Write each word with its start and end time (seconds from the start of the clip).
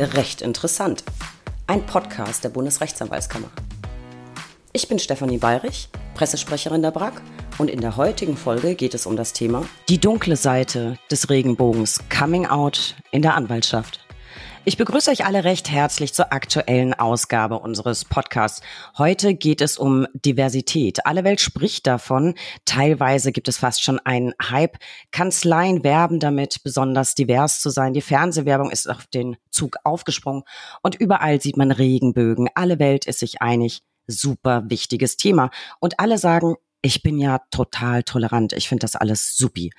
Recht 0.00 0.40
interessant. 0.40 1.04
Ein 1.66 1.84
Podcast 1.84 2.42
der 2.42 2.48
Bundesrechtsanwaltskammer. 2.48 3.50
Ich 4.72 4.88
bin 4.88 4.98
Stefanie 4.98 5.36
Bayrich, 5.36 5.90
Pressesprecherin 6.14 6.80
der 6.80 6.90
BRAG 6.90 7.20
und 7.58 7.68
in 7.68 7.82
der 7.82 7.98
heutigen 7.98 8.38
Folge 8.38 8.76
geht 8.76 8.94
es 8.94 9.04
um 9.04 9.14
das 9.14 9.34
Thema 9.34 9.66
Die 9.90 10.00
dunkle 10.00 10.36
Seite 10.36 10.98
des 11.10 11.28
Regenbogens 11.28 12.00
Coming 12.08 12.46
Out 12.46 12.94
in 13.10 13.20
der 13.20 13.34
Anwaltschaft. 13.34 13.99
Ich 14.66 14.76
begrüße 14.76 15.10
euch 15.10 15.24
alle 15.24 15.44
recht 15.44 15.70
herzlich 15.70 16.12
zur 16.12 16.34
aktuellen 16.34 16.92
Ausgabe 16.92 17.58
unseres 17.60 18.04
Podcasts. 18.04 18.60
Heute 18.98 19.34
geht 19.34 19.62
es 19.62 19.78
um 19.78 20.06
Diversität. 20.12 21.06
Alle 21.06 21.24
Welt 21.24 21.40
spricht 21.40 21.86
davon. 21.86 22.34
Teilweise 22.66 23.32
gibt 23.32 23.48
es 23.48 23.56
fast 23.56 23.82
schon 23.82 23.98
einen 24.00 24.34
Hype. 24.50 24.76
Kanzleien 25.12 25.82
werben 25.82 26.20
damit, 26.20 26.62
besonders 26.62 27.14
divers 27.14 27.60
zu 27.60 27.70
sein. 27.70 27.94
Die 27.94 28.02
Fernsehwerbung 28.02 28.70
ist 28.70 28.88
auf 28.88 29.06
den 29.06 29.38
Zug 29.50 29.78
aufgesprungen 29.82 30.42
und 30.82 30.94
überall 30.94 31.40
sieht 31.40 31.56
man 31.56 31.70
Regenbögen. 31.72 32.50
Alle 32.54 32.78
Welt 32.78 33.06
ist 33.06 33.20
sich 33.20 33.40
einig. 33.40 33.82
Super 34.06 34.64
wichtiges 34.68 35.16
Thema. 35.16 35.50
Und 35.80 36.00
alle 36.00 36.18
sagen, 36.18 36.56
ich 36.82 37.02
bin 37.02 37.18
ja 37.18 37.40
total 37.50 38.02
tolerant. 38.02 38.52
Ich 38.52 38.68
finde 38.68 38.82
das 38.82 38.96
alles 38.96 39.36
supi. 39.36 39.70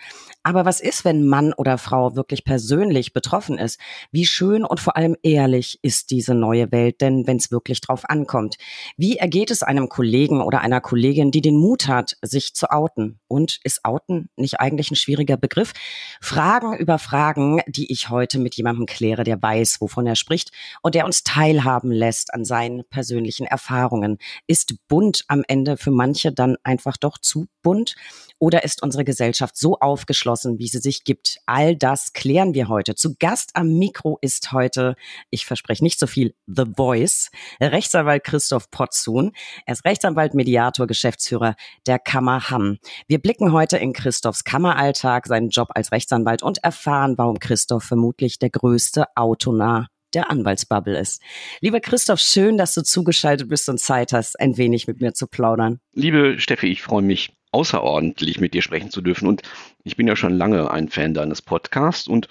Aber 0.44 0.66
was 0.66 0.80
ist, 0.80 1.06
wenn 1.06 1.28
Mann 1.28 1.54
oder 1.54 1.78
Frau 1.78 2.16
wirklich 2.16 2.44
persönlich 2.44 3.14
betroffen 3.14 3.60
ist? 3.60 3.80
Wie 4.12 4.26
schön 4.26 4.66
und 4.66 4.80
vor 4.80 4.98
allem 4.98 5.16
ehrlich 5.22 5.78
ist 5.84 6.10
diese 6.10 6.34
neue 6.34 6.72
Welt 6.72 7.00
denn, 7.02 7.28
wenn 7.28 7.38
es 7.38 7.52
wirklich 7.52 7.80
drauf 7.80 8.10
ankommt? 8.10 8.56
Wie 8.98 9.18
ergeht 9.18 9.52
es 9.52 9.62
einem 9.62 9.88
Kollegen 9.88 10.42
oder 10.42 10.62
einer 10.62 10.82
Kollegin, 10.82 11.30
die 11.30 11.42
den 11.42 11.58
Mut 11.58 11.88
hat, 11.88 12.18
sich 12.24 12.56
zu 12.56 12.72
outen? 12.72 13.20
Und 13.28 13.60
ist 13.64 13.86
outen 13.86 14.30
nicht 14.36 14.60
eigentlich 14.60 14.90
ein 14.90 14.96
schwieriger 14.96 15.38
Begriff? 15.38 15.74
Fragen 16.22 16.76
über 16.76 16.98
Fragen, 16.98 17.62
die 17.68 17.92
ich 17.92 18.10
heute 18.10 18.40
mit 18.40 18.56
jemandem 18.56 18.88
kläre, 18.88 19.24
der 19.24 19.42
weiß, 19.42 19.80
wovon 19.80 20.08
er 20.08 20.16
spricht 20.16 20.52
und 20.82 20.96
der 20.96 21.06
uns 21.06 21.24
teilhaben 21.24 21.92
lässt 21.92 22.34
an 22.34 22.46
seinen 22.46 22.84
persönlichen 22.90 23.46
Erfahrungen. 23.46 24.18
Ist 24.48 24.74
bunt 24.88 25.24
am 25.28 25.44
Ende 25.48 25.78
für 25.78 25.92
manche 25.92 26.32
dann 26.32 26.58
einfach 26.64 26.98
doch 26.98 27.20
zu 27.20 27.46
bunt? 27.62 27.96
Oder 28.40 28.64
ist 28.64 28.82
unsere 28.82 29.06
Gesellschaft 29.06 29.56
so 29.56 29.78
aufgeschlossen, 29.78 30.31
wie 30.34 30.68
sie 30.68 30.80
sich 30.80 31.04
gibt? 31.04 31.38
All 31.46 31.76
das 31.76 32.14
klären 32.14 32.54
wir 32.54 32.68
heute. 32.68 32.96
Zu 32.96 33.16
Gast 33.20 33.52
am 33.54 33.78
Mikro 33.78 34.18
ist 34.22 34.52
heute, 34.52 34.96
ich 35.30 35.46
verspreche 35.46 35.84
nicht 35.84 36.00
so 36.00 36.08
viel, 36.08 36.34
The 36.48 36.64
Voice, 36.76 37.30
Rechtsanwalt 37.62 38.24
Christoph 38.24 38.72
Potzun. 38.72 39.32
Er 39.66 39.74
ist 39.74 39.86
Rechtsanwalt, 39.86 40.34
Mediator, 40.34 40.88
Geschäftsführer 40.88 41.56
der 41.86 42.00
Kammer 42.00 42.50
Hamm. 42.50 42.78
Wir 43.08 43.20
blicken 43.20 43.52
heute 43.52 43.78
in 43.78 43.94
Christophs 43.94 44.44
Kammeralltag, 44.44 45.28
seinen 45.28 45.50
Job 45.50 45.70
als 45.76 45.92
Rechtsanwalt 45.92 46.44
und 46.44 46.64
erfahren, 46.64 47.18
warum 47.18 47.40
Christoph 47.40 47.84
vermutlich 47.84 48.40
der 48.40 48.50
größte 48.50 49.06
Autonah 49.16 49.88
der 50.14 50.30
Anwaltsbubble 50.30 50.98
ist. 50.98 51.22
Lieber 51.62 51.80
Christoph, 51.80 52.20
schön, 52.20 52.58
dass 52.58 52.74
du 52.74 52.84
zugeschaltet 52.84 53.50
bist 53.50 53.70
und 53.70 53.80
Zeit 53.80 54.14
hast, 54.14 54.40
ein 54.40 54.58
wenig 54.58 54.88
mit 54.88 55.02
mir 55.02 55.14
zu 55.14 55.28
plaudern. 55.28 55.80
Liebe 55.94 56.40
Steffi, 56.40 56.68
ich 56.68 56.82
freue 56.82 57.02
mich 57.02 57.34
außerordentlich 57.52 58.40
mit 58.40 58.54
dir 58.54 58.62
sprechen 58.62 58.92
zu 58.92 59.02
dürfen. 59.02 59.28
Und 59.28 59.42
ich 59.84 59.98
bin 59.98 60.08
ja 60.08 60.16
schon 60.16 60.34
lange 60.34 60.72
ein 60.72 60.90
Fan 60.90 61.14
deines 61.14 61.42
Podcasts 61.42 62.08
und 62.08 62.28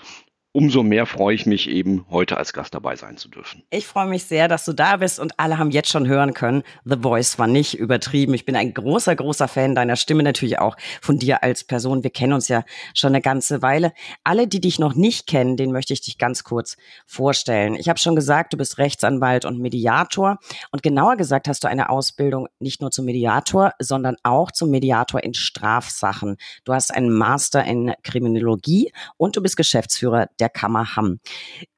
umso 0.52 0.82
mehr 0.82 1.06
freue 1.06 1.34
ich 1.34 1.46
mich 1.46 1.68
eben, 1.68 2.04
heute 2.10 2.36
als 2.36 2.52
Gast 2.52 2.74
dabei 2.74 2.96
sein 2.96 3.16
zu 3.16 3.28
dürfen. 3.28 3.62
Ich 3.70 3.86
freue 3.86 4.08
mich 4.08 4.24
sehr, 4.24 4.48
dass 4.48 4.64
du 4.64 4.72
da 4.72 4.96
bist 4.96 5.20
und 5.20 5.38
alle 5.38 5.58
haben 5.58 5.70
jetzt 5.70 5.90
schon 5.90 6.08
hören 6.08 6.34
können. 6.34 6.64
The 6.84 6.96
Voice 7.00 7.38
war 7.38 7.46
nicht 7.46 7.74
übertrieben. 7.74 8.34
Ich 8.34 8.44
bin 8.44 8.56
ein 8.56 8.74
großer, 8.74 9.14
großer 9.14 9.46
Fan 9.46 9.76
deiner 9.76 9.94
Stimme, 9.94 10.24
natürlich 10.24 10.58
auch 10.58 10.76
von 11.00 11.18
dir 11.18 11.44
als 11.44 11.62
Person. 11.62 12.02
Wir 12.02 12.10
kennen 12.10 12.32
uns 12.32 12.48
ja 12.48 12.64
schon 12.94 13.10
eine 13.10 13.20
ganze 13.20 13.62
Weile. 13.62 13.92
Alle, 14.24 14.48
die 14.48 14.60
dich 14.60 14.80
noch 14.80 14.94
nicht 14.94 15.28
kennen, 15.28 15.56
den 15.56 15.70
möchte 15.70 15.92
ich 15.92 16.00
dich 16.00 16.18
ganz 16.18 16.42
kurz 16.42 16.76
vorstellen. 17.06 17.76
Ich 17.76 17.88
habe 17.88 18.00
schon 18.00 18.16
gesagt, 18.16 18.52
du 18.52 18.56
bist 18.56 18.78
Rechtsanwalt 18.78 19.44
und 19.44 19.60
Mediator. 19.60 20.38
Und 20.72 20.82
genauer 20.82 21.16
gesagt 21.16 21.46
hast 21.46 21.62
du 21.62 21.68
eine 21.68 21.90
Ausbildung 21.90 22.48
nicht 22.58 22.80
nur 22.80 22.90
zum 22.90 23.04
Mediator, 23.04 23.72
sondern 23.78 24.16
auch 24.24 24.50
zum 24.50 24.70
Mediator 24.70 25.22
in 25.22 25.34
Strafsachen. 25.34 26.38
Du 26.64 26.72
hast 26.72 26.92
einen 26.92 27.10
Master 27.10 27.62
in 27.64 27.92
Kriminologie 28.02 28.90
und 29.16 29.36
du 29.36 29.42
bist 29.42 29.56
Geschäftsführer 29.56 30.28
der 30.40 30.48
Kammer 30.48 30.96
Hamm. 30.96 31.20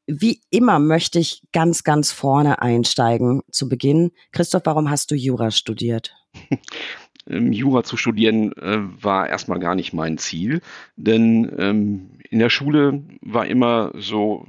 Wie 0.07 0.41
immer 0.51 0.79
möchte 0.79 1.19
ich 1.19 1.43
ganz, 1.53 1.85
ganz 1.85 2.13
vorne 2.13 2.61
einsteigen 2.61 3.43
zu 3.51 3.69
Beginn. 3.69 4.11
Christoph, 4.33 4.63
warum 4.65 4.91
hast 4.91 5.11
du 5.11 5.15
Jura 5.15 5.51
studiert? 5.51 6.15
Ähm, 7.29 7.53
Jura 7.53 7.85
zu 7.85 7.97
studieren 7.97 8.53
äh, 8.55 8.79
war 9.01 9.29
erstmal 9.29 9.61
gar 9.61 9.75
nicht 9.75 9.93
mein 9.93 10.19
Ziel, 10.19 10.61
denn 10.97 11.55
ähm, 11.57 12.11
in 12.31 12.39
der 12.39 12.51
Schule 12.51 13.05
war 13.21 13.47
immer 13.47 13.93
so 13.95 14.47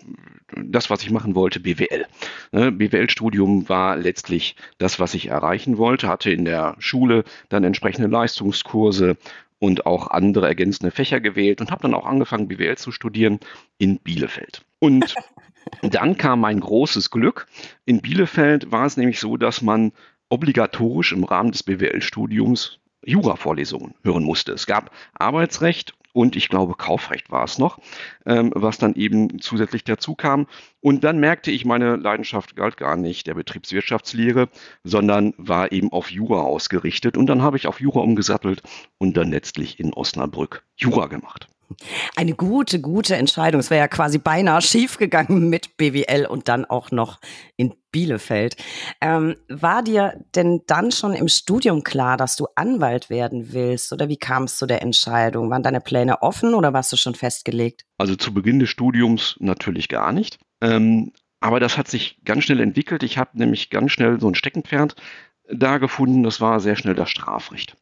das, 0.56 0.90
was 0.90 1.04
ich 1.04 1.12
machen 1.12 1.36
wollte, 1.36 1.60
BWL. 1.60 2.06
Ne, 2.52 2.72
BWL-Studium 2.72 3.68
war 3.70 3.98
letztlich 3.98 4.56
das, 4.78 5.00
was 5.00 5.14
ich 5.14 5.28
erreichen 5.28 5.78
wollte, 5.78 6.08
hatte 6.08 6.32
in 6.32 6.46
der 6.46 6.76
Schule 6.80 7.24
dann 7.50 7.64
entsprechende 7.64 8.08
Leistungskurse 8.08 9.18
und 9.64 9.86
auch 9.86 10.08
andere 10.08 10.46
ergänzende 10.46 10.92
Fächer 10.92 11.22
gewählt 11.22 11.62
und 11.62 11.72
habe 11.72 11.84
dann 11.84 11.94
auch 11.94 12.06
angefangen, 12.06 12.50
BWL 12.50 12.78
zu 12.78 12.92
studieren 12.92 13.40
in 13.78 13.98
Bielefeld. 13.98 14.66
Und 14.80 15.16
dann 15.82 16.18
kam 16.18 16.42
mein 16.42 16.60
großes 16.60 17.12
Glück. 17.12 17.48
In 17.86 18.02
Bielefeld 18.02 18.74
war 18.74 18.86
es 18.86 18.98
nämlich 18.98 19.22
so, 19.22 19.38
dass 19.38 19.62
man 19.62 19.94
obligatorisch 20.28 21.14
im 21.14 21.24
Rahmen 21.24 21.54
des 21.54 21.64
BWL-Studiums 21.64 22.80
Jura-Vorlesungen 23.06 23.94
hören 24.04 24.26
musste. 24.26 24.52
Es 24.52 24.66
gab 24.66 24.92
Arbeitsrecht 25.14 25.94
und 26.14 26.36
ich 26.36 26.48
glaube 26.48 26.76
Kaufrecht 26.76 27.32
war 27.32 27.44
es 27.44 27.58
noch, 27.58 27.80
ähm, 28.26 28.52
was 28.56 28.78
dann 28.78 28.96
eben 28.96 29.40
zusätzlich 29.40 29.84
dazu 29.84 30.16
kam. 30.16 30.48
Und 30.80 31.04
dann 31.04 31.20
merkte 31.20 31.52
ich, 31.52 31.66
meine 31.66 31.96
Leidenschaft 31.96 32.56
galt 32.56 32.78
gar 32.78 32.96
nicht 32.96 33.28
der 33.28 33.34
Betriebswirtschaftslehre, 33.34 34.50
sondern 34.84 35.34
war 35.38 35.72
eben 35.72 35.92
auf 35.92 36.12
Jura 36.12 36.42
ausgerichtet. 36.42 37.18
Und 37.18 37.28
dann 37.28 37.42
habe 37.42 37.58
ich 37.58 37.68
auf 37.68 37.82
Jura 37.82 38.00
umgesattelt 38.02 38.62
und 38.98 39.18
dann 39.18 39.32
letztlich 39.32 39.80
in 39.80 39.94
Osnabrück 39.94 40.64
Jura 40.76 41.08
gemacht. 41.08 41.53
Eine 42.16 42.34
gute, 42.34 42.80
gute 42.80 43.16
Entscheidung. 43.16 43.60
Es 43.60 43.70
wäre 43.70 43.80
ja 43.80 43.88
quasi 43.88 44.18
beinahe 44.18 44.62
schiefgegangen 44.62 45.50
mit 45.50 45.78
BWL 45.78 46.26
und 46.26 46.48
dann 46.48 46.66
auch 46.66 46.92
noch 46.92 47.20
in 47.58 47.74
Bielefeld. 47.92 48.56
Ähm, 49.02 49.36
war 49.50 49.84
dir 49.84 50.24
denn 50.36 50.62
dann 50.68 50.92
schon 50.92 51.14
im 51.14 51.28
Studium 51.28 51.84
klar, 51.84 52.18
dass 52.18 52.36
du 52.36 52.48
Anwalt 52.56 53.10
werden 53.10 53.54
willst? 53.54 53.94
Oder 53.94 54.10
wie 54.10 54.18
kam 54.18 54.44
es 54.44 54.58
zu 54.58 54.66
der 54.66 54.82
Entscheidung? 54.82 55.50
Waren 55.50 55.64
deine 55.64 55.82
Pläne 55.82 56.22
offen 56.22 56.54
oder 56.54 56.74
warst 56.74 56.92
du 56.92 56.98
schon 56.98 57.16
festgelegt? 57.16 57.86
Also 57.98 58.16
zu 58.16 58.34
Beginn 58.34 58.60
des 58.60 58.70
Studiums 58.70 59.36
natürlich 59.40 59.90
gar 59.90 60.12
nicht. 60.12 60.40
Ähm, 60.62 61.14
aber 61.40 61.60
das 61.60 61.78
hat 61.78 61.88
sich 61.88 62.20
ganz 62.24 62.46
schnell 62.46 62.62
entwickelt. 62.62 63.04
Ich 63.04 63.18
habe 63.18 63.38
nämlich 63.38 63.70
ganz 63.70 63.92
schnell 63.92 64.20
so 64.20 64.28
ein 64.30 64.36
Steckenpferd 64.36 64.96
da 65.52 65.78
gefunden. 65.78 66.24
Das 66.24 66.42
war 66.42 66.60
sehr 66.60 66.76
schnell 66.76 66.96
das 66.96 67.10
Strafrecht. 67.10 67.76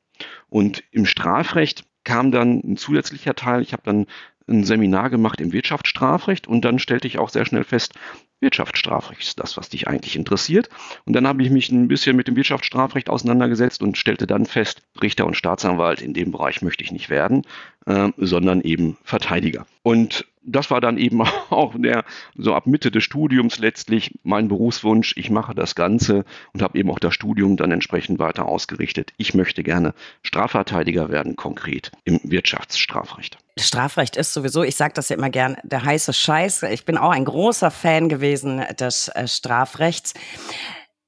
Und 0.50 0.84
im 0.92 1.06
Strafrecht 1.06 1.86
kam 2.04 2.32
dann 2.32 2.62
ein 2.64 2.78
zusätzlicher 2.78 3.36
Teil. 3.36 3.62
Ich 3.62 3.74
habe 3.74 3.84
dann 3.84 4.08
ein 4.48 4.64
Seminar 4.64 5.10
gemacht 5.10 5.40
im 5.40 5.54
Wirtschaftsstrafrecht 5.54 6.48
und 6.48 6.66
dann 6.66 6.80
stellte 6.80 7.08
ich 7.08 7.20
auch 7.20 7.30
sehr 7.30 7.46
schnell 7.46 7.64
fest, 7.64 7.94
Wirtschaftsstrafrecht 8.42 9.22
ist 9.22 9.40
das, 9.40 9.56
was 9.56 9.70
dich 9.70 9.88
eigentlich 9.88 10.16
interessiert. 10.16 10.70
Und 11.06 11.14
dann 11.14 11.28
habe 11.28 11.44
ich 11.44 11.52
mich 11.52 11.70
ein 11.70 11.88
bisschen 11.88 12.16
mit 12.16 12.28
dem 12.28 12.36
Wirtschaftsstrafrecht 12.36 13.10
auseinandergesetzt 13.10 13.84
und 13.84 13.98
stellte 13.98 14.26
dann 14.26 14.46
fest, 14.46 14.82
Richter 15.02 15.28
und 15.28 15.38
Staatsanwalt 15.38 16.02
in 16.02 16.14
dem 16.14 16.32
Bereich 16.32 16.62
möchte 16.62 16.84
ich 16.84 16.92
nicht 16.92 17.10
werden, 17.10 17.44
äh, 17.86 18.10
sondern 18.18 18.62
eben 18.62 18.98
Verteidiger. 19.04 19.68
Und 19.84 20.26
das 20.44 20.72
war 20.72 20.82
dann 20.82 20.98
eben 20.98 21.22
auch 21.50 21.74
der, 21.78 22.04
so 22.36 22.54
ab 22.54 22.68
Mitte 22.68 22.92
des 22.92 23.04
Studiums 23.04 23.60
letztlich 23.60 24.20
mein 24.24 24.48
Berufswunsch. 24.48 25.14
Ich 25.18 25.30
mache 25.30 25.54
das 25.56 25.76
Ganze 25.76 26.26
und 26.54 26.62
habe 26.62 26.78
eben 26.78 26.90
auch 26.90 27.00
das 27.00 27.14
Studium 27.14 27.58
dann 27.58 27.72
entsprechend 27.72 28.20
weiter 28.20 28.46
ausgerichtet. 28.46 29.14
Ich 29.18 29.34
möchte 29.34 29.64
gerne 29.64 29.94
Strafverteidiger 30.24 31.10
werden, 31.10 31.36
konkret 31.36 31.92
im 32.04 32.20
Wirtschaftsstrafrecht. 32.24 33.38
Strafrecht 33.60 34.16
ist 34.16 34.34
sowieso, 34.34 34.64
ich 34.64 34.76
sage 34.76 34.94
das 34.94 35.10
ja 35.10 35.18
immer 35.18 35.30
gern, 35.30 35.58
der 35.64 35.84
heiße 35.84 36.14
Scheiß. 36.14 36.64
Ich 36.64 36.86
bin 36.86 36.98
auch 36.98 37.12
ein 37.12 37.26
großer 37.26 37.70
Fan 37.70 38.10
gewesen 38.10 38.64
des 38.80 39.10
äh, 39.10 39.28
Strafrechts. 39.28 40.14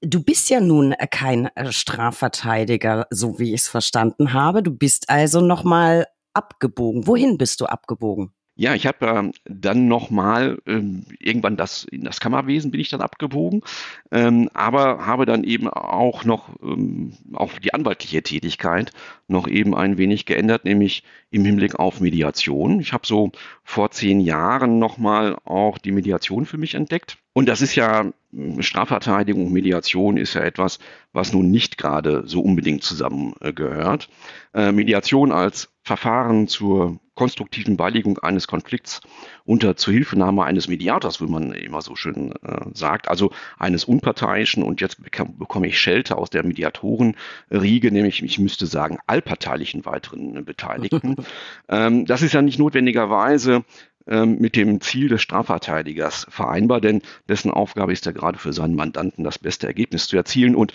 Du 0.02 0.22
bist 0.22 0.50
ja 0.50 0.60
nun 0.60 0.94
kein 1.12 1.48
äh, 1.56 1.72
Strafverteidiger, 1.72 3.08
so 3.10 3.40
wie 3.40 3.54
ich 3.54 3.62
es 3.62 3.68
verstanden 3.69 4.34
habe. 4.34 4.62
Du 4.62 4.72
bist 4.72 5.10
also 5.10 5.40
nochmal 5.40 6.08
abgebogen. 6.34 7.08
Wohin 7.08 7.38
bist 7.38 7.62
du 7.62 7.66
abgebogen? 7.66 8.34
Ja, 8.63 8.75
ich 8.75 8.88
habe 8.88 9.06
äh, 9.06 9.31
dann 9.44 9.89
nochmal 9.89 10.57
ähm, 10.65 11.04
irgendwann 11.19 11.57
das 11.57 11.83
in 11.83 12.06
das 12.06 12.21
Kammerwesen 12.21 12.71
bin 12.71 12.80
ich 12.80 12.88
dann 12.88 13.01
abgebogen, 13.01 13.62
ähm, 14.10 14.50
aber 14.54 15.06
habe 15.06 15.25
dann 15.25 15.44
eben 15.44 15.68
auch 15.68 16.24
noch 16.24 16.48
ähm, 16.63 17.12
auf 17.33 17.60
die 17.60 17.74
anwaltliche 17.74 18.24
Tätigkeit 18.24 18.94
noch 19.27 19.50
eben 19.50 19.75
ein 19.75 19.98
wenig 19.98 20.25
geändert, 20.25 20.63
nämlich 20.63 21.04
im 21.30 21.44
Hinblick 21.44 21.77
auf 21.77 22.00
Mediation. 22.00 22.80
Ich 22.80 22.94
habe 22.94 23.06
so 23.06 23.33
vor 23.65 23.92
zehn 23.92 24.21
Jahren 24.21 24.80
nochmal 24.80 25.36
auch 25.44 25.77
die 25.77 25.92
Mediation 25.92 26.45
für 26.45 26.57
mich 26.57 26.75
entdeckt. 26.75 27.18
Und 27.33 27.50
das 27.50 27.62
ist 27.62 27.75
ja 27.75 28.13
Strafverteidigung 28.60 29.48
und 29.48 29.54
Mediation 29.54 30.18
ist 30.18 30.34
ja 30.34 30.42
etwas, 30.42 30.80
was 31.12 31.34
nun 31.34 31.52
nicht 31.52 31.78
gerade 31.78 32.24
so 32.26 32.42
unbedingt 32.42 32.84
zusammengehört. 32.84 34.10
Äh, 34.54 34.72
Mediation 34.72 35.32
als 35.32 35.70
Verfahren 35.84 36.48
zur 36.48 37.00
konstruktiven 37.16 37.78
Beilegung 37.78 38.18
eines 38.20 38.48
Konflikts 38.48 39.02
unter 39.46 39.76
Zuhilfenahme 39.76 40.44
eines 40.44 40.68
Mediators, 40.68 41.22
wie 41.22 41.30
man 41.30 41.52
immer 41.52 41.82
so 41.82 41.96
schön 41.96 42.32
äh, 42.42 42.66
sagt, 42.74 43.08
also 43.08 43.32
eines 43.60 43.84
unparteiischen 43.84 44.64
und 44.64 44.82
jetzt 44.82 44.98
bekomme 45.38 45.68
ich 45.68 45.80
Schelte 45.80 46.18
aus 46.18 46.30
der 46.30 46.44
Mediatorenriege, 46.44 47.92
nämlich 47.92 48.24
ich 48.24 48.40
müsste 48.40 48.66
sagen 48.66 48.98
allparteilichen 49.06 49.86
weiteren 49.86 50.44
Beteiligten. 50.46 51.18
ähm, 51.70 52.06
das 52.06 52.22
ist 52.24 52.34
ja 52.34 52.42
nicht 52.42 52.58
notwendigerweise 52.58 53.64
mit 54.06 54.56
dem 54.56 54.82
Ziel 54.82 55.08
des 55.08 55.22
Strafverteidigers 55.22 56.28
vereinbar, 56.30 56.82
denn 56.82 57.02
dessen 57.30 57.52
Aufgabe 57.52 57.94
ist 57.94 58.06
ja 58.06 58.12
gerade 58.12 58.38
für 58.38 58.52
seinen 58.52 58.76
Mandanten 58.76 59.24
das 59.24 59.40
beste 59.40 59.68
Ergebnis 59.68 60.08
zu 60.08 60.18
erzielen 60.18 60.56
und 60.56 60.74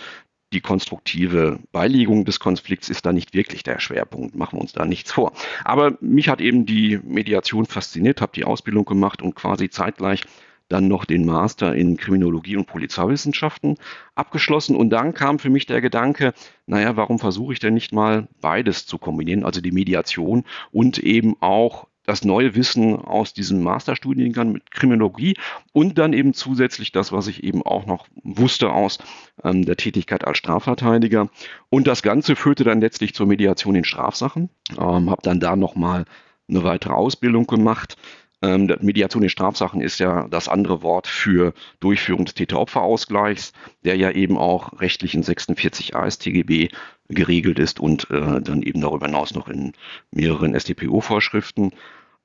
die 0.53 0.61
konstruktive 0.61 1.59
Beilegung 1.73 2.25
des 2.25 2.41
Konflikts 2.41 2.89
ist 2.89 3.05
da 3.05 3.13
nicht 3.13 3.35
wirklich 3.35 3.63
der 3.65 3.81
Schwerpunkt, 3.81 4.35
machen 4.35 4.57
wir 4.57 4.63
uns 4.63 4.73
da 4.73 4.87
nichts 4.87 5.13
vor. 5.13 5.33
Aber 5.65 5.99
mich 6.01 6.29
hat 6.29 6.41
eben 6.41 6.65
die 6.65 6.99
Mediation 7.05 7.67
fasziniert, 7.67 8.23
habe 8.23 8.33
die 8.35 8.45
Ausbildung 8.45 8.87
gemacht 8.87 9.21
und 9.21 9.35
quasi 9.35 9.69
zeitgleich 9.69 10.25
dann 10.69 10.89
noch 10.89 11.05
den 11.05 11.25
Master 11.25 11.75
in 11.75 11.97
Kriminologie 11.97 12.57
und 12.57 12.67
Polizeiwissenschaften 12.67 13.77
abgeschlossen. 14.15 14.77
Und 14.77 14.91
dann 14.91 15.15
kam 15.15 15.39
für 15.39 15.51
mich 15.51 15.67
der 15.67 15.81
Gedanke, 15.81 16.35
naja, 16.67 16.97
warum 16.97 17.19
versuche 17.19 17.55
ich 17.55 17.59
denn 17.59 17.75
nicht 17.75 17.93
mal 17.93 18.29
beides 18.41 18.87
zu 18.87 18.99
kombinieren, 18.99 19.45
also 19.45 19.61
die 19.61 19.73
Mediation 19.73 20.45
und 20.73 20.99
eben 20.99 21.37
auch 21.41 21.88
das 22.09 22.25
neue 22.25 22.55
Wissen 22.55 22.97
aus 22.97 23.35
diesem 23.35 23.63
Masterstudiengang 23.63 24.51
mit 24.51 24.71
Kriminologie 24.71 25.37
und 25.73 25.99
dann 25.99 26.15
eben 26.15 26.33
zusätzlich 26.33 26.91
das, 26.91 27.13
was 27.13 27.27
ich 27.27 27.45
eben 27.45 27.63
auch 27.63 27.85
noch 27.85 28.07
wusste 28.23 28.71
aus 28.71 28.99
ähm, 29.45 29.67
der 29.67 29.77
Tätigkeit 29.77 30.27
als 30.27 30.39
Strafverteidiger. 30.39 31.29
Und 31.69 31.87
das 31.87 32.03
Ganze 32.03 32.35
führte 32.35 32.65
dann 32.65 32.81
letztlich 32.81 33.15
zur 33.15 33.27
Mediation 33.27 33.75
in 33.75 33.85
Strafsachen. 33.85 34.49
Ähm, 34.73 35.11
habe 35.11 35.21
dann 35.23 35.39
da 35.39 35.55
nochmal 35.55 36.07
eine 36.49 36.65
weitere 36.65 36.95
Ausbildung 36.95 37.47
gemacht. 37.47 37.99
Ähm, 38.41 38.73
Mediation 38.81 39.25
in 39.25 39.31
Strafsachen 39.31 39.81
ist 39.81 39.99
ja 39.99 40.29
das 40.29 40.49
andere 40.49 40.83
Wort 40.83 41.07
für 41.07 41.55
Durchführung 41.81 42.25
des 42.25 42.35
Täter-Opfer-Ausgleichs, 42.35 43.53
der 43.85 43.97
ja 43.97 44.13
eben 44.13 44.39
auch 44.39 44.81
rechtlich 44.81 45.15
in 45.15 45.23
46 45.23 45.97
AStGB 45.97 46.69
geregelt 47.09 47.59
ist 47.59 47.81
und 47.81 48.09
äh, 48.11 48.41
dann 48.41 48.63
eben 48.63 48.81
darüber 48.81 49.07
hinaus 49.07 49.35
noch 49.35 49.49
in 49.49 49.73
mehreren 50.13 50.59
StPO-Vorschriften. 50.59 51.73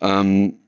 Ähm, 0.02 0.60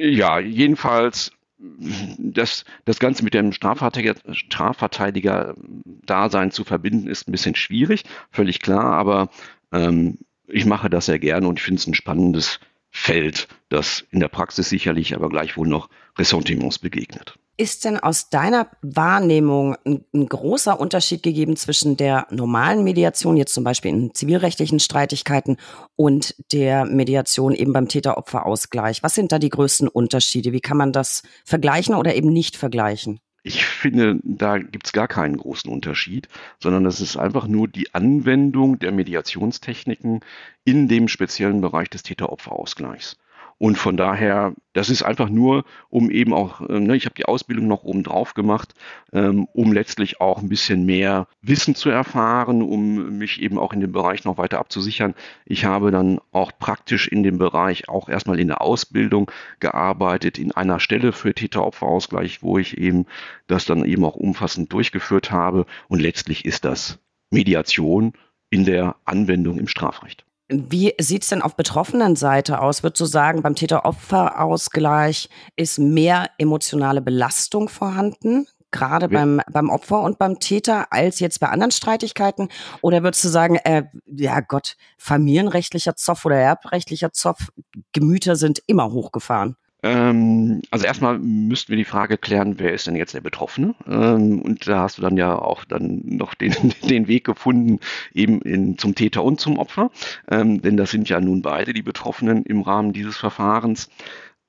ja, 0.00 0.40
jedenfalls 0.40 1.32
das, 1.58 2.64
das 2.84 3.00
Ganze 3.00 3.24
mit 3.24 3.34
dem 3.34 3.52
Strafverteidiger, 3.52 4.14
Strafverteidiger-Dasein 4.30 6.52
zu 6.52 6.64
verbinden, 6.64 7.08
ist 7.08 7.28
ein 7.28 7.32
bisschen 7.32 7.56
schwierig, 7.56 8.04
völlig 8.30 8.60
klar, 8.60 8.94
aber 8.94 9.28
ähm, 9.72 10.18
ich 10.46 10.66
mache 10.66 10.88
das 10.88 11.06
sehr 11.06 11.18
gerne 11.18 11.48
und 11.48 11.58
ich 11.58 11.64
finde 11.64 11.80
es 11.80 11.86
ein 11.86 11.94
spannendes 11.94 12.60
Feld, 12.90 13.48
das 13.68 14.04
in 14.10 14.20
der 14.20 14.28
Praxis 14.28 14.68
sicherlich 14.68 15.14
aber 15.14 15.28
gleichwohl 15.28 15.68
noch 15.68 15.88
Ressentiments 16.18 16.78
begegnet. 16.78 17.38
Ist 17.56 17.84
denn 17.84 17.98
aus 17.98 18.30
deiner 18.30 18.68
Wahrnehmung 18.82 19.76
ein, 19.84 20.04
ein, 20.14 20.28
großer 20.28 20.78
Unterschied 20.78 21.24
gegeben 21.24 21.56
zwischen 21.56 21.96
der 21.96 22.26
normalen 22.30 22.84
Mediation, 22.84 23.36
jetzt 23.36 23.52
zum 23.52 23.64
Beispiel 23.64 23.90
in 23.90 24.14
zivilrechtlichen 24.14 24.78
Streitigkeiten, 24.78 25.56
und 25.96 26.36
der 26.52 26.84
Mediation 26.84 27.54
eben 27.54 27.72
beim 27.72 27.88
Täter-Opfer-Ausgleich? 27.88 29.02
Was 29.02 29.14
sind 29.14 29.32
da 29.32 29.40
die 29.40 29.50
größten 29.50 29.88
Unterschiede? 29.88 30.52
Wie 30.52 30.60
kann 30.60 30.76
man 30.76 30.92
das 30.92 31.24
vergleichen 31.44 31.96
oder 31.96 32.14
eben 32.14 32.32
nicht 32.32 32.56
vergleichen? 32.56 33.20
Ich 33.48 33.64
finde, 33.64 34.20
da 34.24 34.58
gibt 34.58 34.88
es 34.88 34.92
gar 34.92 35.08
keinen 35.08 35.38
großen 35.38 35.72
Unterschied, 35.72 36.28
sondern 36.60 36.84
es 36.84 37.00
ist 37.00 37.16
einfach 37.16 37.48
nur 37.48 37.66
die 37.66 37.94
Anwendung 37.94 38.78
der 38.78 38.92
Mediationstechniken 38.92 40.20
in 40.64 40.86
dem 40.86 41.08
speziellen 41.08 41.62
Bereich 41.62 41.88
des 41.88 42.02
Täter-Opfer-Ausgleichs. 42.02 43.16
Und 43.58 43.76
von 43.76 43.96
daher, 43.96 44.54
das 44.72 44.88
ist 44.88 45.02
einfach 45.02 45.28
nur, 45.28 45.64
um 45.88 46.10
eben 46.10 46.32
auch, 46.32 46.60
äh, 46.60 46.78
ne, 46.78 46.94
ich 46.94 47.06
habe 47.06 47.16
die 47.16 47.24
Ausbildung 47.24 47.66
noch 47.66 47.82
oben 47.82 48.04
drauf 48.04 48.34
gemacht, 48.34 48.74
ähm, 49.12 49.48
um 49.52 49.72
letztlich 49.72 50.20
auch 50.20 50.40
ein 50.40 50.48
bisschen 50.48 50.86
mehr 50.86 51.26
Wissen 51.42 51.74
zu 51.74 51.90
erfahren, 51.90 52.62
um 52.62 53.18
mich 53.18 53.42
eben 53.42 53.58
auch 53.58 53.72
in 53.72 53.80
dem 53.80 53.90
Bereich 53.90 54.24
noch 54.24 54.38
weiter 54.38 54.60
abzusichern. 54.60 55.14
Ich 55.44 55.64
habe 55.64 55.90
dann 55.90 56.20
auch 56.30 56.52
praktisch 56.56 57.08
in 57.08 57.24
dem 57.24 57.38
Bereich 57.38 57.88
auch 57.88 58.08
erstmal 58.08 58.38
in 58.38 58.46
der 58.46 58.62
Ausbildung 58.62 59.28
gearbeitet, 59.58 60.38
in 60.38 60.52
einer 60.52 60.78
Stelle 60.78 61.12
für 61.12 61.34
Täter-Opfer-Ausgleich, 61.34 62.42
wo 62.42 62.58
ich 62.58 62.78
eben 62.78 63.06
das 63.48 63.64
dann 63.64 63.84
eben 63.84 64.04
auch 64.04 64.16
umfassend 64.16 64.72
durchgeführt 64.72 65.32
habe. 65.32 65.66
Und 65.88 66.00
letztlich 66.00 66.44
ist 66.44 66.64
das 66.64 67.00
Mediation 67.30 68.12
in 68.50 68.64
der 68.64 68.94
Anwendung 69.04 69.58
im 69.58 69.66
Strafrecht. 69.66 70.27
Wie 70.48 70.94
sieht's 70.98 71.28
denn 71.28 71.42
auf 71.42 71.56
betroffenen 71.56 72.16
Seite 72.16 72.60
aus? 72.62 72.82
Würdest 72.82 73.00
du 73.00 73.04
sagen, 73.04 73.42
beim 73.42 73.54
Täter-Opfer-Ausgleich 73.54 75.28
ist 75.56 75.78
mehr 75.78 76.30
emotionale 76.38 77.02
Belastung 77.02 77.68
vorhanden? 77.68 78.46
gerade 78.70 79.06
ja. 79.06 79.12
beim, 79.12 79.40
beim 79.50 79.70
Opfer 79.70 80.02
und 80.02 80.18
beim 80.18 80.40
Täter 80.40 80.92
als 80.92 81.20
jetzt 81.20 81.40
bei 81.40 81.48
anderen 81.48 81.70
Streitigkeiten? 81.70 82.48
Oder 82.80 83.02
würdest 83.02 83.24
du 83.24 83.28
sagen, 83.28 83.56
äh, 83.56 83.84
ja 84.06 84.40
Gott, 84.40 84.76
familienrechtlicher 84.98 85.96
Zoff 85.96 86.24
oder 86.24 86.36
erbrechtlicher 86.36 87.12
Zoff, 87.12 87.50
Gemüter 87.92 88.36
sind 88.36 88.62
immer 88.66 88.92
hochgefahren? 88.92 89.56
Ähm, 89.82 90.62
also 90.70 90.86
erstmal 90.86 91.18
müssten 91.18 91.70
wir 91.70 91.76
die 91.76 91.84
Frage 91.84 92.18
klären, 92.18 92.58
wer 92.58 92.72
ist 92.72 92.86
denn 92.86 92.96
jetzt 92.96 93.14
der 93.14 93.20
Betroffene? 93.20 93.74
Ähm, 93.86 94.42
und 94.42 94.66
da 94.66 94.82
hast 94.82 94.98
du 94.98 95.02
dann 95.02 95.16
ja 95.16 95.38
auch 95.38 95.64
dann 95.64 96.02
noch 96.04 96.34
den, 96.34 96.54
den 96.88 97.06
Weg 97.08 97.24
gefunden, 97.24 97.78
eben 98.12 98.42
in, 98.42 98.76
zum 98.78 98.94
Täter 98.94 99.22
und 99.22 99.40
zum 99.40 99.58
Opfer. 99.58 99.90
Ähm, 100.30 100.62
denn 100.62 100.76
das 100.76 100.90
sind 100.90 101.08
ja 101.08 101.20
nun 101.20 101.42
beide 101.42 101.72
die 101.72 101.82
Betroffenen 101.82 102.44
im 102.44 102.62
Rahmen 102.62 102.92
dieses 102.92 103.16
Verfahrens. 103.16 103.88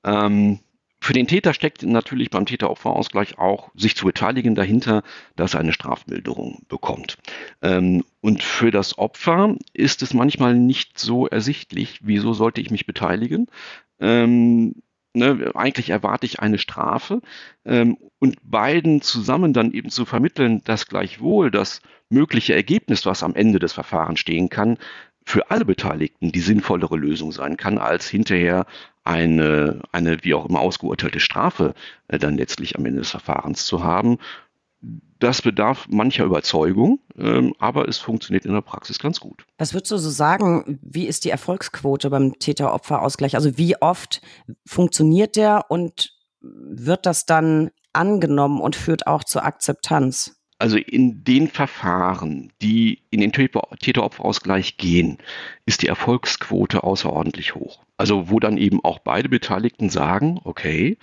Ähm, 0.04 0.58
für 1.02 1.14
den 1.14 1.26
Täter 1.26 1.54
steckt 1.54 1.82
natürlich 1.82 2.28
beim 2.28 2.44
Täter-Opfer-Ausgleich 2.44 3.38
auch, 3.38 3.70
sich 3.74 3.96
zu 3.96 4.04
beteiligen 4.04 4.54
dahinter, 4.54 5.02
dass 5.34 5.54
er 5.54 5.60
eine 5.60 5.72
Strafmilderung 5.72 6.62
bekommt. 6.68 7.16
Ähm, 7.62 8.04
und 8.20 8.42
für 8.42 8.70
das 8.70 8.98
Opfer 8.98 9.56
ist 9.72 10.02
es 10.02 10.12
manchmal 10.12 10.54
nicht 10.54 10.98
so 10.98 11.26
ersichtlich, 11.26 12.00
wieso 12.02 12.34
sollte 12.34 12.60
ich 12.60 12.70
mich 12.70 12.84
beteiligen. 12.84 13.46
Ähm, 13.98 14.74
Ne, 15.12 15.50
eigentlich 15.56 15.90
erwarte 15.90 16.24
ich 16.24 16.38
eine 16.38 16.58
Strafe 16.58 17.20
ähm, 17.64 17.98
und 18.20 18.36
beiden 18.44 19.02
zusammen 19.02 19.52
dann 19.52 19.72
eben 19.72 19.90
zu 19.90 20.04
vermitteln, 20.04 20.62
dass 20.64 20.86
gleichwohl 20.86 21.50
das 21.50 21.82
mögliche 22.10 22.54
Ergebnis, 22.54 23.06
was 23.06 23.24
am 23.24 23.34
Ende 23.34 23.58
des 23.58 23.72
Verfahrens 23.72 24.20
stehen 24.20 24.50
kann, 24.50 24.78
für 25.24 25.50
alle 25.50 25.64
Beteiligten 25.64 26.30
die 26.30 26.40
sinnvollere 26.40 26.96
Lösung 26.96 27.32
sein 27.32 27.56
kann, 27.56 27.78
als 27.78 28.08
hinterher 28.08 28.66
eine, 29.04 29.82
eine 29.92 30.22
wie 30.22 30.34
auch 30.34 30.48
immer 30.48 30.60
ausgeurteilte 30.60 31.20
Strafe 31.20 31.74
äh, 32.08 32.18
dann 32.18 32.36
letztlich 32.36 32.76
am 32.76 32.86
Ende 32.86 33.00
des 33.00 33.10
Verfahrens 33.10 33.64
zu 33.66 33.82
haben. 33.82 34.18
Das 35.18 35.42
bedarf 35.42 35.86
mancher 35.90 36.24
Überzeugung, 36.24 37.00
ähm, 37.18 37.54
aber 37.58 37.88
es 37.88 37.98
funktioniert 37.98 38.46
in 38.46 38.54
der 38.54 38.62
Praxis 38.62 38.98
ganz 38.98 39.20
gut. 39.20 39.44
Was 39.58 39.74
würdest 39.74 39.92
du 39.92 39.98
so 39.98 40.08
sagen, 40.08 40.78
wie 40.82 41.06
ist 41.06 41.26
die 41.26 41.30
Erfolgsquote 41.30 42.08
beim 42.08 42.38
Täter-Opfer-Ausgleich? 42.38 43.34
Also 43.34 43.58
wie 43.58 43.76
oft 43.82 44.22
funktioniert 44.66 45.36
der 45.36 45.66
und 45.68 46.14
wird 46.40 47.04
das 47.04 47.26
dann 47.26 47.70
angenommen 47.92 48.60
und 48.60 48.76
führt 48.76 49.06
auch 49.06 49.24
zur 49.24 49.44
Akzeptanz? 49.44 50.40
Also 50.58 50.76
in 50.76 51.24
den 51.24 51.48
Verfahren, 51.48 52.52
die 52.60 53.02
in 53.10 53.20
den 53.20 53.32
Täter-Opfer-Ausgleich 53.32 54.76
gehen, 54.76 55.18
ist 55.64 55.82
die 55.82 55.88
Erfolgsquote 55.88 56.84
außerordentlich 56.84 57.54
hoch. 57.54 57.82
Also 57.96 58.30
wo 58.30 58.40
dann 58.40 58.58
eben 58.58 58.84
auch 58.84 58.98
beide 58.98 59.28
Beteiligten 59.28 59.88
sagen, 59.88 60.40
okay, 60.44 60.98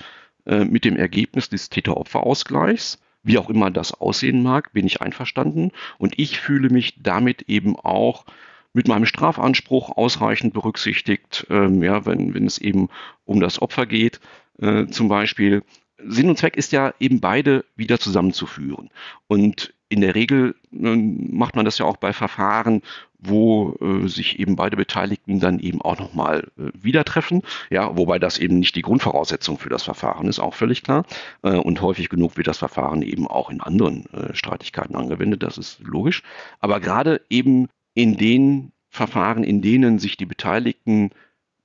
äh, 0.46 0.64
mit 0.64 0.86
dem 0.86 0.96
Ergebnis 0.96 1.50
des 1.50 1.70
Täter-Opfer-Ausgleichs 1.70 3.00
wie 3.28 3.38
auch 3.38 3.50
immer 3.50 3.70
das 3.70 3.94
aussehen 3.94 4.42
mag, 4.42 4.74
bin 4.74 4.88
ich 4.88 5.02
einverstanden. 5.02 5.72
Und 5.98 6.18
ich 6.18 6.40
fühle 6.40 6.70
mich 6.70 6.96
damit 7.02 7.44
eben 7.44 7.76
auch 7.76 8.26
mit 8.74 8.88
meinem 8.88 9.06
Strafanspruch 9.06 9.96
ausreichend 9.98 10.54
berücksichtigt, 10.54 11.46
ähm, 11.50 11.84
ja, 11.84 12.06
wenn, 12.06 12.34
wenn 12.34 12.46
es 12.46 12.58
eben 12.58 12.90
um 13.26 13.40
das 13.40 13.62
Opfer 13.62 13.86
geht, 13.86 14.20
äh, 14.60 14.88
zum 14.88 15.08
Beispiel. 15.08 15.64
Sinn 15.98 16.30
und 16.30 16.38
Zweck 16.38 16.58
ist 16.58 16.72
ja 16.72 16.94
eben 17.00 17.20
beide 17.20 17.66
wieder 17.76 18.00
zusammenzuführen. 18.00 18.90
Und 19.28 19.74
in 19.90 20.02
der 20.02 20.16
Regel 20.16 20.56
äh, 20.74 20.96
macht 20.96 21.56
man 21.56 21.66
das 21.66 21.78
ja 21.78 21.86
auch 21.86 21.98
bei 21.98 22.14
Verfahren, 22.14 22.82
wo 23.20 23.76
äh, 23.82 24.08
sich 24.08 24.40
eben 24.40 24.56
beide 24.56 24.78
Beteiligten 24.78 25.40
dann 25.40 25.60
eben 25.60 25.82
auch 25.82 25.98
nochmal 25.98 26.48
äh, 26.58 26.72
wieder 26.80 27.04
treffen. 27.04 27.42
Ja, 27.70 27.98
wobei 27.98 28.20
das 28.20 28.38
eben 28.38 28.60
nicht 28.60 28.76
die 28.76 28.82
Grundvoraussetzung 28.82 29.58
für 29.58 29.70
das 29.70 29.84
Verfahren 29.84 30.28
ist, 30.28 30.40
auch 30.40 30.54
völlig 30.54 30.84
klar. 30.84 31.06
Äh, 31.44 31.56
und 31.56 31.82
häufig 31.82 32.10
genug 32.10 32.38
wird 32.38 32.48
das 32.48 32.60
Verfahren 32.60 33.02
eben 33.02 33.28
auch 33.28 33.50
in 33.50 33.62
anderen 33.62 34.06
äh, 34.14 34.34
Streitigkeiten 34.36 34.96
angewendet, 34.96 35.44
das 35.44 35.58
ist 35.58 35.80
logisch. 35.82 36.24
Aber 36.60 36.80
gerade 36.80 37.22
eben 37.30 37.68
in 37.94 38.18
den 38.18 38.72
Verfahren, 38.90 39.44
in 39.44 39.62
denen 39.62 40.00
sich 40.00 40.18
die 40.18 40.26
Beteiligten 40.26 41.12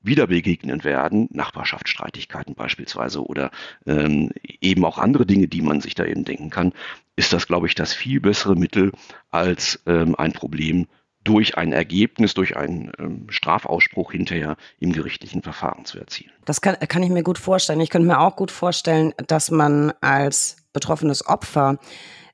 wieder 0.03 0.27
begegnen 0.27 0.85
werden, 0.85 1.29
Nachbarschaftsstreitigkeiten 1.33 2.55
beispielsweise 2.55 3.25
oder 3.25 3.51
ähm, 3.87 4.31
eben 4.61 4.85
auch 4.85 4.99
andere 4.99 5.27
Dinge, 5.27 5.49
die 5.49 5.63
man 5.63 5.81
sich 5.81 5.95
da 5.95 6.05
eben 6.05 6.25
denken 6.25 6.51
kann, 6.51 6.73
ist 7.17 7.33
das, 7.33 7.47
glaube 7.47 7.67
ich, 7.67 7.75
das 7.75 7.93
viel 7.93 8.21
bessere 8.21 8.57
Mittel 8.57 8.93
als 9.31 9.81
ähm, 9.87 10.15
ein 10.17 10.33
Problem 10.33 10.87
durch 11.25 11.57
ein 11.57 11.73
Ergebnis, 11.73 12.35
durch 12.35 12.57
einen 12.57 12.91
ähm, 12.99 13.27
Strafausspruch 13.29 14.13
hinterher 14.13 14.57
im 14.81 14.93
gerichtlichen 14.93 15.43
Verfahren 15.43 15.85
zu 15.85 15.99
erzielen. 15.99 16.33
Das 16.45 16.61
kann, 16.61 16.77
kann 16.81 17.03
ich 17.03 17.11
mir 17.11 17.23
gut 17.23 17.39
vorstellen. 17.39 17.81
Ich 17.81 17.91
könnte 17.91 18.09
mir 18.09 18.19
auch 18.19 18.35
gut 18.35 18.51
vorstellen, 18.51 19.13
dass 19.29 19.51
man 19.51 19.93
als 20.01 20.57
betroffenes 20.73 21.25
Opfer 21.27 21.79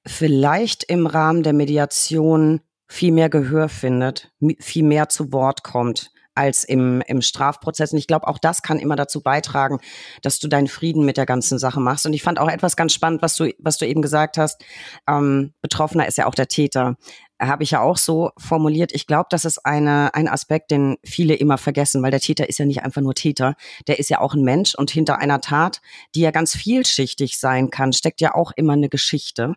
vielleicht 0.07 0.85
im 0.85 1.07
Rahmen 1.07 1.43
der 1.43 1.53
Mediation 1.53 2.61
viel 2.87 3.13
mehr 3.13 3.29
Gehör 3.29 3.69
findet, 3.69 4.33
viel 4.59 4.85
mehr 4.85 5.11
zu 5.11 5.33
Wort 5.33 5.63
kommt 5.63 6.11
als 6.38 6.62
im, 6.62 7.02
im 7.09 7.21
Strafprozess. 7.21 7.92
Und 7.92 7.99
ich 7.99 8.07
glaube, 8.07 8.28
auch 8.28 8.38
das 8.38 8.62
kann 8.62 8.78
immer 8.78 8.95
dazu 8.95 9.21
beitragen, 9.21 9.80
dass 10.23 10.38
du 10.38 10.47
deinen 10.47 10.68
Frieden 10.68 11.04
mit 11.04 11.16
der 11.16 11.26
ganzen 11.26 11.59
Sache 11.59 11.80
machst. 11.80 12.07
Und 12.07 12.12
ich 12.12 12.23
fand 12.23 12.38
auch 12.38 12.49
etwas 12.49 12.76
ganz 12.76 12.92
spannend, 12.92 13.23
was 13.23 13.35
du, 13.35 13.52
was 13.59 13.76
du 13.76 13.87
eben 13.87 14.02
gesagt 14.02 14.38
hast. 14.38 14.64
Ähm, 15.09 15.52
Betroffener 15.62 16.07
ist 16.07 16.16
ja 16.16 16.26
auch 16.26 16.37
der 16.37 16.47
Täter. 16.47 16.97
Habe 17.40 17.64
ich 17.64 17.73
ja 17.73 17.80
auch 17.80 17.97
so 17.97 18.30
formuliert. 18.38 18.92
Ich 18.92 19.09
glaube, 19.09 19.26
das 19.30 19.45
ist 19.45 19.66
eine, 19.66 20.14
ein 20.14 20.28
Aspekt, 20.28 20.71
den 20.71 20.97
viele 21.04 21.35
immer 21.35 21.59
vergessen, 21.59 22.02
weil 22.02 22.12
der 22.12 22.21
Täter 22.21 22.49
ist 22.49 22.59
ja 22.59 22.64
nicht 22.64 22.85
einfach 22.85 23.02
nur 23.02 23.14
Täter. 23.14 23.57
Der 23.88 23.99
ist 23.99 24.09
ja 24.09 24.21
auch 24.21 24.35
ein 24.35 24.42
Mensch 24.42 24.76
und 24.76 24.92
hinter 24.92 25.18
einer 25.18 25.40
Tat, 25.40 25.80
die 26.14 26.21
ja 26.21 26.30
ganz 26.30 26.54
vielschichtig 26.54 27.37
sein 27.38 27.71
kann, 27.71 27.92
steckt 27.92 28.21
ja 28.21 28.35
auch 28.35 28.52
immer 28.54 28.75
eine 28.75 28.88
Geschichte. 28.88 29.54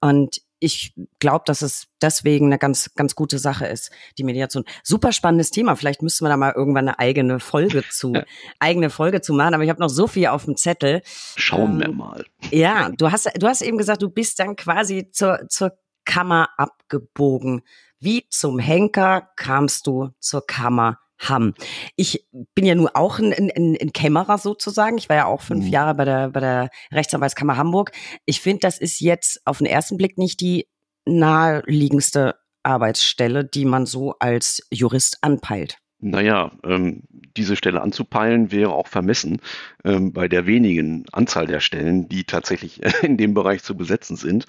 Und 0.00 0.40
ich 0.58 0.94
glaube, 1.18 1.44
dass 1.46 1.62
es 1.62 1.88
deswegen 2.00 2.46
eine 2.46 2.58
ganz, 2.58 2.90
ganz 2.94 3.14
gute 3.14 3.38
Sache 3.38 3.66
ist, 3.66 3.90
die 4.18 4.24
Mediation. 4.24 4.64
Super 4.82 5.12
spannendes 5.12 5.50
Thema. 5.50 5.76
Vielleicht 5.76 6.02
müssen 6.02 6.24
wir 6.24 6.28
da 6.28 6.36
mal 6.36 6.52
irgendwann 6.52 6.88
eine 6.88 6.98
eigene 6.98 7.40
Folge 7.40 7.84
zu, 7.90 8.14
eigene 8.58 8.90
Folge 8.90 9.20
zu 9.20 9.32
machen. 9.34 9.54
Aber 9.54 9.64
ich 9.64 9.70
habe 9.70 9.80
noch 9.80 9.88
so 9.88 10.06
viel 10.06 10.28
auf 10.28 10.44
dem 10.44 10.56
Zettel. 10.56 11.02
Schauen 11.36 11.74
ähm, 11.74 11.80
wir 11.80 11.92
mal. 11.92 12.24
Ja, 12.50 12.90
du 12.90 13.10
hast, 13.10 13.30
du 13.36 13.46
hast 13.46 13.62
eben 13.62 13.78
gesagt, 13.78 14.02
du 14.02 14.08
bist 14.08 14.38
dann 14.38 14.56
quasi 14.56 15.10
zur, 15.10 15.46
zur 15.48 15.72
Kammer 16.04 16.48
abgebogen. 16.56 17.62
Wie 17.98 18.26
zum 18.30 18.58
Henker 18.58 19.30
kamst 19.36 19.86
du 19.86 20.10
zur 20.20 20.46
Kammer 20.46 20.98
haben. 21.18 21.54
Ich 21.96 22.26
bin 22.54 22.64
ja 22.64 22.74
nun 22.74 22.88
auch 22.88 23.18
ein, 23.18 23.32
ein, 23.32 23.76
ein 23.80 23.92
Kämmerer 23.92 24.38
sozusagen. 24.38 24.98
Ich 24.98 25.08
war 25.08 25.16
ja 25.16 25.26
auch 25.26 25.40
fünf 25.40 25.64
mhm. 25.64 25.70
Jahre 25.70 25.94
bei 25.94 26.04
der, 26.04 26.28
bei 26.30 26.40
der 26.40 26.70
Rechtsanwaltskammer 26.92 27.56
Hamburg. 27.56 27.92
Ich 28.24 28.40
finde, 28.40 28.60
das 28.60 28.78
ist 28.78 29.00
jetzt 29.00 29.40
auf 29.44 29.58
den 29.58 29.66
ersten 29.66 29.96
Blick 29.96 30.18
nicht 30.18 30.40
die 30.40 30.68
naheliegendste 31.06 32.36
Arbeitsstelle, 32.62 33.44
die 33.44 33.64
man 33.64 33.86
so 33.86 34.14
als 34.18 34.66
Jurist 34.70 35.18
anpeilt. 35.22 35.78
Naja, 36.00 36.52
ähm, 36.62 37.02
diese 37.36 37.56
Stelle 37.56 37.80
anzupeilen 37.80 38.52
wäre 38.52 38.72
auch 38.72 38.86
vermessen 38.86 39.40
ähm, 39.84 40.12
bei 40.12 40.28
der 40.28 40.46
wenigen 40.46 41.04
Anzahl 41.12 41.46
der 41.46 41.60
Stellen, 41.60 42.08
die 42.08 42.24
tatsächlich 42.24 42.80
in 43.02 43.16
dem 43.16 43.32
Bereich 43.34 43.62
zu 43.62 43.76
besetzen 43.76 44.16
sind. 44.16 44.46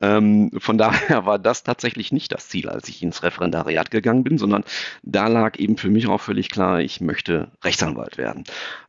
Ähm, 0.00 0.50
von 0.58 0.78
daher 0.78 1.26
war 1.26 1.38
das 1.38 1.62
tatsächlich 1.62 2.12
nicht 2.12 2.32
das 2.32 2.48
Ziel, 2.48 2.68
als 2.68 2.88
ich 2.88 3.02
ins 3.02 3.22
Referendariat 3.22 3.90
gegangen 3.90 4.24
bin, 4.24 4.38
sondern 4.38 4.64
da 5.02 5.28
lag 5.28 5.58
eben 5.58 5.76
für 5.76 5.90
mich 5.90 6.06
auch 6.06 6.20
völlig 6.20 6.50
klar, 6.50 6.80
ich 6.80 7.00
möchte 7.00 7.50
Rechtsanwalt 7.62 8.16
werden. 8.16 8.44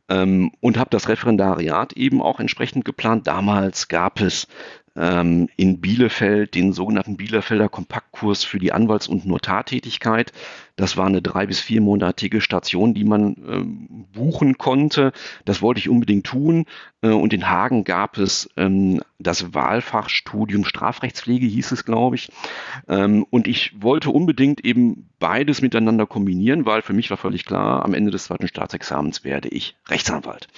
Ähm, 0.08 0.52
und 0.60 0.78
habe 0.78 0.90
das 0.90 1.08
Referendariat 1.08 1.92
eben 1.92 2.22
auch 2.22 2.40
entsprechend 2.40 2.86
geplant. 2.86 3.26
Damals 3.26 3.88
gab 3.88 4.20
es 4.20 4.48
ähm, 4.98 5.48
in 5.56 5.80
Bielefeld 5.80 6.54
den 6.54 6.72
sogenannten 6.72 7.16
Bielefelder 7.16 7.68
Kompaktkurs 7.68 8.44
für 8.44 8.58
die 8.58 8.72
Anwalts- 8.72 9.08
und 9.08 9.24
Notartätigkeit. 9.26 10.32
Das 10.76 10.96
war 10.96 11.06
eine 11.06 11.22
drei- 11.22 11.46
bis 11.46 11.60
viermonatige 11.60 12.40
Station, 12.40 12.94
die 12.94 13.04
man 13.04 13.36
ähm, 13.48 14.06
buchen 14.12 14.58
konnte. 14.58 15.12
Das 15.44 15.62
wollte 15.62 15.80
ich 15.80 15.88
unbedingt 15.88 16.26
tun. 16.26 16.66
Äh, 17.02 17.08
und 17.08 17.32
in 17.32 17.48
Hagen 17.48 17.84
gab 17.84 18.18
es 18.18 18.50
ähm, 18.56 19.00
das 19.18 19.54
Wahlfachstudium 19.54 20.64
Strafrechtspflege, 20.64 21.46
hieß 21.46 21.72
es, 21.72 21.84
glaube 21.84 22.16
ich. 22.16 22.30
Ähm, 22.88 23.24
und 23.30 23.48
ich 23.48 23.74
wollte 23.80 24.10
unbedingt 24.10 24.64
eben 24.64 25.08
beides 25.18 25.62
miteinander 25.62 26.06
kombinieren, 26.06 26.66
weil 26.66 26.82
für 26.82 26.92
mich 26.92 27.10
war 27.10 27.16
völlig 27.16 27.44
klar, 27.44 27.84
am 27.84 27.94
Ende 27.94 28.10
des 28.10 28.24
zweiten 28.24 28.48
Staatsexamens 28.48 29.24
werde 29.24 29.48
ich 29.48 29.76
Rechtsanwalt 29.88 30.48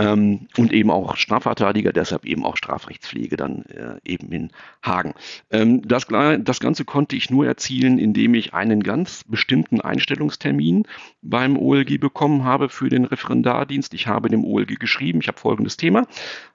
ähm, 0.00 0.48
und 0.56 0.72
eben 0.72 0.90
auch 0.90 1.16
Strafverteidiger, 1.16 1.92
deshalb 1.92 2.24
eben 2.24 2.44
auch 2.44 2.56
Strafrechtspflege 2.56 3.36
dann 3.36 3.64
äh, 3.66 3.96
eben 4.04 4.32
in 4.32 4.50
Hagen. 4.82 5.12
Ähm, 5.50 5.86
das, 5.86 6.06
das 6.06 6.60
Ganze 6.60 6.86
konnte 6.86 7.16
ich 7.16 7.28
nur 7.28 7.46
erzielen, 7.46 7.98
indem 7.98 8.34
ich 8.34 8.54
einen 8.54 8.82
ganz 8.82 9.24
bestimmten 9.24 9.82
Einstellungstermin 9.82 10.84
beim 11.20 11.58
OLG 11.58 12.00
bekommen 12.00 12.44
habe 12.44 12.70
für 12.70 12.88
den 12.88 13.04
Referendardienst. 13.04 13.92
Ich 13.92 14.06
habe 14.06 14.30
dem 14.30 14.44
OLG 14.44 14.80
geschrieben, 14.80 15.20
ich 15.20 15.28
habe 15.28 15.38
folgendes 15.38 15.76
Thema. 15.76 16.06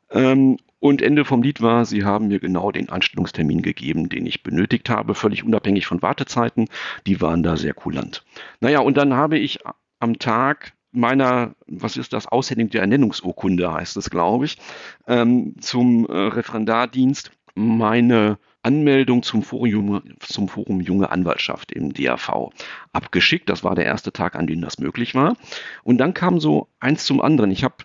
Ähm, 0.10 0.58
und 0.80 1.02
Ende 1.02 1.24
vom 1.24 1.44
Lied 1.44 1.62
war, 1.62 1.86
sie 1.86 2.04
haben 2.04 2.28
mir 2.28 2.40
genau 2.40 2.72
den 2.72 2.90
Anstellungstermin 2.90 3.62
gegeben, 3.62 4.10
den 4.10 4.25
ich 4.25 4.44
benötigt 4.44 4.90
habe, 4.90 5.16
völlig 5.16 5.44
unabhängig 5.44 5.86
von 5.86 6.02
Wartezeiten. 6.02 6.68
Die 7.06 7.22
waren 7.22 7.44
da 7.44 7.58
sehr 7.58 7.74
kulant. 7.74 8.24
Naja, 8.60 8.80
und 8.80 8.98
dann 8.98 9.14
habe 9.14 9.38
ich 9.38 9.60
am 10.00 10.20
Tag 10.20 10.75
meiner, 10.96 11.56
was 11.68 11.98
ist 11.98 12.14
das, 12.14 12.28
Aushändigung 12.28 12.72
der 12.72 12.82
Ernennungsurkunde 12.82 13.72
heißt 13.72 13.98
es, 13.98 14.10
glaube 14.10 14.46
ich, 14.46 14.58
ähm, 15.08 15.56
zum 15.60 16.06
äh, 16.08 16.14
Referendardienst 16.14 17.32
meine 17.56 18.38
Anmeldung 18.64 19.22
zum 19.24 19.44
Forum, 19.44 20.02
zum 20.20 20.50
Forum 20.50 20.82
Junge 20.82 21.12
Anwaltschaft 21.12 21.72
im 21.72 21.94
DAV 21.94 22.50
abgeschickt. 22.94 23.48
Das 23.48 23.64
war 23.64 23.75
der 23.75 23.86
erste 23.86 24.12
Tag, 24.12 24.36
an 24.36 24.48
dem 24.48 24.62
das 24.62 24.80
möglich 24.80 25.14
war. 25.14 25.38
Und 25.84 26.00
dann 26.00 26.14
kam 26.14 26.40
so 26.40 26.68
eins 26.80 27.06
zum 27.06 27.22
anderen. 27.22 27.52
Ich 27.52 27.64
habe 27.64 27.75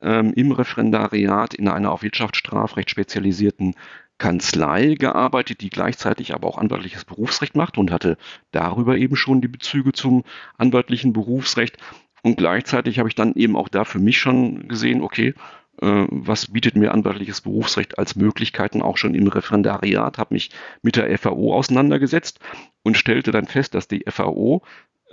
ähm, 0.00 0.32
im 0.34 0.52
Referendariat 0.52 1.54
in 1.54 1.68
einer 1.68 1.92
auf 1.92 2.02
Wirtschaftsstrafrecht 2.02 2.88
spezialisierten 2.90 3.74
Kanzlei 4.16 4.94
gearbeitet, 4.94 5.62
die 5.62 5.70
gleichzeitig 5.70 6.34
aber 6.34 6.46
auch 6.46 6.58
anwaltliches 6.58 7.04
Berufsrecht 7.04 7.56
macht 7.56 7.78
und 7.78 7.90
hatte 7.90 8.16
darüber 8.50 8.96
eben 8.96 9.16
schon 9.16 9.40
die 9.40 9.48
Bezüge 9.48 9.92
zum 9.92 10.24
anwaltlichen 10.58 11.12
Berufsrecht. 11.12 11.78
Und 12.22 12.36
gleichzeitig 12.36 12.98
habe 12.98 13.08
ich 13.08 13.14
dann 13.14 13.34
eben 13.34 13.56
auch 13.56 13.68
da 13.68 13.84
für 13.84 13.98
mich 13.98 14.18
schon 14.18 14.68
gesehen, 14.68 15.02
okay, 15.02 15.34
äh, 15.80 16.06
was 16.10 16.52
bietet 16.52 16.76
mir 16.76 16.92
anwaltliches 16.92 17.40
Berufsrecht 17.40 17.98
als 17.98 18.16
Möglichkeiten 18.16 18.82
auch 18.82 18.96
schon 18.96 19.14
im 19.14 19.26
Referendariat, 19.28 20.18
habe 20.18 20.34
mich 20.34 20.50
mit 20.82 20.96
der 20.96 21.16
FAO 21.18 21.54
auseinandergesetzt 21.54 22.40
und 22.82 22.96
stellte 22.96 23.30
dann 23.30 23.46
fest, 23.46 23.74
dass 23.74 23.88
die 23.88 24.04
FAO 24.06 24.62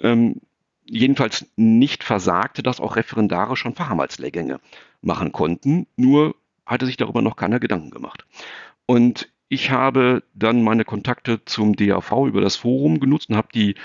ähm, 0.02 0.42
jedenfalls 0.86 1.46
nicht 1.56 2.04
versagte, 2.04 2.64
dass 2.64 2.80
auch 2.80 2.96
Referendare 2.96 3.56
schon 3.56 3.76
Fachanwaltslehrgänge 3.76 4.60
machen 5.02 5.32
konnten, 5.32 5.88
nur 5.96 6.36
hatte 6.66 6.86
sich 6.86 6.98
darüber 6.98 7.22
noch 7.22 7.36
keiner 7.36 7.60
Gedanken 7.60 7.92
gemacht. 7.92 8.26
Und 8.86 9.30
ich 9.50 9.72
habe 9.72 10.24
dann 10.34 10.64
meine 10.64 10.84
Kontakte 10.84 11.44
zum 11.46 11.76
DAV 11.76 12.12
über 12.28 12.42
das 12.42 12.58
Forum 12.58 13.00
genutzt 13.00 13.30
und 13.30 13.38
habe 13.38 13.48
die 13.54 13.76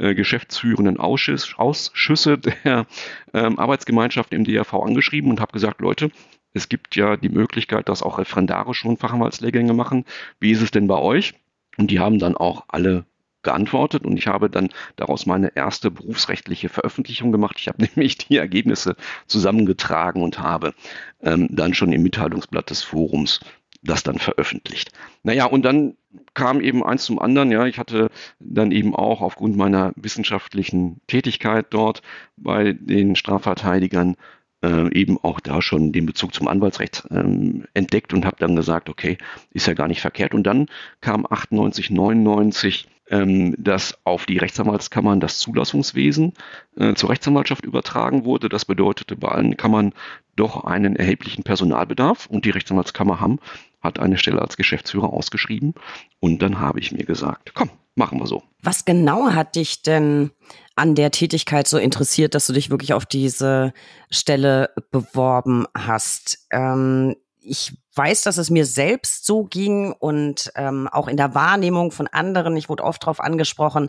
äh, 0.00 0.14
geschäftsführenden 0.14 0.98
Ausschuss, 0.98 1.54
Ausschüsse 1.56 2.38
der 2.38 2.86
ähm, 3.34 3.58
Arbeitsgemeinschaft 3.58 4.32
im 4.32 4.44
DAV 4.44 4.74
angeschrieben 4.74 5.30
und 5.30 5.40
habe 5.40 5.52
gesagt, 5.52 5.80
Leute, 5.80 6.10
es 6.52 6.68
gibt 6.68 6.96
ja 6.96 7.16
die 7.16 7.28
Möglichkeit, 7.28 7.88
dass 7.88 8.02
auch 8.02 8.18
Referendare 8.18 8.74
schon 8.74 8.96
Fachanwaltslehrgänge 8.96 9.72
machen. 9.72 10.04
Wie 10.40 10.50
ist 10.50 10.62
es 10.62 10.70
denn 10.70 10.86
bei 10.86 10.98
euch? 10.98 11.34
Und 11.76 11.90
die 11.90 12.00
haben 12.00 12.18
dann 12.18 12.36
auch 12.36 12.64
alle 12.68 13.04
geantwortet 13.42 14.04
und 14.04 14.18
ich 14.18 14.26
habe 14.26 14.50
dann 14.50 14.68
daraus 14.96 15.24
meine 15.24 15.56
erste 15.56 15.90
berufsrechtliche 15.90 16.68
Veröffentlichung 16.68 17.32
gemacht. 17.32 17.56
Ich 17.58 17.68
habe 17.68 17.82
nämlich 17.94 18.18
die 18.18 18.36
Ergebnisse 18.36 18.96
zusammengetragen 19.26 20.22
und 20.22 20.38
habe 20.38 20.74
ähm, 21.22 21.48
dann 21.50 21.74
schon 21.74 21.92
im 21.92 22.02
Mitteilungsblatt 22.02 22.70
des 22.70 22.82
Forums 22.82 23.40
das 23.82 24.02
dann 24.02 24.18
veröffentlicht. 24.18 24.92
Naja, 25.22 25.46
und 25.46 25.64
dann 25.64 25.96
kam 26.34 26.60
eben 26.60 26.84
eins 26.84 27.04
zum 27.04 27.18
anderen. 27.18 27.50
Ja, 27.50 27.66
ich 27.66 27.78
hatte 27.78 28.10
dann 28.38 28.72
eben 28.72 28.94
auch 28.94 29.20
aufgrund 29.20 29.56
meiner 29.56 29.92
wissenschaftlichen 29.96 31.00
Tätigkeit 31.06 31.66
dort 31.70 32.02
bei 32.36 32.72
den 32.72 33.16
Strafverteidigern 33.16 34.16
äh, 34.62 34.92
eben 34.92 35.18
auch 35.18 35.40
da 35.40 35.62
schon 35.62 35.92
den 35.92 36.06
Bezug 36.06 36.34
zum 36.34 36.48
Anwaltsrecht 36.48 37.04
ähm, 37.10 37.64
entdeckt 37.72 38.12
und 38.12 38.26
habe 38.26 38.36
dann 38.38 38.56
gesagt, 38.56 38.88
okay, 38.88 39.16
ist 39.52 39.66
ja 39.66 39.74
gar 39.74 39.88
nicht 39.88 40.00
verkehrt. 40.00 40.34
Und 40.34 40.46
dann 40.46 40.66
kam 41.00 41.26
98, 41.28 41.90
99 41.90 42.88
ähm, 43.10 43.54
dass 43.58 43.98
auf 44.04 44.24
die 44.24 44.38
Rechtsanwaltskammern 44.38 45.20
das 45.20 45.38
Zulassungswesen 45.38 46.32
äh, 46.76 46.94
zur 46.94 47.10
Rechtsanwaltschaft 47.10 47.64
übertragen 47.64 48.24
wurde. 48.24 48.48
Das 48.48 48.64
bedeutete 48.64 49.16
bei 49.16 49.28
allen 49.28 49.56
Kammern 49.56 49.92
doch 50.36 50.64
einen 50.64 50.96
erheblichen 50.96 51.42
Personalbedarf 51.42 52.26
und 52.26 52.44
die 52.44 52.50
Rechtsanwaltskammer 52.50 53.20
Hamm 53.20 53.40
hat 53.80 53.98
eine 53.98 54.18
Stelle 54.18 54.40
als 54.42 54.56
Geschäftsführer 54.56 55.12
ausgeschrieben 55.12 55.74
und 56.20 56.42
dann 56.42 56.60
habe 56.60 56.80
ich 56.80 56.92
mir 56.92 57.04
gesagt, 57.04 57.54
komm, 57.54 57.70
machen 57.94 58.18
wir 58.18 58.26
so. 58.26 58.42
Was 58.62 58.84
genau 58.84 59.30
hat 59.30 59.56
dich 59.56 59.82
denn 59.82 60.30
an 60.76 60.94
der 60.94 61.10
Tätigkeit 61.10 61.66
so 61.66 61.78
interessiert, 61.78 62.34
dass 62.34 62.46
du 62.46 62.52
dich 62.52 62.70
wirklich 62.70 62.92
auf 62.92 63.06
diese 63.06 63.72
Stelle 64.10 64.70
beworben 64.90 65.66
hast? 65.76 66.46
Ähm, 66.50 67.16
ich 67.42 67.76
weiß, 67.94 68.22
dass 68.22 68.38
es 68.38 68.50
mir 68.50 68.66
selbst 68.66 69.26
so 69.26 69.44
ging 69.44 69.92
und 69.92 70.52
ähm, 70.56 70.88
auch 70.88 71.08
in 71.08 71.16
der 71.16 71.34
Wahrnehmung 71.34 71.90
von 71.90 72.06
anderen, 72.06 72.56
ich 72.56 72.68
wurde 72.68 72.84
oft 72.84 73.02
darauf 73.02 73.20
angesprochen, 73.20 73.88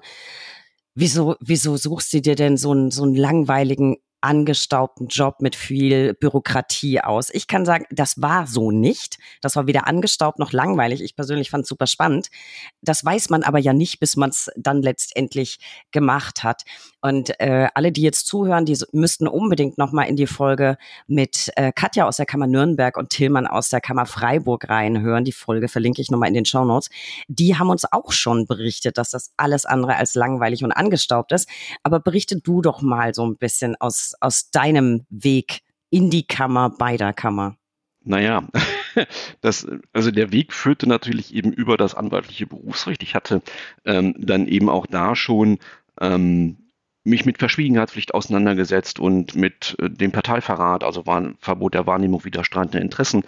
wieso, 0.96 1.36
wieso 1.40 1.78
suchst 1.78 2.14
du 2.14 2.22
dir 2.22 2.36
denn 2.36 2.58
so 2.58 2.72
einen, 2.72 2.92
so 2.92 3.04
einen 3.04 3.16
langweiligen 3.16 3.98
angestaubten 4.22 5.08
Job 5.08 5.42
mit 5.42 5.56
viel 5.56 6.14
Bürokratie 6.14 7.02
aus. 7.02 7.30
Ich 7.32 7.48
kann 7.48 7.66
sagen, 7.66 7.86
das 7.92 8.22
war 8.22 8.48
so 8.48 8.72
nicht. 8.72 9.18
Das 9.42 9.56
war 9.56 9.68
weder 9.68 9.88
angestaubt 9.88 10.40
noch 10.40 10.52
langweilig. 10.52 11.02
Ich 11.02 11.16
persönlich 11.16 11.50
fand 11.50 11.64
es 11.64 11.70
super 11.70 11.88
spannend. 11.88 12.30
Das 12.82 13.04
weiß 13.04 13.30
man 13.30 13.44
aber 13.44 13.60
ja 13.60 13.74
nicht, 13.74 14.00
bis 14.00 14.16
man 14.16 14.30
es 14.30 14.50
dann 14.56 14.82
letztendlich 14.82 15.60
gemacht 15.92 16.44
hat. 16.44 16.64
Und 17.02 17.40
äh, 17.40 17.68
alle, 17.74 17.92
die 17.92 18.04
jetzt 18.04 18.28
zuhören, 18.28 18.66
die 18.66 18.78
müssten 18.92 19.28
unbedingt 19.28 19.80
nochmal 19.80 20.08
in 20.08 20.16
die 20.16 20.28
Folge 20.28 20.78
mit 21.08 21.52
äh, 21.56 21.72
Katja 21.72 22.08
aus 22.08 22.18
der 22.18 22.28
Kammer 22.28 22.46
Nürnberg 22.46 22.96
und 22.96 23.10
Tillmann 23.10 23.48
aus 23.48 23.70
der 23.70 23.82
Kammer 23.82 24.06
Freiburg 24.06 24.70
reinhören. 24.70 25.26
Die 25.26 25.32
Folge 25.32 25.68
verlinke 25.68 26.02
ich 26.02 26.12
nochmal 26.12 26.30
in 26.30 26.36
den 26.36 26.46
Show 26.46 26.64
Notes. 26.64 26.90
Die 27.28 27.58
haben 27.58 27.72
uns 27.72 27.92
auch 27.92 28.12
schon 28.12 28.46
berichtet, 28.46 29.00
dass 29.00 29.10
das 29.10 29.34
alles 29.36 29.66
andere 29.66 29.96
als 29.96 30.14
langweilig 30.14 30.64
und 30.64 30.72
angestaubt 30.72 31.32
ist. 31.32 31.50
Aber 31.82 32.00
berichte 32.00 32.40
du 32.40 32.62
doch 32.62 32.82
mal 32.84 33.16
so 33.16 33.26
ein 33.26 33.38
bisschen 33.38 33.76
aus, 33.80 34.11
aus 34.20 34.52
deinem 34.52 35.06
Weg 35.10 35.62
in 35.90 36.10
die 36.10 36.26
Kammer, 36.26 36.70
bei 36.70 36.98
der 36.98 37.14
Kammer. 37.14 37.56
Naja, 38.04 38.48
das, 39.42 39.68
also 39.94 40.12
der 40.12 40.32
Weg 40.32 40.54
führte 40.54 40.88
natürlich 40.88 41.34
eben 41.34 41.54
über 41.54 41.78
das 41.78 41.94
anwaltliche 41.94 42.48
Berufsrecht. 42.48 43.04
Ich 43.04 43.14
hatte 43.14 43.42
ähm, 43.86 44.16
dann 44.18 44.48
eben 44.48 44.70
auch 44.70 44.88
da 44.88 45.16
schon 45.16 45.60
ähm, 46.00 46.58
mich 47.04 47.26
mit 47.26 47.40
Verschwiegenheitspflicht 47.40 48.14
auseinandergesetzt 48.14 49.00
und 49.00 49.36
mit 49.36 49.76
äh, 49.80 49.90
dem 49.90 50.12
Parteiverrat, 50.12 50.84
also 50.84 51.06
war 51.06 51.32
Verbot 51.40 51.74
der 51.74 51.88
Wahrnehmung 51.88 52.24
widerstreitender 52.26 52.82
Interessen, 52.82 53.24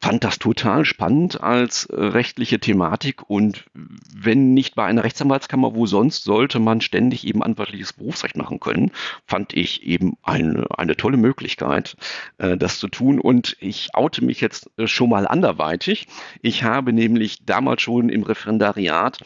fand 0.00 0.24
das 0.24 0.38
total 0.38 0.84
spannend 0.84 1.40
als 1.40 1.86
äh, 1.86 1.94
rechtliche 1.94 2.58
Thematik 2.58 3.28
und 3.30 3.64
wenn 3.72 4.52
nicht 4.52 4.74
bei 4.74 4.84
einer 4.84 5.04
Rechtsanwaltskammer, 5.04 5.74
wo 5.74 5.86
sonst 5.86 6.24
sollte 6.24 6.58
man 6.58 6.80
ständig 6.80 7.26
eben 7.26 7.42
anwaltliches 7.42 7.92
Berufsrecht 7.92 8.36
machen 8.36 8.58
können, 8.58 8.90
fand 9.26 9.54
ich 9.54 9.84
eben 9.84 10.14
eine, 10.22 10.66
eine 10.76 10.96
tolle 10.96 11.16
Möglichkeit, 11.16 11.96
äh, 12.38 12.56
das 12.56 12.78
zu 12.80 12.88
tun 12.88 13.20
und 13.20 13.56
ich 13.60 13.94
oute 13.94 14.24
mich 14.24 14.40
jetzt 14.40 14.70
schon 14.86 15.10
mal 15.10 15.28
anderweitig. 15.28 16.08
Ich 16.42 16.64
habe 16.64 16.92
nämlich 16.92 17.46
damals 17.46 17.82
schon 17.82 18.08
im 18.08 18.24
Referendariat 18.24 19.20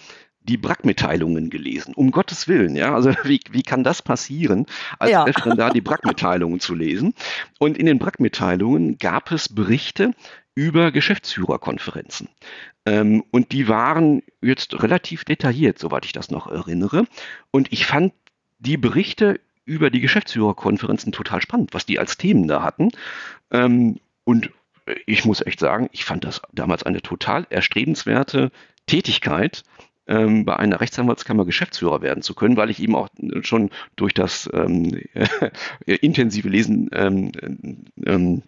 die 0.49 0.57
Brack-Mitteilungen 0.57 1.50
gelesen. 1.50 1.95
Um 1.95 2.11
Gottes 2.11 2.49
Willen, 2.49 2.75
ja. 2.75 2.95
Also 2.95 3.11
wie, 3.25 3.40
wie 3.50 3.62
kann 3.62 3.85
das 3.85 4.02
passieren, 4.02 4.67
als 4.99 5.11
ja. 5.11 5.23
Referendar 5.23 5.73
die 5.73 5.81
Brack-Mitteilungen 5.81 6.61
zu 6.61 6.75
lesen? 6.75 7.14
Und 7.59 7.76
in 7.78 7.87
den 7.87 7.99
Brack-Mitteilungen 7.99 8.99
gab 8.99 9.31
es 9.31 9.49
Berichte 9.49 10.12
über 10.55 10.90
Geschäftsführerkonferenzen. 10.90 12.28
Ähm, 12.85 13.23
und 13.31 13.52
die 13.52 13.69
waren 13.69 14.23
jetzt 14.43 14.83
relativ 14.83 15.25
detailliert, 15.25 15.78
soweit 15.78 16.05
ich 16.05 16.12
das 16.12 16.31
noch 16.31 16.49
erinnere. 16.49 17.05
Und 17.52 17.73
ich 17.73 17.87
fand 17.87 18.12
die 18.59 18.76
Berichte 18.76 19.40
über 19.64 19.90
die 19.90 20.00
Geschäftsführerkonferenzen 20.00 21.12
total 21.12 21.43
spannend, 21.43 21.75
was 21.75 21.87
die 21.87 21.99
als 21.99 22.17
Themen 22.17 22.49
da 22.49 22.62
hatten. 22.62 22.90
Ähm, 23.52 24.00
und 24.25 24.50
ich 25.07 25.25
muss 25.25 25.45
echt 25.45 25.61
sagen, 25.61 25.88
ich 25.93 26.05
fand 26.05 26.25
das 26.25 26.43
damals 26.52 26.83
eine 26.83 27.02
total 27.02 27.47
erstrebenswerte 27.50 28.50
Tätigkeit, 28.87 29.62
ähm, 30.09 30.45
bei 30.45 30.57
einer 30.57 30.81
Rechtsanwaltskammer 30.81 31.45
Geschäftsführer 31.45 32.03
werden 32.03 32.23
zu 32.23 32.35
können, 32.35 32.57
weil 32.57 32.71
ich 32.71 32.83
eben 32.83 32.97
auch 32.97 33.09
schon 33.43 33.71
durch 33.97 34.15
das 34.15 34.49
ähm, 34.53 35.00
intensive 35.87 36.49
Lesen 36.49 36.88
ähm, 36.93 37.33
ähm, 38.05 38.43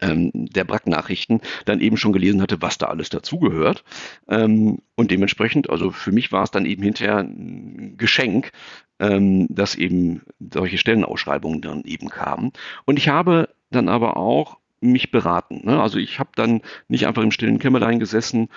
ähm, 0.00 0.30
der 0.32 0.64
Brack-Nachrichten 0.64 1.40
dann 1.64 1.80
eben 1.80 1.96
schon 1.96 2.12
gelesen 2.12 2.40
hatte, 2.40 2.62
was 2.62 2.78
da 2.78 2.86
alles 2.86 3.08
dazugehört. 3.08 3.82
Ähm, 4.28 4.78
und 4.94 5.10
dementsprechend, 5.10 5.70
also 5.70 5.90
für 5.90 6.12
mich 6.12 6.30
war 6.30 6.44
es 6.44 6.52
dann 6.52 6.66
eben 6.66 6.82
hinterher 6.82 7.18
ein 7.18 7.96
Geschenk, 7.96 8.52
dass 8.98 9.74
eben 9.74 10.22
solche 10.38 10.78
Stellenausschreibungen 10.78 11.60
dann 11.60 11.82
eben 11.82 12.08
kamen. 12.08 12.52
Und 12.84 13.00
ich 13.00 13.08
habe 13.08 13.48
dann 13.72 13.88
aber 13.88 14.16
auch 14.16 14.58
mich 14.82 15.10
beraten. 15.10 15.62
Ne? 15.64 15.80
Also 15.80 15.98
ich 15.98 16.18
habe 16.18 16.30
dann 16.34 16.60
nicht 16.88 17.06
einfach 17.06 17.22
im 17.22 17.30
stillen 17.30 17.58
Kämmerlein 17.58 17.98
gesessen 17.98 18.48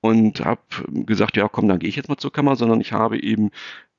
und 0.00 0.44
habe 0.44 0.60
gesagt, 0.88 1.36
ja 1.36 1.48
komm, 1.48 1.68
dann 1.68 1.78
gehe 1.78 1.88
ich 1.88 1.96
jetzt 1.96 2.08
mal 2.08 2.16
zur 2.16 2.32
Kammer, 2.32 2.56
sondern 2.56 2.80
ich 2.80 2.92
habe 2.92 3.20
eben 3.20 3.50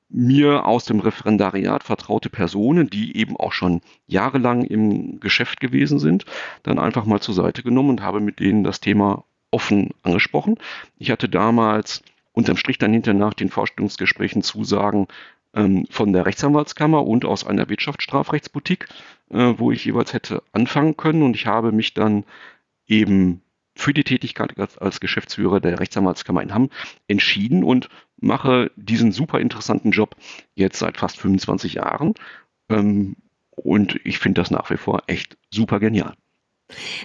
mir 0.08 0.66
aus 0.66 0.84
dem 0.84 1.00
Referendariat 1.00 1.84
vertraute 1.84 2.30
Personen, 2.30 2.90
die 2.90 3.16
eben 3.16 3.36
auch 3.36 3.52
schon 3.52 3.80
jahrelang 4.06 4.64
im 4.64 5.20
Geschäft 5.20 5.60
gewesen 5.60 5.98
sind, 5.98 6.24
dann 6.64 6.78
einfach 6.78 7.04
mal 7.04 7.20
zur 7.20 7.34
Seite 7.34 7.62
genommen 7.62 7.90
und 7.90 8.02
habe 8.02 8.20
mit 8.20 8.40
denen 8.40 8.64
das 8.64 8.80
Thema 8.80 9.24
offen 9.52 9.90
angesprochen. 10.02 10.56
Ich 10.98 11.10
hatte 11.10 11.28
damals 11.28 12.02
unterm 12.32 12.56
Strich 12.56 12.78
dann 12.78 12.92
hinterher 12.92 13.18
nach 13.18 13.34
den 13.34 13.50
Vorstellungsgesprächen 13.50 14.42
Zusagen 14.42 15.06
ähm, 15.54 15.86
von 15.90 16.12
der 16.12 16.26
Rechtsanwaltskammer 16.26 17.06
und 17.06 17.24
aus 17.24 17.46
einer 17.46 17.68
Wirtschaftsstrafrechtsboutique, 17.68 18.88
äh, 19.30 19.54
wo 19.58 19.70
ich 19.70 19.84
jeweils 19.84 20.12
hätte 20.12 20.42
anfangen 20.52 20.96
können 20.96 21.22
und 21.22 21.36
ich 21.36 21.46
habe 21.46 21.72
mich 21.72 21.94
dann 21.94 22.24
eben 22.86 23.42
für 23.80 23.94
die 23.94 24.04
Tätigkeit 24.04 24.52
als 24.78 25.00
Geschäftsführer 25.00 25.58
der 25.58 25.80
Rechtsanwaltskammer 25.80 26.42
in 26.42 26.52
Hamm 26.52 26.68
entschieden 27.08 27.64
und 27.64 27.88
mache 28.18 28.70
diesen 28.76 29.10
super 29.10 29.40
interessanten 29.40 29.90
Job 29.90 30.16
jetzt 30.54 30.78
seit 30.78 30.98
fast 30.98 31.18
25 31.18 31.74
Jahren. 31.74 32.12
Ähm, 32.68 33.16
und 33.50 33.98
ich 34.04 34.18
finde 34.18 34.42
das 34.42 34.50
nach 34.50 34.68
wie 34.70 34.76
vor 34.76 35.04
echt 35.06 35.38
super 35.50 35.80
genial. 35.80 36.14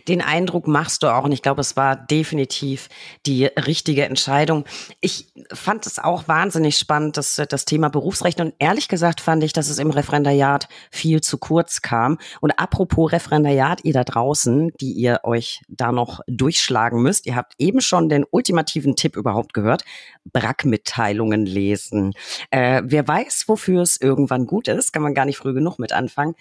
Den 0.08 0.22
Eindruck 0.22 0.68
machst 0.68 1.04
du 1.04 1.08
auch 1.08 1.24
und 1.24 1.32
ich 1.32 1.42
glaube, 1.42 1.62
es 1.62 1.76
war 1.76 1.96
definitiv 1.96 2.90
die 3.26 3.46
richtige 3.46 4.06
Entscheidung. 4.06 4.66
Ich 5.02 5.28
fand 5.54 5.86
es 5.86 6.00
auch 6.00 6.28
wahnsinnig 6.28 6.78
spannend, 6.78 7.18
dass 7.18 7.42
das 7.50 7.66
Thema 7.66 7.90
Berufsrecht 7.90 8.40
und 8.42 8.54
ehrlich 8.60 8.88
gesagt 8.88 9.22
fand 9.22 9.44
ich, 9.44 9.54
dass 9.54 9.70
es 9.70 9.80
im 9.80 9.92
Referendariat 9.92 10.68
viel 10.92 11.22
zu 11.22 11.38
kurz 11.38 11.82
kam. 11.82 12.18
Und 12.42 12.60
apropos 12.60 13.12
Referendariat, 13.12 13.84
ihr 13.84 13.94
da 13.94 14.04
draußen, 14.04 14.72
die 14.80 14.94
ihr 14.94 15.22
euch 15.24 15.62
da 15.68 15.92
noch 15.92 16.22
durchschlagen 16.28 17.02
müsst, 17.02 17.26
ihr 17.26 17.36
habt 17.36 17.54
eben 17.58 17.82
schon 17.82 18.10
den 18.10 18.26
ultimativen 18.30 18.96
Tipp 18.96 19.16
überhaupt 19.16 19.54
gehört, 19.54 19.84
Brack-Mitteilungen 20.32 21.46
lesen. 21.46 22.14
Äh, 22.52 22.82
wer 22.86 23.08
weiß, 23.08 23.46
wofür 23.48 23.82
es 23.82 24.00
irgendwann 24.00 24.48
gut 24.48 24.68
ist, 24.68 24.94
kann 24.94 25.04
man 25.04 25.14
gar 25.14 25.26
nicht 25.26 25.38
früh 25.38 25.54
genug 25.54 25.80
mit 25.80 25.94
anfangen 25.94 26.36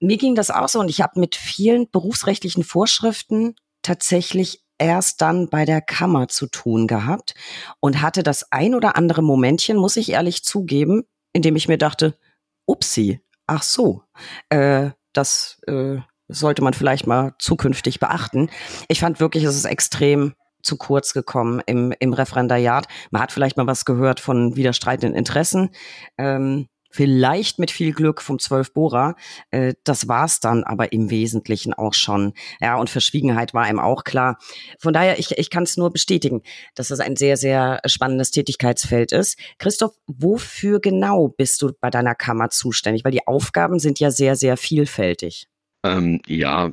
mir 0.00 0.16
ging 0.16 0.34
das 0.34 0.50
auch 0.50 0.68
so 0.68 0.80
und 0.80 0.88
ich 0.88 1.00
habe 1.00 1.20
mit 1.20 1.34
vielen 1.34 1.90
berufsrechtlichen 1.90 2.64
Vorschriften 2.64 3.54
tatsächlich 3.82 4.62
erst 4.78 5.22
dann 5.22 5.48
bei 5.48 5.64
der 5.64 5.80
Kammer 5.80 6.28
zu 6.28 6.46
tun 6.46 6.86
gehabt 6.86 7.34
und 7.80 8.02
hatte 8.02 8.22
das 8.22 8.52
ein 8.52 8.74
oder 8.74 8.96
andere 8.96 9.22
Momentchen, 9.22 9.76
muss 9.76 9.96
ich 9.96 10.10
ehrlich 10.10 10.44
zugeben, 10.44 11.04
in 11.32 11.42
dem 11.42 11.56
ich 11.56 11.68
mir 11.68 11.78
dachte, 11.78 12.18
upsi, 12.66 13.20
ach 13.46 13.62
so, 13.62 14.02
äh, 14.50 14.90
das 15.12 15.60
äh, 15.66 15.98
sollte 16.28 16.62
man 16.62 16.74
vielleicht 16.74 17.06
mal 17.06 17.34
zukünftig 17.38 18.00
beachten. 18.00 18.50
Ich 18.88 19.00
fand 19.00 19.20
wirklich, 19.20 19.44
es 19.44 19.56
ist 19.56 19.64
extrem 19.64 20.34
zu 20.62 20.76
kurz 20.76 21.12
gekommen 21.12 21.62
im, 21.66 21.94
im 22.00 22.12
Referendariat. 22.12 22.88
Man 23.10 23.22
hat 23.22 23.32
vielleicht 23.32 23.56
mal 23.56 23.66
was 23.66 23.84
gehört 23.84 24.18
von 24.20 24.56
widerstreitenden 24.56 25.16
Interessen. 25.16 25.70
Ähm, 26.18 26.68
vielleicht 26.96 27.58
mit 27.58 27.70
viel 27.70 27.92
Glück 27.92 28.22
vom 28.22 28.38
12 28.38 28.72
Bohrer. 28.72 29.16
Äh, 29.50 29.74
das 29.84 30.08
war's 30.08 30.40
dann 30.40 30.64
aber 30.64 30.92
im 30.92 31.10
Wesentlichen 31.10 31.74
auch 31.74 31.92
schon. 31.92 32.32
Ja, 32.60 32.76
und 32.76 32.88
Verschwiegenheit 32.88 33.52
war 33.52 33.68
ihm 33.68 33.78
auch 33.78 34.04
klar. 34.04 34.38
Von 34.78 34.94
daher, 34.94 35.18
ich, 35.18 35.32
ich 35.36 35.50
kann 35.50 35.64
es 35.64 35.76
nur 35.76 35.92
bestätigen, 35.92 36.42
dass 36.74 36.90
es 36.90 37.00
ein 37.00 37.16
sehr, 37.16 37.36
sehr 37.36 37.80
spannendes 37.86 38.30
Tätigkeitsfeld 38.30 39.12
ist. 39.12 39.38
Christoph, 39.58 39.92
wofür 40.06 40.80
genau 40.80 41.28
bist 41.28 41.60
du 41.60 41.72
bei 41.78 41.90
deiner 41.90 42.14
Kammer 42.14 42.48
zuständig? 42.48 43.04
Weil 43.04 43.12
die 43.12 43.26
Aufgaben 43.26 43.78
sind 43.78 44.00
ja 44.00 44.10
sehr, 44.10 44.34
sehr 44.34 44.56
vielfältig. 44.56 45.48
Ähm, 45.84 46.20
ja, 46.26 46.72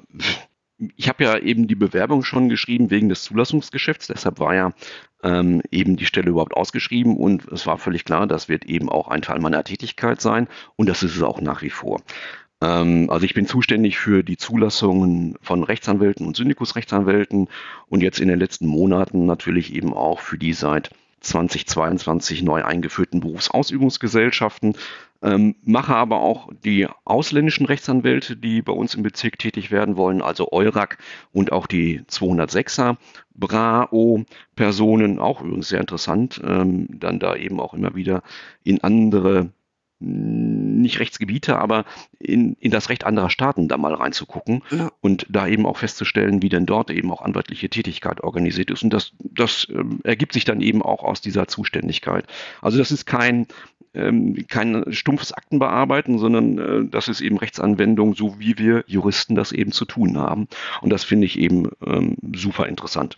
ich 0.95 1.09
habe 1.09 1.23
ja 1.23 1.37
eben 1.37 1.67
die 1.67 1.75
Bewerbung 1.75 2.23
schon 2.23 2.49
geschrieben 2.49 2.89
wegen 2.89 3.09
des 3.09 3.23
Zulassungsgeschäfts, 3.23 4.07
deshalb 4.07 4.39
war 4.39 4.55
ja 4.55 4.73
ähm, 5.23 5.61
eben 5.71 5.95
die 5.95 6.05
Stelle 6.05 6.29
überhaupt 6.29 6.55
ausgeschrieben 6.55 7.17
und 7.17 7.47
es 7.51 7.65
war 7.65 7.77
völlig 7.77 8.05
klar, 8.05 8.27
das 8.27 8.49
wird 8.49 8.65
eben 8.65 8.89
auch 8.89 9.07
ein 9.07 9.21
Teil 9.21 9.39
meiner 9.39 9.63
Tätigkeit 9.63 10.21
sein 10.21 10.47
und 10.75 10.89
das 10.89 11.03
ist 11.03 11.15
es 11.15 11.23
auch 11.23 11.41
nach 11.41 11.61
wie 11.61 11.69
vor. 11.69 12.01
Ähm, 12.61 13.09
also 13.09 13.25
ich 13.25 13.33
bin 13.33 13.45
zuständig 13.45 13.97
für 13.97 14.23
die 14.23 14.37
Zulassungen 14.37 15.35
von 15.41 15.63
Rechtsanwälten 15.63 16.25
und 16.25 16.35
Syndikusrechtsanwälten 16.35 17.49
und 17.87 18.01
jetzt 18.01 18.19
in 18.19 18.27
den 18.27 18.39
letzten 18.39 18.67
Monaten 18.67 19.25
natürlich 19.25 19.73
eben 19.73 19.93
auch 19.93 20.19
für 20.19 20.37
die 20.37 20.53
seit 20.53 20.89
2022 21.23 22.43
neu 22.43 22.63
eingeführten 22.63 23.21
Berufsausübungsgesellschaften, 23.21 24.75
ähm, 25.21 25.55
mache 25.63 25.95
aber 25.95 26.19
auch 26.19 26.49
die 26.63 26.87
ausländischen 27.05 27.65
Rechtsanwälte, 27.65 28.35
die 28.35 28.61
bei 28.61 28.73
uns 28.73 28.93
im 28.93 29.03
Bezirk 29.03 29.39
tätig 29.39 29.71
werden 29.71 29.95
wollen, 29.95 30.21
also 30.21 30.51
EURAC 30.51 30.97
und 31.31 31.51
auch 31.51 31.65
die 31.65 32.01
206er 32.01 32.97
BRAO-Personen, 33.33 35.19
auch 35.19 35.41
übrigens 35.41 35.69
sehr 35.69 35.79
interessant, 35.79 36.41
ähm, 36.45 36.87
dann 36.89 37.19
da 37.19 37.35
eben 37.35 37.59
auch 37.59 37.73
immer 37.73 37.95
wieder 37.95 38.21
in 38.63 38.83
andere 38.83 39.49
nicht 40.03 40.99
Rechtsgebiete, 40.99 41.57
aber 41.57 41.85
in, 42.19 42.55
in 42.59 42.71
das 42.71 42.89
Recht 42.89 43.05
anderer 43.05 43.29
Staaten 43.29 43.67
da 43.67 43.77
mal 43.77 43.93
reinzugucken 43.93 44.63
ja. 44.69 44.91
und 45.01 45.25
da 45.29 45.47
eben 45.47 45.65
auch 45.65 45.77
festzustellen, 45.77 46.41
wie 46.41 46.49
denn 46.49 46.65
dort 46.65 46.91
eben 46.91 47.11
auch 47.11 47.21
anwaltliche 47.21 47.69
Tätigkeit 47.69 48.21
organisiert 48.21 48.71
ist. 48.71 48.83
Und 48.83 48.91
das, 48.91 49.13
das 49.19 49.67
ähm, 49.69 49.99
ergibt 50.03 50.33
sich 50.33 50.45
dann 50.45 50.61
eben 50.61 50.81
auch 50.81 51.03
aus 51.03 51.21
dieser 51.21 51.47
Zuständigkeit. 51.47 52.25
Also 52.61 52.77
das 52.77 52.91
ist 52.91 53.05
kein 53.05 53.47
ähm, 53.95 54.45
kein 54.47 54.91
stumpfes 54.91 55.33
Aktenbearbeiten, 55.33 56.17
sondern 56.17 56.57
äh, 56.57 56.89
das 56.89 57.07
ist 57.07 57.21
eben 57.21 57.37
Rechtsanwendung, 57.37 58.15
so 58.15 58.39
wie 58.39 58.57
wir 58.57 58.83
Juristen 58.87 59.35
das 59.35 59.51
eben 59.51 59.71
zu 59.71 59.85
tun 59.85 60.17
haben. 60.17 60.47
Und 60.81 60.89
das 60.89 61.03
finde 61.03 61.27
ich 61.27 61.37
eben 61.37 61.69
ähm, 61.85 62.17
super 62.33 62.67
interessant. 62.67 63.17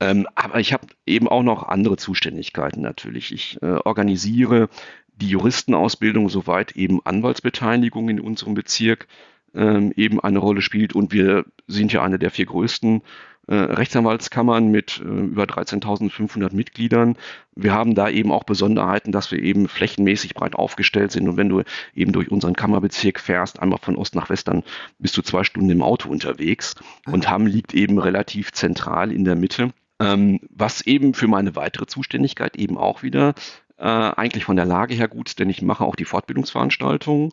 Ähm, 0.00 0.26
aber 0.34 0.60
ich 0.60 0.72
habe 0.72 0.86
eben 1.06 1.28
auch 1.28 1.42
noch 1.42 1.64
andere 1.64 1.96
Zuständigkeiten 1.96 2.80
natürlich. 2.80 3.32
Ich 3.32 3.58
äh, 3.62 3.66
organisiere 3.84 4.68
die 5.16 5.28
Juristenausbildung, 5.28 6.28
soweit 6.28 6.72
eben 6.76 7.04
Anwaltsbeteiligung 7.04 8.08
in 8.08 8.20
unserem 8.20 8.54
Bezirk 8.54 9.06
ähm, 9.54 9.92
eben 9.96 10.20
eine 10.20 10.38
Rolle 10.38 10.62
spielt. 10.62 10.94
Und 10.94 11.12
wir 11.12 11.44
sind 11.66 11.92
ja 11.92 12.02
eine 12.02 12.18
der 12.18 12.30
vier 12.30 12.46
größten 12.46 13.02
äh, 13.46 13.54
Rechtsanwaltskammern 13.54 14.70
mit 14.70 15.00
äh, 15.00 15.04
über 15.04 15.44
13.500 15.44 16.54
Mitgliedern. 16.54 17.16
Wir 17.54 17.72
haben 17.72 17.94
da 17.94 18.08
eben 18.08 18.32
auch 18.32 18.44
Besonderheiten, 18.44 19.12
dass 19.12 19.30
wir 19.30 19.42
eben 19.42 19.68
flächenmäßig 19.68 20.34
breit 20.34 20.54
aufgestellt 20.54 21.12
sind. 21.12 21.28
Und 21.28 21.36
wenn 21.36 21.50
du 21.50 21.62
eben 21.94 22.12
durch 22.12 22.30
unseren 22.30 22.54
Kammerbezirk 22.54 23.20
fährst, 23.20 23.60
einmal 23.60 23.78
von 23.80 23.96
Ost 23.96 24.14
nach 24.14 24.30
West, 24.30 24.48
dann 24.48 24.62
bist 24.98 25.16
du 25.16 25.22
zwei 25.22 25.44
Stunden 25.44 25.70
im 25.70 25.82
Auto 25.82 26.08
unterwegs. 26.08 26.74
Und 27.06 27.28
Hamm 27.28 27.46
liegt 27.46 27.74
eben 27.74 27.98
relativ 27.98 28.52
zentral 28.52 29.12
in 29.12 29.24
der 29.24 29.36
Mitte. 29.36 29.72
Ähm, 30.00 30.40
was 30.50 30.80
eben 30.86 31.14
für 31.14 31.28
meine 31.28 31.54
weitere 31.54 31.86
Zuständigkeit 31.86 32.56
eben 32.56 32.76
auch 32.76 33.02
wieder 33.02 33.34
äh, 33.78 33.84
eigentlich 33.84 34.44
von 34.44 34.56
der 34.56 34.64
Lage 34.64 34.94
her 34.94 35.08
gut, 35.08 35.38
denn 35.38 35.50
ich 35.50 35.62
mache 35.62 35.84
auch 35.84 35.96
die 35.96 36.04
Fortbildungsveranstaltungen 36.04 37.30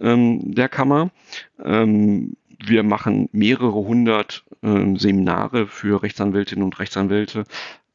ähm, 0.00 0.54
der 0.54 0.68
Kammer. 0.68 1.10
Ähm, 1.62 2.36
wir 2.64 2.82
machen 2.82 3.28
mehrere 3.32 3.72
hundert 3.72 4.44
äh, 4.62 4.96
Seminare 4.96 5.66
für 5.66 6.02
Rechtsanwältinnen 6.02 6.64
und 6.64 6.78
Rechtsanwälte 6.78 7.44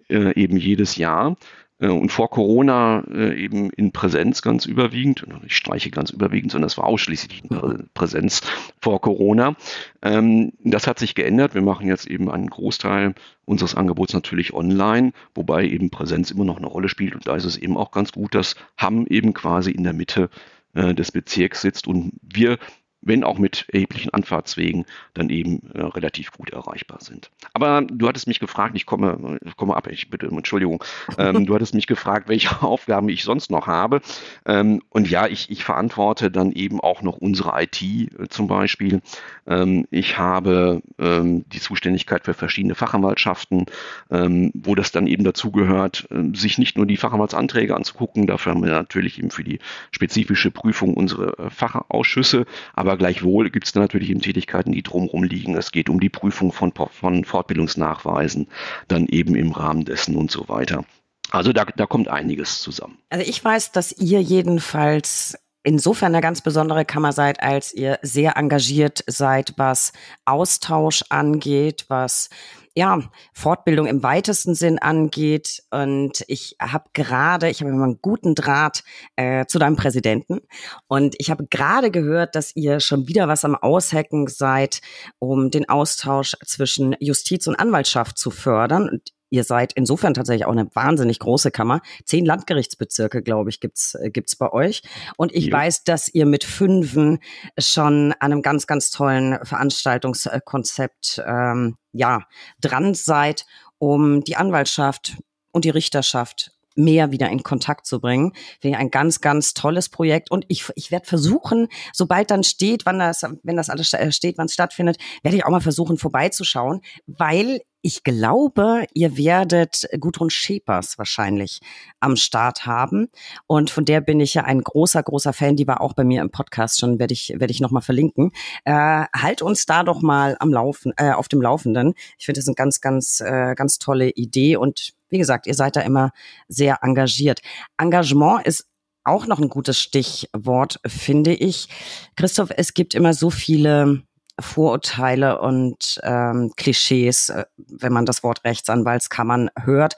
äh, 0.10 0.34
eben 0.40 0.58
jedes 0.58 0.96
Jahr. 0.96 1.38
Äh, 1.80 1.88
und 1.88 2.12
vor 2.12 2.30
Corona 2.30 3.04
äh, 3.12 3.42
eben 3.42 3.70
in 3.72 3.92
Präsenz 3.92 4.42
ganz 4.42 4.66
überwiegend, 4.66 5.26
ich 5.46 5.56
streiche 5.56 5.90
ganz 5.90 6.12
überwiegend, 6.12 6.52
sondern 6.52 6.68
es 6.68 6.78
war 6.78 6.86
ausschließlich 6.86 7.44
in 7.44 7.90
Präsenz 7.94 8.42
vor 8.82 9.02
Corona. 9.02 9.56
Ähm, 10.02 10.54
das 10.64 10.88
hat 10.88 11.00
sich 11.00 11.16
geändert. 11.16 11.56
Wir 11.56 11.62
machen 11.62 11.88
jetzt 11.88 12.08
eben 12.08 12.30
einen 12.30 12.50
Großteil 12.50 13.16
unseres 13.46 13.76
Angebots 13.76 14.14
natürlich 14.14 14.54
online, 14.54 15.12
wobei 15.34 15.66
eben 15.66 15.90
Präsenz 15.90 16.32
immer 16.32 16.46
noch 16.46 16.58
eine 16.58 16.68
Rolle 16.68 16.90
spielt. 16.90 17.16
Und 17.16 17.28
da 17.28 17.36
ist 17.36 17.46
es 17.46 17.58
eben 17.58 17.78
auch 17.78 17.92
ganz 17.92 18.12
gut, 18.12 18.36
dass 18.36 18.56
Hamm 18.78 19.08
eben 19.08 19.34
quasi 19.34 19.72
in 19.72 19.84
der 19.84 19.94
Mitte 19.94 20.30
äh, 20.74 20.94
des 20.94 21.12
Bezirks 21.12 21.62
sitzt 21.62 21.88
und 21.88 22.14
wir 22.22 22.60
wenn 23.02 23.24
auch 23.24 23.38
mit 23.38 23.66
erheblichen 23.72 24.14
Anfahrtswegen, 24.14 24.86
dann 25.14 25.30
eben 25.30 25.62
äh, 25.74 25.82
relativ 25.82 26.32
gut 26.32 26.50
erreichbar 26.52 27.00
sind. 27.02 27.32
Aber 27.54 27.82
du 27.82 28.08
hattest 28.08 28.28
mich 28.28 28.40
gefragt, 28.40 28.76
ich 28.76 28.86
komme, 28.86 29.40
ich 29.46 29.56
komme 29.56 29.76
ab, 29.76 29.88
ich 29.88 30.10
bitte 30.10 30.30
um 30.30 30.38
Entschuldigung, 30.38 30.84
ähm, 31.18 31.46
du 31.46 31.56
hattest 31.56 31.74
mich 31.74 31.88
gefragt, 31.88 32.28
welche 32.28 32.62
Aufgaben 32.62 33.10
ich 33.10 33.24
sonst 33.24 33.52
noch 33.52 33.68
habe. 33.68 34.02
Ähm, 34.46 34.82
und 34.90 35.10
ja, 35.10 35.28
ich, 35.28 35.50
ich 35.50 35.64
verantworte 35.64 36.32
dann 36.32 36.52
eben 36.52 36.80
auch 36.80 37.02
noch 37.02 37.18
unsere 37.18 37.62
IT 37.62 37.82
äh, 37.82 38.08
zum 38.30 38.48
Beispiel. 38.48 39.02
Ähm, 39.48 39.86
ich 39.92 40.18
habe 40.18 40.82
ähm, 41.00 41.46
die 41.50 41.60
Zuständigkeit 41.60 42.26
für 42.26 42.34
verschiedene 42.34 42.76
Fachanwaltschaften, 42.76 43.66
ähm, 44.12 44.52
wo 44.54 44.76
das 44.76 44.92
dann 44.92 45.08
eben 45.08 45.24
dazu 45.24 45.52
gehört, 45.52 46.08
äh, 46.12 46.36
sich 46.36 46.58
nicht 46.58 46.78
nur 46.78 46.86
die 46.86 46.98
Fachanwaltsanträge 46.98 47.76
anzugucken, 47.76 48.28
dafür 48.28 48.54
haben 48.54 48.64
wir 48.64 48.72
natürlich 48.72 49.20
eben 49.20 49.32
für 49.32 49.44
die 49.44 49.60
spezifische 49.92 50.52
Prüfung 50.52 50.94
unsere 50.94 51.38
äh, 51.38 51.50
Fachausschüsse, 51.50 52.46
aber 52.74 52.89
aber 52.90 52.98
gleichwohl 52.98 53.52
gibt 53.52 53.68
es 53.68 53.76
natürlich 53.76 54.10
eben 54.10 54.22
Tätigkeiten, 54.22 54.72
die 54.72 54.82
drumherum 54.82 55.24
liegen. 55.24 55.56
Es 55.56 55.72
geht 55.72 55.90
um 55.90 56.00
die 56.00 56.10
Prüfung 56.10 56.52
von, 56.52 56.74
von 56.74 57.24
Fortbildungsnachweisen, 57.24 58.48
dann 58.88 59.06
eben 59.06 59.36
im 59.36 59.52
Rahmen 59.52 59.86
dessen 59.86 60.16
und 60.16 60.32
so 60.32 60.50
weiter. 60.50 60.84
Also 61.30 61.54
da, 61.54 61.66
da 61.66 61.86
kommt 61.86 62.08
einiges 62.08 62.62
zusammen. 62.62 62.98
Also 63.10 63.24
ich 63.30 63.46
weiß, 63.46 63.72
dass 63.72 63.92
ihr 63.92 64.22
jedenfalls 64.24 65.38
insofern 65.62 66.16
eine 66.16 66.22
ganz 66.22 66.42
besondere 66.42 66.84
Kammer 66.84 67.12
seid, 67.12 67.44
als 67.44 67.74
ihr 67.74 68.00
sehr 68.02 68.38
engagiert 68.38 69.04
seid, 69.06 69.54
was 69.58 69.94
Austausch 70.26 71.04
angeht, 71.10 71.86
was 71.90 72.30
ja, 72.76 73.00
Fortbildung 73.34 73.88
im 73.88 74.04
weitesten 74.04 74.56
Sinn 74.56 74.80
angeht. 74.80 75.64
Und 75.72 76.24
ich 76.28 76.56
habe 76.62 76.90
gerade, 76.94 77.50
ich 77.50 77.62
habe 77.62 77.72
immer 77.72 77.84
einen 77.84 78.02
guten 78.02 78.36
Draht 78.36 78.84
äh, 79.16 79.46
zu 79.46 79.60
deinem 79.60 79.76
Präsidenten. 79.76 80.40
Und 80.88 81.16
ich 81.20 81.30
habe 81.30 81.48
gerade 81.50 81.92
gehört, 81.92 82.36
dass 82.36 82.56
ihr 82.56 82.80
schon 82.80 83.08
wieder 83.08 83.28
was 83.28 83.46
am 83.46 83.56
Aushacken 83.56 84.28
seid, 84.28 84.82
um 85.20 85.52
den 85.52 85.68
Austausch 85.70 86.36
zwischen 86.46 86.96
Justiz 87.00 87.48
und 87.48 87.56
Anwaltschaft 87.56 88.18
zu 88.18 88.32
fördern. 88.32 88.90
Und 88.90 89.14
ihr 89.30 89.44
seid 89.44 89.74
insofern 89.74 90.14
tatsächlich 90.14 90.46
auch 90.46 90.52
eine 90.52 90.74
wahnsinnig 90.74 91.20
große 91.20 91.52
Kammer. 91.52 91.82
Zehn 92.06 92.26
Landgerichtsbezirke, 92.26 93.22
glaube 93.22 93.50
ich, 93.50 93.60
gibt's 93.60 93.96
äh, 93.96 94.10
gibt's 94.10 94.36
bei 94.36 94.52
euch. 94.52 94.82
Und 95.18 95.34
ich 95.34 95.48
ja. 95.48 95.54
weiß, 95.54 95.84
dass 95.84 96.08
ihr 96.08 96.26
mit 96.26 96.44
fünfen 96.44 97.20
schon 97.58 98.14
an 98.20 98.32
einem 98.32 98.42
ganz, 98.42 98.68
ganz 98.68 98.92
tollen 98.92 99.40
Veranstaltungskonzept 99.44 101.22
ähm, 101.26 101.78
ja 101.92 102.24
dran 102.62 102.94
seid, 102.94 103.46
um 103.78 104.24
die 104.24 104.36
Anwaltschaft 104.36 105.18
und 105.52 105.66
die 105.66 105.70
Richterschaft 105.70 106.52
mehr 106.76 107.12
wieder 107.12 107.30
in 107.30 107.44
Kontakt 107.44 107.86
zu 107.86 108.00
bringen. 108.00 108.34
Finde 108.60 108.78
ich 108.78 108.82
ein 108.82 108.92
ganz, 108.92 109.22
ganz 109.22 109.54
tolles 109.54 109.90
Projekt. 109.90 110.32
Und 110.32 110.46
ich, 110.48 110.66
ich 110.76 110.92
werde 110.92 111.06
versuchen, 111.06 111.68
sobald 111.94 112.32
dann 112.32 112.44
steht, 112.44 112.86
wann 112.86 113.00
das, 113.00 113.24
wenn 113.44 113.58
das 113.58 113.70
alles 113.70 113.94
steht, 114.16 114.38
wann 114.38 114.46
es 114.46 114.54
stattfindet, 114.54 114.98
werde 115.22 115.38
ich 115.38 115.46
auch 115.46 115.50
mal 115.50 115.62
versuchen, 115.62 115.98
vorbeizuschauen, 115.98 116.82
weil 117.06 117.62
ich 117.82 118.04
glaube, 118.04 118.86
ihr 118.94 119.18
werdet 119.18 119.88
Gudrun 120.00 120.30
Schepers 120.30 120.98
wahrscheinlich 120.98 121.60
am 122.00 122.16
Start 122.16 122.66
haben. 122.66 123.10
Und 123.48 123.70
von 123.70 123.86
der 123.86 124.02
bin 124.02 124.20
ich 124.20 124.34
ja 124.34 124.44
ein 124.44 124.62
großer, 124.62 125.02
großer 125.02 125.34
Fan. 125.34 125.56
Die 125.56 125.68
war 125.68 125.82
auch 125.82 125.94
bei 125.94 126.04
mir 126.04 126.22
im 126.22 126.30
Podcast 126.30 126.80
schon, 126.80 127.00
werde 127.00 127.14
ich, 127.14 127.34
werde 127.38 127.52
ich 127.52 127.62
nochmal 127.62 127.82
verlinken. 127.82 128.32
Äh, 128.66 129.06
halt 129.16 129.42
uns 129.42 129.66
da 129.66 129.84
doch 129.84 130.02
mal 130.02 130.36
am 130.40 130.52
Laufen, 130.52 130.94
äh, 130.98 131.12
auf 131.12 131.30
dem 131.30 131.42
Laufenden. 131.42 131.94
Ich 132.18 132.26
finde 132.26 132.40
das 132.40 132.48
eine 132.48 132.56
ganz, 132.56 132.82
ganz, 132.82 133.22
äh, 133.22 133.56
ganz 133.56 133.80
tolle 133.80 134.10
Idee. 134.10 134.58
Und 134.58 134.94
wie 135.10 135.18
gesagt, 135.18 135.48
ihr 135.48 135.56
seid 135.56 135.76
da 135.76 135.82
immer 135.82 136.12
sehr 136.48 136.80
engagiert. 136.82 137.42
Engagement 137.78 138.46
ist 138.46 138.68
auch 139.06 139.26
noch 139.26 139.40
ein 139.40 139.50
gutes 139.50 139.80
Stichwort, 139.80 140.80
finde 140.86 141.34
ich. 141.34 141.70
Christoph, 142.16 142.50
es 142.56 142.74
gibt 142.74 142.94
immer 142.94 143.14
so 143.14 143.30
viele 143.30 144.04
Vorurteile 144.42 145.40
und 145.40 146.00
ähm, 146.04 146.52
Klischees, 146.56 147.30
äh, 147.30 147.46
wenn 147.58 147.94
man 147.94 148.06
das 148.06 148.24
Wort 148.24 148.44
Rechtsanwaltskammern 148.44 149.50
hört. 149.60 149.96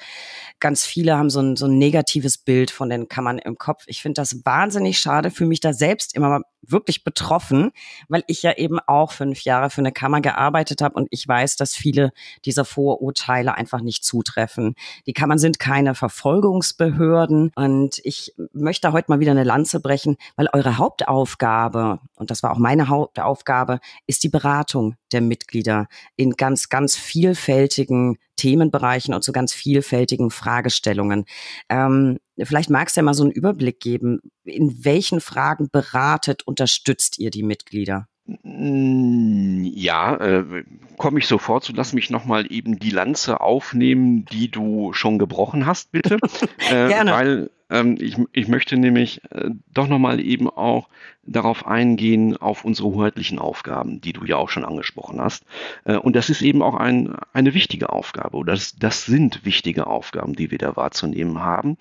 Ganz 0.59 0.85
viele 0.85 1.17
haben 1.17 1.29
so 1.29 1.41
ein, 1.41 1.55
so 1.55 1.65
ein 1.65 1.77
negatives 1.77 2.37
Bild 2.37 2.71
von 2.71 2.89
den 2.89 3.07
Kammern 3.07 3.39
im 3.39 3.57
Kopf. 3.57 3.83
Ich 3.87 4.01
finde 4.01 4.21
das 4.21 4.45
wahnsinnig 4.45 4.99
schade, 4.99 5.31
fühle 5.31 5.49
mich 5.49 5.59
da 5.59 5.73
selbst 5.73 6.15
immer 6.15 6.41
wirklich 6.61 7.03
betroffen, 7.03 7.71
weil 8.07 8.23
ich 8.27 8.43
ja 8.43 8.53
eben 8.57 8.79
auch 8.79 9.11
fünf 9.11 9.43
Jahre 9.43 9.69
für 9.69 9.81
eine 9.81 9.91
Kammer 9.91 10.21
gearbeitet 10.21 10.81
habe 10.81 10.95
und 10.95 11.07
ich 11.11 11.27
weiß, 11.27 11.55
dass 11.55 11.75
viele 11.75 12.11
dieser 12.45 12.65
Vorurteile 12.65 13.55
einfach 13.55 13.81
nicht 13.81 14.03
zutreffen. 14.03 14.75
Die 15.05 15.13
Kammern 15.13 15.39
sind 15.39 15.59
keine 15.59 15.95
Verfolgungsbehörden 15.95 17.51
und 17.55 17.99
ich 18.03 18.33
möchte 18.53 18.91
heute 18.91 19.11
mal 19.11 19.19
wieder 19.19 19.31
eine 19.31 19.43
Lanze 19.43 19.79
brechen, 19.79 20.17
weil 20.35 20.47
eure 20.53 20.77
Hauptaufgabe, 20.77 21.99
und 22.15 22.31
das 22.31 22.43
war 22.43 22.51
auch 22.51 22.57
meine 22.57 22.87
Hauptaufgabe, 22.87 23.79
ist 24.07 24.23
die 24.23 24.29
Beratung 24.29 24.95
der 25.11 25.21
Mitglieder 25.21 25.87
in 26.15 26.31
ganz, 26.31 26.69
ganz 26.69 26.95
vielfältigen 26.95 28.17
Themenbereichen 28.35 29.13
und 29.13 29.23
zu 29.23 29.31
ganz 29.31 29.53
vielfältigen 29.53 30.31
Fragestellungen. 30.31 31.25
Ähm, 31.69 32.17
vielleicht 32.45 32.69
magst 32.69 32.95
du 32.95 32.99
ja 32.99 33.03
mal 33.03 33.13
so 33.13 33.23
einen 33.23 33.31
Überblick 33.31 33.79
geben. 33.79 34.19
In 34.43 34.83
welchen 34.83 35.21
Fragen 35.21 35.69
beratet, 35.71 36.43
unterstützt 36.47 37.19
ihr 37.19 37.31
die 37.31 37.43
Mitglieder? 37.43 38.07
Ja, 38.43 40.15
äh, 40.15 40.63
komme 40.97 41.19
ich 41.19 41.27
sofort 41.27 41.63
zu. 41.63 41.73
Lass 41.73 41.93
mich 41.93 42.09
nochmal 42.09 42.51
eben 42.51 42.79
die 42.79 42.89
Lanze 42.89 43.41
aufnehmen, 43.41 44.25
die 44.25 44.49
du 44.49 44.93
schon 44.93 45.19
gebrochen 45.19 45.65
hast, 45.65 45.91
bitte. 45.91 46.17
äh, 46.69 46.87
Gerne. 46.87 47.11
Weil 47.11 47.49
ähm, 47.71 47.97
ich, 47.99 48.17
ich 48.33 48.47
möchte 48.47 48.77
nämlich 48.77 49.21
äh, 49.31 49.49
doch 49.73 49.87
nochmal 49.87 50.19
eben 50.19 50.49
auch 50.49 50.89
darauf 51.23 51.65
eingehen, 51.65 52.37
auf 52.37 52.65
unsere 52.65 52.89
hoheitlichen 52.89 53.39
Aufgaben, 53.39 54.01
die 54.01 54.13
du 54.13 54.25
ja 54.25 54.35
auch 54.35 54.49
schon 54.49 54.65
angesprochen 54.65 55.21
hast. 55.21 55.45
Äh, 55.85 55.95
und 55.95 56.15
das 56.15 56.29
ist 56.29 56.41
eben 56.41 56.61
auch 56.61 56.75
ein, 56.75 57.15
eine 57.33 57.53
wichtige 57.53 57.89
Aufgabe 57.89 58.37
oder 58.37 58.53
das, 58.53 58.75
das 58.75 59.05
sind 59.05 59.45
wichtige 59.45 59.87
Aufgaben, 59.87 60.33
die 60.33 60.51
wir 60.51 60.57
da 60.57 60.75
wahrzunehmen 60.75 61.41
haben. 61.41 61.77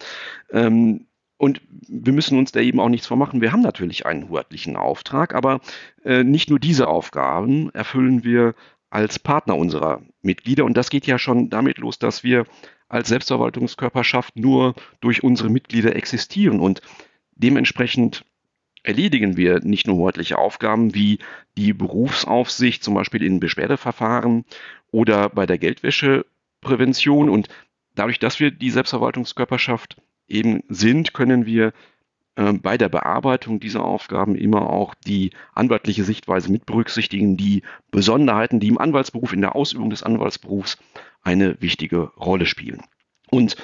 Ähm, 0.52 1.06
und 1.40 1.62
wir 1.88 2.12
müssen 2.12 2.36
uns 2.36 2.52
da 2.52 2.60
eben 2.60 2.80
auch 2.80 2.90
nichts 2.90 3.06
vormachen. 3.06 3.40
Wir 3.40 3.50
haben 3.50 3.62
natürlich 3.62 4.04
einen 4.04 4.28
hoheitlichen 4.28 4.76
Auftrag, 4.76 5.34
aber 5.34 5.60
äh, 6.04 6.22
nicht 6.22 6.50
nur 6.50 6.58
diese 6.58 6.86
Aufgaben 6.86 7.70
erfüllen 7.70 8.24
wir 8.24 8.54
als 8.90 9.18
Partner 9.18 9.56
unserer 9.56 10.02
Mitglieder. 10.20 10.66
Und 10.66 10.76
das 10.76 10.90
geht 10.90 11.06
ja 11.06 11.18
schon 11.18 11.48
damit 11.48 11.78
los, 11.78 11.98
dass 11.98 12.22
wir 12.22 12.44
als 12.90 13.08
Selbstverwaltungskörperschaft 13.08 14.36
nur 14.36 14.74
durch 15.00 15.22
unsere 15.22 15.48
Mitglieder 15.48 15.96
existieren 15.96 16.60
und 16.60 16.82
dementsprechend 17.36 18.22
erledigen 18.82 19.38
wir 19.38 19.60
nicht 19.60 19.86
nur 19.86 19.96
hoheitliche 19.96 20.36
Aufgaben 20.36 20.94
wie 20.94 21.20
die 21.56 21.72
Berufsaufsicht, 21.72 22.84
zum 22.84 22.92
Beispiel 22.92 23.22
in 23.22 23.40
Beschwerdeverfahren 23.40 24.44
oder 24.90 25.30
bei 25.30 25.46
der 25.46 25.56
Geldwäscheprävention. 25.56 27.30
Und 27.30 27.48
dadurch, 27.94 28.18
dass 28.18 28.40
wir 28.40 28.50
die 28.50 28.70
Selbstverwaltungskörperschaft 28.70 29.96
eben 30.30 30.62
sind, 30.68 31.12
können 31.14 31.46
wir 31.46 31.72
äh, 32.36 32.52
bei 32.52 32.78
der 32.78 32.88
Bearbeitung 32.88 33.60
dieser 33.60 33.84
Aufgaben 33.84 34.34
immer 34.34 34.70
auch 34.70 34.94
die 34.94 35.30
anwaltliche 35.54 36.04
Sichtweise 36.04 36.50
mit 36.50 36.66
berücksichtigen, 36.66 37.36
die 37.36 37.62
Besonderheiten, 37.90 38.60
die 38.60 38.68
im 38.68 38.78
Anwaltsberuf, 38.78 39.32
in 39.32 39.40
der 39.40 39.54
Ausübung 39.54 39.90
des 39.90 40.02
Anwaltsberufs 40.02 40.78
eine 41.22 41.60
wichtige 41.60 42.12
Rolle 42.16 42.46
spielen. 42.46 42.82
Und 43.30 43.56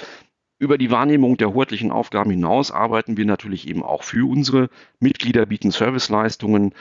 über 0.58 0.78
die 0.78 0.90
Wahrnehmung 0.90 1.36
der 1.36 1.52
hoheitlichen 1.52 1.90
Aufgaben 1.90 2.30
hinaus 2.30 2.70
arbeiten 2.70 3.16
wir 3.16 3.26
natürlich 3.26 3.68
eben 3.68 3.82
auch 3.82 4.02
für 4.02 4.28
unsere 4.28 4.70
Mitglieder, 5.00 5.46
bieten 5.46 5.70
Serviceleistungen 5.70 6.72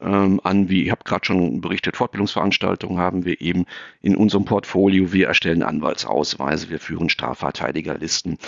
ähm, 0.00 0.40
an, 0.42 0.68
wie 0.68 0.84
ich 0.84 0.90
habe 0.90 1.04
gerade 1.04 1.24
schon 1.24 1.60
berichtet, 1.60 1.96
Fortbildungsveranstaltungen 1.96 2.98
haben 2.98 3.24
wir 3.24 3.40
eben 3.40 3.66
in 4.00 4.16
unserem 4.16 4.44
Portfolio. 4.44 5.12
Wir 5.12 5.28
erstellen 5.28 5.62
Anwaltsausweise, 5.62 6.70
wir 6.70 6.80
führen 6.80 7.08
Strafverteidigerlisten. 7.08 8.38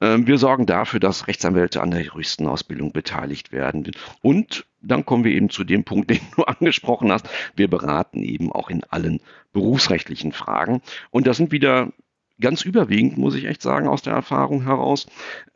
Ähm, 0.00 0.26
wir 0.26 0.38
sorgen 0.38 0.66
dafür, 0.66 1.00
dass 1.00 1.26
Rechtsanwälte 1.26 1.80
an 1.82 1.90
der 1.90 2.02
Juristenausbildung 2.02 2.92
beteiligt 2.92 3.52
werden. 3.52 3.90
Und 4.22 4.66
dann 4.82 5.04
kommen 5.04 5.24
wir 5.24 5.32
eben 5.32 5.50
zu 5.50 5.64
dem 5.64 5.84
Punkt, 5.84 6.10
den 6.10 6.20
du 6.36 6.44
angesprochen 6.44 7.12
hast. 7.12 7.28
Wir 7.54 7.68
beraten 7.68 8.22
eben 8.22 8.52
auch 8.52 8.70
in 8.70 8.84
allen 8.84 9.20
berufsrechtlichen 9.52 10.32
Fragen. 10.32 10.82
Und 11.10 11.26
das 11.26 11.36
sind 11.38 11.52
wieder 11.52 11.92
ganz 12.40 12.62
überwiegend, 12.62 13.16
muss 13.16 13.34
ich 13.34 13.46
echt 13.46 13.62
sagen, 13.62 13.88
aus 13.88 14.02
der 14.02 14.12
Erfahrung 14.12 14.62
heraus, 14.64 15.06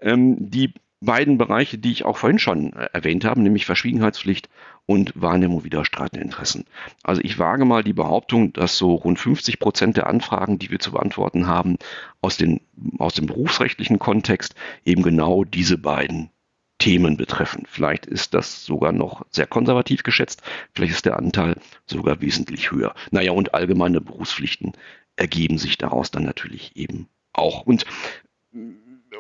ähm, 0.01 0.37
die 0.39 0.73
beiden 1.01 1.39
Bereiche, 1.39 1.79
die 1.79 1.93
ich 1.93 2.05
auch 2.05 2.19
vorhin 2.19 2.39
schon 2.39 2.73
äh, 2.73 2.89
erwähnt 2.93 3.25
habe, 3.25 3.41
nämlich 3.41 3.67
Verschwiegenheitspflicht 3.67 4.49
und 4.91 5.13
Wahrnehmung 5.15 5.63
widerstreitender 5.63 6.25
Interessen. 6.25 6.65
Also 7.05 7.23
ich 7.23 7.39
wage 7.39 7.65
mal 7.65 7.85
die 7.85 7.93
Behauptung, 7.93 8.53
dass 8.53 8.77
so 8.77 8.97
rund 8.97 9.21
50 9.21 9.61
Prozent 9.61 9.97
der 9.97 10.09
Anfragen, 10.09 10.59
die 10.59 10.69
wir 10.73 10.81
zu 10.81 10.91
beantworten 10.91 11.47
haben, 11.47 11.77
aus, 12.21 12.37
den, 12.37 12.61
aus 12.99 13.15
dem 13.15 13.27
berufsrechtlichen 13.27 14.01
Kontext 14.01 14.57
eben 14.85 15.05
genau 15.05 15.45
diese 15.45 15.79
beiden 15.79 16.31
Themen 16.79 17.17
betreffen. 17.17 17.67
Vielleicht 17.69 18.05
ist 18.05 18.35
das 18.35 18.65
sogar 18.65 18.91
noch 18.91 19.25
sehr 19.31 19.47
konservativ 19.47 20.03
geschätzt, 20.03 20.43
vielleicht 20.75 20.95
ist 20.95 21.07
der 21.07 21.19
Anteil 21.19 21.55
sogar 21.87 22.21
wesentlich 22.21 22.73
höher. 22.73 22.93
Naja, 23.13 23.31
und 23.31 23.55
allgemeine 23.55 24.01
Berufspflichten 24.01 24.73
ergeben 25.15 25.59
sich 25.59 25.79
daraus 25.79 26.11
dann 26.11 26.25
natürlich 26.25 26.75
eben 26.75 27.07
auch. 27.33 27.65
Und 27.65 27.87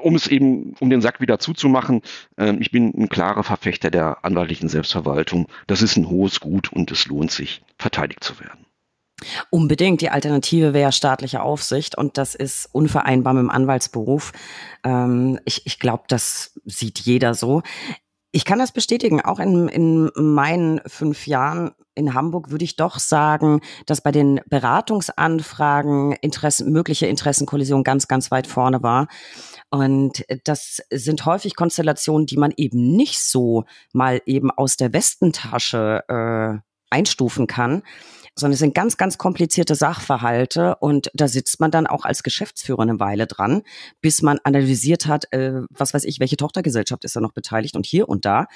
um 0.03 0.15
es 0.15 0.27
eben, 0.27 0.75
um 0.81 0.91
den 0.91 1.01
Sack 1.01 1.21
wieder 1.21 1.39
zuzumachen, 1.39 2.03
äh, 2.37 2.55
ich 2.61 2.71
bin 2.71 2.93
ein 2.97 3.09
klarer 3.09 3.45
Verfechter 3.45 3.91
der 3.91 4.25
anwaltlichen 4.25 4.69
Selbstverwaltung. 4.69 5.47
Das 5.67 5.83
ist 5.83 5.97
ein 5.97 6.09
hohes 6.09 6.41
Gut 6.41 6.73
und 6.73 6.91
es 6.91 7.07
lohnt 7.07 7.31
sich, 7.31 7.63
verteidigt 7.79 8.25
zu 8.25 8.41
werden. 8.41 8.67
Unbedingt. 9.51 10.01
Die 10.01 10.11
Alternative 10.11 10.73
wäre 10.73 10.93
staatliche 10.93 11.43
Aufsicht 11.43 11.97
und 11.97 12.17
das 12.17 12.35
ist 12.35 12.69
unvereinbar 12.73 13.35
mit 13.35 13.43
dem 13.43 13.51
Anwaltsberuf. 13.51 14.33
Ähm, 14.85 15.39
ich 15.45 15.67
ich 15.67 15.79
glaube, 15.79 16.05
das 16.09 16.59
sieht 16.65 17.01
jeder 17.01 17.35
so. 17.35 17.63
Ich 18.33 18.45
kann 18.45 18.59
das 18.59 18.73
bestätigen. 18.73 19.21
Auch 19.21 19.41
in, 19.41 19.69
in 19.69 20.11
meinen 20.15 20.81
fünf 20.87 21.27
Jahren 21.27 21.73
in 21.97 22.15
Hamburg 22.15 22.51
würde 22.51 22.65
ich 22.65 22.77
doch 22.77 22.99
sagen, 22.99 23.61
dass 23.87 24.01
bei 24.01 24.13
den 24.13 24.41
Beratungsanfragen 24.49 26.13
Interessen, 26.13 26.71
mögliche 26.73 27.07
Interessenkollision 27.07 27.83
ganz, 27.83 28.07
ganz 28.07 28.31
weit 28.31 28.47
vorne 28.47 28.83
war. 28.83 29.09
Und 29.71 30.25
das 30.45 30.81
sind 30.91 31.27
häufig 31.27 31.57
Konstellationen, 31.57 32.27
die 32.27 32.37
man 32.37 32.53
eben 32.57 32.97
nicht 32.97 33.21
so 33.21 33.65
mal 33.93 34.23
eben 34.27 34.51
aus 34.51 34.77
der 34.77 34.93
Westentasche 34.93 36.05
äh, 36.09 36.59
einstufen 36.91 37.47
kann, 37.47 37.83
sondern 38.35 38.55
es 38.55 38.61
sind 38.61 38.75
ganz, 38.75 38.97
ganz 38.97 39.19
komplizierte 39.19 39.75
Sachverhalte 39.75 40.77
und 40.77 41.11
da 41.15 41.29
sitzt 41.29 41.61
man 41.61 41.71
dann 41.71 41.87
auch 41.87 42.05
als 42.05 42.23
Geschäftsführer 42.23 42.83
eine 42.83 43.01
Weile 43.01 43.27
dran, 43.27 43.63
bis 44.01 44.23
man 44.23 44.39
analysiert 44.45 45.07
hat, 45.07 45.33
äh, 45.33 45.63
was 45.71 45.95
weiß 45.95 46.05
ich, 46.05 46.21
welche 46.21 46.37
Tochtergesellschaft 46.37 47.05
ist 47.05 47.17
da 47.17 47.21
noch 47.21 47.33
beteiligt 47.33 47.77
und 47.77 47.87
hier 47.87 48.09
und 48.09 48.25
da. 48.25 48.47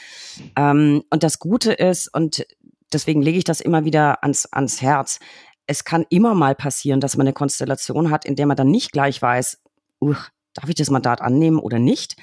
Ähm, 0.56 1.02
und 1.10 1.22
das 1.22 1.38
Gute 1.38 1.72
ist, 1.72 2.12
und 2.12 2.46
deswegen 2.92 3.22
lege 3.22 3.38
ich 3.38 3.44
das 3.44 3.60
immer 3.60 3.84
wieder 3.84 4.22
ans, 4.22 4.46
ans 4.46 4.80
Herz, 4.80 5.18
es 5.66 5.84
kann 5.84 6.04
immer 6.10 6.34
mal 6.34 6.54
passieren, 6.54 7.00
dass 7.00 7.16
man 7.16 7.26
eine 7.26 7.32
Konstellation 7.32 8.10
hat, 8.10 8.24
in 8.24 8.36
der 8.36 8.46
man 8.46 8.56
dann 8.56 8.70
nicht 8.70 8.92
gleich 8.92 9.20
weiß, 9.20 9.62
darf 10.00 10.68
ich 10.68 10.74
das 10.74 10.90
Mandat 10.90 11.20
annehmen 11.20 11.58
oder 11.58 11.78
nicht? 11.78 12.16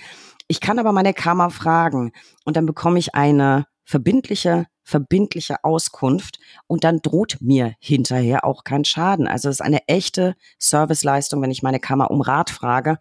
Ich 0.48 0.60
kann 0.60 0.80
aber 0.80 0.92
meine 0.92 1.14
Kammer 1.14 1.50
fragen 1.50 2.12
und 2.46 2.58
dann 2.58 2.66
bekomme 2.66 3.00
ich 3.00 3.16
eine 3.16 3.66
verbindliche, 3.86 4.66
verbindliche 4.84 5.64
Auskunft 5.64 6.40
und 6.68 6.84
dann 6.84 7.02
droht 7.02 7.38
mir 7.42 7.74
hinterher 7.80 8.46
auch 8.46 8.64
kein 8.64 8.86
Schaden. 8.86 9.28
Also 9.28 9.50
es 9.50 9.56
ist 9.56 9.62
eine 9.62 9.88
echte 9.88 10.36
Serviceleistung, 10.60 11.42
wenn 11.42 11.52
ich 11.52 11.64
meine 11.64 11.80
Kammer 11.80 12.12
um 12.12 12.22
Rat 12.22 12.50
frage. 12.50 12.98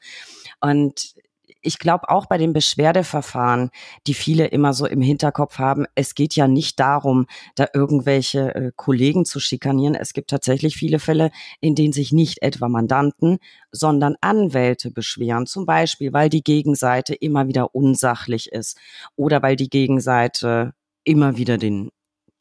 Und 0.60 1.14
ich 1.62 1.78
glaube 1.78 2.08
auch 2.08 2.26
bei 2.26 2.38
den 2.38 2.52
Beschwerdeverfahren, 2.52 3.70
die 4.06 4.14
viele 4.14 4.46
immer 4.46 4.72
so 4.72 4.86
im 4.86 5.00
Hinterkopf 5.00 5.58
haben, 5.58 5.86
es 5.94 6.14
geht 6.14 6.34
ja 6.34 6.48
nicht 6.48 6.80
darum, 6.80 7.26
da 7.54 7.66
irgendwelche 7.74 8.54
äh, 8.54 8.72
Kollegen 8.74 9.24
zu 9.24 9.40
schikanieren. 9.40 9.94
Es 9.94 10.12
gibt 10.12 10.30
tatsächlich 10.30 10.76
viele 10.76 10.98
Fälle, 10.98 11.30
in 11.60 11.74
denen 11.74 11.92
sich 11.92 12.12
nicht 12.12 12.42
etwa 12.42 12.68
Mandanten, 12.68 13.38
sondern 13.70 14.16
Anwälte 14.20 14.90
beschweren. 14.90 15.46
Zum 15.46 15.66
Beispiel, 15.66 16.12
weil 16.12 16.28
die 16.28 16.42
Gegenseite 16.42 17.14
immer 17.14 17.46
wieder 17.46 17.74
unsachlich 17.74 18.50
ist 18.52 18.78
oder 19.16 19.42
weil 19.42 19.56
die 19.56 19.68
Gegenseite 19.68 20.72
immer 21.04 21.36
wieder 21.36 21.58
den 21.58 21.90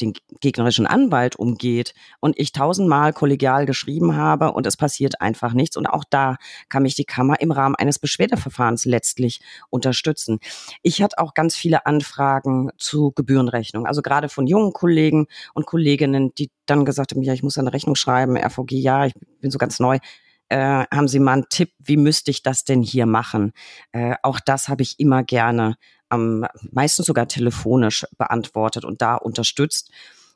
den 0.01 0.13
gegnerischen 0.41 0.87
Anwalt 0.87 1.35
umgeht 1.35 1.93
und 2.19 2.39
ich 2.39 2.51
tausendmal 2.51 3.13
kollegial 3.13 3.65
geschrieben 3.65 4.15
habe 4.15 4.51
und 4.51 4.65
es 4.65 4.77
passiert 4.77 5.21
einfach 5.21 5.53
nichts. 5.53 5.77
Und 5.77 5.87
auch 5.87 6.03
da 6.09 6.37
kann 6.69 6.83
mich 6.83 6.95
die 6.95 7.05
Kammer 7.05 7.41
im 7.41 7.51
Rahmen 7.51 7.75
eines 7.75 7.99
Beschwerdeverfahrens 7.99 8.85
letztlich 8.85 9.41
unterstützen. 9.69 10.39
Ich 10.81 11.01
hatte 11.01 11.17
auch 11.19 11.33
ganz 11.33 11.55
viele 11.55 11.85
Anfragen 11.85 12.69
zu 12.77 13.11
Gebührenrechnung, 13.11 13.85
also 13.85 14.01
gerade 14.01 14.29
von 14.29 14.47
jungen 14.47 14.73
Kollegen 14.73 15.27
und 15.53 15.65
Kolleginnen, 15.65 16.33
die 16.37 16.51
dann 16.65 16.85
gesagt 16.85 17.11
haben, 17.11 17.23
ja, 17.23 17.33
ich 17.33 17.43
muss 17.43 17.57
eine 17.57 17.73
Rechnung 17.73 17.95
schreiben, 17.95 18.37
RVG, 18.37 18.71
ja, 18.73 19.05
ich 19.05 19.13
bin 19.41 19.51
so 19.51 19.57
ganz 19.57 19.79
neu. 19.79 19.97
Äh, 20.51 20.85
haben 20.91 21.07
Sie 21.07 21.19
mal 21.19 21.33
einen 21.33 21.49
Tipp, 21.49 21.71
wie 21.77 21.97
müsste 21.97 22.31
ich 22.31 22.41
das 22.41 22.63
denn 22.63 22.81
hier 22.81 23.05
machen? 23.05 23.51
Äh, 23.91 24.15
auch 24.23 24.39
das 24.39 24.67
habe 24.67 24.81
ich 24.81 24.99
immer 24.99 25.23
gerne 25.23 25.75
am 26.09 26.45
meisten 26.71 27.03
sogar 27.03 27.27
telefonisch 27.27 28.05
beantwortet 28.17 28.85
und 28.85 29.01
da 29.01 29.15
unterstützt. 29.15 29.91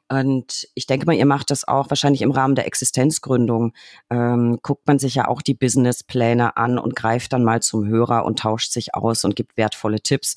Und 0.09 0.67
ich 0.75 0.85
denke 0.85 1.05
mal, 1.05 1.15
ihr 1.15 1.25
macht 1.25 1.49
das 1.49 1.67
auch 1.67 1.89
wahrscheinlich 1.89 2.21
im 2.21 2.31
Rahmen 2.31 2.55
der 2.55 2.67
Existenzgründung. 2.67 3.73
Ähm, 4.09 4.59
guckt 4.61 4.85
man 4.85 4.99
sich 4.99 5.15
ja 5.15 5.27
auch 5.27 5.41
die 5.41 5.53
Businesspläne 5.53 6.57
an 6.57 6.77
und 6.77 6.95
greift 6.95 7.33
dann 7.33 7.43
mal 7.43 7.61
zum 7.61 7.87
Hörer 7.87 8.25
und 8.25 8.39
tauscht 8.39 8.71
sich 8.71 8.93
aus 8.93 9.23
und 9.23 9.35
gibt 9.35 9.57
wertvolle 9.57 10.01
Tipps. 10.01 10.35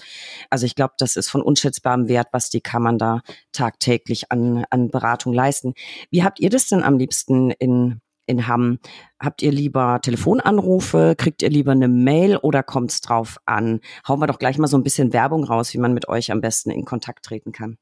Also 0.51 0.67
ich 0.67 0.77
glaube, 0.77 0.95
das 0.99 1.17
ist 1.17 1.29
von 1.29 1.43
unschätzbarem 1.43 2.09
Wert, 2.09 2.29
was 2.33 2.49
die 2.49 2.61
Kammern 2.61 2.97
da 2.97 3.21
tagtäglich 3.53 4.31
an, 4.33 4.65
an 4.71 4.91
Beratung 4.91 5.33
leisten. 5.33 5.75
Wie 6.11 6.23
habt 6.23 6.41
ihr 6.41 6.51
das 6.51 6.69
denn 6.69 6.83
am 6.83 6.97
liebsten 6.97 7.51
in 7.51 8.01
in 8.27 8.47
Hamm. 8.47 8.79
Habt 9.19 9.43
ihr 9.43 9.53
lieber 9.53 10.01
Telefonanrufe? 10.03 11.15
Kriegt 11.17 11.43
ihr 11.43 11.51
lieber 11.51 11.73
eine 11.73 11.89
Mail 11.89 12.37
oder 12.37 12.63
kommt 12.63 12.91
es 12.91 13.01
drauf 13.01 13.39
an? 13.47 13.81
Hauen 14.07 14.21
wir 14.21 14.27
doch 14.27 14.39
gleich 14.39 14.59
mal 14.59 14.67
so 14.67 14.77
ein 14.77 14.83
bisschen 14.83 15.13
Werbung 15.13 15.45
raus, 15.45 15.73
wie 15.73 15.79
man 15.79 15.95
mit 15.95 16.09
euch 16.09 16.31
am 16.33 16.41
besten 16.41 16.71
in 16.71 16.85
Kontakt 16.85 17.25
treten 17.25 17.53
kann. 17.53 17.79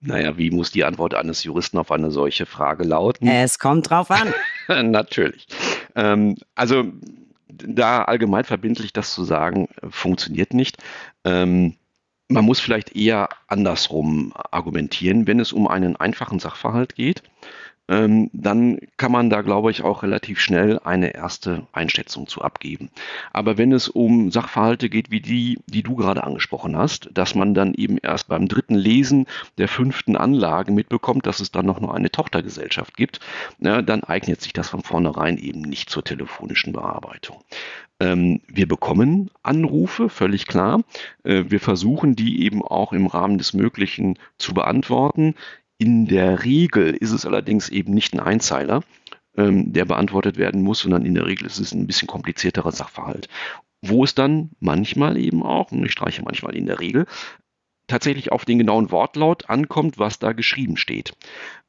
Naja, 0.00 0.38
wie 0.38 0.50
muss 0.50 0.70
die 0.70 0.84
Antwort 0.84 1.14
eines 1.14 1.42
Juristen 1.42 1.76
auf 1.76 1.90
eine 1.90 2.10
solche 2.10 2.46
Frage 2.46 2.84
lauten? 2.84 3.26
Es 3.26 3.58
kommt 3.58 3.90
drauf 3.90 4.10
an. 4.10 4.32
Natürlich. 4.90 5.46
Ähm, 5.96 6.36
also 6.54 6.84
da 7.48 8.02
allgemein 8.04 8.44
verbindlich 8.44 8.92
das 8.92 9.12
zu 9.12 9.24
sagen, 9.24 9.68
funktioniert 9.90 10.54
nicht. 10.54 10.76
Ähm, 11.24 11.74
man 12.28 12.44
muss 12.44 12.60
vielleicht 12.60 12.94
eher 12.94 13.30
andersrum 13.48 14.32
argumentieren, 14.34 15.26
wenn 15.26 15.40
es 15.40 15.52
um 15.52 15.66
einen 15.66 15.96
einfachen 15.96 16.38
Sachverhalt 16.38 16.94
geht 16.94 17.22
ähm, 17.88 18.30
dann 18.32 18.78
kann 18.96 19.12
man 19.12 19.30
da, 19.30 19.42
glaube 19.42 19.70
ich, 19.70 19.82
auch 19.82 20.02
relativ 20.02 20.40
schnell 20.40 20.78
eine 20.80 21.14
erste 21.14 21.66
Einschätzung 21.72 22.26
zu 22.26 22.42
abgeben. 22.42 22.90
Aber 23.32 23.58
wenn 23.58 23.72
es 23.72 23.88
um 23.88 24.30
Sachverhalte 24.30 24.88
geht, 24.88 25.10
wie 25.10 25.20
die, 25.20 25.58
die 25.66 25.82
du 25.82 25.96
gerade 25.96 26.24
angesprochen 26.24 26.76
hast, 26.76 27.10
dass 27.12 27.34
man 27.34 27.54
dann 27.54 27.74
eben 27.74 27.98
erst 27.98 28.28
beim 28.28 28.48
dritten 28.48 28.74
Lesen 28.74 29.26
der 29.56 29.68
fünften 29.68 30.16
Anlage 30.16 30.72
mitbekommt, 30.72 31.26
dass 31.26 31.40
es 31.40 31.50
dann 31.50 31.66
noch 31.66 31.80
nur 31.80 31.94
eine 31.94 32.10
Tochtergesellschaft 32.10 32.96
gibt, 32.96 33.20
ja, 33.60 33.82
dann 33.82 34.04
eignet 34.04 34.42
sich 34.42 34.52
das 34.52 34.68
von 34.68 34.82
vornherein 34.82 35.38
eben 35.38 35.62
nicht 35.62 35.90
zur 35.90 36.04
telefonischen 36.04 36.72
Bearbeitung. 36.72 37.42
Ähm, 38.00 38.40
wir 38.46 38.68
bekommen 38.68 39.30
Anrufe, 39.42 40.08
völlig 40.08 40.46
klar. 40.46 40.82
Äh, 41.24 41.44
wir 41.48 41.60
versuchen 41.60 42.14
die 42.14 42.44
eben 42.44 42.62
auch 42.62 42.92
im 42.92 43.06
Rahmen 43.06 43.38
des 43.38 43.54
Möglichen 43.54 44.18
zu 44.36 44.54
beantworten. 44.54 45.34
In 45.78 46.06
der 46.06 46.44
Regel 46.44 46.94
ist 46.94 47.12
es 47.12 47.24
allerdings 47.24 47.68
eben 47.68 47.94
nicht 47.94 48.12
ein 48.12 48.20
Einzeiler, 48.20 48.82
ähm, 49.36 49.72
der 49.72 49.84
beantwortet 49.84 50.36
werden 50.36 50.62
muss, 50.62 50.80
sondern 50.80 51.06
in 51.06 51.14
der 51.14 51.26
Regel 51.26 51.46
ist 51.46 51.60
es 51.60 51.72
ein 51.72 51.86
bisschen 51.86 52.08
komplizierterer 52.08 52.72
Sachverhalt. 52.72 53.28
Wo 53.80 54.02
es 54.02 54.14
dann 54.14 54.50
manchmal 54.58 55.16
eben 55.16 55.44
auch, 55.44 55.70
und 55.70 55.86
ich 55.86 55.92
streiche 55.92 56.22
manchmal 56.22 56.56
in 56.56 56.66
der 56.66 56.80
Regel, 56.80 57.06
tatsächlich 57.86 58.32
auf 58.32 58.44
den 58.44 58.58
genauen 58.58 58.90
Wortlaut 58.90 59.48
ankommt, 59.48 59.98
was 59.98 60.18
da 60.18 60.32
geschrieben 60.32 60.76
steht. 60.76 61.14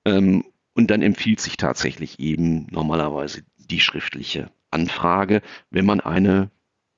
Ähm, 0.06 0.44
und 0.74 0.90
dann 0.90 1.02
empfiehlt 1.02 1.40
sich 1.40 1.58
tatsächlich 1.58 2.20
eben 2.20 2.68
normalerweise 2.72 3.44
die 3.58 3.80
schriftliche 3.80 4.50
Anfrage, 4.72 5.42
wenn 5.70 5.86
man 5.86 6.00
eine 6.00 6.50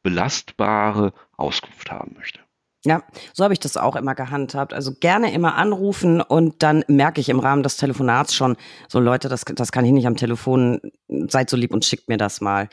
belastbare 0.03 1.13
Auskunft 1.35 1.91
haben 1.91 2.15
möchte. 2.15 2.39
Ja, 2.83 3.03
so 3.33 3.43
habe 3.43 3.53
ich 3.53 3.59
das 3.59 3.77
auch 3.77 3.95
immer 3.95 4.15
gehandhabt. 4.15 4.73
Also 4.73 4.93
gerne 4.99 5.31
immer 5.33 5.55
anrufen 5.55 6.19
und 6.19 6.63
dann 6.63 6.83
merke 6.87 7.21
ich 7.21 7.29
im 7.29 7.39
Rahmen 7.39 7.61
des 7.61 7.77
Telefonats 7.77 8.33
schon, 8.33 8.57
so 8.89 8.99
Leute, 8.99 9.29
das, 9.29 9.45
das 9.45 9.71
kann 9.71 9.85
ich 9.85 9.91
nicht 9.91 10.07
am 10.07 10.15
Telefon, 10.15 10.81
seid 11.07 11.49
so 11.49 11.57
lieb 11.57 11.73
und 11.73 11.85
schickt 11.85 12.09
mir 12.09 12.17
das 12.17 12.41
mal. 12.41 12.69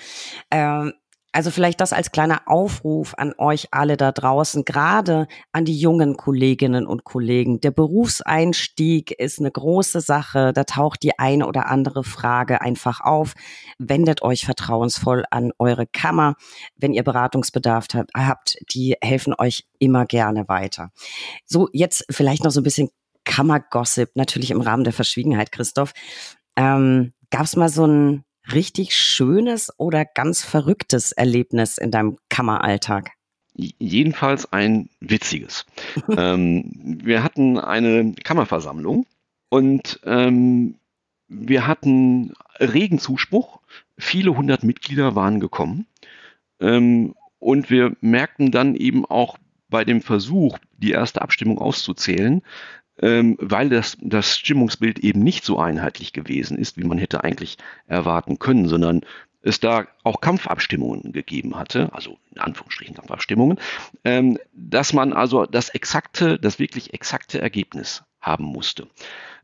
Ähm, 0.51 0.95
also 1.33 1.51
vielleicht 1.51 1.81
das 1.81 1.93
als 1.93 2.11
kleiner 2.11 2.43
Aufruf 2.47 3.15
an 3.17 3.35
euch 3.37 3.69
alle 3.71 3.97
da 3.97 4.13
draußen, 4.13 4.65
gerade 4.65 5.29
an 5.53 5.65
die 5.65 5.79
jungen 5.79 6.17
Kolleginnen 6.17 6.87
und 6.87 7.05
Kollegen. 7.05 7.61
Der 7.61 7.71
Berufseinstieg 7.71 9.13
ist 9.13 9.39
eine 9.39 9.51
große 9.51 10.01
Sache. 10.01 10.53
Da 10.55 10.65
taucht 10.65 11.03
die 11.03 11.19
eine 11.19 11.47
oder 11.47 11.69
andere 11.69 12.03
Frage 12.03 12.63
einfach 12.63 13.01
auf. 13.01 13.35
Wendet 13.79 14.23
euch 14.23 14.47
vertrauensvoll 14.47 15.25
an 15.31 15.53
eure 15.59 15.87
Kammer. 15.87 16.35
Wenn 16.77 16.95
ihr 16.95 17.05
Beratungsbedarf 17.05 17.87
habt, 18.17 18.57
die 18.73 18.97
helfen 19.03 19.35
euch 19.37 19.65
immer 19.79 20.07
gerne 20.07 20.49
weiter. 20.49 20.91
So, 21.45 21.69
jetzt 21.73 22.07
vielleicht 22.11 22.43
noch 22.45 22.51
so 22.51 22.61
ein 22.61 22.65
bisschen 22.65 22.89
Kammergossip, 23.25 24.11
natürlich 24.15 24.51
im 24.51 24.63
Rahmen 24.63 24.85
der 24.85 24.95
Verschwiegenheit, 24.95 25.53
Christoph. 25.53 25.93
Ähm, 26.57 27.13
Gab 27.31 27.43
es 27.43 27.57
mal 27.57 27.69
so 27.69 27.87
ein 27.87 28.25
richtig 28.53 28.97
schönes 28.97 29.73
oder 29.79 30.05
ganz 30.05 30.43
verrücktes 30.43 31.13
Erlebnis 31.13 31.79
in 31.79 31.91
deinem 31.91 32.19
Kammeralltag? 32.29 33.11
Jedenfalls 33.55 34.53
ein 34.53 34.89
witziges. 35.01 35.67
ähm, 36.17 36.71
wir 37.03 37.25
hatten 37.25 37.59
eine 37.59 38.15
Kammerversammlung 38.23 39.07
und 39.49 40.01
ähm, 40.05 40.77
wir 41.29 41.67
hatten 41.67 42.33
regen 42.59 42.99
Zuspruch. 42.99 43.61
Viele 43.99 44.37
hundert 44.37 44.63
Mitglieder 44.63 45.15
waren 45.15 45.41
gekommen. 45.41 45.87
Ähm, 46.61 47.15
und 47.39 47.71
wir 47.71 47.97
merkten 48.01 48.51
dann 48.51 48.75
eben 48.75 49.05
auch 49.05 49.39
bei 49.69 49.85
dem 49.85 50.01
Versuch, 50.01 50.59
die 50.77 50.93
erste 50.93 51.23
Abstimmung 51.23 51.59
auszuzählen, 51.59 52.43
ähm, 53.01 53.37
weil 53.41 53.69
das, 53.69 53.97
das 54.01 54.37
Stimmungsbild 54.37 54.99
eben 55.01 55.21
nicht 55.21 55.45
so 55.45 55.59
einheitlich 55.59 56.13
gewesen 56.13 56.59
ist, 56.59 56.77
wie 56.77 56.85
man 56.85 56.99
hätte 56.99 57.25
eigentlich 57.25 57.59
erwarten 57.87 58.39
können, 58.39 58.69
sondern 58.69 59.03
es 59.43 59.61
da 59.61 59.87
auch 60.03 60.21
Kampfabstimmungen 60.21 61.13
gegeben 61.13 61.57
hatte, 61.57 61.93
also 61.93 62.19
in 62.33 62.41
Anführungsstrichen 62.41 62.97
Kampfabstimmungen, 62.97 63.59
ähm, 64.05 64.39
dass 64.53 64.93
man 64.93 65.13
also 65.13 65.47
das 65.47 65.69
exakte, 65.71 66.39
das 66.39 66.59
wirklich 66.59 66.93
exakte 66.93 67.41
Ergebnis 67.41 68.03
haben 68.21 68.45
musste. 68.45 68.89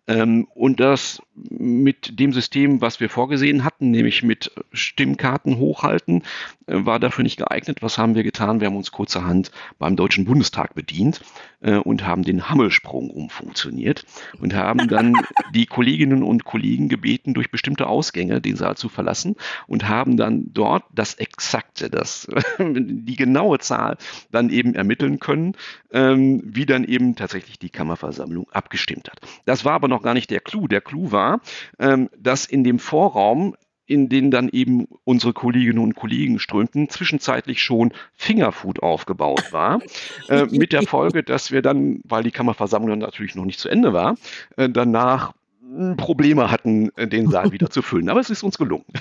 Ähm, 0.07 0.47
und 0.55 0.81
das 0.81 1.23
mit 1.35 2.19
dem 2.21 2.35
System, 2.35 2.83
was 2.83 3.01
wir 3.01 3.09
vorgesehen 3.09 3.65
hatten, 3.65 3.91
nämlich 3.91 4.23
mit 4.23 4.53
Stimmkarten 4.73 5.57
hochhalten, 5.57 6.23
äh, 6.67 6.85
war 6.85 7.01
dafür 7.01 7.25
nicht 7.25 7.39
geeignet. 7.39 7.79
Was 7.81 7.97
haben 7.97 8.15
wir 8.15 8.23
getan? 8.23 8.61
Wir 8.61 8.67
haben 8.67 8.77
uns 8.77 8.93
kurzerhand 8.93 9.51
beim 9.79 9.97
Deutschen 9.97 10.27
Bundestag 10.27 10.75
bedient 10.75 11.23
äh, 11.65 11.77
und 11.77 12.07
haben 12.07 12.23
den 12.23 12.49
Hammelsprung 12.49 13.11
umfunktioniert 13.11 14.05
und 14.41 14.55
haben 14.55 14.87
dann 14.89 15.15
die 15.55 15.67
Kolleginnen 15.67 16.23
und 16.23 16.45
Kollegen 16.45 16.89
gebeten, 16.89 17.35
durch 17.35 17.51
bestimmte 17.51 17.87
Ausgänge 17.87 18.41
den 18.41 18.57
Saal 18.57 18.77
zu 18.77 18.89
verlassen 18.89 19.37
und 19.67 19.89
haben 19.89 20.17
dann 20.17 20.53
dort 20.53 20.85
das 20.95 21.15
Exakte, 21.15 21.91
das, 21.91 22.29
die 22.59 23.17
genaue 23.17 23.59
Zahl 23.59 23.97
dann 24.31 24.51
eben 24.51 24.75
ermitteln 24.75 25.19
können, 25.19 25.57
ähm, 25.91 26.43
wie 26.45 26.67
dann 26.67 26.85
eben 26.85 27.17
tatsächlich 27.17 27.59
die 27.59 27.71
Kammerversammlung 27.71 28.49
abgestimmt 28.51 29.11
hat. 29.11 29.21
Das 29.47 29.65
war 29.65 29.73
aber 29.73 29.89
noch 29.89 30.03
gar 30.03 30.15
nicht 30.15 30.31
der 30.31 30.41
Clou. 30.41 30.69
Der 30.69 30.81
Clou 30.81 31.11
war, 31.11 31.41
ähm, 31.79 32.11
dass 32.19 32.45
in 32.47 32.65
dem 32.65 32.79
Vorraum 32.79 33.57
in 33.87 34.09
den 34.09 34.31
dann 34.31 34.49
eben 34.49 34.87
unsere 35.05 35.33
Kolleginnen 35.33 35.79
und 35.79 35.95
Kollegen 35.95 36.39
strömten, 36.39 36.89
zwischenzeitlich 36.89 37.63
schon 37.63 37.93
Fingerfood 38.15 38.83
aufgebaut 38.83 39.53
war, 39.53 39.81
äh, 40.29 40.47
mit 40.47 40.73
der 40.73 40.83
Folge, 40.83 41.23
dass 41.23 41.51
wir 41.51 41.63
dann, 41.63 42.01
weil 42.05 42.23
die 42.23 42.31
Kammerversammlung 42.31 42.91
dann 42.91 42.99
natürlich 43.01 43.35
noch 43.35 43.45
nicht 43.45 43.61
zu 43.61 43.69
Ende 43.69 43.93
war, 43.93 44.17
äh, 44.57 44.69
danach 44.69 45.33
hm, 45.61 45.97
Probleme 45.97 46.51
hatten, 46.51 46.91
äh, 46.97 47.07
den 47.07 47.31
Saal 47.31 47.53
wieder 47.53 47.71
zu 47.71 47.83
füllen. 47.83 48.09
Aber 48.09 48.21
es 48.21 48.31
ist 48.31 48.43
uns 48.43 48.59
gelungen. 48.59 48.85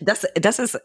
Das, 0.00 0.26
das 0.34 0.58
ist 0.58 0.80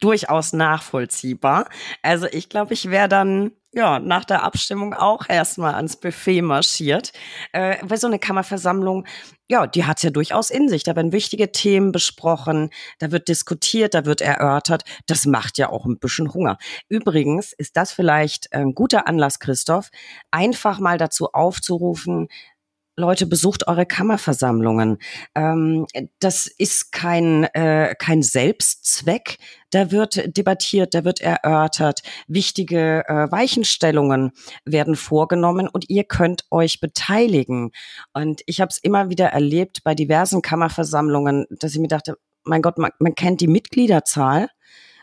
durchaus 0.00 0.52
nachvollziehbar. 0.52 1.68
Also 2.02 2.26
ich 2.30 2.48
glaube, 2.48 2.74
ich 2.74 2.90
wäre 2.90 3.08
dann 3.08 3.52
ja 3.76 4.00
nach 4.00 4.24
der 4.24 4.42
Abstimmung 4.42 4.94
auch 4.94 5.28
erstmal 5.28 5.74
ans 5.74 5.96
Buffet 5.96 6.42
marschiert. 6.42 7.12
Äh, 7.52 7.76
weil 7.82 7.98
so 7.98 8.06
eine 8.06 8.18
Kammerversammlung, 8.18 9.06
ja, 9.48 9.66
die 9.66 9.84
hat's 9.84 10.02
ja 10.02 10.10
durchaus 10.10 10.50
in 10.50 10.68
sich. 10.68 10.82
Da 10.82 10.96
werden 10.96 11.12
wichtige 11.12 11.52
Themen 11.52 11.92
besprochen, 11.92 12.70
da 12.98 13.12
wird 13.12 13.28
diskutiert, 13.28 13.94
da 13.94 14.06
wird 14.06 14.22
erörtert. 14.22 14.82
Das 15.06 15.26
macht 15.26 15.58
ja 15.58 15.68
auch 15.68 15.84
ein 15.84 15.98
bisschen 15.98 16.32
Hunger. 16.32 16.56
Übrigens 16.88 17.52
ist 17.52 17.76
das 17.76 17.92
vielleicht 17.92 18.52
ein 18.52 18.74
guter 18.74 19.06
Anlass, 19.06 19.38
Christoph, 19.38 19.90
einfach 20.30 20.80
mal 20.80 20.96
dazu 20.98 21.32
aufzurufen, 21.32 22.28
Leute, 22.98 23.26
besucht 23.26 23.68
eure 23.68 23.84
Kammerversammlungen. 23.84 24.96
Ähm, 25.34 25.86
das 26.18 26.46
ist 26.46 26.92
kein, 26.92 27.44
äh, 27.44 27.94
kein 27.98 28.22
Selbstzweck. 28.22 29.36
Da 29.70 29.90
wird 29.90 30.34
debattiert, 30.34 30.94
da 30.94 31.04
wird 31.04 31.20
erörtert. 31.20 32.00
Wichtige 32.26 33.04
äh, 33.06 33.30
Weichenstellungen 33.30 34.32
werden 34.64 34.96
vorgenommen 34.96 35.68
und 35.68 35.90
ihr 35.90 36.04
könnt 36.04 36.46
euch 36.50 36.80
beteiligen. 36.80 37.72
Und 38.14 38.40
ich 38.46 38.62
habe 38.62 38.70
es 38.70 38.78
immer 38.78 39.10
wieder 39.10 39.26
erlebt 39.26 39.84
bei 39.84 39.94
diversen 39.94 40.40
Kammerversammlungen, 40.40 41.44
dass 41.50 41.74
ich 41.74 41.80
mir 41.80 41.88
dachte, 41.88 42.16
mein 42.44 42.62
Gott, 42.62 42.78
man, 42.78 42.92
man 42.98 43.14
kennt 43.14 43.42
die 43.42 43.48
Mitgliederzahl. 43.48 44.48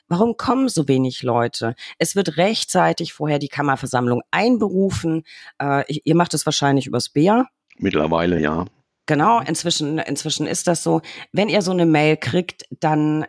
Warum 0.07 0.35
kommen 0.35 0.67
so 0.67 0.87
wenig 0.87 1.21
Leute? 1.21 1.75
Es 1.99 2.15
wird 2.15 2.37
rechtzeitig 2.37 3.13
vorher 3.13 3.37
die 3.37 3.49
Kammerversammlung 3.49 4.23
einberufen. 4.31 5.23
Äh, 5.61 5.83
ihr 6.03 6.15
macht 6.15 6.33
es 6.33 6.47
wahrscheinlich 6.47 6.87
übers 6.87 7.09
BEA. 7.09 7.47
Mittlerweile, 7.77 8.39
ja. 8.39 8.65
Genau, 9.05 9.41
inzwischen, 9.41 9.97
inzwischen 9.97 10.47
ist 10.47 10.67
das 10.67 10.83
so. 10.83 11.01
Wenn 11.31 11.49
ihr 11.49 11.61
so 11.61 11.71
eine 11.71 11.85
Mail 11.85 12.17
kriegt, 12.17 12.63
dann 12.79 13.25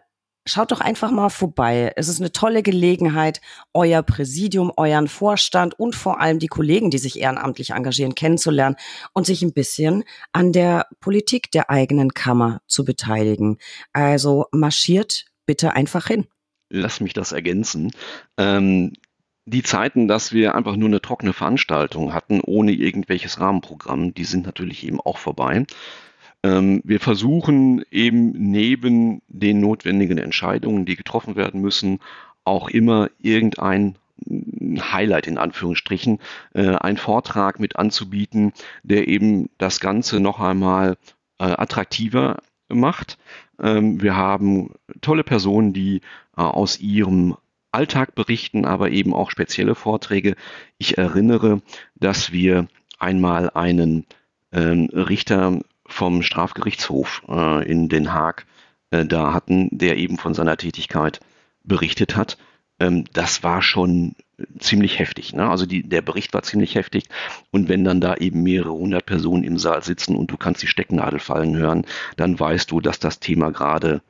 schaut 0.46 0.72
doch 0.72 0.80
einfach 0.80 1.10
mal 1.10 1.30
vorbei. 1.30 1.92
Es 1.96 2.08
ist 2.08 2.20
eine 2.20 2.32
tolle 2.32 2.62
Gelegenheit, 2.62 3.40
euer 3.72 4.02
Präsidium, 4.02 4.72
euren 4.76 5.08
Vorstand 5.08 5.78
und 5.78 5.96
vor 5.96 6.20
allem 6.20 6.38
die 6.38 6.48
Kollegen, 6.48 6.90
die 6.90 6.98
sich 6.98 7.18
ehrenamtlich 7.18 7.70
engagieren, 7.70 8.14
kennenzulernen 8.14 8.76
und 9.12 9.26
sich 9.26 9.42
ein 9.42 9.52
bisschen 9.52 10.04
an 10.32 10.52
der 10.52 10.86
Politik 11.00 11.50
der 11.50 11.70
eigenen 11.70 12.14
Kammer 12.14 12.60
zu 12.66 12.84
beteiligen. 12.84 13.58
Also 13.92 14.46
marschiert 14.52 15.24
bitte 15.46 15.72
einfach 15.72 16.06
hin. 16.06 16.26
Lass 16.70 17.00
mich 17.00 17.12
das 17.12 17.32
ergänzen. 17.32 17.90
Ähm, 18.38 18.92
die 19.46 19.62
Zeiten, 19.62 20.08
dass 20.08 20.32
wir 20.32 20.54
einfach 20.54 20.76
nur 20.76 20.88
eine 20.88 21.02
trockene 21.02 21.32
Veranstaltung 21.32 22.14
hatten, 22.14 22.40
ohne 22.40 22.72
irgendwelches 22.72 23.40
Rahmenprogramm, 23.40 24.14
die 24.14 24.24
sind 24.24 24.46
natürlich 24.46 24.86
eben 24.86 25.00
auch 25.00 25.18
vorbei. 25.18 25.64
Ähm, 26.42 26.80
wir 26.84 27.00
versuchen 27.00 27.84
eben 27.90 28.32
neben 28.32 29.22
den 29.28 29.60
notwendigen 29.60 30.18
Entscheidungen, 30.18 30.86
die 30.86 30.96
getroffen 30.96 31.36
werden 31.36 31.60
müssen, 31.60 32.00
auch 32.44 32.68
immer 32.68 33.10
irgendein 33.20 33.96
Highlight 34.26 35.26
in 35.26 35.38
Anführungsstrichen, 35.38 36.20
äh, 36.54 36.76
ein 36.76 36.96
Vortrag 36.96 37.60
mit 37.60 37.76
anzubieten, 37.76 38.52
der 38.82 39.08
eben 39.08 39.50
das 39.58 39.80
Ganze 39.80 40.20
noch 40.20 40.40
einmal 40.40 40.96
äh, 41.38 41.44
attraktiver 41.44 42.38
macht. 42.68 43.18
Ähm, 43.60 44.00
wir 44.00 44.16
haben 44.16 44.74
tolle 45.00 45.24
Personen, 45.24 45.72
die 45.72 46.00
äh, 46.36 46.42
aus 46.42 46.78
ihrem 46.78 47.36
Alltag 47.74 48.14
berichten, 48.14 48.64
aber 48.64 48.90
eben 48.90 49.12
auch 49.12 49.30
spezielle 49.30 49.74
Vorträge. 49.74 50.36
Ich 50.78 50.96
erinnere, 50.98 51.60
dass 51.96 52.32
wir 52.32 52.68
einmal 52.98 53.50
einen 53.50 54.06
ähm, 54.52 54.88
Richter 54.92 55.60
vom 55.86 56.22
Strafgerichtshof 56.22 57.22
äh, 57.28 57.68
in 57.68 57.88
Den 57.88 58.12
Haag 58.12 58.46
äh, 58.90 59.04
da 59.04 59.34
hatten, 59.34 59.68
der 59.72 59.96
eben 59.96 60.16
von 60.16 60.34
seiner 60.34 60.56
Tätigkeit 60.56 61.20
berichtet 61.62 62.16
hat. 62.16 62.38
Ähm, 62.80 63.04
das 63.12 63.42
war 63.42 63.62
schon 63.62 64.14
ziemlich 64.58 64.98
heftig. 64.98 65.32
Ne? 65.32 65.48
Also 65.48 65.66
die, 65.66 65.82
der 65.82 66.02
Bericht 66.02 66.34
war 66.34 66.42
ziemlich 66.42 66.74
heftig. 66.74 67.04
Und 67.50 67.68
wenn 67.68 67.84
dann 67.84 68.00
da 68.00 68.16
eben 68.16 68.42
mehrere 68.42 68.72
hundert 68.72 69.06
Personen 69.06 69.44
im 69.44 69.58
Saal 69.58 69.82
sitzen 69.82 70.16
und 70.16 70.30
du 70.30 70.36
kannst 70.36 70.62
die 70.62 70.66
Stecknadel 70.66 71.20
fallen 71.20 71.56
hören, 71.56 71.86
dann 72.16 72.38
weißt 72.38 72.70
du, 72.70 72.80
dass 72.80 72.98
das 72.98 73.20
Thema 73.20 73.50
gerade 73.50 74.02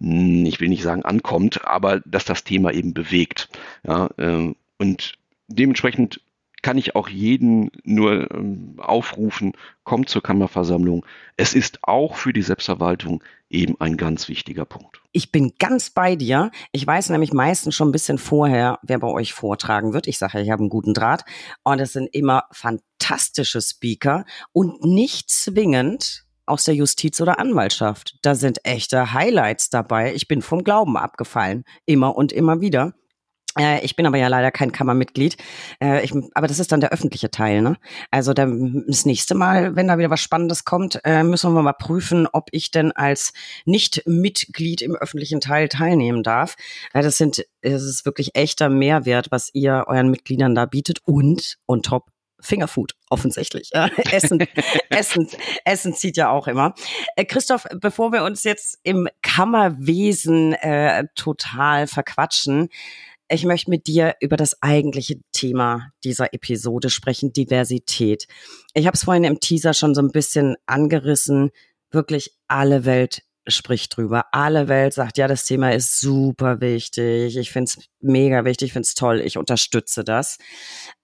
ich 0.00 0.60
will 0.60 0.68
nicht 0.68 0.82
sagen 0.82 1.04
ankommt, 1.04 1.64
aber 1.64 2.00
dass 2.00 2.24
das 2.24 2.44
Thema 2.44 2.72
eben 2.72 2.94
bewegt. 2.94 3.48
Ja, 3.86 4.08
ähm, 4.18 4.56
und 4.78 5.14
dementsprechend 5.48 6.20
kann 6.62 6.78
ich 6.78 6.94
auch 6.94 7.08
jeden 7.08 7.70
nur 7.84 8.30
ähm, 8.32 8.74
aufrufen, 8.78 9.52
kommt 9.84 10.08
zur 10.08 10.22
Kammerversammlung. 10.22 11.06
Es 11.36 11.54
ist 11.54 11.78
auch 11.82 12.16
für 12.16 12.32
die 12.32 12.42
Selbstverwaltung 12.42 13.22
eben 13.48 13.80
ein 13.80 13.96
ganz 13.96 14.28
wichtiger 14.28 14.64
Punkt. 14.64 15.00
Ich 15.12 15.32
bin 15.32 15.54
ganz 15.58 15.90
bei 15.90 16.16
dir. 16.16 16.50
Ich 16.72 16.86
weiß 16.86 17.10
nämlich 17.10 17.32
meistens 17.32 17.74
schon 17.74 17.88
ein 17.88 17.92
bisschen 17.92 18.18
vorher, 18.18 18.78
wer 18.82 18.98
bei 18.98 19.08
euch 19.08 19.32
vortragen 19.32 19.92
wird. 19.92 20.06
Ich 20.06 20.18
sage 20.18 20.38
ja, 20.38 20.44
ich 20.44 20.50
habe 20.50 20.60
einen 20.60 20.70
guten 20.70 20.94
Draht. 20.94 21.24
Und 21.62 21.80
es 21.80 21.92
sind 21.92 22.14
immer 22.14 22.44
fantastische 22.52 23.60
Speaker 23.60 24.24
und 24.52 24.84
nicht 24.84 25.30
zwingend 25.30 26.24
aus 26.46 26.64
der 26.64 26.74
Justiz 26.74 27.20
oder 27.20 27.38
Anwaltschaft. 27.38 28.18
Da 28.22 28.34
sind 28.34 28.64
echte 28.64 29.12
Highlights 29.12 29.70
dabei. 29.70 30.14
Ich 30.14 30.28
bin 30.28 30.42
vom 30.42 30.64
Glauben 30.64 30.96
abgefallen. 30.96 31.64
Immer 31.86 32.16
und 32.16 32.32
immer 32.32 32.60
wieder. 32.60 32.94
Äh, 33.58 33.84
ich 33.84 33.96
bin 33.96 34.06
aber 34.06 34.18
ja 34.18 34.28
leider 34.28 34.50
kein 34.50 34.72
Kammermitglied. 34.72 35.36
Äh, 35.82 36.04
ich, 36.04 36.12
aber 36.34 36.46
das 36.46 36.58
ist 36.58 36.70
dann 36.72 36.80
der 36.80 36.92
öffentliche 36.92 37.30
Teil. 37.30 37.62
Ne? 37.62 37.76
Also 38.10 38.32
dann, 38.32 38.84
das 38.86 39.04
nächste 39.04 39.34
Mal, 39.34 39.74
wenn 39.76 39.88
da 39.88 39.98
wieder 39.98 40.10
was 40.10 40.20
Spannendes 40.20 40.64
kommt, 40.64 41.00
äh, 41.04 41.24
müssen 41.24 41.52
wir 41.52 41.62
mal 41.62 41.72
prüfen, 41.72 42.28
ob 42.32 42.48
ich 42.52 42.70
denn 42.70 42.92
als 42.92 43.32
Nicht-Mitglied 43.64 44.82
im 44.82 44.94
öffentlichen 44.94 45.40
Teil 45.40 45.68
teilnehmen 45.68 46.22
darf. 46.22 46.56
Das 46.92 47.18
sind, 47.18 47.44
es 47.60 47.82
ist 47.82 48.04
wirklich 48.04 48.36
echter 48.36 48.68
Mehrwert, 48.68 49.28
was 49.30 49.50
ihr 49.52 49.84
euren 49.88 50.10
Mitgliedern 50.10 50.54
da 50.54 50.66
bietet 50.66 51.00
und 51.04 51.56
on 51.66 51.82
top 51.82 52.10
Fingerfood, 52.42 52.94
offensichtlich. 53.08 53.70
Essen, 54.12 54.46
Essen, 54.88 55.28
Essen 55.64 55.94
zieht 55.94 56.16
ja 56.16 56.30
auch 56.30 56.48
immer. 56.48 56.74
Äh, 57.16 57.24
Christoph, 57.24 57.66
bevor 57.80 58.12
wir 58.12 58.24
uns 58.24 58.44
jetzt 58.44 58.78
im 58.82 59.08
Kammerwesen 59.22 60.54
äh, 60.54 61.04
total 61.14 61.86
verquatschen, 61.86 62.68
ich 63.32 63.44
möchte 63.44 63.70
mit 63.70 63.86
dir 63.86 64.16
über 64.20 64.36
das 64.36 64.60
eigentliche 64.60 65.20
Thema 65.30 65.92
dieser 66.02 66.34
Episode 66.34 66.90
sprechen, 66.90 67.32
Diversität. 67.32 68.26
Ich 68.74 68.86
habe 68.86 68.96
es 68.96 69.04
vorhin 69.04 69.24
im 69.24 69.38
Teaser 69.38 69.72
schon 69.72 69.94
so 69.94 70.02
ein 70.02 70.10
bisschen 70.10 70.56
angerissen. 70.66 71.50
Wirklich 71.92 72.32
alle 72.48 72.84
Welt 72.84 73.22
spricht 73.46 73.96
drüber. 73.96 74.26
Alle 74.32 74.68
Welt 74.68 74.94
sagt, 74.94 75.16
ja, 75.16 75.28
das 75.28 75.44
Thema 75.44 75.72
ist 75.72 76.00
super 76.00 76.60
wichtig. 76.60 77.36
Ich 77.36 77.52
finde 77.52 77.70
es 77.70 77.88
mega 78.00 78.44
wichtig, 78.44 78.66
ich 78.66 78.72
finde 78.72 78.86
es 78.86 78.94
toll, 78.94 79.20
ich 79.20 79.38
unterstütze 79.38 80.04
das. 80.04 80.38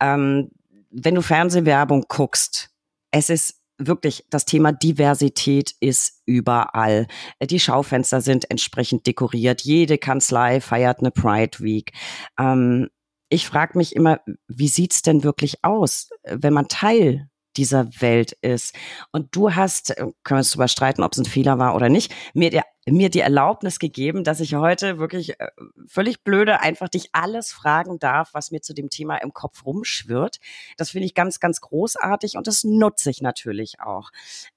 Ähm, 0.00 0.50
wenn 0.96 1.14
du 1.14 1.22
Fernsehwerbung 1.22 2.06
guckst, 2.08 2.70
es 3.10 3.30
ist 3.30 3.60
wirklich, 3.78 4.24
das 4.30 4.46
Thema 4.46 4.72
Diversität 4.72 5.74
ist 5.80 6.22
überall. 6.24 7.06
Die 7.42 7.60
Schaufenster 7.60 8.22
sind 8.22 8.50
entsprechend 8.50 9.06
dekoriert. 9.06 9.60
Jede 9.62 9.98
Kanzlei 9.98 10.60
feiert 10.60 11.00
eine 11.00 11.10
Pride 11.10 11.60
Week. 11.60 11.92
Ähm, 12.38 12.88
ich 13.28 13.46
frage 13.46 13.76
mich 13.76 13.94
immer, 13.94 14.20
wie 14.48 14.68
sieht's 14.68 15.02
denn 15.02 15.24
wirklich 15.24 15.62
aus, 15.62 16.08
wenn 16.24 16.54
man 16.54 16.68
Teil 16.68 17.28
dieser 17.56 17.88
Welt 18.00 18.32
ist. 18.40 18.74
Und 19.12 19.34
du 19.34 19.54
hast, 19.54 19.90
äh, 19.90 19.94
können 19.96 20.14
wir 20.24 20.36
uns 20.38 20.50
darüber 20.50 20.68
streiten, 20.68 21.02
ob 21.02 21.12
es 21.12 21.18
ein 21.18 21.24
Fehler 21.24 21.58
war 21.58 21.74
oder 21.74 21.88
nicht, 21.88 22.14
mir, 22.34 22.62
mir 22.88 23.10
die 23.10 23.20
Erlaubnis 23.20 23.78
gegeben, 23.78 24.22
dass 24.22 24.40
ich 24.40 24.54
heute 24.54 24.98
wirklich 24.98 25.40
äh, 25.40 25.48
völlig 25.86 26.22
blöde 26.22 26.60
einfach 26.60 26.88
dich 26.88 27.10
alles 27.12 27.52
fragen 27.52 27.98
darf, 27.98 28.30
was 28.32 28.50
mir 28.50 28.60
zu 28.60 28.74
dem 28.74 28.90
Thema 28.90 29.16
im 29.16 29.32
Kopf 29.32 29.64
rumschwirrt. 29.66 30.38
Das 30.76 30.90
finde 30.90 31.06
ich 31.06 31.14
ganz, 31.14 31.40
ganz 31.40 31.60
großartig 31.60 32.36
und 32.36 32.46
das 32.46 32.64
nutze 32.64 33.10
ich 33.10 33.22
natürlich 33.22 33.80
auch. 33.80 34.10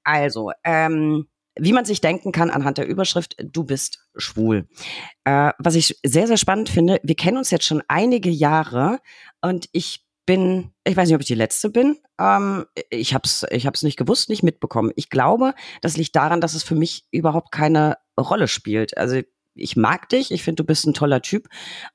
Also, 0.03 0.51
ähm, 0.63 1.27
wie 1.61 1.73
man 1.73 1.85
sich 1.85 2.01
denken 2.01 2.31
kann 2.31 2.51
anhand 2.51 2.77
der 2.77 2.87
Überschrift, 2.87 3.35
du 3.43 3.63
bist 3.63 4.07
schwul. 4.15 4.67
Äh, 5.25 5.51
was 5.57 5.75
ich 5.75 5.99
sehr, 6.03 6.27
sehr 6.27 6.37
spannend 6.37 6.69
finde, 6.69 6.99
wir 7.03 7.15
kennen 7.15 7.37
uns 7.37 7.51
jetzt 7.51 7.65
schon 7.65 7.83
einige 7.87 8.29
Jahre 8.29 8.99
und 9.41 9.67
ich 9.71 10.05
bin, 10.29 10.69
ich 10.83 10.95
weiß 10.95 11.07
nicht, 11.07 11.15
ob 11.15 11.21
ich 11.21 11.27
die 11.27 11.33
Letzte 11.33 11.71
bin. 11.71 11.97
Ähm, 12.19 12.67
ich 12.91 13.15
habe 13.15 13.23
es 13.25 13.47
ich 13.49 13.65
hab's 13.65 13.81
nicht 13.81 13.97
gewusst, 13.97 14.29
nicht 14.29 14.43
mitbekommen. 14.43 14.91
Ich 14.95 15.09
glaube, 15.09 15.55
das 15.81 15.97
liegt 15.97 16.15
daran, 16.15 16.39
dass 16.39 16.53
es 16.53 16.61
für 16.61 16.75
mich 16.75 17.07
überhaupt 17.09 17.51
keine 17.51 17.97
Rolle 18.15 18.47
spielt. 18.47 18.95
Also 18.95 19.21
ich 19.61 19.75
mag 19.75 20.09
dich, 20.09 20.31
ich 20.31 20.43
finde, 20.43 20.63
du 20.63 20.67
bist 20.67 20.85
ein 20.85 20.93
toller 20.93 21.21
Typ 21.21 21.47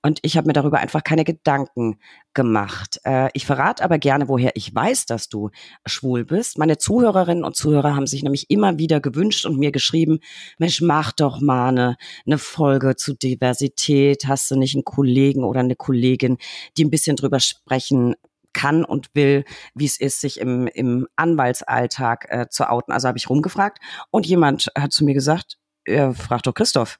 und 0.02 0.18
ich 0.22 0.36
habe 0.36 0.46
mir 0.46 0.52
darüber 0.52 0.78
einfach 0.78 1.04
keine 1.04 1.24
Gedanken 1.24 1.98
gemacht. 2.34 3.00
Äh, 3.04 3.30
ich 3.32 3.46
verrate 3.46 3.82
aber 3.82 3.98
gerne, 3.98 4.28
woher 4.28 4.52
ich 4.54 4.74
weiß, 4.74 5.06
dass 5.06 5.28
du 5.28 5.50
schwul 5.86 6.24
bist. 6.24 6.58
Meine 6.58 6.78
Zuhörerinnen 6.78 7.44
und 7.44 7.56
Zuhörer 7.56 7.94
haben 7.94 8.06
sich 8.06 8.22
nämlich 8.22 8.50
immer 8.50 8.78
wieder 8.78 9.00
gewünscht 9.00 9.46
und 9.46 9.58
mir 9.58 9.72
geschrieben, 9.72 10.20
Mensch, 10.58 10.80
mach 10.80 11.12
doch 11.12 11.40
mal 11.40 11.68
eine, 11.68 11.96
eine 12.26 12.38
Folge 12.38 12.96
zu 12.96 13.14
Diversität. 13.14 14.26
Hast 14.26 14.50
du 14.50 14.56
nicht 14.56 14.74
einen 14.74 14.84
Kollegen 14.84 15.44
oder 15.44 15.60
eine 15.60 15.76
Kollegin, 15.76 16.38
die 16.76 16.84
ein 16.84 16.90
bisschen 16.90 17.16
drüber 17.16 17.40
sprechen 17.40 18.14
kann 18.54 18.84
und 18.84 19.10
will, 19.14 19.44
wie 19.74 19.84
es 19.84 20.00
ist, 20.00 20.20
sich 20.20 20.40
im, 20.40 20.66
im 20.68 21.06
Anwaltsalltag 21.16 22.26
äh, 22.30 22.48
zu 22.48 22.70
outen. 22.70 22.92
Also 22.92 23.08
habe 23.08 23.18
ich 23.18 23.28
rumgefragt 23.28 23.78
und 24.10 24.26
jemand 24.26 24.70
hat 24.78 24.92
zu 24.92 25.04
mir 25.04 25.14
gesagt, 25.14 25.58
äh, 25.84 26.12
frag 26.12 26.42
doch 26.44 26.54
Christoph. 26.54 26.98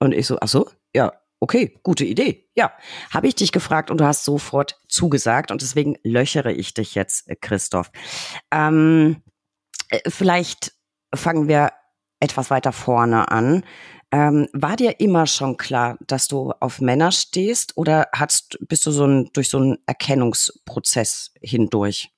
Und 0.00 0.12
ich 0.12 0.26
so, 0.26 0.38
ach 0.40 0.48
so, 0.48 0.68
ja, 0.94 1.12
okay, 1.40 1.78
gute 1.82 2.04
Idee. 2.04 2.48
Ja, 2.56 2.72
habe 3.10 3.28
ich 3.28 3.34
dich 3.34 3.52
gefragt 3.52 3.90
und 3.90 4.00
du 4.00 4.04
hast 4.04 4.24
sofort 4.24 4.80
zugesagt 4.88 5.50
und 5.50 5.62
deswegen 5.62 5.96
löchere 6.02 6.52
ich 6.52 6.74
dich 6.74 6.94
jetzt, 6.94 7.28
äh, 7.28 7.36
Christoph. 7.36 7.90
Ähm, 8.50 9.22
äh, 9.90 10.00
vielleicht 10.08 10.72
fangen 11.14 11.48
wir 11.48 11.72
etwas 12.20 12.50
weiter 12.50 12.72
vorne 12.72 13.30
an. 13.30 13.64
Ähm, 14.12 14.48
war 14.52 14.76
dir 14.76 14.98
immer 15.00 15.26
schon 15.26 15.56
klar, 15.56 15.96
dass 16.06 16.26
du 16.28 16.52
auf 16.58 16.80
Männer 16.80 17.12
stehst 17.12 17.76
oder 17.76 18.08
hast, 18.12 18.58
bist 18.68 18.84
du 18.86 18.90
so 18.90 19.06
ein, 19.06 19.30
durch 19.32 19.48
so 19.48 19.58
einen 19.58 19.78
Erkennungsprozess 19.86 21.32
hindurch? 21.40 22.10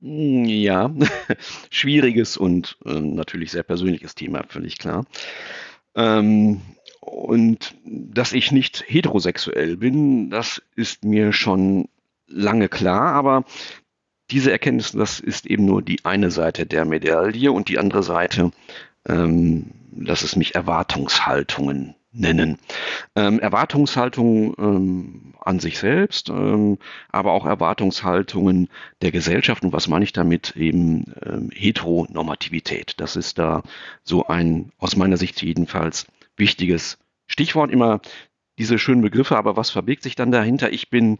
Hm, 0.00 0.46
ja, 0.46 0.90
schwieriges 1.70 2.36
und 2.36 2.78
äh, 2.86 2.98
natürlich 2.98 3.52
sehr 3.52 3.62
persönliches 3.62 4.14
Thema, 4.14 4.44
völlig 4.48 4.78
klar. 4.78 5.04
Ähm, 5.94 6.62
und 7.04 7.74
dass 7.84 8.32
ich 8.32 8.52
nicht 8.52 8.84
heterosexuell 8.86 9.76
bin, 9.76 10.30
das 10.30 10.62
ist 10.74 11.04
mir 11.04 11.32
schon 11.32 11.88
lange 12.26 12.68
klar, 12.68 13.12
aber 13.12 13.44
diese 14.30 14.50
Erkenntnis, 14.50 14.92
das 14.92 15.20
ist 15.20 15.46
eben 15.46 15.66
nur 15.66 15.82
die 15.82 16.04
eine 16.04 16.30
Seite 16.30 16.66
der 16.66 16.84
Medaille 16.84 17.52
und 17.52 17.68
die 17.68 17.78
andere 17.78 18.02
Seite, 18.02 18.52
ähm, 19.06 19.70
dass 19.92 20.22
es 20.22 20.34
mich 20.34 20.54
Erwartungshaltungen 20.54 21.94
nennen. 22.12 22.58
Ähm, 23.16 23.38
Erwartungshaltungen 23.38 24.54
ähm, 24.58 25.34
an 25.40 25.60
sich 25.60 25.78
selbst, 25.78 26.30
ähm, 26.30 26.78
aber 27.10 27.32
auch 27.32 27.44
Erwartungshaltungen 27.44 28.68
der 29.02 29.12
Gesellschaft. 29.12 29.62
Und 29.62 29.72
was 29.72 29.88
meine 29.88 30.04
ich 30.04 30.12
damit? 30.12 30.56
Eben 30.56 31.12
ähm, 31.24 31.50
Heteronormativität. 31.52 32.94
Das 32.98 33.16
ist 33.16 33.38
da 33.38 33.62
so 34.04 34.26
ein, 34.26 34.72
aus 34.78 34.96
meiner 34.96 35.16
Sicht 35.16 35.42
jedenfalls, 35.42 36.06
wichtiges 36.36 36.98
Stichwort. 37.26 37.70
Immer 37.70 38.00
diese 38.58 38.78
schönen 38.78 39.02
Begriffe, 39.02 39.36
aber 39.36 39.56
was 39.56 39.70
verbirgt 39.70 40.02
sich 40.02 40.14
dann 40.14 40.30
dahinter? 40.30 40.72
Ich 40.72 40.90
bin 40.90 41.18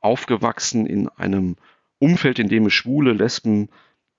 aufgewachsen 0.00 0.86
in 0.86 1.08
einem 1.08 1.56
Umfeld, 1.98 2.38
in 2.38 2.48
dem 2.48 2.66
es 2.66 2.74
Schwule, 2.74 3.12
Lesben, 3.12 3.68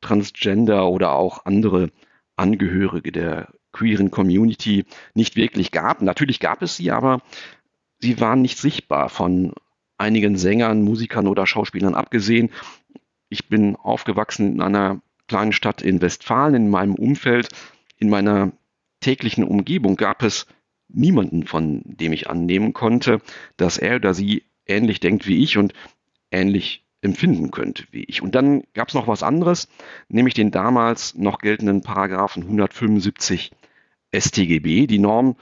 Transgender 0.02 0.90
oder 0.90 1.14
auch 1.14 1.46
andere 1.46 1.92
Angehörige 2.36 3.12
der 3.12 3.50
queeren 3.72 4.10
Community 4.10 4.86
nicht 5.14 5.36
wirklich 5.36 5.72
gab. 5.72 6.02
Natürlich 6.02 6.40
gab 6.40 6.62
es 6.62 6.78
sie, 6.78 6.92
aber 6.92 7.22
sie 8.00 8.20
waren 8.20 8.42
nicht 8.42 8.58
sichtbar 8.58 9.10
von 9.10 9.54
einigen 9.98 10.38
Sängern, 10.38 10.82
Musikern 10.82 11.28
oder 11.28 11.46
Schauspielern 11.46 11.96
abgesehen. 11.96 12.52
Ich 13.30 13.48
bin 13.48 13.76
aufgewachsen 13.76 14.54
in 14.54 14.62
einer 14.62 15.02
kleinen 15.28 15.54
Stadt 15.54 15.82
in 15.82 16.02
Westfalen, 16.02 16.56
in 16.56 16.70
meinem 16.70 16.96
Umfeld, 16.96 17.50
in 17.98 18.10
meiner 18.10 18.52
täglichen 19.06 19.44
Umgebung 19.44 19.98
gab 19.98 20.24
es 20.24 20.48
niemanden, 20.88 21.46
von 21.46 21.84
dem 21.86 22.12
ich 22.12 22.28
annehmen 22.28 22.74
konnte, 22.74 23.22
dass 23.56 23.78
er 23.78 23.98
oder 23.98 24.16
sie 24.16 24.46
ähnlich 24.66 25.00
denkt 25.00 25.28
wie 25.28 25.44
ich 25.44 25.60
und 25.60 25.74
ähnlich 26.32 26.84
empfinden 27.02 27.52
könnte 27.52 27.84
wie 27.92 28.04
ich. 28.04 28.24
Und 28.24 28.34
dann 28.34 28.64
gab 28.74 28.88
es 28.88 28.96
noch 28.96 29.08
was 29.08 29.22
anderes, 29.22 29.68
nämlich 30.10 30.34
den 30.34 30.50
damals 30.50 31.14
noch 31.14 31.38
geltenden 31.38 31.84
Paragraphen 31.84 32.44
175 32.44 33.52
StGB. 34.12 34.88
Die 34.88 34.98
Norm 34.98 35.36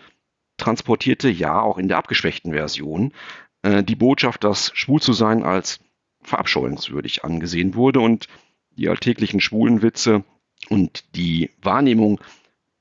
transportierte 0.58 1.30
ja 1.30 1.62
auch 1.62 1.78
in 1.78 1.88
der 1.88 1.98
abgeschwächten 1.98 2.52
Version 2.52 3.14
äh, 3.62 3.82
die 3.82 3.96
Botschaft, 3.96 4.44
dass 4.44 4.72
schwul 4.76 5.02
zu 5.02 5.14
sein 5.14 5.44
als 5.44 5.80
verabscheuungswürdig 6.22 7.24
angesehen 7.24 7.76
wurde 7.76 8.02
und 8.02 8.28
die 8.72 8.90
alltäglichen 8.90 9.40
schwulen 9.40 9.82
Witze 9.82 10.26
und 10.70 11.16
die 11.16 11.50
Wahrnehmung 11.62 12.20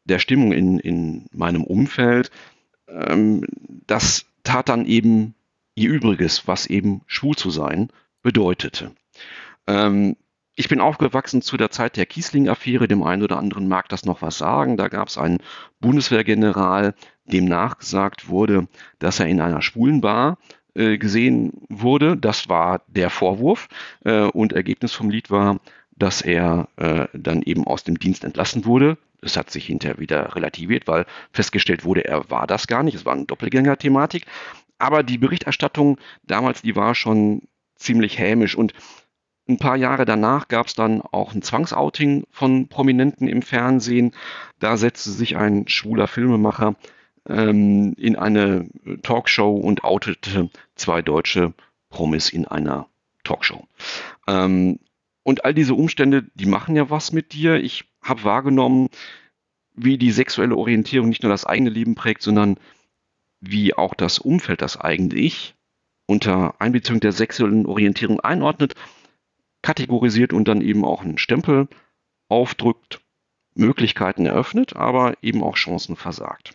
der 0.04 0.18
Stimmung 0.18 0.52
in, 0.52 0.78
in 0.78 1.26
meinem 1.32 1.64
Umfeld, 1.64 2.30
ähm, 2.88 3.44
das 3.86 4.26
tat 4.42 4.68
dann 4.68 4.86
eben 4.86 5.34
ihr 5.74 5.90
Übriges, 5.90 6.46
was 6.46 6.66
eben 6.66 7.02
schwul 7.06 7.36
zu 7.36 7.50
sein 7.50 7.90
bedeutete. 8.22 8.92
Ähm, 9.66 10.16
ich 10.54 10.68
bin 10.68 10.80
aufgewachsen 10.80 11.40
zu 11.40 11.56
der 11.56 11.70
Zeit 11.70 11.96
der 11.96 12.06
Kiesling-Affäre. 12.06 12.86
Dem 12.86 13.02
einen 13.02 13.22
oder 13.22 13.38
anderen 13.38 13.68
mag 13.68 13.88
das 13.88 14.04
noch 14.04 14.20
was 14.20 14.36
sagen. 14.36 14.76
Da 14.76 14.88
gab 14.88 15.08
es 15.08 15.16
einen 15.16 15.38
Bundeswehrgeneral, 15.80 16.94
dem 17.24 17.46
nachgesagt 17.46 18.28
wurde, 18.28 18.68
dass 18.98 19.18
er 19.18 19.26
in 19.26 19.40
einer 19.40 19.62
schwulen 19.62 20.02
Bar 20.02 20.36
äh, 20.74 20.98
gesehen 20.98 21.52
wurde. 21.68 22.18
Das 22.18 22.50
war 22.50 22.82
der 22.86 23.08
Vorwurf. 23.08 23.68
Äh, 24.04 24.24
und 24.24 24.52
Ergebnis 24.52 24.92
vom 24.92 25.08
Lied 25.08 25.30
war, 25.30 25.58
dass 25.96 26.20
er 26.20 26.68
äh, 26.76 27.06
dann 27.14 27.42
eben 27.42 27.66
aus 27.66 27.84
dem 27.84 27.98
Dienst 27.98 28.24
entlassen 28.24 28.66
wurde. 28.66 28.98
Es 29.22 29.36
hat 29.36 29.50
sich 29.50 29.66
hinterher 29.66 29.98
wieder 29.98 30.34
relativiert, 30.34 30.86
weil 30.86 31.06
festgestellt 31.32 31.84
wurde, 31.84 32.04
er 32.04 32.28
war 32.30 32.46
das 32.46 32.66
gar 32.66 32.82
nicht. 32.82 32.94
Es 32.94 33.06
war 33.06 33.14
eine 33.14 33.24
Doppelgänger-Thematik. 33.24 34.26
Aber 34.78 35.02
die 35.02 35.18
Berichterstattung 35.18 35.98
damals, 36.24 36.62
die 36.62 36.74
war 36.74 36.94
schon 36.94 37.42
ziemlich 37.76 38.18
hämisch. 38.18 38.56
Und 38.56 38.74
ein 39.48 39.58
paar 39.58 39.76
Jahre 39.76 40.04
danach 40.04 40.48
gab 40.48 40.66
es 40.66 40.74
dann 40.74 41.00
auch 41.00 41.34
ein 41.34 41.42
Zwangsouting 41.42 42.24
von 42.30 42.68
Prominenten 42.68 43.28
im 43.28 43.42
Fernsehen. 43.42 44.12
Da 44.58 44.76
setzte 44.76 45.10
sich 45.10 45.36
ein 45.36 45.68
schwuler 45.68 46.08
Filmemacher 46.08 46.74
ähm, 47.28 47.94
in 47.96 48.16
eine 48.16 48.68
Talkshow 49.02 49.54
und 49.54 49.84
outete 49.84 50.50
zwei 50.74 51.00
deutsche 51.00 51.54
Promis 51.90 52.30
in 52.30 52.46
einer 52.46 52.88
Talkshow. 53.22 53.66
Ähm, 54.26 54.80
und 55.22 55.44
all 55.44 55.54
diese 55.54 55.74
Umstände, 55.74 56.24
die 56.34 56.46
machen 56.46 56.76
ja 56.76 56.90
was 56.90 57.12
mit 57.12 57.32
dir. 57.32 57.56
Ich 57.56 57.84
habe 58.02 58.24
wahrgenommen, 58.24 58.88
wie 59.74 59.98
die 59.98 60.10
sexuelle 60.10 60.56
Orientierung 60.56 61.08
nicht 61.08 61.22
nur 61.22 61.30
das 61.30 61.46
eigene 61.46 61.70
Leben 61.70 61.94
prägt, 61.94 62.22
sondern 62.22 62.58
wie 63.40 63.74
auch 63.74 63.94
das 63.94 64.18
Umfeld 64.18 64.62
das 64.62 64.78
eigene 64.78 65.14
Ich 65.14 65.54
unter 66.06 66.60
Einbeziehung 66.60 67.00
der 67.00 67.12
sexuellen 67.12 67.66
Orientierung 67.66 68.20
einordnet, 68.20 68.74
kategorisiert 69.62 70.32
und 70.32 70.48
dann 70.48 70.60
eben 70.60 70.84
auch 70.84 71.02
einen 71.02 71.18
Stempel 71.18 71.68
aufdrückt, 72.28 73.00
Möglichkeiten 73.54 74.26
eröffnet, 74.26 74.76
aber 74.76 75.14
eben 75.22 75.42
auch 75.42 75.56
Chancen 75.56 75.96
versagt. 75.96 76.54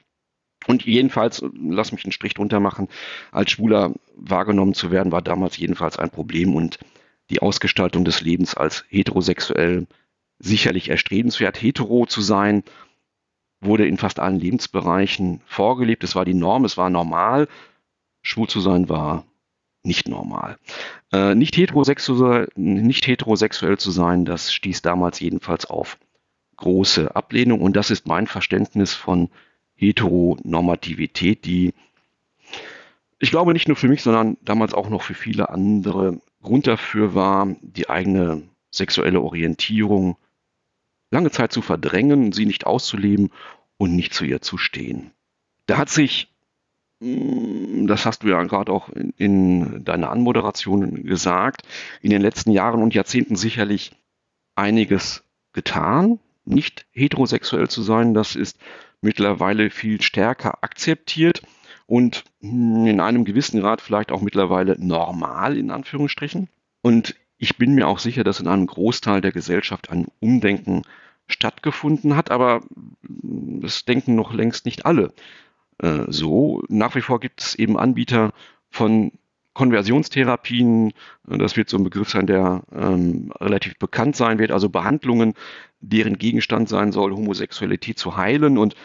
Und 0.67 0.85
jedenfalls, 0.85 1.43
lass 1.53 1.91
mich 1.91 2.03
einen 2.03 2.11
Strich 2.11 2.33
drunter 2.33 2.59
machen, 2.59 2.89
als 3.31 3.51
Schwuler 3.51 3.93
wahrgenommen 4.15 4.73
zu 4.73 4.91
werden, 4.91 5.11
war 5.11 5.21
damals 5.21 5.57
jedenfalls 5.57 5.97
ein 5.97 6.09
Problem 6.09 6.55
und 6.55 6.79
die 7.29 7.41
Ausgestaltung 7.41 8.05
des 8.05 8.21
Lebens 8.21 8.55
als 8.55 8.85
heterosexuell 8.89 9.87
sicherlich 10.39 10.89
erstrebenswert. 10.89 11.61
Hetero 11.61 12.05
zu 12.05 12.21
sein, 12.21 12.63
wurde 13.61 13.87
in 13.87 13.97
fast 13.97 14.19
allen 14.19 14.39
Lebensbereichen 14.39 15.41
vorgelebt. 15.45 16.03
Es 16.03 16.15
war 16.15 16.25
die 16.25 16.33
Norm, 16.33 16.65
es 16.65 16.77
war 16.77 16.89
normal. 16.89 17.47
Schwul 18.21 18.47
zu 18.47 18.59
sein 18.59 18.89
war 18.89 19.25
nicht 19.83 20.07
normal. 20.07 20.57
Äh, 21.11 21.35
nicht, 21.35 21.55
heterosexuell, 21.57 22.49
nicht 22.55 23.07
heterosexuell 23.07 23.77
zu 23.77 23.91
sein, 23.91 24.25
das 24.25 24.53
stieß 24.53 24.81
damals 24.81 25.19
jedenfalls 25.19 25.65
auf 25.65 25.97
große 26.57 27.15
Ablehnung. 27.15 27.61
Und 27.61 27.75
das 27.75 27.89
ist 27.89 28.07
mein 28.07 28.27
Verständnis 28.27 28.93
von 28.93 29.29
Heteronormativität, 29.75 31.45
die 31.45 31.73
ich 33.19 33.31
glaube 33.31 33.53
nicht 33.53 33.67
nur 33.67 33.77
für 33.77 33.87
mich, 33.87 34.03
sondern 34.03 34.37
damals 34.41 34.75
auch 34.75 34.89
noch 34.89 35.01
für 35.01 35.15
viele 35.15 35.49
andere 35.49 36.21
Grund 36.47 36.65
dafür 36.65 37.13
war, 37.13 37.57
die 37.61 37.89
eigene 37.89 38.43
sexuelle 38.71 39.19
Orientierung 39.19 40.15
lange 41.11 41.29
Zeit 41.29 41.51
zu 41.51 41.61
verdrängen, 41.61 42.31
sie 42.31 42.45
nicht 42.45 42.65
auszuleben 42.65 43.31
und 43.75 43.97
nicht 43.97 44.13
zu 44.13 44.23
ihr 44.23 44.41
zu 44.41 44.57
stehen. 44.57 45.11
Da 45.65 45.77
hat 45.77 45.89
sich, 45.89 46.33
hm, 47.01 47.85
das 47.87 48.05
hast 48.05 48.23
du 48.23 48.29
ja 48.29 48.41
gerade 48.43 48.71
auch 48.71 48.87
in, 48.87 49.09
in 49.17 49.83
deiner 49.83 50.09
Anmoderation 50.09 51.03
gesagt, 51.03 51.63
in 52.01 52.11
den 52.11 52.21
letzten 52.21 52.51
Jahren 52.51 52.81
und 52.81 52.93
Jahrzehnten 52.93 53.35
sicherlich 53.35 53.91
einiges 54.55 55.25
getan. 55.51 56.17
Nicht 56.45 56.85
heterosexuell 56.91 57.67
zu 57.67 57.81
sein, 57.81 58.13
das 58.13 58.37
ist 58.37 58.57
mittlerweile 59.01 59.69
viel 59.69 60.01
stärker 60.01 60.63
akzeptiert 60.63 61.41
und 61.87 62.25
in 62.41 62.99
einem 62.99 63.25
gewissen 63.25 63.61
Grad 63.61 63.81
vielleicht 63.81 64.11
auch 64.11 64.21
mittlerweile 64.21 64.75
normal 64.77 65.57
in 65.57 65.71
Anführungsstrichen. 65.71 66.49
Und 66.81 67.15
ich 67.37 67.57
bin 67.57 67.73
mir 67.73 67.87
auch 67.87 67.99
sicher, 67.99 68.23
dass 68.23 68.39
in 68.39 68.47
einem 68.47 68.67
Großteil 68.67 69.21
der 69.21 69.31
Gesellschaft 69.31 69.89
ein 69.89 70.07
Umdenken 70.19 70.83
stattgefunden 71.27 72.15
hat, 72.15 72.29
aber 72.29 72.61
das 73.01 73.85
denken 73.85 74.15
noch 74.15 74.33
längst 74.33 74.65
nicht 74.65 74.85
alle 74.85 75.13
äh, 75.79 76.03
so. 76.07 76.61
Nach 76.67 76.93
wie 76.95 77.01
vor 77.01 77.19
gibt 77.19 77.41
es 77.41 77.55
eben 77.55 77.77
Anbieter 77.77 78.33
von 78.69 79.11
Konversionstherapien, 79.53 80.93
das 81.23 81.57
wird 81.57 81.67
so 81.69 81.77
ein 81.77 81.83
Begriff 81.83 82.09
sein, 82.09 82.27
der 82.27 82.61
ähm, 82.71 83.31
relativ 83.39 83.79
bekannt 83.79 84.15
sein 84.15 84.37
wird, 84.37 84.51
also 84.51 84.69
Behandlungen, 84.69 85.33
deren 85.79 86.19
Gegenstand 86.19 86.69
sein 86.69 86.91
soll, 86.91 87.11
Homosexualität 87.13 87.97
zu 87.97 88.17
heilen. 88.17 88.59
Und 88.59 88.75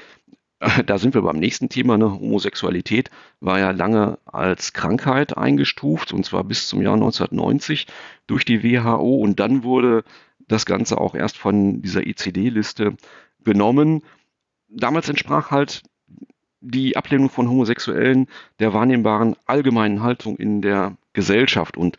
da 0.86 0.98
sind 0.98 1.14
wir 1.14 1.22
beim 1.22 1.38
nächsten 1.38 1.68
Thema. 1.68 1.98
Ne? 1.98 2.10
Homosexualität 2.10 3.10
war 3.40 3.58
ja 3.58 3.70
lange 3.70 4.18
als 4.24 4.72
Krankheit 4.72 5.36
eingestuft, 5.36 6.12
und 6.12 6.24
zwar 6.24 6.44
bis 6.44 6.68
zum 6.68 6.82
Jahr 6.82 6.94
1990 6.94 7.86
durch 8.26 8.44
die 8.44 8.62
WHO. 8.62 9.16
Und 9.16 9.40
dann 9.40 9.64
wurde 9.64 10.04
das 10.48 10.66
Ganze 10.66 10.98
auch 10.98 11.14
erst 11.14 11.36
von 11.36 11.82
dieser 11.82 12.06
ICD-Liste 12.06 12.96
genommen. 13.44 14.02
Damals 14.68 15.08
entsprach 15.08 15.50
halt 15.50 15.82
die 16.60 16.96
Ablehnung 16.96 17.28
von 17.28 17.48
Homosexuellen 17.48 18.28
der 18.60 18.72
wahrnehmbaren 18.72 19.34
allgemeinen 19.46 20.02
Haltung 20.02 20.36
in 20.36 20.62
der 20.62 20.96
Gesellschaft. 21.12 21.76
Und 21.76 21.96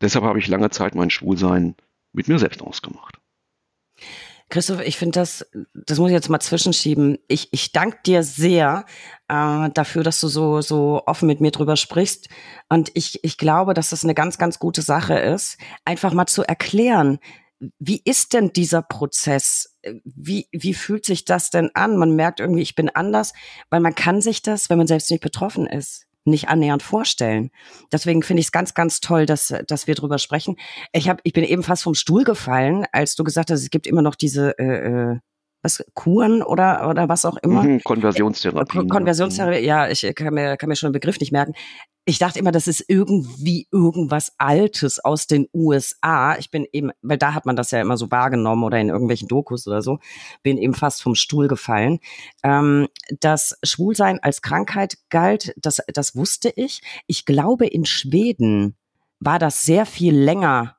deshalb 0.00 0.24
habe 0.24 0.40
ich 0.40 0.48
lange 0.48 0.70
Zeit 0.70 0.96
mein 0.96 1.10
Schwulsein 1.10 1.76
mit 2.12 2.26
mir 2.26 2.40
selbst 2.40 2.62
ausgemacht. 2.62 3.20
Christoph, 4.48 4.80
ich 4.80 4.96
finde 4.96 5.18
das, 5.18 5.44
das 5.74 5.98
muss 5.98 6.10
ich 6.10 6.14
jetzt 6.14 6.28
mal 6.28 6.38
zwischenschieben. 6.38 7.18
Ich, 7.26 7.52
ich 7.52 7.72
danke 7.72 7.98
dir 8.06 8.22
sehr 8.22 8.84
äh, 9.28 9.70
dafür, 9.70 10.04
dass 10.04 10.20
du 10.20 10.28
so, 10.28 10.60
so 10.60 11.02
offen 11.06 11.26
mit 11.26 11.40
mir 11.40 11.50
drüber 11.50 11.76
sprichst. 11.76 12.28
Und 12.68 12.90
ich, 12.94 13.24
ich 13.24 13.38
glaube, 13.38 13.74
dass 13.74 13.90
das 13.90 14.04
eine 14.04 14.14
ganz, 14.14 14.38
ganz 14.38 14.58
gute 14.58 14.82
Sache 14.82 15.18
ist, 15.18 15.58
einfach 15.84 16.12
mal 16.12 16.26
zu 16.26 16.44
erklären, 16.44 17.18
wie 17.78 18.02
ist 18.04 18.34
denn 18.34 18.52
dieser 18.52 18.82
Prozess? 18.82 19.76
Wie, 20.04 20.46
wie 20.52 20.74
fühlt 20.74 21.06
sich 21.06 21.24
das 21.24 21.50
denn 21.50 21.70
an? 21.74 21.96
Man 21.96 22.14
merkt 22.14 22.38
irgendwie, 22.38 22.62
ich 22.62 22.74
bin 22.74 22.90
anders, 22.90 23.32
weil 23.70 23.80
man 23.80 23.94
kann 23.94 24.20
sich 24.20 24.42
das, 24.42 24.70
wenn 24.70 24.78
man 24.78 24.86
selbst 24.86 25.10
nicht 25.10 25.22
betroffen 25.22 25.66
ist 25.66 26.05
nicht 26.26 26.48
annähernd 26.48 26.82
vorstellen. 26.82 27.50
Deswegen 27.92 28.22
finde 28.22 28.40
ich 28.40 28.46
es 28.46 28.52
ganz, 28.52 28.74
ganz 28.74 29.00
toll, 29.00 29.26
dass, 29.26 29.54
dass 29.66 29.86
wir 29.86 29.94
drüber 29.94 30.18
sprechen. 30.18 30.56
Ich, 30.92 31.08
hab, 31.08 31.20
ich 31.24 31.32
bin 31.32 31.44
eben 31.44 31.62
fast 31.62 31.82
vom 31.82 31.94
Stuhl 31.94 32.24
gefallen, 32.24 32.84
als 32.92 33.14
du 33.14 33.24
gesagt 33.24 33.50
hast, 33.50 33.62
es 33.62 33.70
gibt 33.70 33.86
immer 33.86 34.02
noch 34.02 34.14
diese 34.14 34.58
äh, 34.58 35.12
äh 35.12 35.18
was, 35.62 35.84
Kuren 35.94 36.42
oder, 36.42 36.88
oder 36.88 37.08
was 37.08 37.24
auch 37.24 37.36
immer. 37.38 37.62
Mhm, 37.62 37.82
Konversionstherapie. 37.82 38.78
Kon 38.78 38.88
Konversionstherapie, 38.88 39.64
ja, 39.64 39.88
ich 39.88 40.02
kann 40.14 40.34
mir, 40.34 40.56
kann 40.56 40.68
mir 40.68 40.76
schon 40.76 40.88
den 40.88 40.94
Begriff 40.94 41.18
nicht 41.20 41.32
merken 41.32 41.54
ich 42.08 42.18
dachte 42.18 42.38
immer, 42.38 42.52
das 42.52 42.68
ist 42.68 42.84
irgendwie 42.86 43.66
irgendwas 43.72 44.32
Altes 44.38 45.04
aus 45.04 45.26
den 45.26 45.48
USA. 45.52 46.36
Ich 46.38 46.52
bin 46.52 46.64
eben, 46.72 46.92
weil 47.02 47.18
da 47.18 47.34
hat 47.34 47.46
man 47.46 47.56
das 47.56 47.72
ja 47.72 47.80
immer 47.80 47.96
so 47.96 48.12
wahrgenommen 48.12 48.62
oder 48.62 48.78
in 48.78 48.90
irgendwelchen 48.90 49.26
Dokus 49.26 49.66
oder 49.66 49.82
so, 49.82 49.98
bin 50.44 50.56
eben 50.56 50.72
fast 50.72 51.02
vom 51.02 51.16
Stuhl 51.16 51.48
gefallen. 51.48 51.98
Ähm, 52.44 52.86
das 53.20 53.58
Schwulsein 53.64 54.20
als 54.22 54.40
Krankheit 54.40 54.98
galt, 55.10 55.52
das, 55.56 55.82
das 55.92 56.14
wusste 56.14 56.52
ich. 56.54 56.80
Ich 57.08 57.26
glaube, 57.26 57.66
in 57.66 57.84
Schweden 57.84 58.76
war 59.18 59.40
das 59.40 59.64
sehr 59.64 59.84
viel 59.84 60.16
länger 60.16 60.76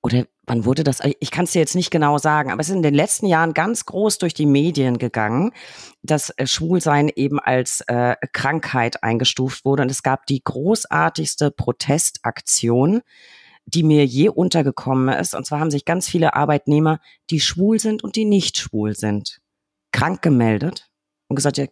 oder 0.00 0.26
wann 0.52 0.66
wurde 0.66 0.84
das? 0.84 1.00
Ich 1.20 1.30
kann 1.30 1.44
es 1.44 1.52
dir 1.52 1.60
jetzt 1.60 1.74
nicht 1.74 1.90
genau 1.90 2.18
sagen, 2.18 2.52
aber 2.52 2.60
es 2.60 2.68
ist 2.68 2.74
in 2.74 2.82
den 2.82 2.92
letzten 2.92 3.24
Jahren 3.24 3.54
ganz 3.54 3.86
groß 3.86 4.18
durch 4.18 4.34
die 4.34 4.44
Medien 4.44 4.98
gegangen, 4.98 5.52
dass 6.02 6.28
äh, 6.36 6.46
Schwulsein 6.46 7.08
eben 7.08 7.40
als 7.40 7.80
äh, 7.86 8.16
Krankheit 8.32 9.02
eingestuft 9.02 9.64
wurde. 9.64 9.82
Und 9.82 9.90
es 9.90 10.02
gab 10.02 10.26
die 10.26 10.44
großartigste 10.44 11.50
Protestaktion, 11.52 13.00
die 13.64 13.82
mir 13.82 14.04
je 14.04 14.28
untergekommen 14.28 15.08
ist. 15.18 15.34
Und 15.34 15.46
zwar 15.46 15.58
haben 15.58 15.70
sich 15.70 15.86
ganz 15.86 16.06
viele 16.06 16.34
Arbeitnehmer, 16.34 17.00
die 17.30 17.40
schwul 17.40 17.80
sind 17.80 18.04
und 18.04 18.16
die 18.16 18.26
nicht 18.26 18.58
schwul 18.58 18.94
sind, 18.94 19.40
krank 19.90 20.20
gemeldet 20.20 20.90
und 21.28 21.36
gesagt, 21.36 21.56
ja, 21.56 21.64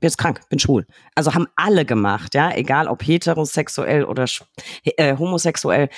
bin 0.00 0.08
jetzt 0.08 0.18
krank, 0.18 0.40
bin 0.48 0.58
schwul. 0.58 0.86
Also 1.14 1.34
haben 1.34 1.46
alle 1.56 1.84
gemacht, 1.84 2.34
ja, 2.34 2.54
egal 2.54 2.88
ob 2.88 3.02
heterosexuell 3.02 4.04
oder 4.04 4.26
äh, 4.84 5.16
homosexuell. 5.16 5.88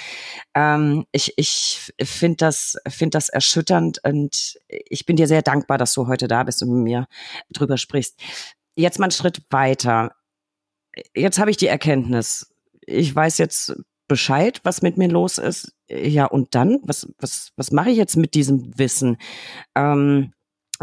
Ähm, 0.54 1.06
ich 1.12 1.34
ich 1.36 1.92
finde 2.02 2.36
das, 2.36 2.76
find 2.88 3.14
das 3.14 3.28
erschütternd 3.28 4.00
und 4.04 4.58
ich 4.68 5.06
bin 5.06 5.16
dir 5.16 5.26
sehr 5.26 5.42
dankbar, 5.42 5.78
dass 5.78 5.94
du 5.94 6.06
heute 6.08 6.28
da 6.28 6.42
bist 6.42 6.62
und 6.62 6.70
mit 6.70 6.84
mir 6.84 7.06
drüber 7.52 7.78
sprichst. 7.78 8.20
Jetzt 8.76 8.98
mal 8.98 9.06
einen 9.06 9.12
Schritt 9.12 9.42
weiter. 9.50 10.14
Jetzt 11.14 11.38
habe 11.38 11.50
ich 11.50 11.56
die 11.56 11.66
Erkenntnis. 11.68 12.52
Ich 12.80 13.14
weiß 13.14 13.38
jetzt 13.38 13.74
Bescheid, 14.08 14.60
was 14.64 14.82
mit 14.82 14.98
mir 14.98 15.08
los 15.08 15.38
ist. 15.38 15.74
Ja, 15.88 16.26
und 16.26 16.54
dann? 16.54 16.80
Was, 16.82 17.08
was, 17.18 17.52
was 17.56 17.70
mache 17.70 17.90
ich 17.90 17.96
jetzt 17.96 18.16
mit 18.16 18.34
diesem 18.34 18.76
Wissen? 18.76 19.16
Ähm, 19.74 20.32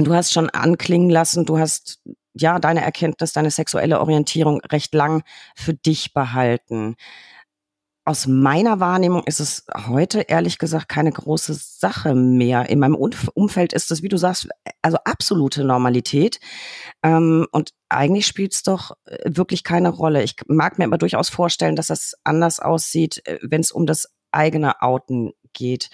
du 0.05 0.13
hast 0.13 0.33
schon 0.33 0.49
anklingen 0.49 1.09
lassen, 1.09 1.45
du 1.45 1.57
hast 1.59 1.99
ja, 2.33 2.59
deine 2.59 2.83
Erkenntnis, 2.83 3.33
deine 3.33 3.51
sexuelle 3.51 3.99
Orientierung 3.99 4.61
recht 4.61 4.93
lang 4.93 5.23
für 5.55 5.73
dich 5.73 6.13
behalten. 6.13 6.95
Aus 8.05 8.25
meiner 8.25 8.79
Wahrnehmung 8.79 9.23
ist 9.25 9.39
es 9.39 9.65
heute 9.87 10.21
ehrlich 10.21 10.57
gesagt 10.57 10.89
keine 10.89 11.11
große 11.11 11.53
Sache 11.53 12.15
mehr. 12.15 12.67
In 12.69 12.79
meinem 12.79 12.95
Umfeld 12.95 13.73
ist 13.73 13.91
es, 13.91 14.01
wie 14.01 14.07
du 14.07 14.17
sagst, 14.17 14.49
also 14.81 14.97
absolute 15.03 15.63
Normalität. 15.63 16.39
Ähm, 17.03 17.45
und 17.51 17.71
eigentlich 17.87 18.25
spielt 18.25 18.53
es 18.53 18.63
doch 18.63 18.93
äh, 19.05 19.17
wirklich 19.25 19.63
keine 19.63 19.89
Rolle. 19.89 20.23
Ich 20.23 20.37
mag 20.47 20.79
mir 20.79 20.85
aber 20.85 20.97
durchaus 20.97 21.29
vorstellen, 21.29 21.75
dass 21.75 21.87
das 21.87 22.15
anders 22.23 22.59
aussieht, 22.59 23.21
äh, 23.25 23.37
wenn 23.43 23.61
es 23.61 23.71
um 23.71 23.85
das 23.85 24.07
eigene 24.31 24.81
Outen 24.81 25.33
geht. 25.53 25.89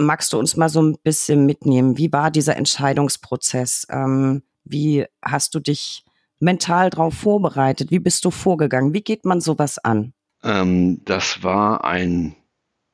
Magst 0.00 0.32
du 0.32 0.38
uns 0.38 0.56
mal 0.56 0.68
so 0.68 0.80
ein 0.80 0.96
bisschen 1.02 1.44
mitnehmen? 1.44 1.98
Wie 1.98 2.12
war 2.12 2.30
dieser 2.30 2.56
Entscheidungsprozess? 2.56 3.86
Ähm, 3.90 4.42
wie 4.64 5.06
hast 5.22 5.54
du 5.54 5.60
dich 5.60 6.04
mental 6.38 6.90
darauf 6.90 7.14
vorbereitet? 7.14 7.90
Wie 7.90 7.98
bist 7.98 8.24
du 8.24 8.30
vorgegangen? 8.30 8.94
Wie 8.94 9.02
geht 9.02 9.24
man 9.24 9.40
sowas 9.40 9.78
an? 9.78 10.12
Ähm, 10.44 11.04
das 11.04 11.42
war 11.42 11.84
ein 11.84 12.36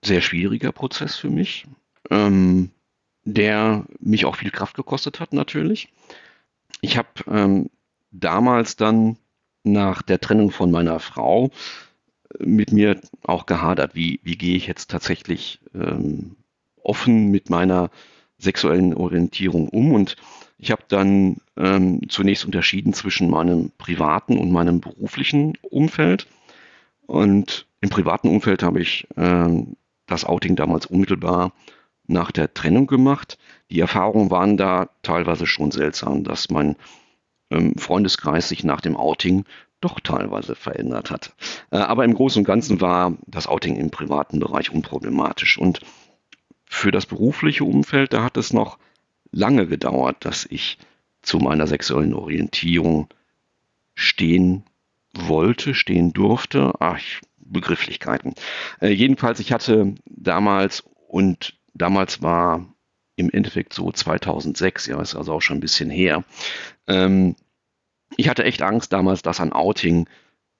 sehr 0.02 0.22
schwieriger 0.22 0.72
Prozess 0.72 1.14
für 1.14 1.28
mich, 1.28 1.66
ähm, 2.10 2.70
der 3.24 3.84
mich 4.00 4.24
auch 4.24 4.36
viel 4.36 4.50
Kraft 4.50 4.74
gekostet 4.74 5.20
hat 5.20 5.34
natürlich. 5.34 5.88
Ich 6.80 6.96
habe 6.96 7.08
ähm, 7.30 7.68
damals 8.12 8.76
dann 8.76 9.18
nach 9.62 10.00
der 10.02 10.20
Trennung 10.20 10.50
von 10.50 10.70
meiner 10.70 11.00
Frau 11.00 11.50
mit 12.38 12.72
mir 12.72 13.00
auch 13.22 13.46
gehadert. 13.46 13.94
Wie, 13.94 14.20
wie 14.22 14.36
gehe 14.36 14.56
ich 14.56 14.66
jetzt 14.66 14.90
tatsächlich 14.90 15.60
ähm, 15.74 16.36
offen 16.84 17.30
mit 17.30 17.50
meiner 17.50 17.90
sexuellen 18.38 18.94
Orientierung 18.94 19.68
um? 19.68 19.92
Und 19.92 20.16
ich 20.58 20.70
habe 20.70 20.82
dann 20.88 21.38
ähm, 21.56 22.08
zunächst 22.08 22.44
unterschieden 22.44 22.92
zwischen 22.92 23.30
meinem 23.30 23.72
privaten 23.78 24.38
und 24.38 24.52
meinem 24.52 24.80
beruflichen 24.80 25.54
Umfeld. 25.62 26.26
Und 27.06 27.66
im 27.80 27.90
privaten 27.90 28.28
Umfeld 28.28 28.62
habe 28.62 28.80
ich 28.80 29.06
ähm, 29.16 29.76
das 30.06 30.24
Outing 30.24 30.56
damals 30.56 30.86
unmittelbar 30.86 31.52
nach 32.06 32.30
der 32.30 32.52
Trennung 32.52 32.86
gemacht. 32.86 33.38
Die 33.70 33.80
Erfahrungen 33.80 34.30
waren 34.30 34.56
da 34.56 34.90
teilweise 35.02 35.46
schon 35.46 35.70
seltsam, 35.70 36.24
dass 36.24 36.50
mein 36.50 36.76
ähm, 37.50 37.74
Freundeskreis 37.76 38.48
sich 38.48 38.64
nach 38.64 38.80
dem 38.80 38.96
Outing 38.96 39.44
doch 39.80 40.00
teilweise 40.00 40.54
verändert 40.54 41.10
hat. 41.10 41.34
Äh, 41.70 41.76
aber 41.76 42.04
im 42.04 42.14
Großen 42.14 42.40
und 42.40 42.44
Ganzen 42.44 42.80
war 42.80 43.16
das 43.26 43.46
Outing 43.46 43.76
im 43.76 43.90
privaten 43.90 44.38
Bereich 44.40 44.72
unproblematisch. 44.72 45.58
Und 45.58 45.80
für 46.74 46.90
das 46.90 47.06
berufliche 47.06 47.64
Umfeld, 47.64 48.12
da 48.12 48.24
hat 48.24 48.36
es 48.36 48.52
noch 48.52 48.78
lange 49.30 49.66
gedauert, 49.68 50.24
dass 50.24 50.44
ich 50.44 50.76
zu 51.22 51.38
meiner 51.38 51.68
sexuellen 51.68 52.14
Orientierung 52.14 53.08
stehen 53.94 54.64
wollte, 55.14 55.74
stehen 55.74 56.12
durfte. 56.12 56.72
Ach, 56.80 56.98
Begrifflichkeiten. 57.38 58.34
Äh, 58.80 58.88
jedenfalls, 58.88 59.38
ich 59.38 59.52
hatte 59.52 59.94
damals 60.06 60.82
und 61.06 61.56
damals 61.74 62.22
war 62.22 62.66
im 63.14 63.30
Endeffekt 63.30 63.72
so 63.72 63.92
2006, 63.92 64.86
ja, 64.88 65.00
ist 65.00 65.14
also 65.14 65.34
auch 65.34 65.42
schon 65.42 65.58
ein 65.58 65.60
bisschen 65.60 65.90
her. 65.90 66.24
Ähm, 66.88 67.36
ich 68.16 68.28
hatte 68.28 68.42
echt 68.42 68.62
Angst 68.62 68.92
damals, 68.92 69.22
dass 69.22 69.40
ein 69.40 69.52
Outing, 69.52 70.08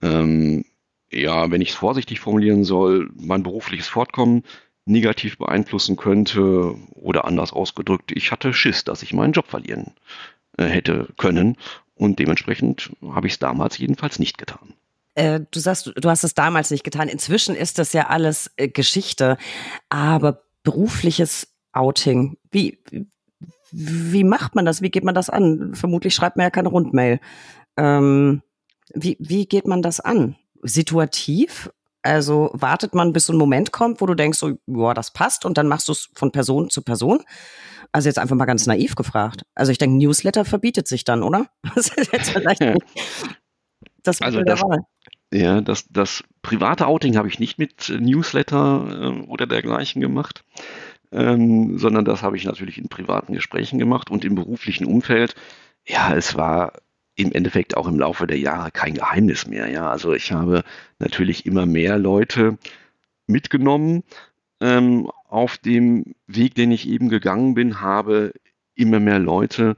ähm, 0.01 0.65
ja, 1.11 1.51
wenn 1.51 1.61
ich 1.61 1.71
es 1.71 1.75
vorsichtig 1.75 2.21
formulieren 2.21 2.63
soll, 2.63 3.11
mein 3.17 3.43
berufliches 3.43 3.89
Fortkommen 3.89 4.45
negativ 4.87 5.39
beeinflussen 5.39 5.97
könnte 5.97 6.75
oder 6.93 7.25
anders 7.25 7.53
ausgedrückt, 7.53 8.13
ich 8.13 8.31
hatte 8.33 8.53
Schiss, 8.53 8.85
dass 8.85 9.03
ich 9.03 9.13
meinen 9.13 9.33
Job 9.33 9.47
verlieren 9.47 9.93
äh, 10.57 10.67
hätte 10.67 11.09
können 11.17 11.57
und 11.95 12.19
dementsprechend 12.19 12.91
habe 13.03 13.27
ich 13.27 13.35
es 13.35 13.39
damals 13.39 13.79
jedenfalls 13.79 14.19
nicht 14.19 14.39
getan. 14.39 14.75
Äh, 15.15 15.41
du 15.51 15.61
sagst, 15.61 15.93
du 15.95 16.11
hast 16.11 16.25
es 16.25 16.35
damals 16.35 16.71
nicht 16.71 16.85
getan. 16.85 17.09
Inzwischen 17.09 17.55
ist 17.55 17.79
das 17.79 17.93
ja 17.93 18.09
alles 18.09 18.51
äh, 18.57 18.69
Geschichte. 18.69 19.39
Aber 19.89 20.43
berufliches 20.65 21.49
Outing, 21.73 22.37
wie, 22.51 22.79
wie 23.71 24.25
macht 24.25 24.55
man 24.55 24.65
das? 24.65 24.83
Wie 24.83 24.91
geht 24.91 25.05
man 25.05 25.15
das 25.15 25.31
an? 25.31 25.75
Vermutlich 25.75 26.15
schreibt 26.15 26.37
man 26.37 26.45
ja 26.45 26.51
keine 26.51 26.69
Rundmail. 26.69 27.21
Ähm, 27.77 28.43
wie, 28.93 29.17
wie 29.21 29.47
geht 29.47 29.67
man 29.67 29.83
das 29.83 30.01
an? 30.01 30.37
Situativ? 30.63 31.71
Also 32.05 32.51
wartet 32.53 32.95
man, 32.95 33.13
bis 33.13 33.27
so 33.27 33.33
ein 33.33 33.39
Moment 33.39 33.73
kommt, 33.73 34.01
wo 34.01 34.07
du 34.07 34.15
denkst, 34.15 34.39
so, 34.39 34.59
boah, 34.67 34.95
das 34.95 35.11
passt 35.11 35.45
und 35.45 35.59
dann 35.59 35.69
machst 35.69 35.89
du 35.89 35.93
es 35.93 36.11
von 36.15 36.31
Person 36.31 36.71
zu 36.71 36.83
Person? 36.83 37.21
Also 37.93 38.09
jetzt 38.09 38.19
einfach 38.19 38.37
mal 38.37 38.45
ganz 38.45 38.67
naiv 38.67 38.95
gefragt. 38.95 39.45
Also 39.55 39.73
ich 39.73 39.79
denke, 39.79 39.97
Newsletter 39.97 40.45
verbietet 40.45 40.87
sich 40.87 41.05
dann, 41.05 41.23
oder? 41.23 41.47
Das 41.75 41.89
ist 41.89 42.13
jetzt 42.13 42.31
vielleicht 42.31 42.61
nicht 42.61 42.79
das 44.03 44.21
also 44.21 44.43
das, 44.43 44.63
ja, 45.33 45.63
das, 45.63 45.87
das 45.89 46.23
private 46.43 46.87
Outing 46.87 47.17
habe 47.17 47.27
ich 47.27 47.39
nicht 47.39 47.59
mit 47.59 47.89
Newsletter 47.89 49.15
äh, 49.17 49.27
oder 49.27 49.47
dergleichen 49.47 50.03
gemacht 50.03 50.45
ähm, 51.15 51.79
sondern 51.79 52.05
das 52.05 52.23
habe 52.23 52.37
ich 52.37 52.45
natürlich 52.45 52.79
in 52.79 52.89
privaten 52.89 53.33
Gesprächen 53.33 53.79
gemacht 53.79 54.11
und 54.11 54.25
im 54.25 54.35
beruflichen 54.35 54.85
Umfeld. 54.85 55.35
Ja, 55.87 56.15
es 56.15 56.35
war 56.35 56.73
im 57.17 57.33
Endeffekt 57.33 57.77
auch 57.77 57.87
im 57.87 57.99
Laufe 57.99 58.27
der 58.27 58.39
Jahre 58.39 58.71
kein 58.71 58.95
Geheimnis 58.95 59.47
mehr. 59.47 59.69
Ja, 59.69 59.91
also 59.91 60.13
ich 60.13 60.33
habe 60.33 60.65
natürlich 60.99 61.47
immer 61.47 61.67
mehr 61.67 61.99
Leute 61.99 62.59
mitgenommen 63.27 64.03
ähm, 64.61 65.11
auf 65.29 65.59
dem 65.59 66.15
Weg, 66.27 66.55
den 66.55 66.73
ich 66.73 66.89
eben 66.89 67.09
gegangen 67.09 67.55
bin, 67.55 67.81
habe 67.81 68.33
immer 68.75 69.01
mehr 69.01 69.19
Leute 69.19 69.77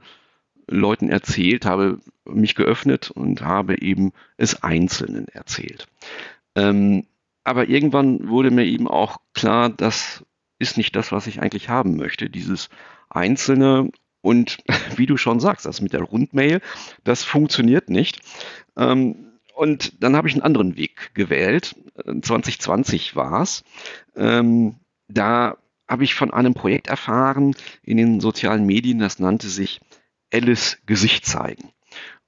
Leuten 0.69 1.09
erzählt, 1.09 1.65
habe 1.65 1.99
mich 2.25 2.55
geöffnet 2.55 3.11
und 3.11 3.41
habe 3.41 3.81
eben 3.81 4.11
es 4.35 4.63
Einzelnen 4.63 5.27
erzählt. 5.29 5.87
Ähm, 6.55 7.05
aber 7.43 7.69
irgendwann 7.69 8.27
wurde 8.27 8.51
mir 8.51 8.65
eben 8.65 8.87
auch 8.87 9.17
klar, 9.33 9.69
dass 9.69 10.25
ist 10.59 10.77
nicht 10.77 10.95
das, 10.95 11.11
was 11.11 11.27
ich 11.27 11.41
eigentlich 11.41 11.69
haben 11.69 11.97
möchte. 11.97 12.29
Dieses 12.29 12.69
einzelne 13.09 13.91
und 14.21 14.57
wie 14.95 15.05
du 15.05 15.17
schon 15.17 15.39
sagst, 15.39 15.65
das 15.65 15.81
mit 15.81 15.93
der 15.93 16.01
Rundmail, 16.01 16.61
das 17.03 17.23
funktioniert 17.23 17.89
nicht. 17.89 18.21
Ähm, 18.75 19.33
und 19.55 20.03
dann 20.03 20.15
habe 20.15 20.27
ich 20.27 20.35
einen 20.35 20.43
anderen 20.43 20.77
Weg 20.77 21.15
gewählt. 21.15 21.75
2020 21.95 23.15
war 23.15 23.41
es. 23.41 23.63
Da 24.13 25.57
habe 25.87 26.03
ich 26.03 26.15
von 26.15 26.31
einem 26.31 26.53
Projekt 26.53 26.87
erfahren 26.87 27.55
in 27.81 27.97
den 27.97 28.19
sozialen 28.19 28.65
Medien, 28.65 28.99
das 28.99 29.19
nannte 29.19 29.47
sich 29.47 29.79
Alice 30.31 30.77
Gesicht 30.85 31.25
zeigen. 31.25 31.71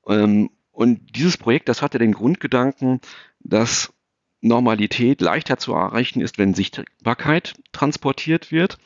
Ähm, 0.07 0.49
und 0.71 1.15
dieses 1.15 1.37
Projekt, 1.37 1.67
das 1.67 1.81
hatte 1.81 1.99
den 1.99 2.13
Grundgedanken, 2.13 3.01
dass 3.41 3.93
Normalität 4.41 5.19
leichter 5.19 5.57
zu 5.57 5.73
erreichen 5.73 6.21
ist, 6.21 6.37
wenn 6.37 6.53
Sichtbarkeit 6.53 7.55
transportiert 7.73 8.51
wird. 8.51 8.77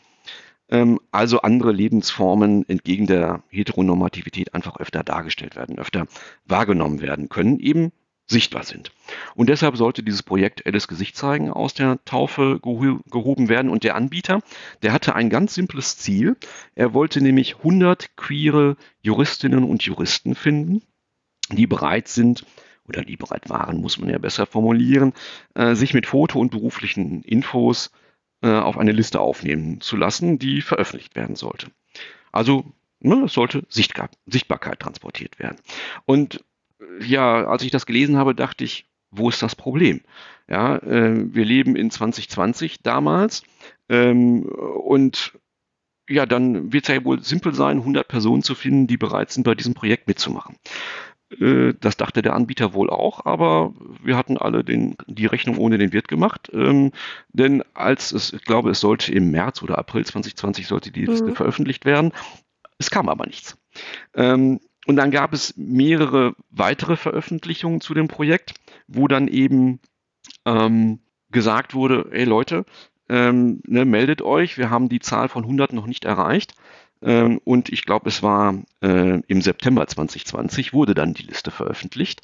Ähm, 0.73 0.99
also 1.11 1.41
andere 1.41 1.71
Lebensformen 1.71 2.67
entgegen 2.67 3.05
der 3.05 3.43
Heteronormativität 3.49 4.55
einfach 4.55 4.77
öfter 4.77 5.03
dargestellt 5.03 5.55
werden, 5.55 5.77
öfter 5.77 6.07
wahrgenommen 6.45 6.99
werden 6.99 7.29
können, 7.29 7.59
eben 7.59 7.91
sichtbar 8.25 8.63
sind. 8.63 8.91
Und 9.35 9.49
deshalb 9.49 9.77
sollte 9.77 10.01
dieses 10.01 10.23
Projekt 10.23 10.65
Alice 10.65 10.87
Gesicht 10.87 11.15
zeigen 11.15 11.51
aus 11.51 11.75
der 11.75 12.03
Taufe 12.05 12.59
gehoben 12.59 13.49
werden. 13.49 13.69
Und 13.69 13.83
der 13.83 13.95
Anbieter, 13.95 14.41
der 14.81 14.93
hatte 14.93 15.13
ein 15.13 15.29
ganz 15.29 15.53
simples 15.53 15.97
Ziel. 15.97 16.37
Er 16.73 16.93
wollte 16.93 17.21
nämlich 17.21 17.57
100 17.57 18.15
queere 18.17 18.75
Juristinnen 19.01 19.63
und 19.63 19.83
Juristen 19.83 20.33
finden, 20.33 20.81
die 21.51 21.67
bereit 21.67 22.07
sind, 22.07 22.45
oder 22.87 23.03
die 23.03 23.15
bereit 23.15 23.49
waren, 23.49 23.79
muss 23.79 23.97
man 23.97 24.09
ja 24.09 24.17
besser 24.17 24.45
formulieren, 24.45 25.13
äh, 25.53 25.75
sich 25.75 25.93
mit 25.93 26.07
Foto 26.07 26.39
und 26.39 26.51
beruflichen 26.51 27.21
Infos 27.21 27.91
auf 28.47 28.77
eine 28.77 28.91
Liste 28.91 29.19
aufnehmen 29.19 29.81
zu 29.81 29.95
lassen, 29.95 30.39
die 30.39 30.61
veröffentlicht 30.61 31.15
werden 31.15 31.35
sollte. 31.35 31.67
Also 32.31 32.65
ne, 32.99 33.23
es 33.25 33.33
sollte 33.33 33.63
Sichtbar 33.69 34.09
Sichtbarkeit 34.25 34.79
transportiert 34.79 35.39
werden. 35.39 35.57
Und 36.05 36.43
äh, 36.79 37.05
ja, 37.05 37.45
als 37.45 37.63
ich 37.63 37.71
das 37.71 37.85
gelesen 37.85 38.17
habe, 38.17 38.35
dachte 38.35 38.63
ich, 38.63 38.85
wo 39.11 39.29
ist 39.29 39.43
das 39.43 39.55
Problem? 39.55 40.01
Ja, 40.49 40.77
äh, 40.77 41.33
wir 41.33 41.45
leben 41.45 41.75
in 41.75 41.91
2020 41.91 42.81
damals 42.81 43.43
ähm, 43.89 44.43
und 44.43 45.33
ja, 46.09 46.25
dann 46.25 46.73
wird 46.73 46.89
es 46.89 46.93
ja 46.93 47.05
wohl 47.05 47.23
simpel 47.23 47.53
sein, 47.53 47.77
100 47.77 48.07
Personen 48.07 48.43
zu 48.43 48.55
finden, 48.55 48.87
die 48.87 48.97
bereit 48.97 49.31
sind, 49.31 49.43
bei 49.43 49.55
diesem 49.55 49.73
Projekt 49.73 50.07
mitzumachen. 50.07 50.57
Äh, 51.39 51.73
das 51.79 51.97
dachte 51.97 52.21
der 52.21 52.33
Anbieter 52.33 52.73
wohl 52.73 52.89
auch, 52.89 53.25
aber 53.25 53.73
wir 54.01 54.17
hatten 54.17 54.37
alle 54.37 54.63
den, 54.63 54.95
die 55.07 55.25
Rechnung 55.25 55.57
ohne 55.57 55.77
den 55.77 55.93
Wirt 55.93 56.07
gemacht. 56.07 56.49
Ähm, 56.53 56.91
denn 57.29 57.63
als 57.73 58.11
es, 58.11 58.33
ich 58.33 58.43
glaube, 58.43 58.71
es 58.71 58.79
sollte 58.79 59.13
im 59.13 59.31
März 59.31 59.61
oder 59.61 59.77
April 59.77 60.05
2020 60.05 60.67
sollte 60.67 60.91
die 60.91 61.05
Liste 61.05 61.27
mhm. 61.29 61.35
veröffentlicht 61.35 61.85
werden. 61.85 62.11
Es 62.77 62.89
kam 62.89 63.09
aber 63.09 63.25
nichts. 63.25 63.57
Ähm, 64.15 64.59
und 64.85 64.97
dann 64.97 65.11
gab 65.11 65.33
es 65.33 65.55
mehrere 65.55 66.35
weitere 66.49 66.97
Veröffentlichungen 66.97 67.79
zu 67.79 67.93
dem 67.93 68.07
Projekt, 68.07 68.55
wo 68.87 69.07
dann 69.07 69.27
eben 69.27 69.79
ähm, 70.45 70.99
gesagt 71.31 71.73
wurde, 71.73 72.09
ey 72.11 72.25
Leute, 72.25 72.65
ähm, 73.09 73.61
ne, 73.65 73.85
meldet 73.85 74.21
euch, 74.21 74.57
wir 74.57 74.69
haben 74.69 74.89
die 74.89 74.99
Zahl 74.99 75.29
von 75.29 75.43
100 75.43 75.73
noch 75.73 75.87
nicht 75.87 76.05
erreicht. 76.05 76.55
Ähm, 77.03 77.39
und 77.43 77.69
ich 77.69 77.85
glaube, 77.85 78.09
es 78.09 78.23
war 78.23 78.55
äh, 78.81 79.21
im 79.27 79.41
September 79.41 79.85
2020 79.85 80.73
wurde 80.73 80.93
dann 80.93 81.13
die 81.13 81.23
Liste 81.23 81.51
veröffentlicht. 81.51 82.21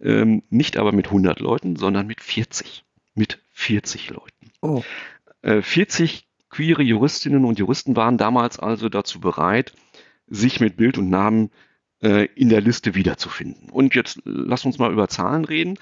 Ähm, 0.00 0.42
nicht 0.50 0.76
aber 0.76 0.92
mit 0.92 1.06
100 1.06 1.40
Leuten, 1.40 1.76
sondern 1.76 2.06
mit 2.06 2.20
40. 2.20 2.84
Mit 3.14 3.40
40 3.50 4.10
Leuten. 4.10 4.52
Oh. 4.62 4.82
Äh, 5.42 5.62
40 5.62 6.28
queere 6.48 6.82
Juristinnen 6.82 7.44
und 7.44 7.58
Juristen 7.58 7.96
waren 7.96 8.18
damals 8.18 8.58
also 8.58 8.88
dazu 8.88 9.20
bereit, 9.20 9.72
sich 10.26 10.60
mit 10.60 10.76
Bild 10.76 10.98
und 10.98 11.10
Namen 11.10 11.50
äh, 12.02 12.26
in 12.34 12.48
der 12.48 12.60
Liste 12.60 12.94
wiederzufinden. 12.94 13.68
Und 13.70 13.94
jetzt 13.94 14.20
lass 14.24 14.64
uns 14.64 14.78
mal 14.78 14.92
über 14.92 15.08
Zahlen 15.08 15.44
reden. 15.44 15.78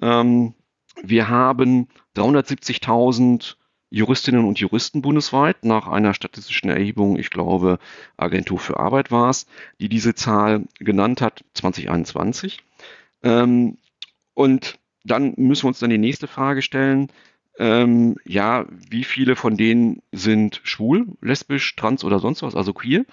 Ähm, 0.00 0.54
wir 1.02 1.28
haben 1.28 1.88
370.000 2.16 3.56
Juristinnen 3.90 4.44
und 4.44 4.58
Juristen 4.58 5.02
bundesweit 5.02 5.64
nach 5.64 5.86
einer 5.86 6.12
statistischen 6.14 6.70
Erhebung, 6.70 7.18
ich 7.18 7.30
glaube, 7.30 7.78
Agentur 8.16 8.58
für 8.58 8.78
Arbeit 8.78 9.10
war 9.10 9.30
es, 9.30 9.46
die 9.80 9.88
diese 9.88 10.14
Zahl 10.14 10.64
genannt 10.78 11.20
hat, 11.20 11.44
2021. 11.54 12.62
Ähm, 13.22 13.78
und 14.34 14.78
dann 15.04 15.34
müssen 15.36 15.64
wir 15.64 15.68
uns 15.68 15.78
dann 15.78 15.90
die 15.90 15.98
nächste 15.98 16.26
Frage 16.26 16.62
stellen. 16.62 17.12
Ähm, 17.58 18.16
ja, 18.24 18.66
wie 18.68 19.04
viele 19.04 19.36
von 19.36 19.56
denen 19.56 20.02
sind 20.12 20.60
schwul, 20.64 21.06
lesbisch, 21.22 21.74
trans 21.76 22.04
oder 22.04 22.18
sonst 22.18 22.42
was, 22.42 22.54
also 22.54 22.74
queer? 22.74 23.04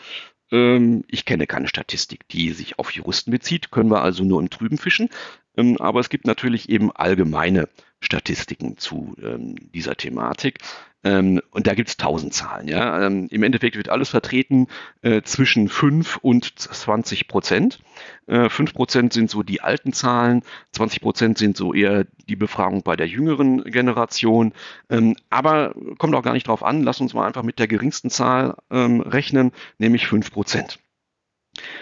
ähm, 0.53 1.03
ich 1.07 1.25
kenne 1.25 1.47
keine 1.47 1.67
Statistik, 1.67 2.27
die 2.29 2.51
sich 2.51 2.79
auf 2.79 2.91
Juristen 2.91 3.31
bezieht, 3.31 3.71
können 3.71 3.89
wir 3.89 4.03
also 4.03 4.23
nur 4.23 4.39
im 4.39 4.49
Trüben 4.49 4.77
fischen. 4.77 5.09
Ähm, 5.57 5.77
aber 5.79 5.99
es 5.99 6.09
gibt 6.09 6.25
natürlich 6.27 6.69
eben 6.69 6.91
allgemeine 6.91 7.67
Statistiken 8.03 8.77
zu 8.77 9.15
ähm, 9.21 9.55
dieser 9.73 9.95
Thematik. 9.95 10.59
Ähm, 11.03 11.41
und 11.51 11.67
da 11.67 11.73
gibt 11.73 11.89
es 11.89 11.97
tausend 11.97 12.33
Zahlen. 12.33 12.67
Ja? 12.67 13.05
Ähm, 13.05 13.27
Im 13.29 13.43
Endeffekt 13.43 13.75
wird 13.75 13.89
alles 13.89 14.09
vertreten 14.09 14.67
äh, 15.01 15.21
zwischen 15.21 15.67
5 15.67 16.17
und 16.17 16.57
20 16.57 17.27
Prozent. 17.27 17.79
Äh, 18.27 18.49
5 18.49 18.73
Prozent 18.73 19.13
sind 19.13 19.29
so 19.29 19.43
die 19.43 19.61
alten 19.61 19.91
Zahlen, 19.91 20.43
20 20.71 21.01
Prozent 21.01 21.37
sind 21.37 21.57
so 21.57 21.73
eher 21.73 22.05
die 22.29 22.37
Befragung 22.37 22.83
bei 22.83 22.95
der 22.95 23.07
jüngeren 23.07 23.63
Generation. 23.65 24.53
Ähm, 24.89 25.17
aber 25.29 25.75
kommt 25.97 26.15
auch 26.15 26.23
gar 26.23 26.33
nicht 26.33 26.47
drauf 26.47 26.63
an, 26.63 26.83
lass 26.83 27.01
uns 27.01 27.13
mal 27.13 27.27
einfach 27.27 27.43
mit 27.43 27.59
der 27.59 27.67
geringsten 27.67 28.09
Zahl 28.09 28.55
ähm, 28.71 29.01
rechnen, 29.01 29.51
nämlich 29.77 30.07
5 30.07 30.31
Prozent. 30.31 30.79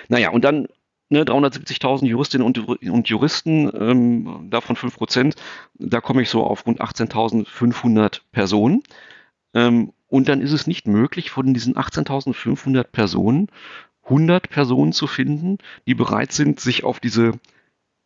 Naja, 0.09 0.31
und 0.31 0.43
dann 0.43 0.67
ne, 1.11 1.23
370.000 1.23 2.05
Juristinnen 2.05 2.45
und, 2.45 2.57
und 2.59 3.09
Juristen, 3.09 3.71
ähm, 3.73 4.47
davon 4.49 4.75
5 4.75 4.95
Prozent, 4.95 5.35
da 5.75 6.01
komme 6.01 6.21
ich 6.21 6.29
so 6.29 6.43
auf 6.43 6.65
rund 6.65 6.81
18.500 6.81 8.21
Personen. 8.31 8.83
Ähm, 9.53 9.93
und 10.07 10.27
dann 10.27 10.41
ist 10.41 10.51
es 10.51 10.67
nicht 10.67 10.87
möglich, 10.87 11.31
von 11.31 11.53
diesen 11.53 11.75
18.500 11.75 12.83
Personen 12.83 13.47
100 14.03 14.49
Personen 14.49 14.93
zu 14.93 15.07
finden, 15.07 15.57
die 15.87 15.95
bereit 15.95 16.33
sind, 16.33 16.59
sich 16.59 16.83
auf 16.83 16.99
diese 16.99 17.39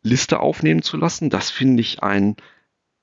Liste 0.02 0.40
aufnehmen 0.40 0.82
zu 0.82 0.96
lassen. 0.96 1.30
Das 1.30 1.50
finde 1.50 1.80
ich 1.80 2.02
ein 2.02 2.36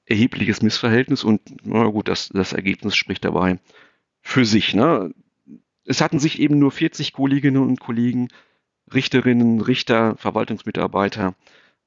erhebliches 0.06 0.62
Missverhältnis 0.62 1.24
und 1.24 1.42
na 1.64 1.86
gut, 1.86 2.08
das, 2.08 2.30
das 2.30 2.54
Ergebnis 2.54 2.96
spricht 2.96 3.26
dabei 3.26 3.60
für 4.22 4.46
sich. 4.46 4.74
Ne? 4.74 5.14
Es 5.86 6.02
hatten 6.02 6.20
sich 6.20 6.40
eben 6.40 6.60
nur 6.60 6.72
40 6.72 7.14
Kolleginnen 7.14 7.64
und 7.64 7.80
Kollegen 7.80 8.30
Richterinnen, 8.94 9.62
Richter, 9.62 10.16
Verwaltungsmitarbeiter 10.18 11.36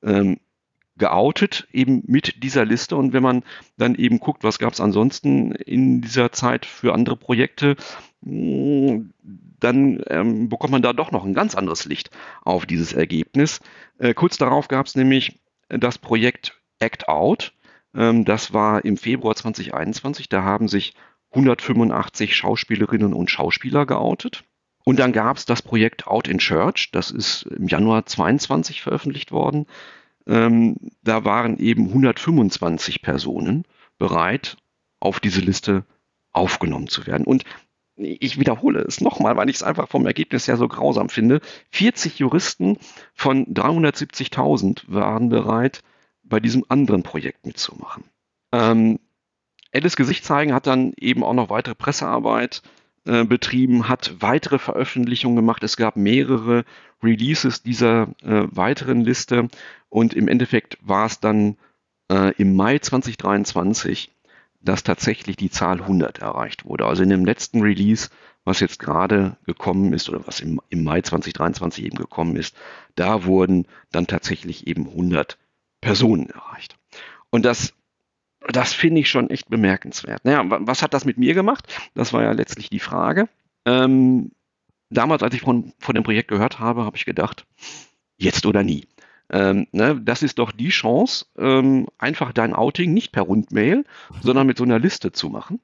ähm, 0.03 0.39
geoutet, 0.97 1.69
eben 1.73 2.03
mit 2.07 2.43
dieser 2.43 2.65
Liste. 2.65 2.97
Und 2.97 3.13
wenn 3.13 3.23
man 3.23 3.43
dann 3.77 3.95
eben 3.95 4.19
guckt, 4.19 4.45
was 4.45 4.59
gab 4.59 4.73
es 4.73 4.81
ansonsten 4.81 5.53
in 5.53 6.01
dieser 6.01 6.33
Zeit 6.33 6.65
für 6.67 6.95
andere 6.95 7.17
Projekte, 7.17 7.77
mm, 8.23 9.11
dann 9.61 10.03
ähm, 10.09 10.49
bekommt 10.49 10.73
man 10.73 10.83
da 10.83 10.93
doch 10.93 11.13
noch 11.13 11.25
ein 11.25 11.35
ganz 11.35 11.55
anderes 11.55 11.85
Licht 11.87 12.11
auf 12.45 12.67
dieses 12.67 12.93
Ergebnis. 12.93 13.61
Äh, 13.99 14.15
kurz 14.15 14.39
darauf 14.39 14.69
gab 14.69 14.87
es 14.87 14.95
nämlich 14.95 15.39
das 15.69 15.99
Projekt 15.99 16.61
Act 16.79 17.09
Out. 17.09 17.53
Ähm, 17.95 18.25
das 18.25 18.53
war 18.53 18.85
im 18.85 18.97
Februar 18.97 19.35
2021. 19.35 20.29
Da 20.29 20.43
haben 20.43 20.69
sich 20.69 20.95
185 21.33 22.35
Schauspielerinnen 22.35 23.13
und 23.13 23.31
Schauspieler 23.31 23.87
geoutet. 23.87 24.45
Und 24.89 25.01
dann 25.01 25.13
gab 25.13 25.37
es 25.37 25.47
das 25.47 25.63
Projekt 25.63 26.07
Out 26.07 26.29
in 26.29 26.39
Church, 26.39 26.91
das 26.93 27.11
ist 27.11 27.43
im 27.43 27.67
Januar 27.67 28.07
22 28.07 28.83
veröffentlicht 28.83 29.33
worden. 29.33 29.67
Ähm, 30.29 30.77
da 31.03 31.25
waren 31.25 31.59
eben 31.59 31.89
125 31.89 33.03
Personen 33.03 33.65
bereit, 33.99 34.57
auf 35.01 35.19
diese 35.19 35.41
Liste 35.41 35.85
aufgenommen 36.31 36.87
zu 36.87 37.05
werden. 37.05 37.27
Und 37.27 37.43
ich 37.97 38.39
wiederhole 38.39 38.81
es 38.83 39.01
nochmal, 39.01 39.37
weil 39.37 39.51
ich 39.51 39.57
es 39.57 39.63
einfach 39.65 39.89
vom 39.89 40.07
Ergebnis 40.07 40.47
her 40.47 40.57
so 40.57 40.69
grausam 40.69 41.09
finde. 41.09 41.41
40 41.73 42.21
Juristen 42.21 42.79
von 43.13 43.45
370.000 43.47 44.85
waren 44.87 45.31
bereit, 45.31 45.81
bei 46.23 46.39
diesem 46.39 46.65
anderen 46.69 47.03
Projekt 47.03 47.45
mitzumachen. 47.45 48.05
Ähm, 48.53 49.01
Alice 49.73 49.97
Gesicht 49.97 50.25
zeigen 50.25 50.55
hat 50.55 50.69
dann 50.69 50.93
eben 50.97 51.25
auch 51.25 51.35
noch 51.35 51.51
weitere 51.51 51.75
Pressearbeit 51.75 52.63
äh, 53.07 53.25
betrieben, 53.25 53.89
hat 53.89 54.17
weitere 54.21 54.59
Veröffentlichungen 54.59 55.37
gemacht. 55.37 55.63
Es 55.63 55.77
gab 55.77 55.97
mehrere 55.97 56.65
Releases 57.03 57.63
dieser 57.63 58.09
äh, 58.23 58.45
weiteren 58.51 59.03
Liste 59.03 59.49
und 59.89 60.15
im 60.15 60.29
Endeffekt 60.29 60.79
war 60.81 61.07
es 61.07 61.21
dann 61.21 61.57
äh, 62.11 62.33
im 62.37 62.57
Mai 62.57 62.79
2023, 62.79 64.11
dass 64.61 64.83
tatsächlich 64.83 65.37
die 65.37 65.51
Zahl 65.51 65.81
100 65.81 66.19
erreicht 66.19 66.65
wurde. 66.65 66.87
Also 66.87 67.03
in 67.03 67.11
dem 67.11 67.25
letzten 67.25 67.63
Release, 67.63 68.11
was 68.45 68.61
jetzt 68.61 68.79
gerade 68.79 69.37
gekommen 69.47 69.93
ist 69.93 70.09
oder 70.09 70.27
was 70.27 70.41
im, 70.41 70.61
im 70.69 70.83
Mai 70.83 71.03
2023 71.03 71.85
eben 71.85 71.97
gekommen 71.97 72.37
ist, 72.37 72.57
da 72.95 73.25
wurden 73.25 73.67
dann 73.93 74.07
tatsächlich 74.07 74.67
eben 74.67 74.89
100 74.89 75.39
Personen 75.81 76.31
erreicht. 76.31 76.77
Und 77.31 77.45
das 77.45 77.75
das 78.53 78.73
finde 78.73 79.01
ich 79.01 79.11
schon 79.11 79.31
echt 79.31 79.49
bemerkenswert. 79.49 80.25
Naja, 80.25 80.43
was 80.45 80.83
hat 80.83 80.95
das 80.95 81.05
mit 81.05 81.19
mir 81.19 81.35
gemacht? 81.35 81.67
Das 81.95 82.13
war 82.13 82.23
ja 82.23 82.33
letztlich 82.33 82.71
die 82.71 82.81
Frage. 82.81 83.29
Ähm, 83.65 84.33
damals, 84.91 85.23
als 85.23 85.35
ich 85.35 85.41
von, 85.41 85.73
von 85.79 85.95
dem 85.95 86.05
Projekt 86.05 86.29
gehört 86.29 86.59
habe, 86.59 86.85
habe 86.85 86.97
ich 86.97 87.05
gedacht, 87.05 87.47
jetzt 88.17 88.47
oder 88.47 88.63
nie. 88.63 88.87
Ähm, 89.31 89.67
ne, 89.73 90.01
das 90.01 90.23
ist 90.23 90.39
doch 90.39 90.53
die 90.53 90.69
Chance, 90.69 91.27
ähm, 91.37 91.89
einfach 91.99 92.33
dein 92.33 92.55
Outing 92.55 92.95
nicht 92.95 93.11
per 93.11 93.25
Rundmail, 93.25 93.85
sondern 94.23 94.47
mit 94.47 94.57
so 94.57 94.65
einer 94.65 94.79
Liste 94.79 95.11
zu 95.11 95.29
machen. 95.29 95.61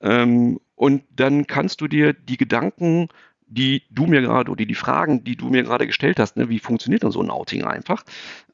Ähm, 0.00 0.58
und 0.74 1.04
dann 1.14 1.46
kannst 1.46 1.80
du 1.80 1.88
dir 1.88 2.14
die 2.14 2.38
Gedanken, 2.38 3.08
die 3.46 3.82
du 3.90 4.06
mir 4.06 4.22
gerade 4.22 4.50
oder 4.50 4.64
die 4.64 4.74
Fragen, 4.74 5.22
die 5.22 5.36
du 5.36 5.50
mir 5.50 5.62
gerade 5.62 5.86
gestellt 5.86 6.18
hast, 6.18 6.36
ne, 6.36 6.48
wie 6.48 6.58
funktioniert 6.58 7.02
denn 7.02 7.10
so 7.10 7.22
ein 7.22 7.30
Outing 7.30 7.64
einfach, 7.64 8.04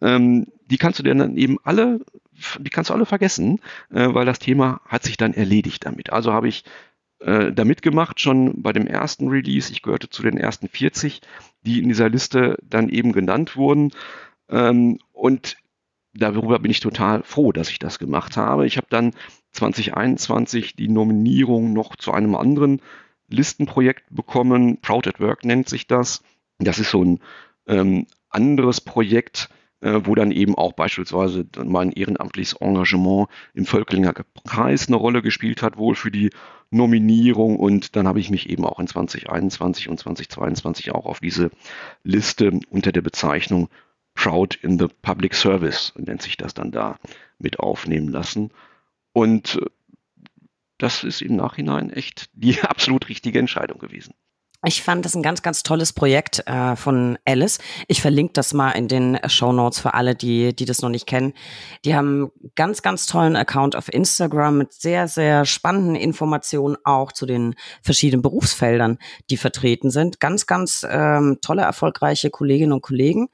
ähm, 0.00 0.46
die 0.66 0.78
kannst 0.78 0.98
du 0.98 1.02
dir 1.04 1.14
dann 1.14 1.36
eben 1.36 1.58
alle 1.62 2.00
die 2.58 2.70
kannst 2.70 2.90
du 2.90 2.94
alle 2.94 3.06
vergessen, 3.06 3.60
äh, 3.90 4.12
weil 4.12 4.26
das 4.26 4.38
Thema 4.38 4.80
hat 4.86 5.02
sich 5.02 5.16
dann 5.16 5.34
erledigt 5.34 5.84
damit. 5.84 6.12
Also 6.12 6.32
habe 6.32 6.48
ich 6.48 6.64
äh, 7.20 7.52
da 7.52 7.64
mitgemacht, 7.64 8.20
schon 8.20 8.62
bei 8.62 8.72
dem 8.72 8.86
ersten 8.86 9.28
Release. 9.28 9.72
Ich 9.72 9.82
gehörte 9.82 10.08
zu 10.08 10.22
den 10.22 10.36
ersten 10.36 10.68
40, 10.68 11.20
die 11.62 11.80
in 11.80 11.88
dieser 11.88 12.08
Liste 12.08 12.56
dann 12.62 12.88
eben 12.88 13.12
genannt 13.12 13.56
wurden. 13.56 13.92
Ähm, 14.48 14.98
und 15.12 15.56
darüber 16.14 16.58
bin 16.58 16.70
ich 16.70 16.80
total 16.80 17.22
froh, 17.22 17.52
dass 17.52 17.70
ich 17.70 17.78
das 17.78 17.98
gemacht 17.98 18.36
habe. 18.36 18.66
Ich 18.66 18.76
habe 18.76 18.86
dann 18.90 19.12
2021 19.52 20.76
die 20.76 20.88
Nominierung 20.88 21.72
noch 21.72 21.96
zu 21.96 22.12
einem 22.12 22.34
anderen 22.34 22.80
Listenprojekt 23.28 24.04
bekommen. 24.10 24.78
Proud 24.80 25.06
at 25.06 25.20
Work 25.20 25.44
nennt 25.44 25.68
sich 25.68 25.86
das. 25.86 26.22
Das 26.58 26.78
ist 26.78 26.90
so 26.90 27.04
ein 27.04 27.20
ähm, 27.66 28.06
anderes 28.28 28.80
Projekt, 28.80 29.50
wo 29.80 30.14
dann 30.14 30.30
eben 30.30 30.54
auch 30.56 30.72
beispielsweise 30.72 31.46
mein 31.64 31.92
ehrenamtliches 31.92 32.54
Engagement 32.54 33.28
im 33.54 33.64
Völklinger 33.64 34.12
Kreis 34.46 34.88
eine 34.88 34.96
Rolle 34.96 35.22
gespielt 35.22 35.62
hat, 35.62 35.78
wohl 35.78 35.94
für 35.94 36.10
die 36.10 36.30
Nominierung. 36.70 37.58
Und 37.58 37.96
dann 37.96 38.06
habe 38.06 38.20
ich 38.20 38.30
mich 38.30 38.50
eben 38.50 38.64
auch 38.64 38.78
in 38.78 38.86
2021 38.86 39.88
und 39.88 39.98
2022 39.98 40.92
auch 40.92 41.06
auf 41.06 41.20
diese 41.20 41.50
Liste 42.02 42.60
unter 42.70 42.92
der 42.92 43.02
Bezeichnung 43.02 43.68
Proud 44.14 44.58
in 44.62 44.78
the 44.78 44.88
Public 45.02 45.34
Service, 45.34 45.94
nennt 45.96 46.20
sich 46.20 46.36
das 46.36 46.52
dann 46.52 46.72
da, 46.72 46.98
mit 47.38 47.58
aufnehmen 47.58 48.08
lassen. 48.08 48.50
Und 49.12 49.56
äh, 49.56 49.66
das 50.78 51.04
ist 51.04 51.22
im 51.22 51.36
Nachhinein 51.36 51.90
echt 51.90 52.28
die 52.34 52.60
absolut 52.62 53.08
richtige 53.08 53.38
Entscheidung 53.38 53.78
gewesen. 53.78 54.14
Ich 54.66 54.82
fand 54.82 55.06
das 55.06 55.14
ein 55.14 55.22
ganz, 55.22 55.40
ganz 55.40 55.62
tolles 55.62 55.94
Projekt 55.94 56.46
äh, 56.46 56.76
von 56.76 57.18
Alice. 57.24 57.60
Ich 57.88 58.02
verlinke 58.02 58.34
das 58.34 58.52
mal 58.52 58.72
in 58.72 58.88
den 58.88 59.18
Show 59.26 59.52
Notes 59.52 59.80
für 59.80 59.94
alle, 59.94 60.14
die, 60.14 60.54
die 60.54 60.66
das 60.66 60.82
noch 60.82 60.90
nicht 60.90 61.06
kennen. 61.06 61.32
Die 61.86 61.94
haben 61.94 62.30
ganz, 62.56 62.82
ganz 62.82 63.06
tollen 63.06 63.36
Account 63.36 63.74
auf 63.74 63.90
Instagram 63.90 64.58
mit 64.58 64.74
sehr, 64.74 65.08
sehr 65.08 65.46
spannenden 65.46 65.96
Informationen 65.96 66.76
auch 66.84 67.12
zu 67.12 67.24
den 67.24 67.54
verschiedenen 67.82 68.20
Berufsfeldern, 68.20 68.98
die 69.30 69.38
vertreten 69.38 69.90
sind. 69.90 70.20
Ganz, 70.20 70.46
ganz 70.46 70.86
ähm, 70.88 71.38
tolle, 71.40 71.62
erfolgreiche 71.62 72.28
Kolleginnen 72.28 72.74
und 72.74 72.82
Kollegen. 72.82 73.28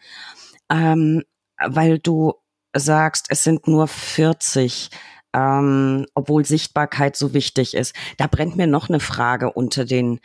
Ähm, 0.70 1.24
weil 1.58 1.98
du 1.98 2.34
sagst, 2.72 3.26
es 3.30 3.42
sind 3.42 3.66
nur 3.66 3.88
40 3.88 4.90
ähm, 5.34 6.06
obwohl 6.14 6.46
Sichtbarkeit 6.46 7.14
so 7.14 7.34
wichtig 7.34 7.74
ist. 7.74 7.94
Da 8.16 8.26
brennt 8.26 8.56
mir 8.56 8.66
noch 8.66 8.88
eine 8.88 9.00
Frage 9.00 9.52
unter 9.52 9.84
den 9.84 10.20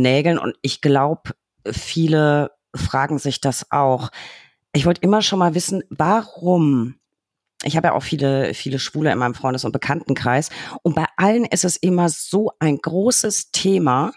Nägeln 0.00 0.38
und 0.38 0.56
ich 0.62 0.80
glaube, 0.80 1.34
viele 1.70 2.50
fragen 2.74 3.18
sich 3.18 3.40
das 3.40 3.70
auch. 3.70 4.10
Ich 4.72 4.86
wollte 4.86 5.00
immer 5.02 5.22
schon 5.22 5.38
mal 5.38 5.54
wissen, 5.54 5.82
warum 5.90 6.98
ich 7.64 7.76
habe 7.76 7.88
ja 7.88 7.94
auch 7.94 8.02
viele, 8.02 8.54
viele 8.54 8.78
Schwule 8.78 9.10
in 9.10 9.18
meinem 9.18 9.34
Freundes- 9.34 9.64
und 9.64 9.72
Bekanntenkreis. 9.72 10.50
Und 10.82 10.94
bei 10.94 11.06
allen 11.16 11.44
ist 11.44 11.64
es 11.64 11.76
immer 11.76 12.08
so 12.08 12.52
ein 12.60 12.78
großes 12.78 13.50
Thema, 13.50 14.12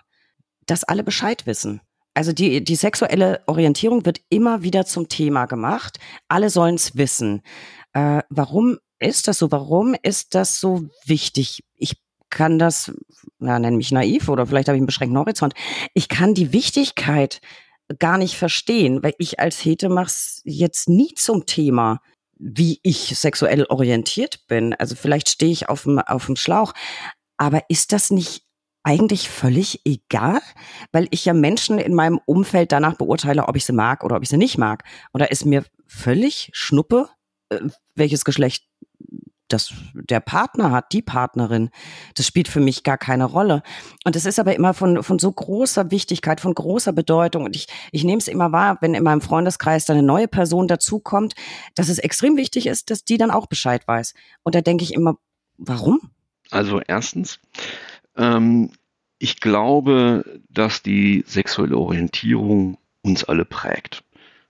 dass 0.68 0.84
alle 0.84 1.04
Bescheid 1.04 1.48
wissen. 1.48 1.82
Also 2.14 2.34
die, 2.34 2.64
die 2.64 2.76
sexuelle 2.76 3.42
Orientierung 3.48 4.06
wird 4.06 4.20
immer 4.30 4.64
wieder 4.64 4.86
zum 4.86 5.08
Thema 5.08 5.46
gemacht. 5.46 5.98
Alle 6.28 6.50
sollen 6.50 6.76
es 6.76 6.96
wissen. 6.98 7.42
Äh, 7.94 8.22
warum 8.30 8.78
ist 9.00 9.28
das 9.28 9.40
so? 9.40 9.52
Warum 9.52 9.96
ist 10.02 10.36
das 10.36 10.60
so 10.60 10.90
wichtig? 11.06 11.64
Ich 11.76 11.96
kann 12.32 12.58
das, 12.58 12.92
ja, 13.40 13.60
nenn 13.60 13.78
mich 13.78 13.92
naiv 13.92 14.30
oder 14.30 14.48
vielleicht 14.48 14.68
habe 14.68 14.78
ich 14.78 14.82
einen 14.82 14.88
beschränkten 14.88 15.20
Horizont. 15.20 15.54
Ich 15.94 16.10
kann 16.10 16.34
die 16.34 16.52
Wichtigkeit 16.52 17.42
gar 18.00 18.18
nicht 18.18 18.38
verstehen, 18.38 19.04
weil 19.04 19.14
ich 19.20 19.40
als 19.40 19.64
Hete 19.64 19.90
mach's 19.90 20.42
jetzt 20.46 20.90
nie 20.90 21.14
zum 21.16 21.46
Thema, 21.46 22.02
wie 22.38 22.80
ich 22.82 23.18
sexuell 23.18 23.66
orientiert 23.70 24.48
bin. 24.48 24.74
Also 24.74 24.96
vielleicht 24.96 25.30
stehe 25.30 25.52
ich 25.52 25.70
auf 25.70 25.84
dem, 25.84 26.00
auf 26.00 26.26
dem 26.26 26.36
Schlauch. 26.36 26.74
Aber 27.38 27.62
ist 27.70 27.92
das 27.92 28.10
nicht 28.10 28.44
eigentlich 28.84 29.30
völlig 29.30 29.82
egal, 29.86 30.42
weil 30.92 31.08
ich 31.12 31.26
ja 31.26 31.34
Menschen 31.34 31.78
in 31.78 31.94
meinem 31.94 32.20
Umfeld 32.26 32.72
danach 32.72 32.96
beurteile, 32.96 33.48
ob 33.48 33.56
ich 33.56 33.66
sie 33.66 33.74
mag 33.74 34.04
oder 34.04 34.16
ob 34.16 34.24
ich 34.24 34.30
sie 34.30 34.38
nicht 34.38 34.58
mag. 34.58 34.84
Da 35.14 35.26
ist 35.26 35.46
mir 35.46 35.66
völlig 35.86 36.50
schnuppe, 36.54 37.10
äh, 37.50 37.60
welches 37.94 38.26
Geschlecht 38.26 38.66
das 39.54 39.74
der 39.94 40.20
Partner 40.20 40.72
hat, 40.72 40.94
die 40.94 41.02
Partnerin, 41.02 41.70
das 42.16 42.28
spielt 42.28 42.48
für 42.48 42.60
mich 42.60 42.84
gar 42.84 42.98
keine 42.98 43.26
Rolle. 43.26 43.64
Und 44.06 44.16
es 44.16 44.26
ist 44.26 44.40
aber 44.40 44.56
immer 44.56 44.74
von, 44.74 45.04
von 45.04 45.20
so 45.20 45.32
großer 45.32 45.92
Wichtigkeit, 45.92 46.40
von 46.40 46.54
großer 46.54 46.94
Bedeutung. 46.94 47.44
Und 47.46 47.56
ich, 47.56 47.68
ich 47.92 48.04
nehme 48.04 48.20
es 48.20 48.28
immer 48.28 48.52
wahr, 48.52 48.78
wenn 48.82 48.94
in 48.94 49.04
meinem 49.04 49.22
Freundeskreis 49.22 49.90
eine 49.90 50.04
neue 50.04 50.28
Person 50.28 50.68
dazukommt, 50.68 51.34
dass 51.76 51.90
es 51.90 52.00
extrem 52.00 52.38
wichtig 52.38 52.68
ist, 52.68 52.90
dass 52.90 53.04
die 53.04 53.18
dann 53.18 53.32
auch 53.32 53.48
Bescheid 53.48 53.88
weiß. 53.88 54.14
Und 54.44 54.56
da 54.56 54.62
denke 54.62 54.84
ich 54.84 54.94
immer, 54.94 55.18
warum? 55.58 56.00
Also 56.50 56.82
erstens, 56.86 57.40
ähm, 58.18 58.72
ich 59.20 59.40
glaube, 59.40 60.42
dass 60.50 60.82
die 60.82 61.24
sexuelle 61.28 61.78
Orientierung 61.78 62.78
uns 63.04 63.24
alle 63.24 63.46
prägt. 63.46 64.04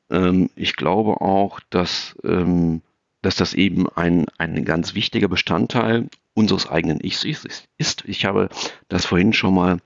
Ähm, 0.09 0.49
ich 0.55 0.75
glaube 0.75 1.21
auch, 1.21 1.59
dass 1.69 2.15
ähm, 2.23 2.81
dass 3.21 3.35
das 3.35 3.53
eben 3.53 3.87
ein, 3.89 4.25
ein 4.37 4.65
ganz 4.65 4.95
wichtiger 4.95 5.27
Bestandteil 5.27 6.09
unseres 6.33 6.67
eigenen 6.67 6.99
Ichs 7.03 7.23
ist. 7.23 8.03
Ich 8.05 8.25
habe 8.25 8.49
das 8.87 9.05
vorhin 9.05 9.33
schon 9.33 9.53
mal 9.53 9.77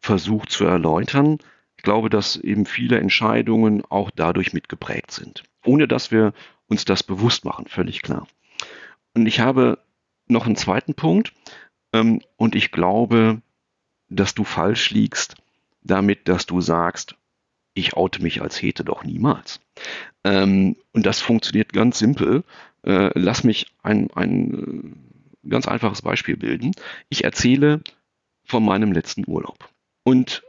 versucht 0.00 0.50
zu 0.50 0.64
erläutern. 0.64 1.38
Ich 1.76 1.82
glaube, 1.82 2.10
dass 2.10 2.36
eben 2.36 2.66
viele 2.66 2.98
Entscheidungen 2.98 3.82
auch 3.88 4.10
dadurch 4.10 4.52
mitgeprägt 4.52 5.10
sind, 5.10 5.42
ohne 5.64 5.88
dass 5.88 6.10
wir 6.10 6.32
uns 6.66 6.84
das 6.84 7.02
bewusst 7.02 7.44
machen, 7.44 7.66
völlig 7.66 8.02
klar. 8.02 8.26
Und 9.14 9.26
ich 9.26 9.40
habe 9.40 9.78
noch 10.26 10.46
einen 10.46 10.56
zweiten 10.56 10.94
Punkt, 10.94 11.32
ähm, 11.92 12.20
und 12.36 12.54
ich 12.54 12.72
glaube, 12.72 13.40
dass 14.08 14.34
du 14.34 14.44
falsch 14.44 14.90
liegst 14.90 15.36
damit, 15.82 16.28
dass 16.28 16.46
du 16.46 16.60
sagst, 16.60 17.16
ich 17.74 17.94
oute 17.94 18.22
mich 18.22 18.42
als 18.42 18.60
Hete 18.60 18.84
doch 18.84 19.04
niemals. 19.04 19.60
Ähm, 20.24 20.76
und 20.92 21.06
das 21.06 21.20
funktioniert 21.20 21.72
ganz 21.72 21.98
simpel. 21.98 22.44
Äh, 22.82 23.10
lass 23.18 23.44
mich 23.44 23.66
ein, 23.82 24.10
ein 24.14 24.96
äh, 25.44 25.48
ganz 25.48 25.68
einfaches 25.68 26.02
Beispiel 26.02 26.36
bilden. 26.36 26.72
Ich 27.08 27.24
erzähle 27.24 27.82
von 28.44 28.64
meinem 28.64 28.92
letzten 28.92 29.24
Urlaub. 29.26 29.68
Und 30.02 30.42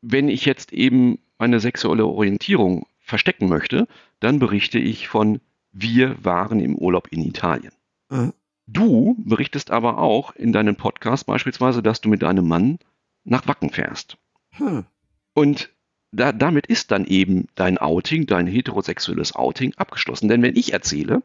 wenn 0.00 0.28
ich 0.28 0.44
jetzt 0.44 0.72
eben 0.72 1.18
meine 1.38 1.60
sexuelle 1.60 2.06
Orientierung 2.06 2.86
verstecken 2.98 3.48
möchte, 3.48 3.86
dann 4.20 4.38
berichte 4.38 4.78
ich 4.78 5.08
von 5.08 5.40
wir 5.70 6.24
waren 6.24 6.60
im 6.60 6.76
Urlaub 6.76 7.08
in 7.10 7.22
Italien. 7.22 7.72
Mhm. 8.10 8.32
Du 8.66 9.16
berichtest 9.18 9.70
aber 9.70 9.98
auch 9.98 10.34
in 10.36 10.52
deinem 10.52 10.76
Podcast 10.76 11.24
beispielsweise, 11.24 11.82
dass 11.82 12.02
du 12.02 12.10
mit 12.10 12.22
deinem 12.22 12.46
Mann 12.46 12.78
nach 13.24 13.46
Wacken 13.48 13.70
fährst. 13.70 14.18
Hm. 14.50 14.84
Und 15.32 15.70
da, 16.12 16.32
damit 16.32 16.66
ist 16.66 16.90
dann 16.90 17.04
eben 17.04 17.46
dein 17.54 17.78
Outing, 17.78 18.26
dein 18.26 18.46
heterosexuelles 18.46 19.34
Outing 19.34 19.74
abgeschlossen. 19.76 20.28
Denn 20.28 20.42
wenn 20.42 20.56
ich 20.56 20.72
erzähle, 20.72 21.22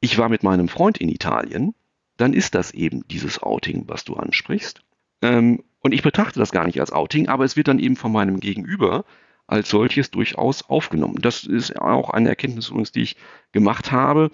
ich 0.00 0.18
war 0.18 0.28
mit 0.28 0.42
meinem 0.42 0.68
Freund 0.68 0.98
in 0.98 1.08
Italien, 1.08 1.74
dann 2.16 2.32
ist 2.32 2.54
das 2.54 2.72
eben 2.72 3.06
dieses 3.08 3.42
Outing, 3.42 3.84
was 3.86 4.04
du 4.04 4.14
ansprichst. 4.14 4.82
Ähm, 5.22 5.62
und 5.80 5.92
ich 5.92 6.02
betrachte 6.02 6.38
das 6.38 6.52
gar 6.52 6.66
nicht 6.66 6.80
als 6.80 6.92
Outing, 6.92 7.28
aber 7.28 7.44
es 7.44 7.56
wird 7.56 7.68
dann 7.68 7.78
eben 7.78 7.96
von 7.96 8.12
meinem 8.12 8.40
Gegenüber 8.40 9.04
als 9.46 9.68
solches 9.68 10.10
durchaus 10.10 10.62
aufgenommen. 10.62 11.18
Das 11.20 11.44
ist 11.44 11.76
auch 11.76 12.10
eine 12.10 12.28
Erkenntnis 12.28 12.72
die 12.92 13.02
ich 13.02 13.16
gemacht 13.50 13.90
habe. 13.90 14.30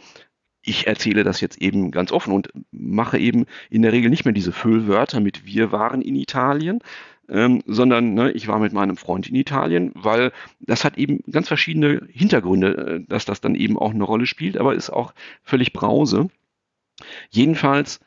Ich 0.63 0.87
erzähle 0.87 1.25
das 1.25 1.41
jetzt 1.41 1.59
eben 1.63 1.91
ganz 1.91 2.13
offen 2.13 2.33
und 2.35 2.51
mache 2.71 3.19
eben 3.19 3.47
in 3.71 3.83
der 3.83 3.93
Regel 3.93 4.11
nicht 4.11 4.25
mehr 4.25 4.35
diese 4.35 4.53
Füllwörter 4.53 5.21
mit 5.21 5.47
wir 5.47 5.73
waren 5.73 6.03
in 6.03 6.15
Italien, 6.15 6.81
ähm, 7.29 7.63
sondern 7.67 8.15
ne, 8.15 8.33
ich 8.33 8.49
war 8.49 8.59
mit 8.59 8.73
meinem 8.73 8.97
Freund 8.97 9.29
in 9.29 9.35
Italien, 9.35 9.93
weil 9.95 10.33
das 10.61 10.85
hat 10.85 10.99
eben 10.99 11.23
ganz 11.31 11.49
verschiedene 11.49 12.07
Hintergründe, 12.11 12.77
äh, 12.77 13.05
dass 13.07 13.25
das 13.25 13.41
dann 13.41 13.55
eben 13.55 13.79
auch 13.79 13.93
eine 13.93 14.05
Rolle 14.05 14.27
spielt, 14.27 14.57
aber 14.57 14.75
ist 14.75 14.91
auch 14.91 15.13
völlig 15.43 15.73
Brause. 15.73 16.29
Jedenfalls, 17.31 18.01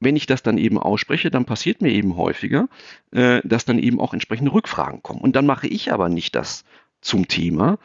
wenn 0.00 0.16
ich 0.16 0.26
das 0.26 0.42
dann 0.42 0.58
eben 0.58 0.78
ausspreche, 0.78 1.30
dann 1.30 1.44
passiert 1.44 1.80
mir 1.82 1.90
eben 1.92 2.16
häufiger, 2.16 2.68
äh, 3.12 3.40
dass 3.44 3.64
dann 3.64 3.78
eben 3.78 4.00
auch 4.00 4.12
entsprechende 4.12 4.52
Rückfragen 4.52 5.02
kommen. 5.02 5.20
Und 5.20 5.36
dann 5.36 5.46
mache 5.46 5.66
ich 5.66 5.92
aber 5.92 6.08
nicht 6.08 6.34
das 6.34 6.64
zum 7.00 7.28
Thema, 7.28 7.78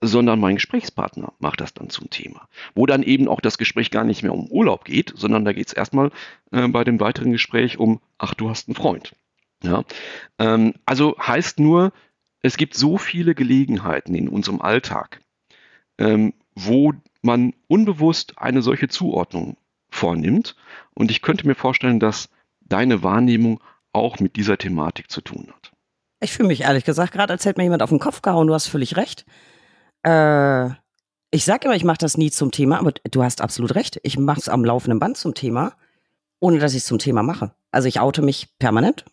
sondern 0.00 0.38
mein 0.38 0.56
Gesprächspartner 0.56 1.32
macht 1.40 1.60
das 1.60 1.74
dann 1.74 1.90
zum 1.90 2.10
Thema. 2.10 2.48
Wo 2.74 2.86
dann 2.86 3.02
eben 3.02 3.28
auch 3.28 3.40
das 3.40 3.58
Gespräch 3.58 3.90
gar 3.90 4.04
nicht 4.04 4.22
mehr 4.22 4.34
um 4.34 4.46
Urlaub 4.46 4.84
geht, 4.84 5.12
sondern 5.16 5.44
da 5.44 5.52
geht 5.52 5.68
es 5.68 5.72
erstmal 5.72 6.10
äh, 6.52 6.68
bei 6.68 6.84
dem 6.84 7.00
weiteren 7.00 7.32
Gespräch 7.32 7.78
um, 7.78 8.00
ach, 8.18 8.34
du 8.34 8.48
hast 8.48 8.68
einen 8.68 8.76
Freund. 8.76 9.14
Ja? 9.62 9.84
Ähm, 10.38 10.74
also 10.86 11.16
heißt 11.18 11.60
nur, 11.60 11.92
es 12.40 12.56
gibt 12.56 12.74
so 12.74 12.98
viele 12.98 13.34
Gelegenheiten 13.34 14.14
in 14.14 14.28
unserem 14.28 14.60
Alltag, 14.60 15.20
ähm, 15.98 16.34
wo 16.54 16.92
man 17.22 17.54
unbewusst 17.66 18.38
eine 18.38 18.62
solche 18.62 18.88
Zuordnung 18.88 19.56
vornimmt. 19.90 20.54
Und 20.94 21.10
ich 21.10 21.22
könnte 21.22 21.46
mir 21.46 21.54
vorstellen, 21.54 22.00
dass 22.00 22.28
deine 22.60 23.02
Wahrnehmung 23.02 23.60
auch 23.92 24.20
mit 24.20 24.36
dieser 24.36 24.58
Thematik 24.58 25.10
zu 25.10 25.20
tun 25.20 25.48
hat. 25.52 25.72
Ich 26.20 26.32
fühle 26.32 26.48
mich 26.48 26.62
ehrlich 26.62 26.84
gesagt 26.84 27.12
gerade, 27.12 27.32
als 27.32 27.44
hätte 27.44 27.60
mir 27.60 27.64
jemand 27.64 27.82
auf 27.82 27.90
den 27.90 27.98
Kopf 27.98 28.22
gehauen. 28.22 28.46
Du 28.46 28.54
hast 28.54 28.66
völlig 28.66 28.96
recht. 28.96 29.24
Äh, 30.02 30.70
ich 31.30 31.44
sage 31.44 31.66
immer, 31.66 31.76
ich 31.76 31.84
mache 31.84 31.98
das 31.98 32.16
nie 32.16 32.30
zum 32.30 32.50
Thema, 32.50 32.78
aber 32.78 32.92
du 32.92 33.22
hast 33.22 33.40
absolut 33.40 33.74
recht. 33.74 34.00
Ich 34.02 34.18
mache 34.18 34.40
es 34.40 34.48
am 34.48 34.64
laufenden 34.64 34.98
Band 34.98 35.16
zum 35.16 35.34
Thema, 35.34 35.74
ohne 36.40 36.58
dass 36.58 36.72
ich 36.72 36.78
es 36.78 36.86
zum 36.86 36.98
Thema 36.98 37.22
mache. 37.22 37.52
Also 37.70 37.88
ich 37.88 38.00
oute 38.00 38.22
mich 38.22 38.48
permanent 38.58 39.04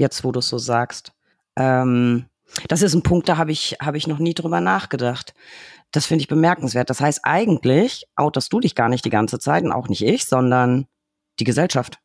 jetzt 0.00 0.24
wo 0.24 0.32
du 0.32 0.40
es 0.40 0.48
so 0.48 0.58
sagst. 0.58 1.12
Ähm, 1.56 2.26
das 2.66 2.82
ist 2.82 2.94
ein 2.94 3.02
Punkt, 3.02 3.28
da 3.28 3.36
habe 3.36 3.52
ich, 3.52 3.76
hab 3.80 3.94
ich 3.94 4.08
noch 4.08 4.18
nie 4.18 4.34
drüber 4.34 4.60
nachgedacht. 4.60 5.34
Das 5.92 6.06
finde 6.06 6.22
ich 6.22 6.28
bemerkenswert. 6.28 6.90
Das 6.90 7.00
heißt, 7.00 7.20
eigentlich 7.22 8.06
outest 8.16 8.52
du 8.52 8.60
dich 8.60 8.74
gar 8.74 8.88
nicht 8.88 9.04
die 9.04 9.10
ganze 9.10 9.38
Zeit 9.38 9.62
und 9.62 9.72
auch 9.72 9.88
nicht 9.88 10.02
ich, 10.02 10.24
sondern 10.24 10.86
die 11.38 11.44
Gesellschaft. 11.44 11.98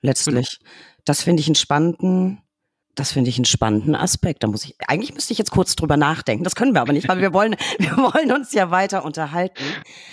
Letztlich. 0.00 0.60
Das 1.04 1.22
finde 1.22 1.40
ich 1.40 1.48
einen 1.48 1.54
spannenden, 1.54 2.40
das 2.94 3.12
finde 3.12 3.30
ich 3.30 3.38
einen 3.38 3.46
spannenden 3.46 3.94
Aspekt. 3.94 4.42
Da 4.42 4.48
muss 4.48 4.64
ich, 4.64 4.74
eigentlich 4.86 5.14
müsste 5.14 5.32
ich 5.32 5.38
jetzt 5.38 5.50
kurz 5.50 5.76
drüber 5.76 5.96
nachdenken. 5.96 6.44
Das 6.44 6.54
können 6.54 6.74
wir 6.74 6.82
aber 6.82 6.92
nicht, 6.92 7.08
weil 7.08 7.20
wir 7.20 7.32
wollen, 7.32 7.56
wir 7.78 7.96
wollen 7.96 8.32
uns 8.32 8.52
ja 8.52 8.70
weiter 8.70 9.04
unterhalten. 9.04 9.62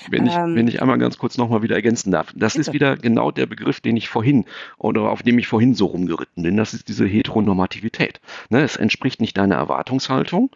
Wenn 0.10 0.28
ich, 0.28 0.34
ähm, 0.34 0.56
wenn 0.56 0.68
ich 0.68 0.82
einmal 0.82 0.98
ganz 0.98 1.18
kurz 1.18 1.38
nochmal 1.38 1.62
wieder 1.62 1.76
ergänzen 1.76 2.12
darf. 2.12 2.34
Das 2.36 2.54
bitte. 2.54 2.62
ist 2.62 2.74
wieder 2.74 2.96
genau 2.96 3.32
der 3.32 3.48
Begriff, 3.48 3.82
den 3.82 3.98
ich 3.98 4.08
vorhin 4.08 4.46
oder 4.78 5.10
auf 5.10 5.24
dem 5.24 5.38
ich 5.40 5.48
vorhin 5.48 5.76
so 5.76 5.88
rumgeritten 5.88 6.44
bin. 6.44 6.56
Das 6.56 6.74
ist 6.74 6.88
diese 6.88 7.06
Heteronormativität. 7.06 8.22
Ne, 8.50 8.62
es 8.62 8.78
entspricht 8.78 9.20
nicht 9.20 9.38
deiner 9.38 9.56
Erwartungshaltung, 9.56 10.50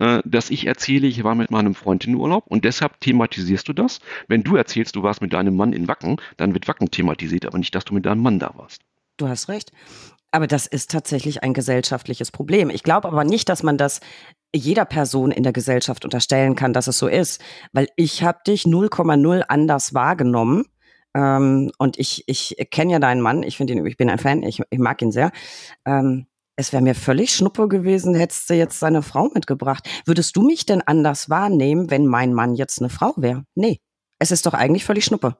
äh, 0.00 0.20
dass 0.24 0.50
ich 0.50 0.66
erzähle, 0.66 1.06
ich 1.06 1.22
war 1.22 1.36
mit 1.36 1.52
meinem 1.52 1.76
Freund 1.76 2.04
in 2.04 2.16
Urlaub 2.16 2.44
und 2.48 2.64
deshalb 2.64 3.00
thematisierst 3.00 3.68
du 3.68 3.72
das. 3.72 4.00
Wenn 4.26 4.42
du 4.42 4.56
erzählst, 4.56 4.96
du 4.96 5.04
warst 5.04 5.22
mit 5.22 5.32
deinem 5.32 5.54
Mann 5.54 5.72
in 5.72 5.86
Wacken, 5.86 6.16
dann 6.36 6.54
wird 6.54 6.66
Wacken 6.66 6.90
thematisiert, 6.90 7.46
aber 7.46 7.58
nicht, 7.58 7.74
dass 7.74 7.84
du 7.84 7.94
mit 7.94 8.04
deinem 8.04 8.22
Mann 8.22 8.40
da 8.40 8.52
warst. 8.56 8.82
Du 9.16 9.28
hast 9.28 9.48
recht. 9.48 9.72
Aber 10.30 10.46
das 10.46 10.66
ist 10.66 10.90
tatsächlich 10.90 11.42
ein 11.42 11.54
gesellschaftliches 11.54 12.30
Problem. 12.30 12.68
Ich 12.70 12.82
glaube 12.82 13.08
aber 13.08 13.24
nicht, 13.24 13.48
dass 13.48 13.62
man 13.62 13.78
das 13.78 14.00
jeder 14.54 14.84
Person 14.84 15.30
in 15.30 15.42
der 15.42 15.52
Gesellschaft 15.52 16.04
unterstellen 16.04 16.54
kann, 16.54 16.72
dass 16.72 16.86
es 16.86 16.98
so 16.98 17.08
ist, 17.08 17.42
weil 17.72 17.88
ich 17.96 18.22
habe 18.22 18.40
dich 18.46 18.64
0,0 18.64 19.40
anders 19.48 19.94
wahrgenommen. 19.94 20.64
Ähm, 21.14 21.70
und 21.78 21.98
ich, 21.98 22.24
ich 22.26 22.56
kenne 22.70 22.92
ja 22.92 22.98
deinen 22.98 23.22
Mann, 23.22 23.42
ich 23.42 23.56
finde 23.56 23.72
ihn, 23.72 23.86
ich 23.86 23.96
bin 23.96 24.10
ein 24.10 24.18
Fan, 24.18 24.42
ich, 24.42 24.60
ich 24.68 24.78
mag 24.78 25.00
ihn 25.00 25.12
sehr. 25.12 25.32
Ähm, 25.86 26.26
es 26.56 26.72
wäre 26.72 26.82
mir 26.82 26.94
völlig 26.94 27.34
schnuppe 27.34 27.68
gewesen, 27.68 28.14
hättest 28.14 28.50
du 28.50 28.54
jetzt 28.54 28.80
seine 28.80 29.02
Frau 29.02 29.30
mitgebracht. 29.32 29.88
Würdest 30.04 30.36
du 30.36 30.42
mich 30.42 30.66
denn 30.66 30.82
anders 30.82 31.30
wahrnehmen, 31.30 31.90
wenn 31.90 32.06
mein 32.06 32.34
Mann 32.34 32.54
jetzt 32.54 32.80
eine 32.80 32.90
Frau 32.90 33.14
wäre? 33.16 33.44
Nee. 33.54 33.80
Es 34.18 34.32
ist 34.32 34.44
doch 34.44 34.54
eigentlich 34.54 34.84
völlig 34.84 35.04
schnuppe. 35.04 35.36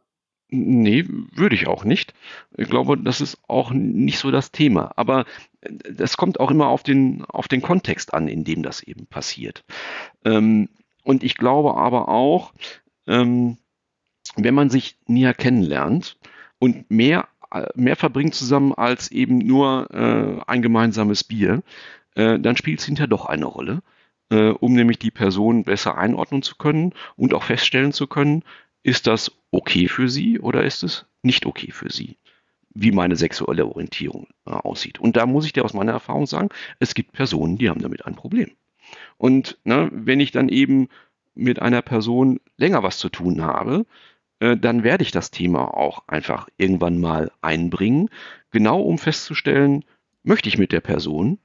Nee, 0.50 1.04
würde 1.06 1.54
ich 1.54 1.66
auch 1.66 1.84
nicht. 1.84 2.14
Ich 2.56 2.70
glaube, 2.70 2.96
das 2.96 3.20
ist 3.20 3.38
auch 3.48 3.70
nicht 3.70 4.18
so 4.18 4.30
das 4.30 4.50
Thema. 4.50 4.92
Aber 4.96 5.26
das 5.60 6.16
kommt 6.16 6.40
auch 6.40 6.50
immer 6.50 6.68
auf 6.68 6.82
den, 6.82 7.24
auf 7.26 7.48
den 7.48 7.60
Kontext 7.60 8.14
an, 8.14 8.28
in 8.28 8.44
dem 8.44 8.62
das 8.62 8.82
eben 8.82 9.06
passiert. 9.06 9.64
Ähm, 10.24 10.68
und 11.04 11.22
ich 11.22 11.36
glaube 11.36 11.76
aber 11.76 12.08
auch, 12.08 12.52
ähm, 13.06 13.58
wenn 14.36 14.54
man 14.54 14.70
sich 14.70 14.96
näher 15.06 15.34
kennenlernt 15.34 16.16
und 16.58 16.90
mehr, 16.90 17.28
mehr 17.74 17.96
verbringt 17.96 18.34
zusammen 18.34 18.72
als 18.72 19.10
eben 19.10 19.38
nur 19.38 19.88
äh, 19.90 20.42
ein 20.46 20.62
gemeinsames 20.62 21.24
Bier, 21.24 21.62
äh, 22.14 22.38
dann 22.38 22.56
spielt 22.56 22.80
es 22.80 22.86
hinterher 22.86 23.08
doch 23.08 23.26
eine 23.26 23.46
Rolle, 23.46 23.82
äh, 24.30 24.50
um 24.50 24.74
nämlich 24.74 24.98
die 24.98 25.10
Person 25.10 25.64
besser 25.64 25.98
einordnen 25.98 26.42
zu 26.42 26.56
können 26.56 26.94
und 27.16 27.34
auch 27.34 27.42
feststellen 27.42 27.92
zu 27.92 28.06
können, 28.06 28.44
ist 28.82 29.06
das 29.06 29.32
okay 29.50 29.88
für 29.88 30.08
sie 30.08 30.38
oder 30.38 30.64
ist 30.64 30.82
es 30.82 31.06
nicht 31.22 31.46
okay 31.46 31.70
für 31.70 31.90
sie? 31.90 32.16
Wie 32.70 32.92
meine 32.92 33.16
sexuelle 33.16 33.66
Orientierung 33.66 34.28
äh, 34.46 34.50
aussieht. 34.50 35.00
Und 35.00 35.16
da 35.16 35.26
muss 35.26 35.46
ich 35.46 35.52
dir 35.52 35.64
aus 35.64 35.74
meiner 35.74 35.92
Erfahrung 35.92 36.26
sagen, 36.26 36.48
es 36.78 36.94
gibt 36.94 37.12
Personen, 37.12 37.58
die 37.58 37.68
haben 37.68 37.82
damit 37.82 38.06
ein 38.06 38.14
Problem. 38.14 38.50
Und 39.16 39.58
ne, 39.64 39.90
wenn 39.92 40.20
ich 40.20 40.30
dann 40.30 40.48
eben 40.48 40.88
mit 41.34 41.60
einer 41.60 41.82
Person 41.82 42.40
länger 42.56 42.82
was 42.82 42.98
zu 42.98 43.08
tun 43.08 43.42
habe, 43.42 43.86
äh, 44.40 44.56
dann 44.56 44.82
werde 44.82 45.02
ich 45.02 45.10
das 45.10 45.30
Thema 45.30 45.74
auch 45.74 46.06
einfach 46.06 46.48
irgendwann 46.56 47.00
mal 47.00 47.30
einbringen, 47.40 48.08
genau 48.50 48.80
um 48.80 48.98
festzustellen, 48.98 49.84
möchte 50.22 50.48
ich 50.48 50.58
mit 50.58 50.72
der 50.72 50.80
Person 50.80 51.38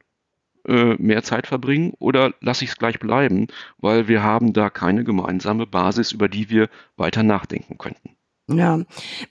äh, 0.68 0.96
mehr 0.96 1.24
Zeit 1.24 1.48
verbringen 1.48 1.94
oder 2.00 2.34
lasse 2.42 2.64
ich 2.64 2.72
es 2.72 2.78
gleich 2.78 3.00
bleiben, 3.00 3.48
weil 3.78 4.08
wir 4.08 4.24
haben 4.24 4.54
da 4.54 4.70
keine 4.70 5.04
gemeinsame 5.04 5.68
Basis, 5.68 6.12
über 6.12 6.30
die 6.30 6.50
wir 6.50 6.70
weiter 6.98 7.24
nachdenken 7.24 7.78
könnten. 7.78 8.16
Ja, 8.50 8.82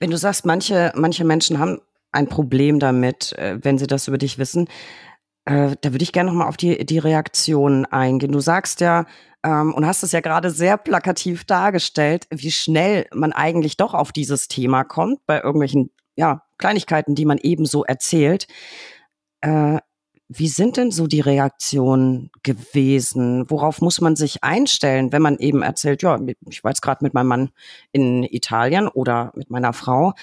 wenn 0.01 0.11
du 0.11 0.16
sagst, 0.16 0.47
manche, 0.47 0.93
manche 0.95 1.24
Menschen 1.24 1.59
haben 1.59 1.80
ein 2.12 2.28
Problem 2.28 2.78
damit, 2.78 3.33
äh, 3.39 3.59
wenn 3.62 3.78
sie 3.78 3.87
das 3.87 4.09
über 4.09 4.18
dich 4.18 4.39
wissen, 4.39 4.68
äh, 5.45 5.76
da 5.80 5.93
würde 5.93 6.03
ich 6.03 6.12
gerne 6.12 6.30
nochmal 6.30 6.49
auf 6.49 6.57
die, 6.57 6.85
die 6.85 6.99
Reaktion 6.99 7.85
eingehen. 7.87 8.33
Du 8.33 8.41
sagst 8.41 8.80
ja, 8.80 9.07
ähm, 9.45 9.74
und 9.74 9.87
hast 9.87 10.03
es 10.03 10.12
ja 10.12 10.20
gerade 10.20 10.51
sehr 10.51 10.76
plakativ 10.76 11.45
dargestellt, 11.45 12.26
wie 12.30 12.53
schnell 12.53 13.07
man 13.12 13.33
eigentlich 13.33 13.76
doch 13.76 13.95
auf 13.95 14.12
dieses 14.12 14.49
Thema 14.49 14.85
kommt, 14.85 15.24
bei 15.26 15.41
irgendwelchen 15.41 15.91
ja, 16.14 16.43
Kleinigkeiten, 16.59 17.14
die 17.14 17.24
man 17.24 17.39
eben 17.39 17.64
so 17.66 17.85
erzählt. 17.85 18.47
Äh, 19.41 19.78
wie 20.39 20.49
sind 20.49 20.76
denn 20.76 20.91
so 20.91 21.07
die 21.07 21.20
Reaktionen 21.20 22.30
gewesen? 22.43 23.49
Worauf 23.51 23.80
muss 23.80 24.01
man 24.01 24.16
sich 24.16 24.43
einstellen, 24.43 25.12
wenn 25.12 25.22
man 25.22 25.39
eben 25.39 25.62
erzählt, 25.62 26.03
ja, 26.03 26.18
ich 26.49 26.64
war 26.64 26.70
jetzt 26.70 26.83
gerade 26.83 27.05
mit 27.05 27.14
meinem 27.14 27.28
Mann 27.28 27.51
in 27.93 28.24
Italien 28.24 28.89
oder 28.89 29.33
mit 29.35 29.51
meiner 29.51 29.72
Frau. 29.72 30.14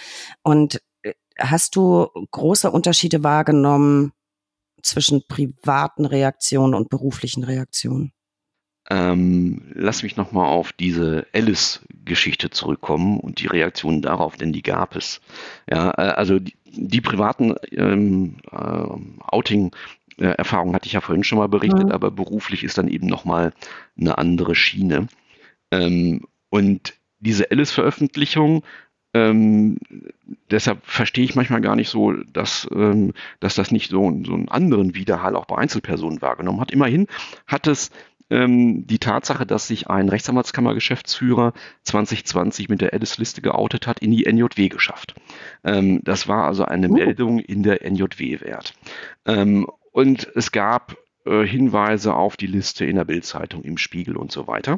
Und 0.43 0.81
äh, 1.01 1.13
hast 1.37 1.75
du 1.75 2.07
große 2.31 2.71
Unterschiede 2.71 3.23
wahrgenommen 3.23 4.13
zwischen 4.81 5.23
privaten 5.27 6.05
Reaktionen 6.05 6.73
und 6.73 6.89
beruflichen 6.89 7.43
Reaktionen? 7.43 8.13
Ähm, 8.91 9.61
lass 9.75 10.01
mich 10.01 10.17
nochmal 10.17 10.47
auf 10.47 10.73
diese 10.73 11.27
Alice-Geschichte 11.33 12.49
zurückkommen 12.49 13.19
und 13.19 13.39
die 13.39 13.45
Reaktionen 13.45 14.01
darauf, 14.01 14.35
denn 14.35 14.51
die 14.51 14.63
gab 14.63 14.95
es. 14.95 15.21
Ja, 15.69 15.91
äh, 15.91 16.13
also 16.13 16.39
die, 16.39 16.55
die 16.65 17.01
privaten 17.01 17.55
ähm, 17.71 18.37
äh, 18.51 18.55
Outing 19.27 19.75
Erfahrungen 20.25 20.75
hatte 20.75 20.87
ich 20.87 20.93
ja 20.93 21.01
vorhin 21.01 21.23
schon 21.23 21.37
mal 21.37 21.47
berichtet, 21.47 21.85
mhm. 21.85 21.91
aber 21.91 22.11
beruflich 22.11 22.63
ist 22.63 22.77
dann 22.77 22.87
eben 22.87 23.07
nochmal 23.07 23.53
eine 23.99 24.17
andere 24.17 24.55
Schiene. 24.55 25.07
Ähm, 25.71 26.25
und 26.49 26.93
diese 27.19 27.51
Alice-Veröffentlichung 27.51 28.63
ähm, 29.13 29.77
deshalb 30.51 30.85
verstehe 30.85 31.23
ich 31.23 31.35
manchmal 31.35 31.61
gar 31.61 31.75
nicht 31.75 31.89
so, 31.89 32.13
dass, 32.13 32.67
ähm, 32.71 33.13
dass 33.39 33.55
das 33.55 33.71
nicht 33.71 33.89
so, 33.89 34.01
so 34.23 34.33
einen 34.33 34.49
anderen 34.49 34.93
Widerhall 34.93 35.35
auch 35.35 35.45
bei 35.45 35.57
Einzelpersonen 35.57 36.21
wahrgenommen 36.21 36.61
hat. 36.61 36.71
Immerhin 36.71 37.07
hat 37.47 37.65
es 37.65 37.89
ähm, 38.29 38.85
die 38.85 38.99
Tatsache, 38.99 39.47
dass 39.47 39.67
sich 39.67 39.89
ein 39.89 40.09
Rechtsanwaltskammergeschäftsführer 40.09 41.53
2020 41.83 42.69
mit 42.69 42.81
der 42.81 42.93
Alice-Liste 42.93 43.41
geoutet 43.41 43.87
hat, 43.87 43.99
in 43.99 44.11
die 44.11 44.31
NJW 44.31 44.69
geschafft. 44.69 45.15
Ähm, 45.63 46.01
das 46.03 46.27
war 46.27 46.45
also 46.45 46.65
eine 46.65 46.89
uh. 46.89 46.93
Meldung 46.93 47.39
in 47.39 47.63
der 47.63 47.83
NJW 47.89 48.41
wert. 48.41 48.75
Ähm, 49.25 49.67
und 49.91 50.27
es 50.35 50.51
gab 50.51 50.97
äh, 51.25 51.45
Hinweise 51.45 52.13
auf 52.13 52.37
die 52.37 52.47
Liste 52.47 52.85
in 52.85 52.95
der 52.95 53.05
Bildzeitung, 53.05 53.63
im 53.63 53.77
Spiegel 53.77 54.17
und 54.17 54.31
so 54.31 54.47
weiter. 54.47 54.77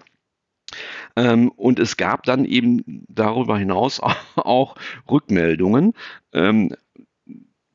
Ähm, 1.16 1.50
und 1.50 1.80
es 1.80 1.98
gab 1.98 2.24
dann 2.24 2.46
eben 2.46 3.06
darüber 3.08 3.58
hinaus 3.58 4.00
auch 4.36 4.76
Rückmeldungen 5.10 5.94
ähm, 6.34 6.74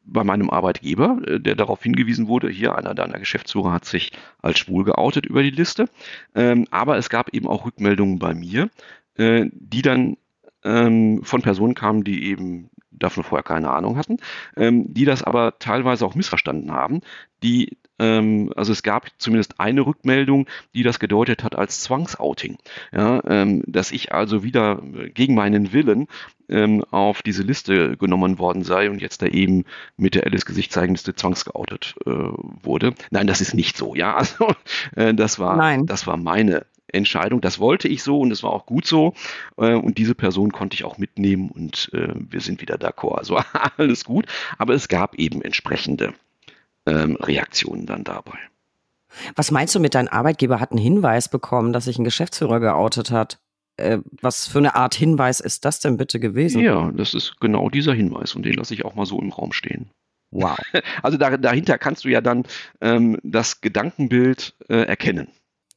bei 0.07 0.25
meinem 0.25 0.51
Arbeitgeber, 0.51 1.21
äh, 1.27 1.41
der 1.41 1.57
darauf 1.57 1.83
hingewiesen 1.83 2.29
wurde, 2.29 2.49
hier 2.49 2.77
einer 2.77 2.95
deiner 2.95 3.19
Geschäftsführer 3.19 3.73
hat 3.73 3.85
sich 3.85 4.13
als 4.41 4.59
schwul 4.59 4.85
geoutet 4.85 5.27
über 5.27 5.43
die 5.43 5.51
Liste. 5.51 5.87
Ähm, 6.35 6.67
aber 6.71 6.97
es 6.97 7.11
gab 7.11 7.35
eben 7.35 7.49
auch 7.49 7.67
Rückmeldungen 7.67 8.19
bei 8.19 8.35
mir, 8.35 8.71
äh, 9.17 9.47
die 9.53 9.83
dann 9.83 10.17
ähm, 10.65 11.23
von 11.23 11.43
Personen 11.43 11.75
kamen, 11.75 12.05
die 12.05 12.31
eben 12.31 12.71
davon 12.99 13.25
vorher 13.25 13.43
keine 13.43 13.71
Ahnung 13.71 13.97
hatten, 13.97 14.19
ähm, 14.57 14.93
die 14.93 15.05
das 15.05 15.23
aber 15.23 15.59
teilweise 15.59 16.05
auch 16.07 16.15
missverstanden 16.15 16.73
haben, 16.73 17.01
die 17.43 17.77
ähm, 17.99 18.53
also 18.57 18.73
es 18.73 18.83
gab 18.83 19.09
zumindest 19.19 19.59
eine 19.59 19.87
Rückmeldung, 19.87 20.47
die 20.75 20.83
das 20.83 20.99
gedeutet 20.99 21.43
hat 21.45 21.57
als 21.57 21.81
Zwangsouting. 21.81 22.59
Ja, 22.93 23.23
ähm, 23.27 23.63
dass 23.67 23.93
ich 23.93 24.13
also 24.13 24.43
wieder 24.43 24.83
gegen 25.15 25.35
meinen 25.35 25.73
Willen 25.73 26.09
ähm, 26.49 26.85
auf 26.91 27.23
diese 27.23 27.43
Liste 27.43 27.97
genommen 27.97 28.39
worden 28.39 28.63
sei 28.63 28.91
und 28.91 29.01
jetzt 29.01 29.23
da 29.23 29.27
eben 29.27 29.65
mit 29.97 30.15
der 30.15 30.25
Alice 30.25 30.45
Gesichtszeigenliste 30.45 31.15
zwangsgeoutet 31.15 31.95
äh, 32.07 32.11
wurde. 32.11 32.95
Nein, 33.11 33.27
das 33.27 33.41
ist 33.41 33.55
nicht 33.55 33.77
so. 33.77 33.95
Ja, 33.95 34.15
also 34.17 34.49
äh, 34.95 35.15
das 35.15 35.39
war 35.39 35.57
Nein. 35.57 35.87
das 35.87 36.07
war 36.07 36.17
meine 36.17 36.67
Entscheidung. 36.89 37.41
Das 37.41 37.59
wollte 37.59 37.89
ich 37.89 38.03
so 38.03 38.21
und 38.21 38.31
es 38.31 38.43
war 38.43 38.53
auch 38.53 38.67
gut 38.67 38.87
so. 38.87 39.15
Äh, 39.57 39.75
und 39.75 39.99
diese 39.99 40.15
Person 40.15 40.53
konnte 40.53 40.75
ich 40.75 40.85
auch 40.85 40.99
mitnehmen 40.99 41.51
und 41.51 41.91
äh, 41.93 42.15
wir 42.15 42.41
sind 42.41 42.61
wieder 42.61 42.77
d'accord. 42.77 43.19
Also 43.19 43.39
alles 43.77 44.05
gut. 44.05 44.27
Aber 44.59 44.75
es 44.75 44.89
gab 44.89 45.15
eben 45.17 45.43
entsprechende 45.43 46.15
ähm, 46.87 47.17
Reaktionen 47.17 47.87
dann 47.87 48.05
dabei. 48.05 48.39
Was 49.35 49.51
meinst 49.51 49.75
du 49.75 49.81
mit 49.81 49.95
deinem 49.95 50.09
Arbeitgeber 50.09 50.61
hat 50.61 50.73
einen 50.73 50.81
Hinweis 50.81 51.29
bekommen, 51.29 51.73
dass 51.73 51.85
sich 51.85 51.99
ein 51.99 52.05
Geschäftsführer 52.05 52.61
geoutet 52.61 53.11
hat? 53.11 53.39
Äh, 53.77 53.99
was 54.23 54.47
für 54.47 54.59
eine 54.59 54.75
Art 54.75 54.95
Hinweis 54.95 55.41
ist 55.41 55.65
das 55.65 55.81
denn 55.81 55.97
bitte 55.97 56.21
gewesen? 56.21 56.63
Ja, 56.63 56.91
das 56.93 57.15
ist 57.15 57.41
genau 57.41 57.69
dieser 57.69 57.95
Hinweis 57.95 58.35
und 58.35 58.45
den 58.45 58.55
lasse 58.55 58.75
ich 58.75 58.85
auch 58.85 58.95
mal 58.95 59.07
so 59.07 59.21
im 59.21 59.33
Raum 59.33 59.53
stehen. 59.53 59.91
Wow. 60.31 60.59
Also 61.03 61.19
da, 61.19 61.37
dahinter 61.37 61.79
kannst 61.79 62.05
du 62.05 62.09
ja 62.09 62.21
dann 62.21 62.45
ähm, 62.81 63.19
das 63.23 63.61
Gedankenbild 63.61 64.55
äh, 64.69 64.87
erkennen. 64.87 65.29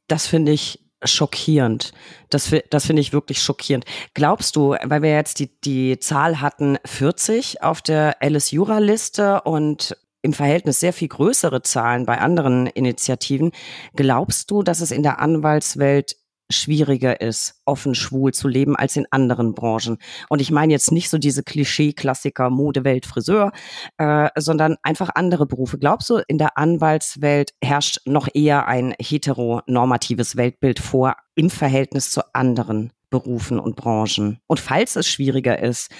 Das 0.08 0.26
finde 0.26 0.52
ich 0.52 0.80
schockierend. 1.04 1.92
Das, 2.28 2.50
das 2.70 2.86
finde 2.86 3.00
ich 3.00 3.12
wirklich 3.12 3.42
schockierend. 3.42 3.84
Glaubst 4.14 4.56
du, 4.56 4.76
weil 4.82 5.02
wir 5.02 5.12
jetzt 5.12 5.38
die, 5.38 5.50
die 5.60 5.98
Zahl 5.98 6.40
hatten 6.40 6.78
40 6.84 7.62
auf 7.62 7.82
der 7.82 8.16
Alice 8.20 8.50
Jura 8.50 8.78
Liste 8.78 9.40
und 9.42 9.96
im 10.22 10.32
Verhältnis 10.32 10.80
sehr 10.80 10.92
viel 10.92 11.08
größere 11.08 11.62
Zahlen 11.62 12.04
bei 12.04 12.18
anderen 12.18 12.66
Initiativen. 12.66 13.52
Glaubst 13.96 14.50
du, 14.50 14.62
dass 14.62 14.80
es 14.80 14.90
in 14.90 15.02
der 15.02 15.18
Anwaltswelt 15.18 16.16
schwieriger 16.50 17.20
ist, 17.20 17.60
offen 17.64 17.94
schwul 17.94 18.32
zu 18.32 18.48
leben 18.48 18.76
als 18.76 18.96
in 18.96 19.06
anderen 19.10 19.54
Branchen. 19.54 19.98
Und 20.28 20.40
ich 20.40 20.50
meine 20.50 20.72
jetzt 20.72 20.92
nicht 20.92 21.08
so 21.08 21.18
diese 21.18 21.42
Klischee-Klassiker 21.42 22.50
Mode, 22.50 22.84
Welt, 22.84 23.06
Friseur, 23.06 23.52
äh, 23.98 24.28
sondern 24.36 24.76
einfach 24.82 25.10
andere 25.14 25.46
Berufe. 25.46 25.78
Glaubst 25.78 26.10
du, 26.10 26.16
in 26.28 26.38
der 26.38 26.58
Anwaltswelt 26.58 27.52
herrscht 27.62 28.00
noch 28.04 28.28
eher 28.32 28.66
ein 28.66 28.94
heteronormatives 29.00 30.36
Weltbild 30.36 30.78
vor 30.78 31.16
im 31.34 31.50
Verhältnis 31.50 32.10
zu 32.10 32.22
anderen 32.34 32.92
Berufen 33.10 33.58
und 33.58 33.76
Branchen? 33.76 34.38
Und 34.46 34.60
falls 34.60 34.96
es 34.96 35.08
schwieriger 35.08 35.62
ist, 35.62 35.90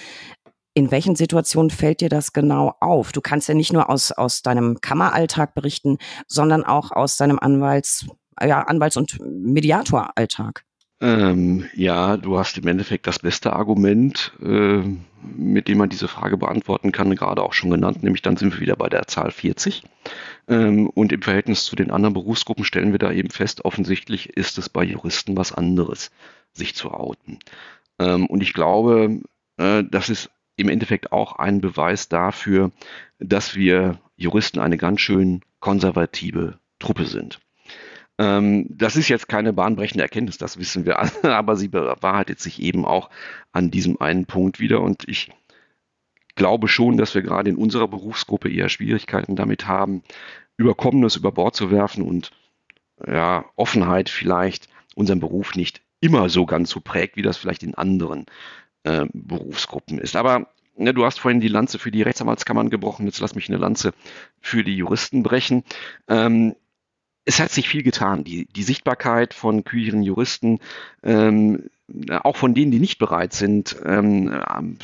in 0.73 0.91
welchen 0.91 1.15
Situationen 1.15 1.69
fällt 1.69 2.01
dir 2.01 2.09
das 2.09 2.33
genau 2.33 2.75
auf? 2.79 3.11
Du 3.11 3.21
kannst 3.21 3.49
ja 3.49 3.53
nicht 3.53 3.73
nur 3.73 3.89
aus, 3.89 4.11
aus 4.11 4.41
deinem 4.41 4.79
Kammeralltag 4.79 5.53
berichten, 5.53 5.97
sondern 6.27 6.63
auch 6.63 6.91
aus 6.91 7.17
deinem 7.17 7.39
Anwalts, 7.39 8.07
ja, 8.41 8.61
Anwalts- 8.61 8.97
und 8.97 9.17
Mediatoralltag. 9.21 10.63
Ähm, 11.01 11.65
ja, 11.73 12.15
du 12.15 12.37
hast 12.37 12.59
im 12.59 12.67
Endeffekt 12.67 13.07
das 13.07 13.17
beste 13.17 13.53
Argument, 13.53 14.33
äh, 14.39 14.83
mit 15.35 15.67
dem 15.67 15.79
man 15.79 15.89
diese 15.89 16.07
Frage 16.07 16.37
beantworten 16.37 16.91
kann, 16.91 17.15
gerade 17.15 17.41
auch 17.41 17.53
schon 17.53 17.71
genannt, 17.71 18.03
nämlich 18.03 18.21
dann 18.21 18.37
sind 18.37 18.53
wir 18.53 18.59
wieder 18.59 18.75
bei 18.75 18.87
der 18.87 19.07
Zahl 19.07 19.31
40. 19.31 19.81
Ähm, 20.47 20.89
und 20.89 21.11
im 21.11 21.23
Verhältnis 21.23 21.65
zu 21.65 21.75
den 21.75 21.89
anderen 21.89 22.13
Berufsgruppen 22.13 22.65
stellen 22.65 22.91
wir 22.91 22.99
da 22.99 23.11
eben 23.11 23.31
fest, 23.31 23.65
offensichtlich 23.65 24.37
ist 24.37 24.59
es 24.59 24.69
bei 24.69 24.83
Juristen 24.83 25.35
was 25.35 25.51
anderes, 25.51 26.11
sich 26.53 26.75
zu 26.75 26.91
outen. 26.91 27.39
Ähm, 27.97 28.27
und 28.27 28.43
ich 28.43 28.53
glaube, 28.53 29.21
äh, 29.57 29.83
das 29.83 30.09
ist 30.09 30.29
im 30.55 30.69
Endeffekt 30.69 31.11
auch 31.11 31.33
ein 31.37 31.61
Beweis 31.61 32.09
dafür, 32.09 32.71
dass 33.17 33.55
wir 33.55 33.99
Juristen 34.17 34.59
eine 34.59 34.77
ganz 34.77 35.01
schön 35.01 35.41
konservative 35.59 36.59
Truppe 36.77 37.05
sind. 37.05 37.39
Ähm, 38.21 38.67
das 38.69 38.97
ist 38.97 39.09
jetzt 39.09 39.27
keine 39.27 39.51
bahnbrechende 39.51 40.03
Erkenntnis, 40.03 40.37
das 40.37 40.59
wissen 40.59 40.85
wir 40.85 40.99
alle, 40.99 41.11
aber 41.35 41.55
sie 41.55 41.69
bewahrheitet 41.69 42.39
sich 42.39 42.61
eben 42.61 42.85
auch 42.85 43.09
an 43.51 43.71
diesem 43.71 43.99
einen 43.99 44.27
Punkt 44.27 44.59
wieder 44.59 44.81
und 44.81 45.07
ich 45.07 45.31
glaube 46.35 46.67
schon, 46.67 46.97
dass 46.97 47.15
wir 47.15 47.23
gerade 47.23 47.49
in 47.49 47.55
unserer 47.55 47.87
Berufsgruppe 47.87 48.53
eher 48.53 48.69
Schwierigkeiten 48.69 49.35
damit 49.35 49.67
haben, 49.67 50.03
Überkommenes 50.55 51.15
über 51.15 51.31
Bord 51.31 51.55
zu 51.55 51.71
werfen 51.71 52.03
und 52.03 52.31
ja, 53.07 53.45
Offenheit 53.55 54.09
vielleicht 54.09 54.69
unseren 54.93 55.19
Beruf 55.19 55.55
nicht 55.55 55.81
immer 55.99 56.29
so 56.29 56.45
ganz 56.45 56.69
so 56.69 56.79
prägt, 56.79 57.15
wie 57.15 57.23
das 57.23 57.37
vielleicht 57.37 57.63
in 57.63 57.73
anderen 57.73 58.27
äh, 58.83 59.07
Berufsgruppen 59.13 59.97
ist. 59.97 60.15
Aber 60.15 60.47
ne, 60.75 60.93
du 60.93 61.05
hast 61.05 61.19
vorhin 61.19 61.41
die 61.41 61.47
Lanze 61.47 61.79
für 61.79 61.89
die 61.89 62.03
Rechtsanwaltskammern 62.03 62.69
gebrochen, 62.69 63.07
jetzt 63.07 63.19
lass 63.19 63.33
mich 63.33 63.49
eine 63.49 63.57
Lanze 63.57 63.93
für 64.39 64.63
die 64.63 64.75
Juristen 64.75 65.23
brechen. 65.23 65.63
Ähm, 66.07 66.55
es 67.25 67.39
hat 67.39 67.51
sich 67.51 67.69
viel 67.69 67.83
getan. 67.83 68.23
Die, 68.23 68.45
die 68.45 68.63
Sichtbarkeit 68.63 69.33
von 69.33 69.63
queeren 69.63 70.01
Juristen, 70.01 70.59
ähm, 71.03 71.69
auch 72.23 72.37
von 72.37 72.53
denen, 72.53 72.71
die 72.71 72.79
nicht 72.79 72.99
bereit 72.99 73.33
sind 73.33 73.75
ähm, 73.85 74.31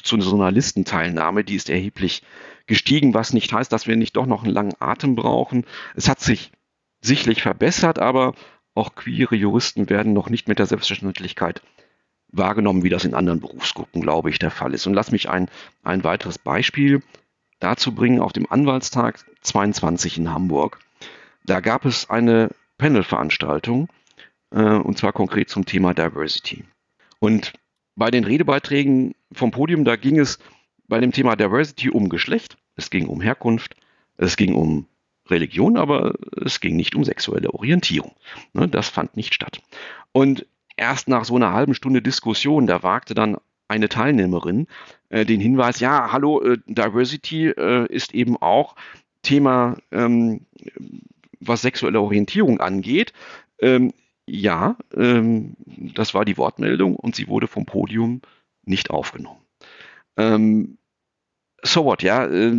zu 0.03 0.17
einer 0.17 0.51
Listenteilnahme, 0.51 1.43
die 1.43 1.55
ist 1.55 1.69
erheblich 1.69 2.21
gestiegen, 2.67 3.13
was 3.13 3.33
nicht 3.33 3.53
heißt, 3.53 3.71
dass 3.71 3.87
wir 3.87 3.95
nicht 3.95 4.17
doch 4.17 4.25
noch 4.25 4.43
einen 4.43 4.53
langen 4.53 4.73
Atem 4.79 5.15
brauchen. 5.15 5.65
Es 5.95 6.09
hat 6.09 6.19
sich 6.19 6.51
sicherlich 7.01 7.41
verbessert, 7.41 7.97
aber 7.97 8.33
auch 8.75 8.93
queere 8.95 9.35
Juristen 9.35 9.89
werden 9.89 10.13
noch 10.13 10.29
nicht 10.29 10.47
mit 10.47 10.59
der 10.59 10.65
Selbstverständlichkeit 10.65 11.61
wahrgenommen, 12.29 12.83
wie 12.83 12.89
das 12.89 13.05
in 13.05 13.13
anderen 13.13 13.39
Berufsgruppen, 13.39 14.01
glaube 14.01 14.29
ich, 14.29 14.37
der 14.37 14.51
Fall 14.51 14.73
ist. 14.73 14.85
Und 14.85 14.93
lass 14.93 15.11
mich 15.11 15.29
ein, 15.29 15.49
ein 15.83 16.03
weiteres 16.03 16.37
Beispiel 16.37 17.01
dazu 17.59 17.95
bringen, 17.95 18.19
auf 18.19 18.33
dem 18.33 18.51
Anwaltstag 18.51 19.23
22 19.41 20.17
in 20.17 20.31
Hamburg, 20.31 20.79
da 21.47 21.61
gab 21.61 21.85
es 21.85 22.09
eine 22.09 22.49
Panel-Veranstaltung, 22.77 23.89
äh, 24.51 24.61
und 24.61 24.97
zwar 24.97 25.13
konkret 25.13 25.49
zum 25.49 25.65
Thema 25.65 25.95
Diversity. 25.95 26.63
Und 27.19 27.53
bei 27.95 28.11
den 28.11 28.23
Redebeiträgen 28.23 29.15
vom 29.31 29.49
Podium, 29.49 29.83
da 29.83 29.95
ging 29.95 30.19
es 30.19 30.37
bei 30.87 30.99
dem 30.99 31.11
Thema 31.11 31.35
Diversity 31.35 31.89
um 31.89 32.09
Geschlecht, 32.09 32.57
es 32.75 32.91
ging 32.91 33.07
um 33.07 33.21
Herkunft, 33.21 33.75
es 34.17 34.37
ging 34.37 34.53
um 34.53 34.85
Religion, 35.29 35.77
aber 35.77 36.13
es 36.45 36.59
ging 36.59 36.75
nicht 36.75 36.95
um 36.95 37.03
sexuelle 37.03 37.53
Orientierung. 37.53 38.13
Ne, 38.53 38.67
das 38.67 38.87
fand 38.87 39.17
nicht 39.17 39.33
statt. 39.33 39.61
Und 40.11 40.45
erst 40.77 41.07
nach 41.07 41.25
so 41.25 41.35
einer 41.35 41.53
halben 41.53 41.73
Stunde 41.73 42.01
Diskussion, 42.01 42.67
da 42.67 42.83
wagte 42.83 43.13
dann 43.13 43.37
eine 43.67 43.89
Teilnehmerin 43.89 44.67
äh, 45.09 45.25
den 45.25 45.41
Hinweis, 45.41 45.79
ja, 45.79 46.11
hallo, 46.11 46.41
äh, 46.41 46.57
Diversity 46.67 47.47
äh, 47.47 47.85
ist 47.87 48.13
eben 48.13 48.37
auch 48.37 48.75
Thema, 49.23 49.77
ähm, 49.91 50.45
was 51.39 51.61
sexuelle 51.61 52.01
Orientierung 52.01 52.59
angeht. 52.59 53.13
Ähm, 53.59 53.93
ja, 54.25 54.77
ähm, 54.95 55.55
das 55.65 56.13
war 56.13 56.25
die 56.25 56.37
Wortmeldung 56.37 56.95
und 56.95 57.15
sie 57.15 57.27
wurde 57.27 57.47
vom 57.47 57.65
Podium 57.65 58.21
nicht 58.63 58.89
aufgenommen. 58.89 59.41
Ähm, 60.17 60.77
so 61.63 61.85
what, 61.85 62.03
ja, 62.03 62.25
äh, 62.25 62.53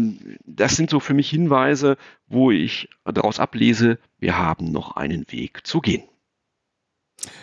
das 0.44 0.76
sind 0.76 0.90
so 0.90 1.00
für 1.00 1.14
mich 1.14 1.30
Hinweise, 1.30 1.96
wo 2.26 2.50
ich 2.50 2.88
daraus 3.04 3.38
ablese, 3.38 3.98
wir 4.18 4.38
haben 4.38 4.72
noch 4.72 4.96
einen 4.96 5.30
Weg 5.30 5.66
zu 5.66 5.80
gehen. 5.80 6.02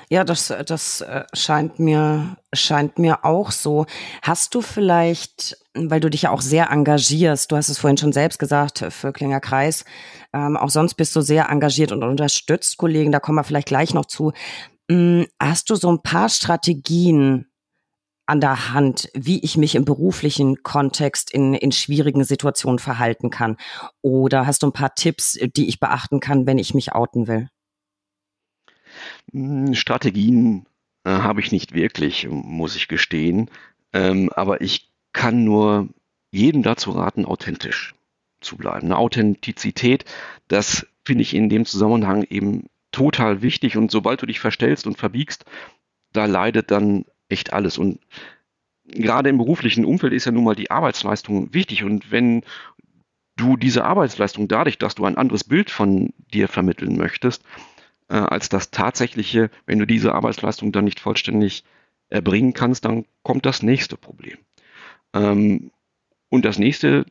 Ja, 0.10 0.24
das, 0.24 0.54
das 0.66 1.02
äh, 1.02 1.26
scheint 1.34 1.80
mir, 1.80 2.38
scheint 2.54 3.00
mir 3.00 3.26
auch 3.26 3.52
so. 3.52 3.86
Hast 4.22 4.56
du 4.56 4.62
vielleicht, 4.62 5.58
weil 5.74 6.00
du 6.00 6.10
dich 6.10 6.24
ja 6.24 6.32
auch 6.32 6.42
sehr 6.42 6.70
engagierst, 6.72 7.52
du 7.52 7.58
hast 7.58 7.70
es 7.70 7.80
vorhin 7.80 7.98
schon 7.98 8.14
selbst 8.14 8.40
gesagt, 8.40 8.86
für 8.90 9.12
Klinger 9.12 9.42
Kreis, 9.42 9.84
ähm, 10.34 10.58
auch 10.58 10.70
sonst 10.70 10.96
bist 10.96 11.16
du 11.16 11.22
sehr 11.22 11.50
engagiert 11.50 11.92
und 11.92 12.04
unterstützt 12.04 12.78
Kollegen, 12.78 13.12
da 13.12 13.20
kommen 13.20 13.38
wir 13.38 13.44
vielleicht 13.44 13.68
gleich 13.68 13.94
noch 13.94 14.06
zu. 14.06 14.32
Hm, 14.90 15.26
hast 15.40 15.70
du 15.70 15.76
so 15.76 15.92
ein 15.92 16.02
paar 16.02 16.30
Strategien 16.30 17.48
an 18.28 18.42
der 18.42 18.74
Hand, 18.74 19.10
wie 19.14 19.44
ich 19.44 19.58
mich 19.58 19.76
im 19.76 19.86
beruflichen 19.86 20.64
Kontext 20.64 21.32
in, 21.32 21.54
in 21.54 21.72
schwierigen 21.72 22.24
Situationen 22.24 22.80
verhalten 22.80 23.30
kann? 23.30 23.58
Oder 24.02 24.48
hast 24.48 24.64
du 24.64 24.68
ein 24.68 24.74
paar 24.74 24.96
Tipps, 24.96 25.38
die 25.56 25.68
ich 25.68 25.80
beachten 25.80 26.20
kann, 26.20 26.48
wenn 26.48 26.58
ich 26.58 26.74
mich 26.74 26.94
outen 26.94 27.28
will? 27.28 27.50
Hm, 29.32 29.74
Strategien 29.74 30.66
äh, 31.04 31.10
habe 31.10 31.42
ich 31.42 31.52
nicht 31.52 31.74
wirklich, 31.74 32.28
muss 32.30 32.76
ich 32.76 32.88
gestehen. 32.88 33.50
Ähm, 33.94 34.30
aber 34.36 34.62
ich 34.62 34.90
kann 35.14 35.44
nur 35.44 35.90
jedem 36.32 36.64
dazu 36.64 36.92
raten, 36.92 37.26
authentisch 37.26 37.96
zu 38.42 38.58
bleiben. 38.58 38.88
Eine 38.88 38.98
Authentizität, 38.98 40.06
das 40.48 40.86
finde 41.06 41.22
ich 41.22 41.34
in 41.34 41.50
dem 41.50 41.66
Zusammenhang 41.66 42.24
eben 42.30 42.66
total 42.92 43.42
wichtig. 43.42 43.78
Und 43.78 43.92
sobald 43.92 44.22
du 44.22 44.26
dich 44.26 44.40
verstellst 44.40 44.88
und 44.88 44.98
verbiegst, 44.98 45.46
da 46.12 46.26
leidet 46.26 46.72
dann 46.72 47.06
echt 47.30 47.54
alles. 47.54 47.78
Und 47.78 48.00
gerade 48.86 49.30
im 49.30 49.38
beruflichen 49.38 49.86
Umfeld 49.86 50.14
ist 50.14 50.26
ja 50.26 50.32
nun 50.32 50.44
mal 50.44 50.56
die 50.56 50.72
Arbeitsleistung 50.72 51.54
wichtig. 51.54 51.84
Und 51.84 52.12
wenn 52.12 52.44
du 53.36 53.58
diese 53.58 53.84
Arbeitsleistung 53.84 54.48
dadurch, 54.48 54.78
dass 54.78 54.96
du 54.96 55.06
ein 55.06 55.18
anderes 55.18 55.44
Bild 55.44 55.70
von 55.70 56.14
dir 56.34 56.48
vermitteln 56.48 56.98
möchtest, 56.98 57.44
äh, 58.08 58.16
als 58.16 58.50
das 58.50 58.72
tatsächliche, 58.72 59.50
wenn 59.66 59.80
du 59.80 59.86
diese 59.86 60.14
Arbeitsleistung 60.14 60.72
dann 60.72 60.86
nicht 60.86 61.00
vollständig 61.00 61.64
erbringen 62.10 62.54
kannst, 62.54 62.86
dann 62.86 63.06
kommt 63.24 63.46
das 63.46 63.64
nächste 63.64 63.98
Problem. 63.98 64.38
Ähm, 65.14 65.72
und 66.30 66.46
das 66.46 66.60
nächste 66.60 67.06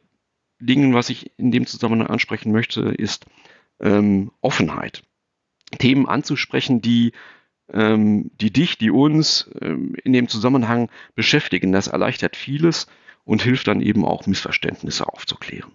Ding, 0.60 0.94
was 0.94 1.10
ich 1.10 1.32
in 1.36 1.50
dem 1.50 1.66
Zusammenhang 1.66 2.08
ansprechen 2.08 2.52
möchte, 2.52 2.82
ist 2.82 3.26
ähm, 3.80 4.30
Offenheit. 4.40 5.02
Themen 5.78 6.06
anzusprechen, 6.06 6.80
die, 6.80 7.12
ähm, 7.72 8.30
die 8.40 8.52
dich, 8.52 8.78
die 8.78 8.90
uns 8.90 9.50
ähm, 9.60 9.94
in 10.04 10.12
dem 10.12 10.28
Zusammenhang 10.28 10.90
beschäftigen. 11.14 11.72
Das 11.72 11.88
erleichtert 11.88 12.36
vieles 12.36 12.86
und 13.24 13.42
hilft 13.42 13.66
dann 13.66 13.80
eben 13.80 14.04
auch, 14.04 14.26
Missverständnisse 14.26 15.08
aufzuklären. 15.08 15.72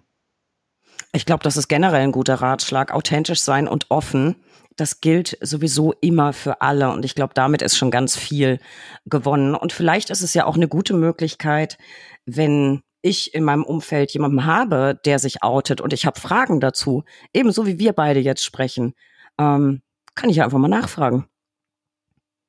Ich 1.12 1.26
glaube, 1.26 1.42
das 1.42 1.56
ist 1.56 1.68
generell 1.68 2.02
ein 2.02 2.12
guter 2.12 2.36
Ratschlag. 2.36 2.92
Authentisch 2.92 3.40
sein 3.40 3.66
und 3.66 3.90
offen 3.90 4.36
das 4.80 5.00
gilt 5.00 5.36
sowieso 5.40 5.92
immer 6.00 6.32
für 6.32 6.62
alle. 6.62 6.90
Und 6.90 7.04
ich 7.04 7.14
glaube, 7.14 7.34
damit 7.34 7.62
ist 7.62 7.76
schon 7.76 7.90
ganz 7.90 8.16
viel 8.16 8.58
gewonnen. 9.06 9.54
Und 9.54 9.72
vielleicht 9.72 10.10
ist 10.10 10.22
es 10.22 10.34
ja 10.34 10.46
auch 10.46 10.56
eine 10.56 10.68
gute 10.68 10.94
Möglichkeit, 10.94 11.76
wenn 12.24 12.82
ich 13.02 13.34
in 13.34 13.44
meinem 13.44 13.64
Umfeld 13.64 14.12
jemanden 14.12 14.44
habe, 14.44 14.98
der 15.04 15.18
sich 15.18 15.42
outet 15.42 15.80
und 15.80 15.92
ich 15.92 16.06
habe 16.06 16.20
Fragen 16.20 16.60
dazu, 16.60 17.04
ebenso 17.32 17.66
wie 17.66 17.78
wir 17.78 17.92
beide 17.92 18.20
jetzt 18.20 18.44
sprechen, 18.44 18.94
ähm, 19.38 19.82
kann 20.14 20.28
ich 20.30 20.36
ja 20.36 20.44
einfach 20.44 20.58
mal 20.58 20.68
nachfragen. 20.68 21.26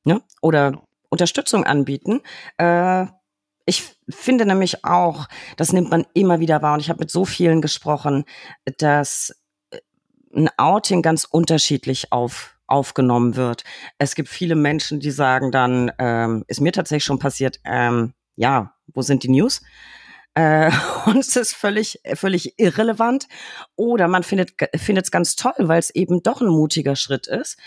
Ja? 0.05 0.21
Oder 0.41 0.81
Unterstützung 1.09 1.65
anbieten. 1.65 2.21
Äh, 2.57 3.05
ich 3.65 3.95
finde 4.09 4.45
nämlich 4.45 4.83
auch, 4.83 5.27
das 5.55 5.71
nimmt 5.71 5.91
man 5.91 6.05
immer 6.13 6.39
wieder 6.39 6.61
wahr 6.61 6.73
und 6.73 6.79
ich 6.79 6.89
habe 6.89 6.99
mit 6.99 7.11
so 7.11 7.25
vielen 7.25 7.61
gesprochen, 7.61 8.25
dass 8.77 9.40
ein 10.35 10.49
Outing 10.57 11.01
ganz 11.01 11.25
unterschiedlich 11.25 12.11
auf, 12.11 12.57
aufgenommen 12.67 13.35
wird. 13.35 13.63
Es 13.97 14.15
gibt 14.15 14.29
viele 14.29 14.55
Menschen, 14.55 14.99
die 14.99 15.11
sagen 15.11 15.51
dann, 15.51 15.91
ähm, 15.99 16.43
ist 16.47 16.61
mir 16.61 16.71
tatsächlich 16.71 17.05
schon 17.05 17.19
passiert, 17.19 17.59
ähm, 17.65 18.13
ja, 18.35 18.73
wo 18.87 19.01
sind 19.01 19.23
die 19.23 19.29
News? 19.29 19.61
Äh, 20.33 20.71
und 21.05 21.17
es 21.17 21.35
ist 21.35 21.53
völlig, 21.53 22.01
völlig 22.15 22.57
irrelevant. 22.57 23.27
Oder 23.75 24.07
man 24.07 24.23
findet 24.23 24.53
es 24.59 25.11
ganz 25.11 25.35
toll, 25.35 25.53
weil 25.57 25.79
es 25.79 25.89
eben 25.89 26.23
doch 26.23 26.41
ein 26.41 26.47
mutiger 26.47 26.95
Schritt 26.95 27.27
ist. 27.27 27.57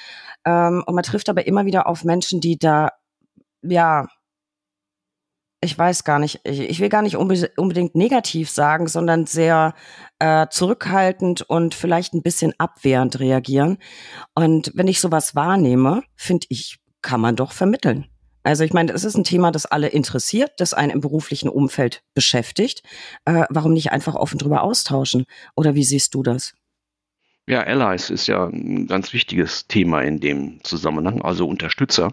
Ähm, 0.44 0.82
und 0.86 0.94
man 0.94 1.04
trifft 1.04 1.28
aber 1.28 1.46
immer 1.46 1.66
wieder 1.66 1.86
auf 1.86 2.04
Menschen, 2.04 2.40
die 2.40 2.58
da 2.58 2.92
ja 3.62 4.08
ich 5.64 5.76
weiß 5.76 6.04
gar 6.04 6.18
nicht, 6.18 6.40
ich 6.44 6.78
will 6.80 6.88
gar 6.88 7.02
nicht 7.02 7.16
unbedingt 7.16 7.94
negativ 7.94 8.50
sagen, 8.50 8.86
sondern 8.86 9.26
sehr 9.26 9.74
äh, 10.18 10.46
zurückhaltend 10.48 11.42
und 11.42 11.74
vielleicht 11.74 12.14
ein 12.14 12.22
bisschen 12.22 12.52
abwehrend 12.58 13.18
reagieren. 13.18 13.78
Und 14.34 14.70
wenn 14.74 14.88
ich 14.88 15.00
sowas 15.00 15.34
wahrnehme, 15.34 16.02
finde 16.14 16.46
ich, 16.50 16.78
kann 17.02 17.20
man 17.20 17.36
doch 17.36 17.52
vermitteln. 17.52 18.06
Also 18.42 18.62
ich 18.62 18.74
meine, 18.74 18.92
es 18.92 19.04
ist 19.04 19.16
ein 19.16 19.24
Thema, 19.24 19.50
das 19.50 19.64
alle 19.64 19.88
interessiert, 19.88 20.52
das 20.58 20.74
einen 20.74 20.92
im 20.92 21.00
beruflichen 21.00 21.48
Umfeld 21.48 22.02
beschäftigt. 22.12 22.82
Äh, 23.24 23.44
warum 23.48 23.72
nicht 23.72 23.90
einfach 23.90 24.14
offen 24.14 24.38
drüber 24.38 24.62
austauschen? 24.62 25.24
Oder 25.56 25.74
wie 25.74 25.84
siehst 25.84 26.14
du 26.14 26.22
das? 26.22 26.54
Ja, 27.46 27.62
Allies 27.62 28.10
ist 28.10 28.26
ja 28.26 28.46
ein 28.46 28.86
ganz 28.86 29.12
wichtiges 29.12 29.66
Thema 29.66 30.02
in 30.02 30.20
dem 30.20 30.62
Zusammenhang, 30.62 31.22
also 31.22 31.46
Unterstützer 31.46 32.12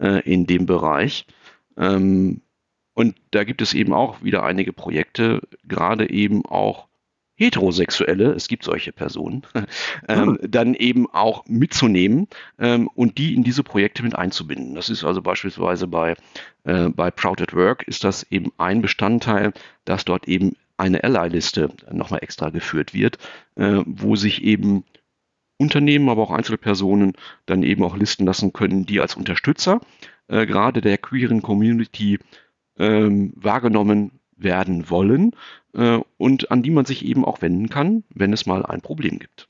äh, 0.00 0.20
in 0.20 0.46
dem 0.46 0.66
Bereich. 0.66 1.26
Ähm, 1.76 2.42
und 2.98 3.14
da 3.30 3.44
gibt 3.44 3.62
es 3.62 3.74
eben 3.74 3.92
auch 3.92 4.24
wieder 4.24 4.42
einige 4.42 4.72
Projekte, 4.72 5.42
gerade 5.62 6.10
eben 6.10 6.44
auch 6.44 6.88
Heterosexuelle, 7.36 8.32
es 8.32 8.48
gibt 8.48 8.64
solche 8.64 8.90
Personen, 8.90 9.42
ähm, 10.08 10.36
hm. 10.40 10.50
dann 10.50 10.74
eben 10.74 11.08
auch 11.08 11.46
mitzunehmen 11.46 12.26
ähm, 12.58 12.88
und 12.96 13.18
die 13.18 13.36
in 13.36 13.44
diese 13.44 13.62
Projekte 13.62 14.02
mit 14.02 14.16
einzubinden. 14.16 14.74
Das 14.74 14.88
ist 14.88 15.04
also 15.04 15.22
beispielsweise 15.22 15.86
bei, 15.86 16.16
äh, 16.64 16.88
bei 16.88 17.12
Proud 17.12 17.40
at 17.40 17.54
Work 17.54 17.86
ist 17.86 18.02
das 18.02 18.24
eben 18.32 18.50
ein 18.58 18.82
Bestandteil, 18.82 19.52
dass 19.84 20.04
dort 20.04 20.26
eben 20.26 20.56
eine 20.76 21.04
Ally-Liste 21.04 21.70
nochmal 21.92 22.24
extra 22.24 22.50
geführt 22.50 22.94
wird, 22.94 23.18
äh, 23.54 23.78
wo 23.86 24.16
sich 24.16 24.42
eben 24.42 24.82
Unternehmen, 25.56 26.08
aber 26.08 26.22
auch 26.22 26.32
Einzelpersonen 26.32 27.12
dann 27.46 27.62
eben 27.62 27.84
auch 27.84 27.96
listen 27.96 28.26
lassen 28.26 28.52
können, 28.52 28.86
die 28.86 29.00
als 29.00 29.14
Unterstützer 29.14 29.80
äh, 30.26 30.46
gerade 30.46 30.80
der 30.80 30.98
queeren 30.98 31.42
Community 31.42 32.18
ähm, 32.78 33.32
wahrgenommen 33.36 34.20
werden 34.36 34.88
wollen 34.90 35.32
äh, 35.74 35.98
und 36.16 36.50
an 36.50 36.62
die 36.62 36.70
man 36.70 36.84
sich 36.84 37.04
eben 37.04 37.24
auch 37.24 37.42
wenden 37.42 37.68
kann, 37.68 38.04
wenn 38.10 38.32
es 38.32 38.46
mal 38.46 38.64
ein 38.64 38.80
Problem 38.80 39.18
gibt. 39.18 39.48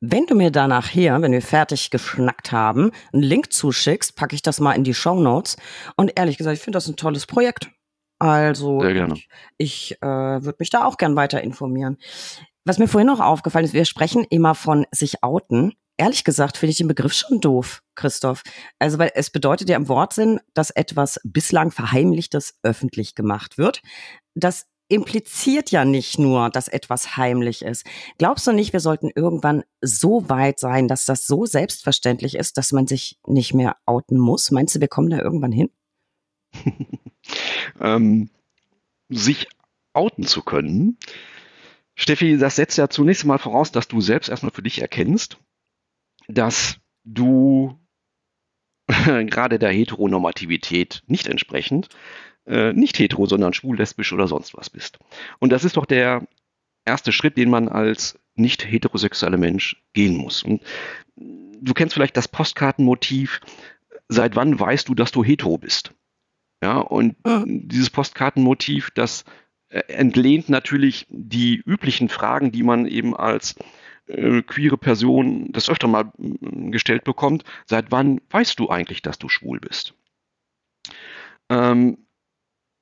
Wenn 0.00 0.26
du 0.26 0.34
mir 0.34 0.50
da 0.50 0.66
nachher, 0.66 1.20
wenn 1.20 1.32
wir 1.32 1.42
fertig 1.42 1.90
geschnackt 1.90 2.52
haben, 2.52 2.90
einen 3.12 3.22
Link 3.22 3.52
zuschickst, 3.52 4.16
packe 4.16 4.34
ich 4.34 4.42
das 4.42 4.60
mal 4.60 4.72
in 4.72 4.84
die 4.84 4.94
Show 4.94 5.20
Notes. 5.20 5.56
Und 5.96 6.12
ehrlich 6.16 6.38
gesagt, 6.38 6.56
ich 6.56 6.62
finde 6.62 6.78
das 6.78 6.88
ein 6.88 6.96
tolles 6.96 7.26
Projekt. 7.26 7.70
Also 8.18 8.82
ich, 8.84 9.28
ich 9.58 9.98
äh, 10.00 10.06
würde 10.06 10.56
mich 10.58 10.70
da 10.70 10.84
auch 10.84 10.96
gern 10.96 11.16
weiter 11.16 11.42
informieren. 11.42 11.98
Was 12.64 12.78
mir 12.78 12.86
vorhin 12.86 13.08
noch 13.08 13.20
aufgefallen 13.20 13.64
ist, 13.64 13.74
wir 13.74 13.84
sprechen 13.84 14.24
immer 14.30 14.54
von 14.54 14.86
sich 14.92 15.24
outen 15.24 15.74
ehrlich 15.96 16.24
gesagt 16.24 16.56
finde 16.56 16.72
ich 16.72 16.78
den 16.78 16.88
Begriff 16.88 17.12
schon 17.12 17.40
doof, 17.40 17.82
Christoph. 17.94 18.42
Also, 18.78 18.98
weil 18.98 19.12
es 19.14 19.30
bedeutet 19.30 19.68
ja 19.68 19.76
im 19.76 19.88
Wortsinn, 19.88 20.40
dass 20.54 20.70
etwas 20.70 21.20
bislang 21.24 21.70
Verheimlichtes 21.70 22.58
öffentlich 22.62 23.14
gemacht 23.14 23.58
wird. 23.58 23.82
Das 24.34 24.66
impliziert 24.88 25.70
ja 25.70 25.84
nicht 25.86 26.18
nur, 26.18 26.50
dass 26.50 26.68
etwas 26.68 27.16
heimlich 27.16 27.62
ist. 27.62 27.86
Glaubst 28.18 28.46
du 28.46 28.52
nicht, 28.52 28.74
wir 28.74 28.80
sollten 28.80 29.10
irgendwann 29.14 29.64
so 29.80 30.28
weit 30.28 30.58
sein, 30.58 30.86
dass 30.86 31.06
das 31.06 31.26
so 31.26 31.46
selbstverständlich 31.46 32.34
ist, 32.34 32.58
dass 32.58 32.72
man 32.72 32.86
sich 32.86 33.18
nicht 33.26 33.54
mehr 33.54 33.76
outen 33.86 34.18
muss? 34.18 34.50
Meinst 34.50 34.74
du, 34.74 34.80
wir 34.80 34.88
kommen 34.88 35.08
da 35.08 35.18
irgendwann 35.18 35.52
hin? 35.52 35.70
ähm, 37.80 38.28
sich 39.08 39.48
outen 39.94 40.26
zu 40.26 40.42
können, 40.42 40.98
Steffi, 41.94 42.38
das 42.38 42.56
setzt 42.56 42.78
ja 42.78 42.88
zunächst 42.88 43.24
mal 43.24 43.38
voraus, 43.38 43.72
dass 43.72 43.88
du 43.88 44.00
selbst 44.00 44.28
erstmal 44.28 44.52
für 44.52 44.62
dich 44.62 44.80
erkennst, 44.80 45.38
dass 46.28 46.78
du 47.04 47.78
gerade 48.88 49.58
der 49.58 49.70
Heteronormativität 49.70 51.02
nicht 51.06 51.26
entsprechend 51.26 51.88
äh, 52.46 52.72
nicht 52.72 52.98
hetero, 52.98 53.26
sondern 53.26 53.52
schwul, 53.52 53.76
lesbisch 53.76 54.12
oder 54.12 54.26
sonst 54.26 54.56
was 54.56 54.70
bist. 54.70 54.98
Und 55.38 55.50
das 55.50 55.64
ist 55.64 55.76
doch 55.76 55.86
der 55.86 56.26
erste 56.84 57.12
Schritt, 57.12 57.36
den 57.36 57.50
man 57.50 57.68
als 57.68 58.18
nicht 58.34 58.64
heterosexueller 58.64 59.38
Mensch 59.38 59.82
gehen 59.92 60.16
muss. 60.16 60.42
Und 60.42 60.62
du 61.16 61.74
kennst 61.74 61.94
vielleicht 61.94 62.16
das 62.16 62.28
Postkartenmotiv, 62.28 63.40
seit 64.08 64.36
wann 64.36 64.58
weißt 64.58 64.88
du, 64.88 64.94
dass 64.94 65.12
du 65.12 65.22
hetero 65.22 65.58
bist? 65.58 65.94
Ja, 66.62 66.78
und 66.78 67.16
ja. 67.26 67.44
dieses 67.46 67.90
Postkartenmotiv, 67.90 68.90
das 68.94 69.24
äh, 69.68 69.80
entlehnt 69.88 70.48
natürlich 70.48 71.06
die 71.10 71.56
üblichen 71.56 72.08
Fragen, 72.08 72.52
die 72.52 72.62
man 72.62 72.86
eben 72.86 73.16
als 73.16 73.56
äh, 74.06 74.42
queere 74.42 74.78
Person 74.78 75.52
das 75.52 75.68
öfter 75.68 75.88
mal 75.88 76.12
äh, 76.18 76.70
gestellt 76.70 77.04
bekommt. 77.04 77.44
Seit 77.66 77.90
wann 77.90 78.20
weißt 78.30 78.58
du 78.58 78.68
eigentlich, 78.68 79.02
dass 79.02 79.18
du 79.18 79.28
schwul 79.28 79.60
bist? 79.60 79.94
Ähm, 81.48 82.06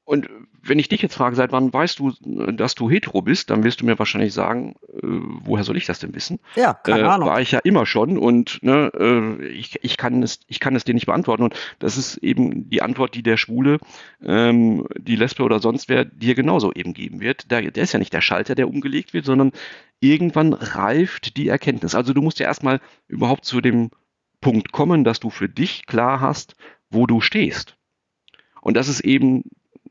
und 0.04 0.28
wenn 0.70 0.78
ich 0.78 0.88
dich 0.88 1.02
jetzt 1.02 1.16
frage, 1.16 1.34
seit 1.34 1.50
wann 1.50 1.72
weißt 1.72 1.98
du, 1.98 2.12
dass 2.52 2.76
du 2.76 2.88
hetero 2.88 3.22
bist, 3.22 3.50
dann 3.50 3.64
wirst 3.64 3.80
du 3.80 3.84
mir 3.84 3.98
wahrscheinlich 3.98 4.32
sagen, 4.32 4.76
äh, 4.88 5.00
woher 5.02 5.64
soll 5.64 5.76
ich 5.76 5.84
das 5.84 5.98
denn 5.98 6.14
wissen? 6.14 6.38
Ja, 6.54 6.74
keine 6.74 7.02
äh, 7.02 7.06
Ahnung. 7.06 7.28
War 7.28 7.40
ich 7.40 7.50
ja 7.50 7.58
immer 7.58 7.86
schon 7.86 8.16
und 8.16 8.62
ne, 8.62 8.90
äh, 8.96 9.46
ich, 9.48 9.82
ich, 9.82 9.96
kann 9.96 10.22
es, 10.22 10.38
ich 10.46 10.60
kann 10.60 10.76
es 10.76 10.84
dir 10.84 10.94
nicht 10.94 11.06
beantworten. 11.06 11.42
Und 11.42 11.54
das 11.80 11.98
ist 11.98 12.18
eben 12.18 12.70
die 12.70 12.82
Antwort, 12.82 13.16
die 13.16 13.24
der 13.24 13.36
Schwule, 13.36 13.78
ähm, 14.24 14.86
die 14.96 15.16
Lesbe 15.16 15.42
oder 15.42 15.58
sonst 15.58 15.88
wer 15.88 16.04
dir 16.04 16.36
genauso 16.36 16.72
eben 16.72 16.94
geben 16.94 17.20
wird. 17.20 17.50
Der, 17.50 17.68
der 17.68 17.82
ist 17.82 17.92
ja 17.92 17.98
nicht 17.98 18.12
der 18.12 18.20
Schalter, 18.20 18.54
der 18.54 18.68
umgelegt 18.68 19.12
wird, 19.12 19.24
sondern 19.24 19.50
irgendwann 19.98 20.52
reift 20.52 21.36
die 21.36 21.48
Erkenntnis. 21.48 21.96
Also 21.96 22.12
du 22.12 22.22
musst 22.22 22.38
ja 22.38 22.46
erstmal 22.46 22.80
überhaupt 23.08 23.44
zu 23.44 23.60
dem 23.60 23.90
Punkt 24.40 24.70
kommen, 24.70 25.02
dass 25.02 25.18
du 25.18 25.30
für 25.30 25.48
dich 25.48 25.86
klar 25.86 26.20
hast, 26.20 26.54
wo 26.90 27.08
du 27.08 27.20
stehst. 27.20 27.76
Und 28.60 28.76
das 28.76 28.88
ist 28.88 29.00
eben 29.00 29.42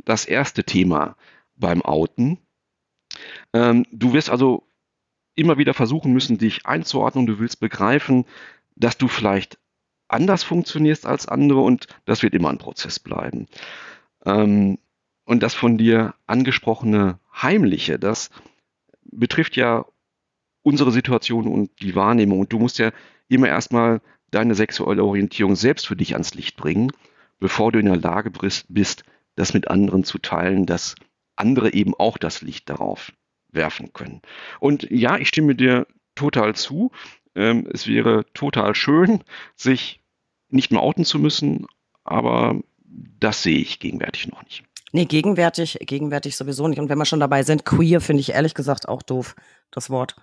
das 0.06 0.26
erste 0.26 0.64
Thema 0.64 1.16
beim 1.56 1.82
Outen. 1.82 2.40
Ähm, 3.54 3.86
du 3.92 4.14
wirst 4.14 4.30
also 4.30 4.68
immer 5.36 5.58
wieder 5.58 5.74
versuchen 5.74 6.14
müssen, 6.14 6.38
dich 6.38 6.66
einzuordnen 6.66 7.26
du 7.26 7.40
willst 7.40 7.60
begreifen, 7.60 8.26
dass 8.76 8.98
du 8.98 9.08
vielleicht 9.08 9.58
anders 10.08 10.44
funktionierst 10.44 11.06
als 11.06 11.28
andere 11.28 11.62
und 11.62 11.88
das 12.06 12.24
wird 12.24 12.34
immer 12.34 12.50
ein 12.50 12.58
Prozess 12.58 13.00
bleiben. 13.00 13.48
Ähm, 14.26 14.80
und 15.26 15.44
das 15.44 15.54
von 15.54 15.78
dir 15.78 16.16
angesprochene 16.26 17.20
Heimliche, 17.40 18.00
das 18.00 18.32
betrifft 19.04 19.56
ja 19.56 19.86
unsere 20.64 20.92
Situation 20.92 21.48
und 21.48 21.70
die 21.82 21.96
Wahrnehmung. 21.96 22.40
Und 22.40 22.52
du 22.52 22.60
musst 22.60 22.80
ja 22.80 22.92
immer 23.28 23.48
erstmal 23.48 24.02
deine 24.32 24.56
sexuelle 24.56 25.04
Orientierung 25.04 25.56
selbst 25.56 25.88
für 25.88 25.96
dich 25.96 26.14
ans 26.14 26.34
Licht 26.34 26.58
bringen, 26.58 26.92
bevor 27.40 27.72
du 27.72 27.80
in 27.80 27.86
der 27.86 27.98
Lage 27.98 28.32
bist, 28.32 29.04
das 29.40 29.54
mit 29.54 29.70
anderen 29.70 30.04
zu 30.04 30.20
teilen, 30.20 30.66
dass 30.66 30.96
andere 31.36 31.74
eben 31.74 31.94
auch 31.96 32.18
das 32.18 32.42
Licht 32.42 32.70
darauf 32.70 33.14
werfen 33.52 33.94
können. 33.94 34.22
Und 34.60 34.88
ja, 34.92 35.18
ich 35.18 35.30
stimme 35.30 35.56
dir 35.56 35.88
total 36.14 36.56
zu. 36.56 36.92
Ähm, 37.36 37.68
es 37.74 37.88
wäre 37.88 38.26
total 38.34 38.76
schön, 38.76 39.24
sich 39.56 40.02
nicht 40.50 40.72
mehr 40.72 40.82
outen 40.82 41.06
zu 41.06 41.20
müssen, 41.20 41.68
aber 42.04 42.60
das 42.84 43.42
sehe 43.42 43.60
ich 43.60 43.80
gegenwärtig 43.80 44.28
noch 44.28 44.44
nicht. 44.44 44.64
Nee, 44.92 45.06
gegenwärtig, 45.06 45.78
gegenwärtig 45.82 46.36
sowieso 46.36 46.68
nicht. 46.68 46.80
Und 46.80 46.90
wenn 46.90 46.98
wir 46.98 47.06
schon 47.06 47.20
dabei 47.20 47.44
sind, 47.44 47.64
queer 47.64 48.02
finde 48.02 48.22
ich 48.22 48.32
ehrlich 48.32 48.56
gesagt 48.56 48.90
auch 48.90 49.04
doof, 49.04 49.36
das 49.72 49.90
Wort. 49.90 50.16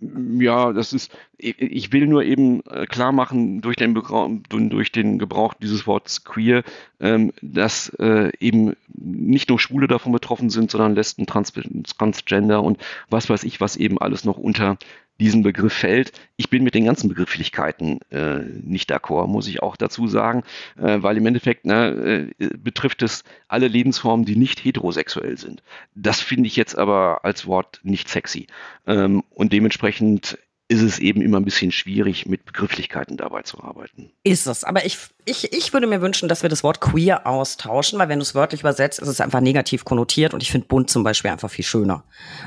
Ja, 0.00 0.72
das 0.72 0.92
ist, 0.92 1.16
ich 1.38 1.92
will 1.92 2.06
nur 2.06 2.24
eben 2.24 2.62
äh, 2.66 2.86
klar 2.86 3.12
machen, 3.12 3.60
durch 3.60 3.76
den, 3.76 3.94
durch 3.94 4.92
den 4.92 5.18
Gebrauch 5.18 5.54
dieses 5.54 5.86
Wortes 5.86 6.24
queer, 6.24 6.62
ähm, 7.00 7.32
dass 7.42 7.88
äh, 7.98 8.30
eben 8.40 8.74
nicht 8.94 9.48
nur 9.48 9.58
Schwule 9.58 9.88
davon 9.88 10.12
betroffen 10.12 10.50
sind, 10.50 10.70
sondern 10.70 10.94
Lesben, 10.94 11.26
Trans 11.26 11.52
Transgender 11.98 12.62
und 12.62 12.78
was 13.10 13.28
weiß 13.28 13.44
ich, 13.44 13.60
was 13.60 13.76
eben 13.76 13.98
alles 13.98 14.24
noch 14.24 14.38
unter 14.38 14.78
diesen 15.20 15.42
Begriff 15.42 15.72
fällt. 15.72 16.12
Ich 16.36 16.50
bin 16.50 16.64
mit 16.64 16.74
den 16.74 16.84
ganzen 16.84 17.08
Begrifflichkeiten 17.08 18.00
äh, 18.10 18.40
nicht 18.62 18.90
d'accord, 18.92 19.28
muss 19.28 19.46
ich 19.46 19.62
auch 19.62 19.76
dazu 19.76 20.06
sagen, 20.06 20.42
äh, 20.76 21.02
weil 21.02 21.16
im 21.16 21.26
Endeffekt 21.26 21.64
ne, 21.64 22.30
äh, 22.38 22.48
betrifft 22.56 23.02
es 23.02 23.24
alle 23.48 23.68
Lebensformen, 23.68 24.26
die 24.26 24.36
nicht 24.36 24.64
heterosexuell 24.64 25.38
sind. 25.38 25.62
Das 25.94 26.20
finde 26.20 26.48
ich 26.48 26.56
jetzt 26.56 26.76
aber 26.76 27.24
als 27.24 27.46
Wort 27.46 27.80
nicht 27.82 28.08
sexy. 28.08 28.46
Ähm, 28.86 29.22
und 29.30 29.52
dementsprechend 29.52 30.38
ist 30.72 30.80
es 30.80 30.98
eben 30.98 31.20
immer 31.20 31.38
ein 31.38 31.44
bisschen 31.44 31.70
schwierig, 31.70 32.24
mit 32.26 32.46
Begrifflichkeiten 32.46 33.18
dabei 33.18 33.42
zu 33.42 33.62
arbeiten. 33.62 34.10
Ist 34.22 34.46
es. 34.46 34.64
Aber 34.64 34.86
ich, 34.86 34.96
ich, 35.26 35.52
ich 35.52 35.72
würde 35.74 35.86
mir 35.86 36.00
wünschen, 36.00 36.30
dass 36.30 36.42
wir 36.42 36.48
das 36.48 36.64
Wort 36.64 36.80
queer 36.80 37.26
austauschen, 37.26 37.98
weil 37.98 38.08
wenn 38.08 38.18
du 38.18 38.22
es 38.22 38.34
wörtlich 38.34 38.62
übersetzt, 38.62 38.98
ist 38.98 39.08
es 39.08 39.20
einfach 39.20 39.40
negativ 39.40 39.84
konnotiert 39.84 40.32
und 40.32 40.42
ich 40.42 40.50
finde 40.50 40.68
bunt 40.68 40.88
zum 40.88 41.04
Beispiel 41.04 41.30
einfach 41.30 41.50
viel 41.50 41.64
schöner. 41.64 42.04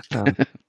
Äh, 0.09 0.33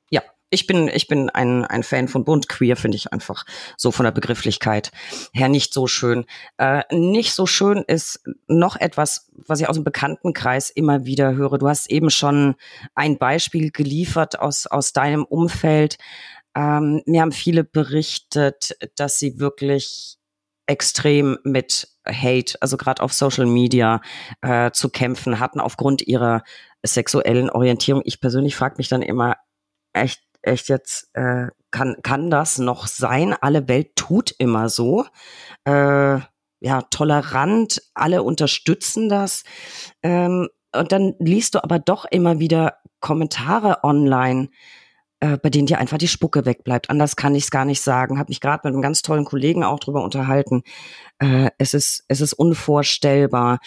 ich 0.56 0.66
bin, 0.66 0.88
ich 0.88 1.06
bin 1.06 1.28
ein, 1.28 1.66
ein 1.66 1.82
Fan 1.82 2.08
von 2.08 2.24
bunt. 2.24 2.48
Queer 2.48 2.76
finde 2.76 2.96
ich 2.96 3.12
einfach 3.12 3.44
so 3.76 3.90
von 3.90 4.04
der 4.04 4.10
Begrifflichkeit 4.10 4.90
her 5.34 5.50
nicht 5.50 5.74
so 5.74 5.86
schön. 5.86 6.24
Äh, 6.56 6.82
nicht 6.90 7.34
so 7.34 7.46
schön 7.46 7.84
ist 7.86 8.24
noch 8.46 8.76
etwas, 8.76 9.30
was 9.34 9.60
ich 9.60 9.68
aus 9.68 9.76
dem 9.76 9.84
Bekanntenkreis 9.84 10.70
immer 10.70 11.04
wieder 11.04 11.34
höre. 11.34 11.58
Du 11.58 11.68
hast 11.68 11.90
eben 11.90 12.08
schon 12.08 12.54
ein 12.94 13.18
Beispiel 13.18 13.70
geliefert 13.70 14.38
aus, 14.38 14.66
aus 14.66 14.94
deinem 14.94 15.24
Umfeld. 15.26 15.98
Ähm, 16.56 17.02
mir 17.04 17.20
haben 17.20 17.32
viele 17.32 17.62
berichtet, 17.62 18.78
dass 18.96 19.18
sie 19.18 19.38
wirklich 19.38 20.16
extrem 20.66 21.38
mit 21.44 21.88
Hate, 22.08 22.56
also 22.62 22.78
gerade 22.78 23.02
auf 23.02 23.12
Social 23.12 23.46
Media, 23.46 24.00
äh, 24.40 24.70
zu 24.70 24.88
kämpfen 24.88 25.38
hatten 25.38 25.60
aufgrund 25.60 26.00
ihrer 26.00 26.42
sexuellen 26.82 27.50
Orientierung. 27.50 28.00
Ich 28.06 28.20
persönlich 28.20 28.56
frage 28.56 28.76
mich 28.78 28.88
dann 28.88 29.02
immer, 29.02 29.36
echt, 29.96 30.22
echt 30.46 30.68
jetzt, 30.68 31.10
äh, 31.14 31.48
kann, 31.70 31.96
kann 32.02 32.30
das 32.30 32.58
noch 32.58 32.86
sein? 32.86 33.34
Alle 33.40 33.68
Welt 33.68 33.96
tut 33.96 34.34
immer 34.38 34.68
so. 34.68 35.04
Äh, 35.64 36.20
ja, 36.60 36.82
tolerant, 36.90 37.82
alle 37.94 38.22
unterstützen 38.22 39.08
das. 39.08 39.44
Ähm, 40.02 40.48
und 40.74 40.92
dann 40.92 41.14
liest 41.18 41.54
du 41.54 41.62
aber 41.62 41.78
doch 41.78 42.04
immer 42.06 42.38
wieder 42.38 42.78
Kommentare 43.00 43.84
online, 43.84 44.48
äh, 45.20 45.36
bei 45.38 45.50
denen 45.50 45.66
dir 45.66 45.78
einfach 45.78 45.98
die 45.98 46.08
Spucke 46.08 46.44
wegbleibt. 46.44 46.90
Anders 46.90 47.16
kann 47.16 47.34
ich 47.34 47.44
es 47.44 47.50
gar 47.50 47.64
nicht 47.64 47.80
sagen. 47.80 48.18
Habe 48.18 48.30
mich 48.30 48.40
gerade 48.40 48.62
mit 48.64 48.72
einem 48.72 48.82
ganz 48.82 49.02
tollen 49.02 49.24
Kollegen 49.24 49.64
auch 49.64 49.80
drüber 49.80 50.02
unterhalten. 50.02 50.62
Äh, 51.18 51.50
es 51.58 51.74
ist 51.74 52.04
es 52.08 52.20
ist 52.20 52.32
unvorstellbar. 52.32 53.60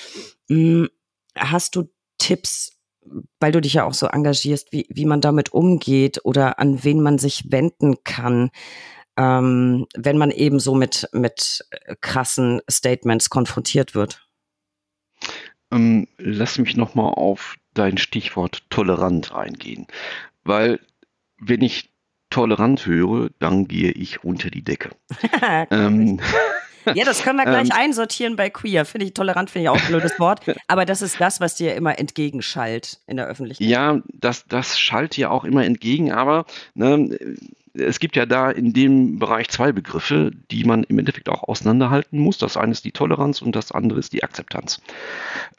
Hm, 0.49 0.89
hast 1.37 1.75
du 1.75 1.89
Tipps, 2.17 2.78
weil 3.39 3.51
du 3.51 3.61
dich 3.61 3.73
ja 3.73 3.85
auch 3.85 3.93
so 3.93 4.07
engagierst, 4.07 4.71
wie, 4.71 4.87
wie 4.89 5.05
man 5.05 5.21
damit 5.21 5.53
umgeht 5.53 6.19
oder 6.23 6.59
an 6.59 6.83
wen 6.83 7.01
man 7.01 7.17
sich 7.17 7.51
wenden 7.51 8.03
kann, 8.03 8.51
ähm, 9.17 9.87
wenn 9.95 10.17
man 10.17 10.31
eben 10.31 10.59
so 10.59 10.75
mit, 10.75 11.07
mit 11.11 11.65
krassen 12.01 12.61
Statements 12.69 13.29
konfrontiert 13.29 13.95
wird? 13.95 14.27
Ähm, 15.71 16.07
lass 16.17 16.57
mich 16.57 16.75
nochmal 16.75 17.13
auf 17.13 17.57
dein 17.73 17.97
Stichwort 17.97 18.63
tolerant 18.69 19.33
eingehen, 19.33 19.87
weil 20.43 20.79
wenn 21.39 21.61
ich 21.61 21.93
tolerant 22.29 22.85
höre, 22.85 23.29
dann 23.39 23.67
gehe 23.67 23.91
ich 23.91 24.23
unter 24.23 24.49
die 24.49 24.63
Decke. 24.63 24.91
ähm, 25.71 26.19
ja, 26.95 27.05
das 27.05 27.23
können 27.23 27.37
wir 27.37 27.45
gleich 27.45 27.69
ähm, 27.69 27.75
einsortieren 27.75 28.35
bei 28.35 28.49
queer. 28.49 28.85
Finde 28.85 29.05
ich 29.05 29.13
tolerant, 29.13 29.49
finde 29.49 29.63
ich 29.63 29.69
auch 29.69 29.81
ein 29.81 29.87
blödes 29.87 30.19
Wort. 30.19 30.41
Aber 30.67 30.85
das 30.85 31.01
ist 31.01 31.19
das, 31.19 31.39
was 31.39 31.55
dir 31.55 31.75
immer 31.75 31.97
entgegenschallt 31.99 32.99
in 33.07 33.17
der 33.17 33.27
Öffentlichkeit. 33.27 33.67
Ja, 33.67 34.01
das, 34.13 34.45
das 34.47 34.79
schallt 34.79 35.15
dir 35.15 35.31
auch 35.31 35.43
immer 35.43 35.65
entgegen, 35.65 36.11
aber 36.11 36.45
ne, 36.73 37.17
es 37.73 37.99
gibt 37.99 38.15
ja 38.15 38.25
da 38.25 38.51
in 38.51 38.73
dem 38.73 39.19
Bereich 39.19 39.49
zwei 39.49 39.71
Begriffe, 39.71 40.31
die 40.51 40.63
man 40.63 40.83
im 40.83 40.99
Endeffekt 40.99 41.29
auch 41.29 41.43
auseinanderhalten 41.43 42.19
muss. 42.19 42.37
Das 42.37 42.57
eine 42.57 42.71
ist 42.71 42.85
die 42.85 42.91
Toleranz 42.91 43.41
und 43.41 43.55
das 43.55 43.71
andere 43.71 43.99
ist 43.99 44.13
die 44.13 44.23
Akzeptanz. 44.23 44.81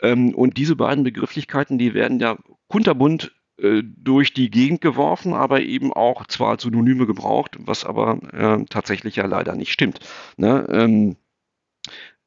Ähm, 0.02 0.34
und 0.34 0.56
diese 0.56 0.76
beiden 0.76 1.04
Begrifflichkeiten, 1.04 1.78
die 1.78 1.94
werden 1.94 2.20
ja 2.20 2.36
kunterbunt 2.68 3.32
äh, 3.60 3.82
durch 3.84 4.32
die 4.32 4.50
Gegend 4.50 4.80
geworfen, 4.80 5.34
aber 5.34 5.60
eben 5.60 5.92
auch 5.92 6.26
zwar 6.26 6.50
als 6.50 6.62
Synonyme 6.62 7.06
gebraucht, 7.06 7.56
was 7.60 7.84
aber 7.84 8.18
äh, 8.32 8.64
tatsächlich 8.68 9.16
ja 9.16 9.26
leider 9.26 9.54
nicht 9.54 9.72
stimmt. 9.72 10.00
Ne? 10.36 10.66
Ähm, 10.70 11.16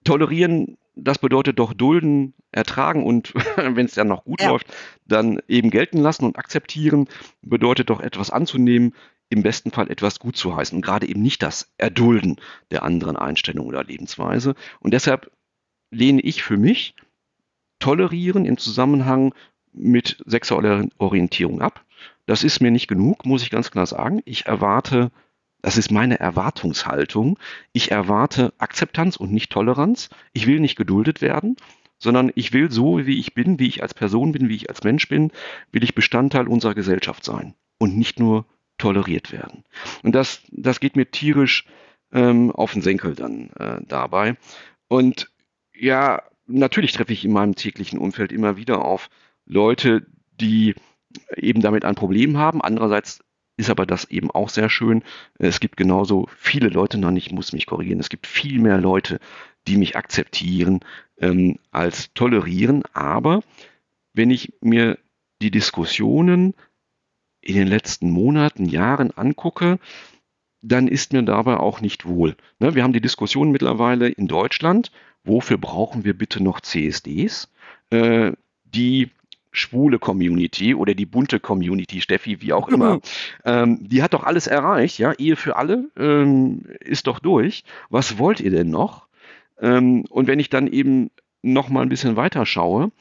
tolerieren, 0.04 0.78
das 0.96 1.18
bedeutet 1.18 1.60
doch 1.60 1.74
dulden, 1.74 2.34
ertragen 2.52 3.04
und 3.04 3.34
wenn 3.56 3.86
es 3.86 3.96
dann 3.96 4.08
noch 4.08 4.26
gut 4.26 4.42
ja. 4.42 4.50
läuft, 4.50 4.68
dann 5.06 5.42
eben 5.48 5.70
gelten 5.70 5.98
lassen 5.98 6.26
und 6.26 6.38
akzeptieren, 6.38 7.08
bedeutet 7.42 7.90
doch 7.90 8.00
etwas 8.00 8.30
anzunehmen, 8.30 8.94
im 9.30 9.42
besten 9.42 9.72
Fall 9.72 9.90
etwas 9.90 10.20
gut 10.20 10.38
zu 10.38 10.56
heißen 10.56 10.76
und 10.76 10.86
gerade 10.86 11.08
eben 11.08 11.22
nicht 11.22 11.42
das 11.42 11.74
Erdulden 11.78 12.36
der 12.70 12.84
anderen 12.84 13.16
Einstellung 13.16 13.66
oder 13.66 13.84
Lebensweise. 13.84 14.54
Und 14.80 14.94
deshalb 14.94 15.32
lehne 15.90 16.22
ich 16.22 16.44
für 16.44 16.58
mich 16.58 16.96
tolerieren 17.80 18.46
im 18.46 18.58
Zusammenhang 18.58 19.34
mit 19.74 20.24
sexueller 20.26 20.88
Orientierung 20.98 21.62
ab. 21.62 21.84
das 22.26 22.44
ist 22.44 22.62
mir 22.62 22.72
nicht 22.72 22.88
genug, 22.88 23.26
muss 23.26 23.44
ich 23.44 23.50
ganz 23.50 23.70
klar 23.70 23.86
sagen. 23.86 24.22
Ich 24.24 24.46
erwarte, 24.46 25.12
das 25.62 25.78
ist 25.78 25.92
meine 25.92 26.20
Erwartungshaltung, 26.20 27.38
ich 27.74 27.92
erwarte 27.92 28.54
Akzeptanz 28.58 29.18
und 29.18 29.32
nicht 29.32 29.52
Toleranz. 29.52 30.10
Ich 30.32 30.48
will 30.48 30.60
nicht 30.60 30.78
geduldet 30.78 31.22
werden, 31.22 31.58
sondern 32.00 32.32
ich 32.36 32.54
will 32.54 32.72
so, 32.72 33.06
wie 33.06 33.20
ich 33.20 33.34
bin, 33.34 33.60
wie 33.60 33.68
ich 33.68 33.82
als 33.82 33.94
Person 33.94 34.32
bin, 34.32 34.50
wie 34.50 34.56
ich 34.56 34.70
als 34.70 34.84
Mensch 34.84 35.08
bin, 35.08 35.32
will 35.72 35.84
ich 35.84 35.96
Bestandteil 35.96 36.48
unserer 36.48 36.76
Gesellschaft 36.76 37.24
sein 37.24 37.56
und 37.78 37.98
nicht 37.98 38.20
nur 38.20 38.46
toleriert 38.78 39.32
werden. 39.32 39.64
Und 40.04 40.14
das, 40.14 40.42
das 40.52 40.80
geht 40.80 40.96
mir 40.96 41.10
tierisch 41.12 41.66
ähm, 42.12 42.52
auf 42.52 42.74
den 42.74 42.82
Senkel 42.82 43.16
dann 43.16 43.50
äh, 43.52 43.80
dabei. 43.88 44.36
Und 44.88 45.32
ja, 45.74 46.22
natürlich 46.46 46.92
treffe 46.92 47.14
ich 47.14 47.26
in 47.26 47.32
meinem 47.32 47.56
täglichen 47.56 48.00
Umfeld 48.00 48.32
immer 48.32 48.58
wieder 48.58 48.84
auf 48.84 49.10
Leute, 49.46 50.06
die 50.40 50.76
eben 51.36 51.62
damit 51.62 51.86
ein 51.86 51.96
Problem 51.96 52.38
haben. 52.38 52.62
Andererseits 52.62 53.24
ist 53.58 53.70
aber 53.70 53.86
das 53.86 54.06
eben 54.06 54.32
auch 54.32 54.50
sehr 54.50 54.70
schön. 54.70 55.04
Es 55.38 55.60
gibt 55.60 55.78
genauso 55.78 56.28
viele 56.38 56.70
Leute, 56.70 56.98
nein, 56.98 57.18
ich 57.18 57.32
muss 57.32 57.54
mich 57.54 57.66
korrigieren, 57.66 58.00
es 58.00 58.10
gibt 58.10 58.26
viel 58.26 58.60
mehr 58.60 58.80
Leute, 58.80 59.20
die 59.68 59.78
mich 59.78 59.96
akzeptieren 59.96 60.80
ähm, 61.20 61.60
als 61.72 62.14
tolerieren. 62.14 62.84
Aber 62.94 63.44
wenn 64.14 64.32
ich 64.32 64.54
mir 64.62 64.98
die 65.42 65.52
Diskussionen 65.52 66.56
in 67.42 67.56
den 67.56 67.68
letzten 67.68 68.10
Monaten, 68.10 68.66
Jahren 68.66 69.12
angucke, 69.12 69.80
dann 70.62 70.88
ist 70.88 71.12
mir 71.14 71.24
dabei 71.24 71.58
auch 71.58 71.82
nicht 71.82 72.06
wohl. 72.06 72.36
Ne, 72.60 72.74
wir 72.74 72.84
haben 72.84 72.94
die 72.94 73.02
Diskussion 73.02 73.52
mittlerweile 73.52 74.08
in 74.08 74.28
Deutschland, 74.28 74.92
wofür 75.24 75.58
brauchen 75.58 76.06
wir 76.06 76.18
bitte 76.18 76.42
noch 76.42 76.62
CSDs? 76.62 77.52
Äh, 77.90 78.32
die 78.64 79.12
schwule 79.54 80.00
Community 80.00 80.76
oder 80.76 80.94
die 80.96 81.06
bunte 81.06 81.40
Community, 81.40 82.02
Steffi, 82.02 82.42
wie 82.42 82.52
auch 82.52 82.68
immer, 82.68 83.00
ähm, 83.46 83.88
die 83.88 84.04
hat 84.04 84.14
doch 84.14 84.24
alles 84.24 84.48
erreicht, 84.48 85.00
ja, 85.00 85.14
Ehe 85.14 85.36
für 85.36 85.56
alle 85.56 85.90
ähm, 85.98 86.64
ist 86.82 87.08
doch 87.08 87.20
durch. 87.20 87.64
Was 87.90 88.18
wollt 88.18 88.42
ihr 88.42 88.52
denn 88.52 88.70
noch? 88.70 89.08
Ähm, 89.62 90.06
und 90.10 90.28
wenn 90.28 90.40
ich 90.40 90.50
dann 90.50 90.68
eben 90.68 91.12
noch 91.42 91.70
mal 91.70 91.82
ein 91.82 91.90
bisschen 91.90 92.16
weiter 92.16 92.46
schaue, 92.46 92.92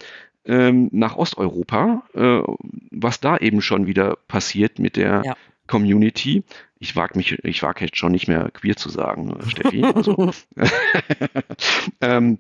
ähm, 0.45 0.89
nach 0.93 1.17
Osteuropa, 1.17 2.03
äh, 2.15 2.43
was 2.91 3.21
da 3.21 3.39
eben 3.39 3.63
schon 3.63 3.87
wieder 3.87 4.19
passiert 4.29 4.79
mit 4.79 4.97
der 4.97 5.23
ja. 5.25 5.37
Community. 5.67 6.45
Ich 6.79 6.97
wage 6.97 7.17
mich, 7.17 7.39
ich 7.45 7.63
wage 7.63 7.85
jetzt 7.85 7.97
schon 7.97 8.13
nicht 8.13 8.27
mehr 8.29 8.51
queer 8.53 8.77
zu 8.77 8.89
sagen, 8.89 9.31
äh, 9.31 9.49
Steffi. 9.49 9.85
Also, 9.85 10.33
ähm, 12.01 12.39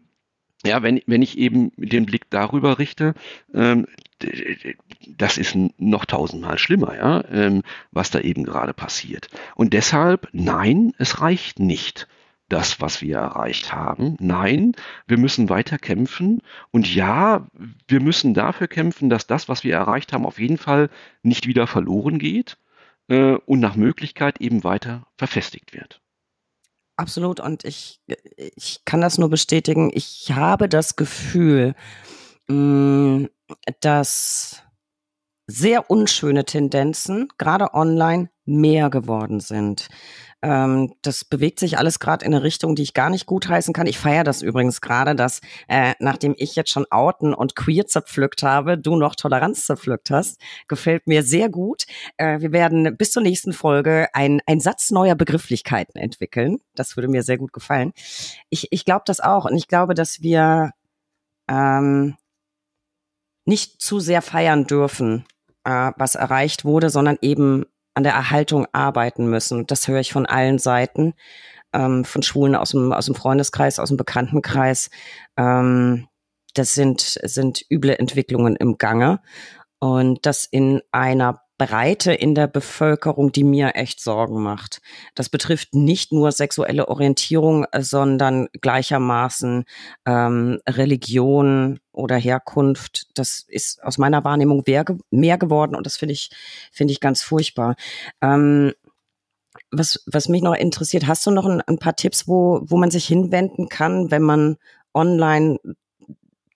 ja, 0.64 0.82
wenn, 0.82 1.00
wenn 1.06 1.22
ich 1.22 1.38
eben 1.38 1.72
den 1.76 2.06
Blick 2.06 2.30
darüber 2.30 2.78
richte, 2.78 3.14
ähm, 3.54 3.86
das 5.08 5.38
ist 5.38 5.56
noch 5.78 6.04
tausendmal 6.04 6.58
schlimmer, 6.58 6.96
ja, 6.96 7.24
ähm, 7.30 7.62
was 7.90 8.10
da 8.10 8.20
eben 8.20 8.44
gerade 8.44 8.72
passiert. 8.72 9.28
Und 9.56 9.72
deshalb, 9.72 10.28
nein, 10.32 10.92
es 10.98 11.20
reicht 11.20 11.58
nicht 11.58 12.06
das, 12.48 12.80
was 12.80 13.00
wir 13.00 13.16
erreicht 13.16 13.72
haben. 13.72 14.16
Nein, 14.20 14.72
wir 15.06 15.18
müssen 15.18 15.48
weiter 15.48 15.78
kämpfen. 15.78 16.42
Und 16.70 16.94
ja, 16.94 17.46
wir 17.88 18.00
müssen 18.00 18.34
dafür 18.34 18.68
kämpfen, 18.68 19.08
dass 19.08 19.26
das, 19.26 19.48
was 19.48 19.64
wir 19.64 19.74
erreicht 19.74 20.12
haben, 20.12 20.26
auf 20.26 20.38
jeden 20.38 20.58
Fall 20.58 20.90
nicht 21.22 21.46
wieder 21.46 21.66
verloren 21.66 22.18
geht 22.18 22.58
äh, 23.08 23.32
und 23.46 23.60
nach 23.60 23.76
Möglichkeit 23.76 24.40
eben 24.40 24.64
weiter 24.64 25.06
verfestigt 25.16 25.72
wird. 25.72 26.01
Absolut. 26.96 27.40
Und 27.40 27.64
ich, 27.64 28.00
ich 28.36 28.84
kann 28.84 29.00
das 29.00 29.18
nur 29.18 29.30
bestätigen. 29.30 29.90
Ich 29.94 30.32
habe 30.32 30.68
das 30.68 30.96
Gefühl, 30.96 31.74
mm, 32.48 33.24
dass 33.80 34.62
sehr 35.46 35.90
unschöne 35.90 36.44
Tendenzen, 36.44 37.28
gerade 37.38 37.74
online, 37.74 38.30
mehr 38.44 38.90
geworden 38.90 39.40
sind. 39.40 39.88
Ähm, 40.42 40.94
das 41.02 41.24
bewegt 41.24 41.60
sich 41.60 41.78
alles 41.78 42.00
gerade 42.00 42.24
in 42.24 42.34
eine 42.34 42.42
Richtung, 42.42 42.74
die 42.74 42.82
ich 42.82 42.94
gar 42.94 43.10
nicht 43.10 43.26
gutheißen 43.26 43.72
kann. 43.72 43.86
Ich 43.86 43.98
feiere 43.98 44.24
das 44.24 44.42
übrigens 44.42 44.80
gerade, 44.80 45.14
dass 45.14 45.40
äh, 45.68 45.94
nachdem 46.00 46.34
ich 46.36 46.56
jetzt 46.56 46.70
schon 46.70 46.86
Outen 46.90 47.32
und 47.32 47.54
Queer 47.54 47.86
zerpflückt 47.86 48.42
habe, 48.42 48.76
du 48.76 48.96
noch 48.96 49.14
Toleranz 49.14 49.66
zerpflückt 49.66 50.10
hast. 50.10 50.40
Gefällt 50.66 51.06
mir 51.06 51.22
sehr 51.22 51.48
gut. 51.48 51.84
Äh, 52.16 52.40
wir 52.40 52.50
werden 52.52 52.96
bis 52.96 53.12
zur 53.12 53.22
nächsten 53.22 53.52
Folge 53.52 54.08
ein, 54.14 54.40
ein 54.46 54.58
Satz 54.58 54.90
neuer 54.90 55.14
Begrifflichkeiten 55.14 56.00
entwickeln. 56.00 56.58
Das 56.74 56.96
würde 56.96 57.08
mir 57.08 57.22
sehr 57.22 57.38
gut 57.38 57.52
gefallen. 57.52 57.92
Ich, 58.50 58.68
ich 58.72 58.84
glaube 58.84 59.02
das 59.06 59.20
auch 59.20 59.44
und 59.44 59.56
ich 59.56 59.68
glaube, 59.68 59.94
dass 59.94 60.22
wir 60.22 60.72
ähm, 61.48 62.16
nicht 63.44 63.80
zu 63.80 64.00
sehr 64.00 64.22
feiern 64.22 64.66
dürfen, 64.66 65.24
äh, 65.64 65.92
was 65.96 66.16
erreicht 66.16 66.64
wurde, 66.64 66.90
sondern 66.90 67.18
eben 67.22 67.64
an 67.94 68.02
der 68.02 68.12
Erhaltung 68.12 68.66
arbeiten 68.72 69.26
müssen. 69.26 69.66
Das 69.66 69.88
höre 69.88 70.00
ich 70.00 70.12
von 70.12 70.26
allen 70.26 70.58
Seiten, 70.58 71.14
ähm, 71.72 72.04
von 72.04 72.22
Schwulen 72.22 72.56
aus 72.56 72.70
dem, 72.70 72.92
aus 72.92 73.06
dem 73.06 73.14
Freundeskreis, 73.14 73.78
aus 73.78 73.88
dem 73.88 73.96
Bekanntenkreis. 73.96 74.90
Ähm, 75.36 76.08
das 76.54 76.74
sind, 76.74 77.00
sind 77.00 77.64
üble 77.70 77.98
Entwicklungen 77.98 78.56
im 78.56 78.78
Gange. 78.78 79.20
Und 79.78 80.26
das 80.26 80.44
in 80.44 80.80
einer 80.92 81.41
Breite 81.66 82.12
in 82.12 82.34
der 82.34 82.48
Bevölkerung, 82.48 83.30
die 83.30 83.44
mir 83.44 83.76
echt 83.76 84.00
Sorgen 84.00 84.42
macht. 84.42 84.80
Das 85.14 85.28
betrifft 85.28 85.74
nicht 85.74 86.10
nur 86.10 86.32
sexuelle 86.32 86.88
Orientierung, 86.88 87.66
sondern 87.78 88.48
gleichermaßen 88.60 89.64
ähm, 90.04 90.58
Religion 90.68 91.78
oder 91.92 92.16
Herkunft. 92.16 93.06
Das 93.14 93.44
ist 93.46 93.80
aus 93.84 93.96
meiner 93.96 94.24
Wahrnehmung 94.24 94.64
mehr, 94.66 94.84
mehr 95.10 95.38
geworden 95.38 95.76
und 95.76 95.86
das 95.86 95.96
finde 95.96 96.14
ich, 96.14 96.30
finde 96.72 96.92
ich 96.92 97.00
ganz 97.00 97.22
furchtbar. 97.22 97.76
Ähm, 98.20 98.72
was, 99.70 100.02
was 100.06 100.28
mich 100.28 100.42
noch 100.42 100.54
interessiert, 100.54 101.06
hast 101.06 101.24
du 101.26 101.30
noch 101.30 101.46
ein, 101.46 101.60
ein 101.60 101.78
paar 101.78 101.94
Tipps, 101.94 102.26
wo, 102.26 102.60
wo 102.64 102.76
man 102.76 102.90
sich 102.90 103.06
hinwenden 103.06 103.68
kann, 103.68 104.10
wenn 104.10 104.22
man 104.22 104.56
online 104.94 105.58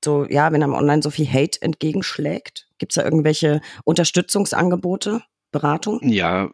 so, 0.06 0.24
ja, 0.24 0.52
wenn 0.52 0.62
einem 0.62 0.72
online 0.72 1.02
so 1.02 1.10
viel 1.10 1.26
Hate 1.26 1.60
entgegenschlägt? 1.60 2.68
Gibt 2.78 2.92
es 2.92 2.94
da 2.94 3.04
irgendwelche 3.04 3.60
Unterstützungsangebote, 3.84 5.22
Beratung? 5.50 6.00
Ja, 6.02 6.50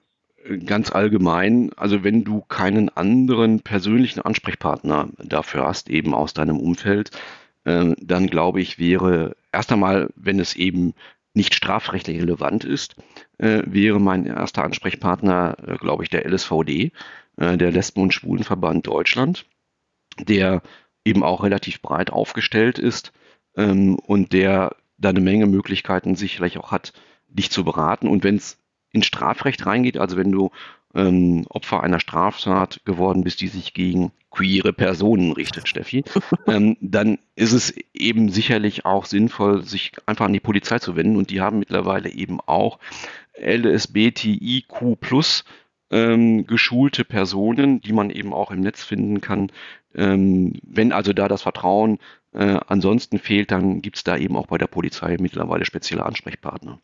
ganz 0.67 0.91
allgemein, 0.91 1.71
also 1.77 2.03
wenn 2.03 2.25
du 2.25 2.41
keinen 2.41 2.89
anderen 2.89 3.61
persönlichen 3.61 4.21
Ansprechpartner 4.21 5.11
dafür 5.19 5.67
hast, 5.67 5.91
eben 5.91 6.15
aus 6.15 6.35
deinem 6.35 6.59
Umfeld, 6.59 7.11
äh, 7.65 7.95
dann 8.01 8.27
glaube 8.27 8.61
ich, 8.61 8.79
wäre 8.79 9.37
erst 9.53 9.71
einmal, 9.71 10.09
wenn 10.17 10.41
es 10.41 10.57
eben 10.57 10.95
nicht 11.35 11.55
strafrechtlich 11.55 12.21
relevant 12.21 12.65
ist, 12.65 12.97
äh, 13.39 13.63
wäre 13.67 14.01
mein 14.01 14.27
erster 14.27 14.65
Ansprechpartner, 14.65 15.57
äh, 15.67 15.77
glaube 15.77 16.05
ich, 16.05 16.11
der 16.11 16.27
LSVD, 16.27 16.93
äh, 17.37 17.57
der 17.57 17.71
Lesben- 17.71 18.03
und 18.03 18.15
Schwulenverband 18.15 18.87
Deutschland, 18.87 19.47
der 20.19 20.63
eben 21.05 21.23
auch 21.23 21.43
relativ 21.43 21.83
breit 21.83 22.11
aufgestellt 22.11 22.79
ist 22.79 23.13
ähm, 23.57 23.97
und 23.97 24.33
der 24.33 24.77
da 24.99 25.11
eine 25.11 25.21
Menge 25.21 25.47
Möglichkeiten 25.47 26.15
sicherlich 26.15 26.59
auch 26.59 26.71
hat, 26.71 26.93
dich 27.29 27.51
zu 27.51 27.65
beraten. 27.65 28.09
Und 28.09 28.25
wenn 28.25 28.37
es 28.37 28.59
ins 28.93 29.07
Strafrecht 29.07 29.67
reingeht, 29.67 29.99
also 29.99 30.17
wenn 30.17 30.33
du 30.33 30.51
ähm, 30.95 31.47
Opfer 31.49 31.83
einer 31.83 32.01
Straftat 32.01 32.81
geworden 32.85 33.25
bist, 33.25 33.41
die 33.41 33.49
sich 33.49 33.75
gegen 33.75 34.13
queere 34.31 34.73
Personen 34.73 35.33
richtet, 35.33 35.69
Steffi, 35.69 36.05
ähm, 36.47 36.77
dann 36.81 37.19
ist 37.35 37.53
es 37.53 37.75
eben 37.95 38.29
sicherlich 38.29 38.85
auch 38.85 39.07
sinnvoll, 39.07 39.65
sich 39.65 39.93
einfach 40.07 40.27
an 40.27 40.33
die 40.33 40.41
Polizei 40.41 40.79
zu 40.79 40.97
wenden. 40.97 41.17
Und 41.17 41.31
die 41.31 41.41
haben 41.41 41.59
mittlerweile 41.59 42.11
eben 42.11 42.41
auch 42.41 42.79
LSBTIQ 43.41 45.01
plus 45.01 45.45
ähm, 45.91 46.47
geschulte 46.47 47.05
Personen, 47.05 47.81
die 47.81 47.93
man 47.93 48.11
eben 48.11 48.33
auch 48.33 48.51
im 48.51 48.61
Netz 48.61 48.83
finden 48.83 49.21
kann. 49.21 49.51
Ähm, 49.95 50.55
wenn 50.63 50.93
also 50.93 51.13
da 51.13 51.29
das 51.29 51.43
Vertrauen 51.43 51.99
äh, 52.33 52.59
ansonsten 52.67 53.19
fehlt, 53.19 53.51
dann 53.51 53.83
gibt 53.83 53.97
es 53.97 54.05
da 54.05 54.17
eben 54.17 54.37
auch 54.37 54.47
bei 54.47 54.59
der 54.59 54.67
Polizei 54.67 55.17
mittlerweile 55.21 55.65
spezielle 55.65 56.05
Ansprechpartner. 56.05 56.81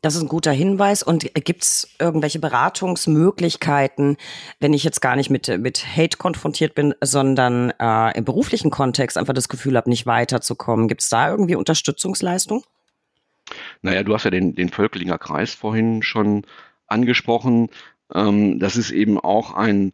Das 0.00 0.16
ist 0.16 0.22
ein 0.22 0.28
guter 0.28 0.52
Hinweis. 0.52 1.02
Und 1.02 1.32
gibt 1.34 1.62
es 1.62 1.94
irgendwelche 1.98 2.40
Beratungsmöglichkeiten, 2.40 4.16
wenn 4.58 4.74
ich 4.74 4.84
jetzt 4.84 5.00
gar 5.00 5.16
nicht 5.16 5.30
mit, 5.30 5.48
mit 5.58 5.86
Hate 5.96 6.16
konfrontiert 6.16 6.74
bin, 6.74 6.94
sondern 7.00 7.72
äh, 7.78 8.16
im 8.16 8.24
beruflichen 8.24 8.70
Kontext 8.70 9.16
einfach 9.16 9.34
das 9.34 9.48
Gefühl 9.48 9.76
habe, 9.76 9.88
nicht 9.88 10.06
weiterzukommen? 10.06 10.88
Gibt 10.88 11.02
es 11.02 11.08
da 11.08 11.30
irgendwie 11.30 11.54
Unterstützungsleistung? 11.54 12.64
Naja, 13.82 14.02
du 14.02 14.14
hast 14.14 14.24
ja 14.24 14.30
den, 14.30 14.54
den 14.54 14.68
Völklinger 14.68 15.18
Kreis 15.18 15.54
vorhin 15.54 16.02
schon 16.02 16.44
angesprochen. 16.86 17.68
Ähm, 18.14 18.58
das 18.58 18.76
ist 18.76 18.90
eben 18.90 19.18
auch 19.18 19.54
ein, 19.54 19.92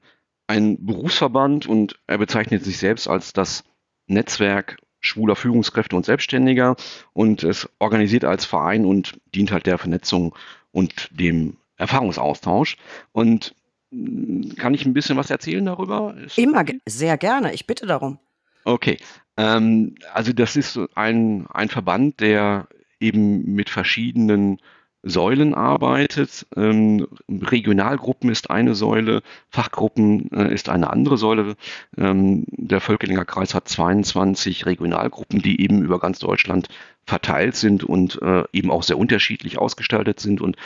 ein 0.49 0.85
Berufsverband 0.85 1.67
und 1.67 2.01
er 2.07 2.19
bezeichnet 2.19 2.65
sich 2.65 2.79
selbst 2.79 3.07
als 3.07 3.33
das 3.33 3.63
Netzwerk 4.07 4.79
schwuler 5.01 5.37
Führungskräfte 5.37 5.95
und 5.95 6.05
Selbstständiger 6.05 6.75
und 7.13 7.45
es 7.45 7.69
organisiert 7.79 8.25
als 8.25 8.45
Verein 8.45 8.85
und 8.85 9.21
dient 9.35 9.53
halt 9.53 9.67
der 9.67 9.79
Vernetzung 9.79 10.35
und 10.73 11.09
dem 11.13 11.59
Erfahrungsaustausch. 11.77 12.77
Und 13.13 13.55
hm, 13.93 14.55
kann 14.57 14.75
ich 14.75 14.85
ein 14.85 14.95
bisschen 14.95 15.17
was 15.17 15.31
erzählen 15.31 15.65
darüber? 15.65 16.17
Ist 16.25 16.39
Immer 16.39 16.63
okay? 16.63 16.81
sehr 16.87 17.17
gerne, 17.17 17.53
ich 17.53 17.67
bitte 17.67 17.87
darum. 17.87 18.19
Okay, 18.65 18.99
ähm, 19.37 19.95
also 20.13 20.33
das 20.33 20.57
ist 20.57 20.79
ein, 20.95 21.47
ein 21.49 21.69
Verband, 21.69 22.21
der 22.21 22.69
eben 23.01 23.55
mit 23.55 23.71
verschiedenen 23.71 24.61
Säulen 25.03 25.55
arbeitet. 25.55 26.47
Ähm, 26.57 27.07
Regionalgruppen 27.29 28.31
ist 28.31 28.51
eine 28.51 28.75
Säule, 28.75 29.23
Fachgruppen 29.49 30.31
äh, 30.33 30.53
ist 30.53 30.69
eine 30.69 30.91
andere 30.91 31.17
Säule. 31.17 31.55
Ähm, 31.97 32.45
der 32.49 32.81
Völkelinger 32.81 33.25
Kreis 33.25 33.55
hat 33.55 33.69
22 33.69 34.67
Regionalgruppen, 34.67 35.41
die 35.41 35.61
eben 35.61 35.83
über 35.83 36.01
ganz 36.01 36.19
Deutschland 36.19 36.69
verteilt 37.07 37.55
sind 37.55 37.85
und 37.85 38.21
äh, 38.23 38.45
eben 38.53 38.71
auch 38.71 38.83
sehr 38.83 38.99
unterschiedlich 38.99 39.59
ausgestaltet 39.59 40.21
sind. 40.21 40.41
Und 40.41 40.57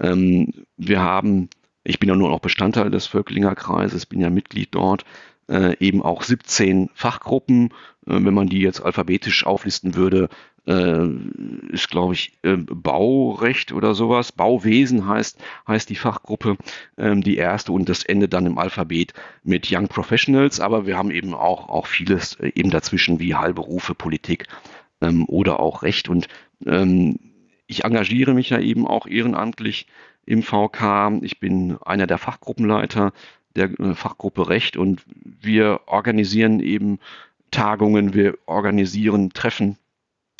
ähm, 0.00 0.52
wir 0.76 1.00
haben, 1.00 1.48
ich 1.82 1.98
bin 1.98 2.08
ja 2.08 2.14
nur 2.14 2.30
auch 2.30 2.40
Bestandteil 2.40 2.90
des 2.90 3.06
Völkelinger 3.06 3.54
Kreises, 3.54 4.06
bin 4.06 4.20
ja 4.20 4.28
Mitglied 4.28 4.68
dort, 4.72 5.04
äh, 5.48 5.76
eben 5.78 6.02
auch 6.02 6.22
17 6.22 6.90
Fachgruppen. 6.94 7.70
Äh, 8.06 8.24
wenn 8.24 8.34
man 8.34 8.48
die 8.48 8.60
jetzt 8.60 8.82
alphabetisch 8.82 9.46
auflisten 9.46 9.94
würde, 9.94 10.28
ist, 11.72 11.88
glaube 11.88 12.12
ich, 12.12 12.32
äh, 12.42 12.56
Baurecht 12.56 13.72
oder 13.72 13.94
sowas. 13.94 14.32
Bauwesen 14.32 15.08
heißt, 15.08 15.38
heißt 15.66 15.88
die 15.88 15.96
Fachgruppe, 15.96 16.58
ähm, 16.98 17.22
die 17.22 17.38
erste 17.38 17.72
und 17.72 17.88
das 17.88 18.04
Ende 18.04 18.28
dann 18.28 18.44
im 18.44 18.58
Alphabet 18.58 19.14
mit 19.42 19.68
Young 19.72 19.88
Professionals. 19.88 20.60
Aber 20.60 20.86
wir 20.86 20.98
haben 20.98 21.10
eben 21.10 21.32
auch, 21.32 21.68
auch 21.70 21.86
vieles 21.86 22.34
äh, 22.34 22.52
eben 22.54 22.70
dazwischen 22.70 23.18
wie 23.18 23.34
Heilberufe, 23.34 23.94
Politik 23.94 24.46
ähm, 25.00 25.24
oder 25.26 25.58
auch 25.60 25.82
Recht. 25.82 26.08
Und 26.10 26.28
ähm, 26.66 27.18
ich 27.66 27.84
engagiere 27.84 28.34
mich 28.34 28.50
ja 28.50 28.60
eben 28.60 28.86
auch 28.86 29.06
ehrenamtlich 29.06 29.86
im 30.26 30.42
VK. 30.42 31.22
Ich 31.22 31.40
bin 31.40 31.78
einer 31.84 32.06
der 32.06 32.18
Fachgruppenleiter 32.18 33.12
der 33.56 33.70
äh, 33.80 33.94
Fachgruppe 33.94 34.48
Recht 34.50 34.76
und 34.76 35.02
wir 35.24 35.80
organisieren 35.86 36.60
eben 36.60 36.98
Tagungen, 37.50 38.12
wir 38.12 38.36
organisieren 38.44 39.30
Treffen 39.30 39.78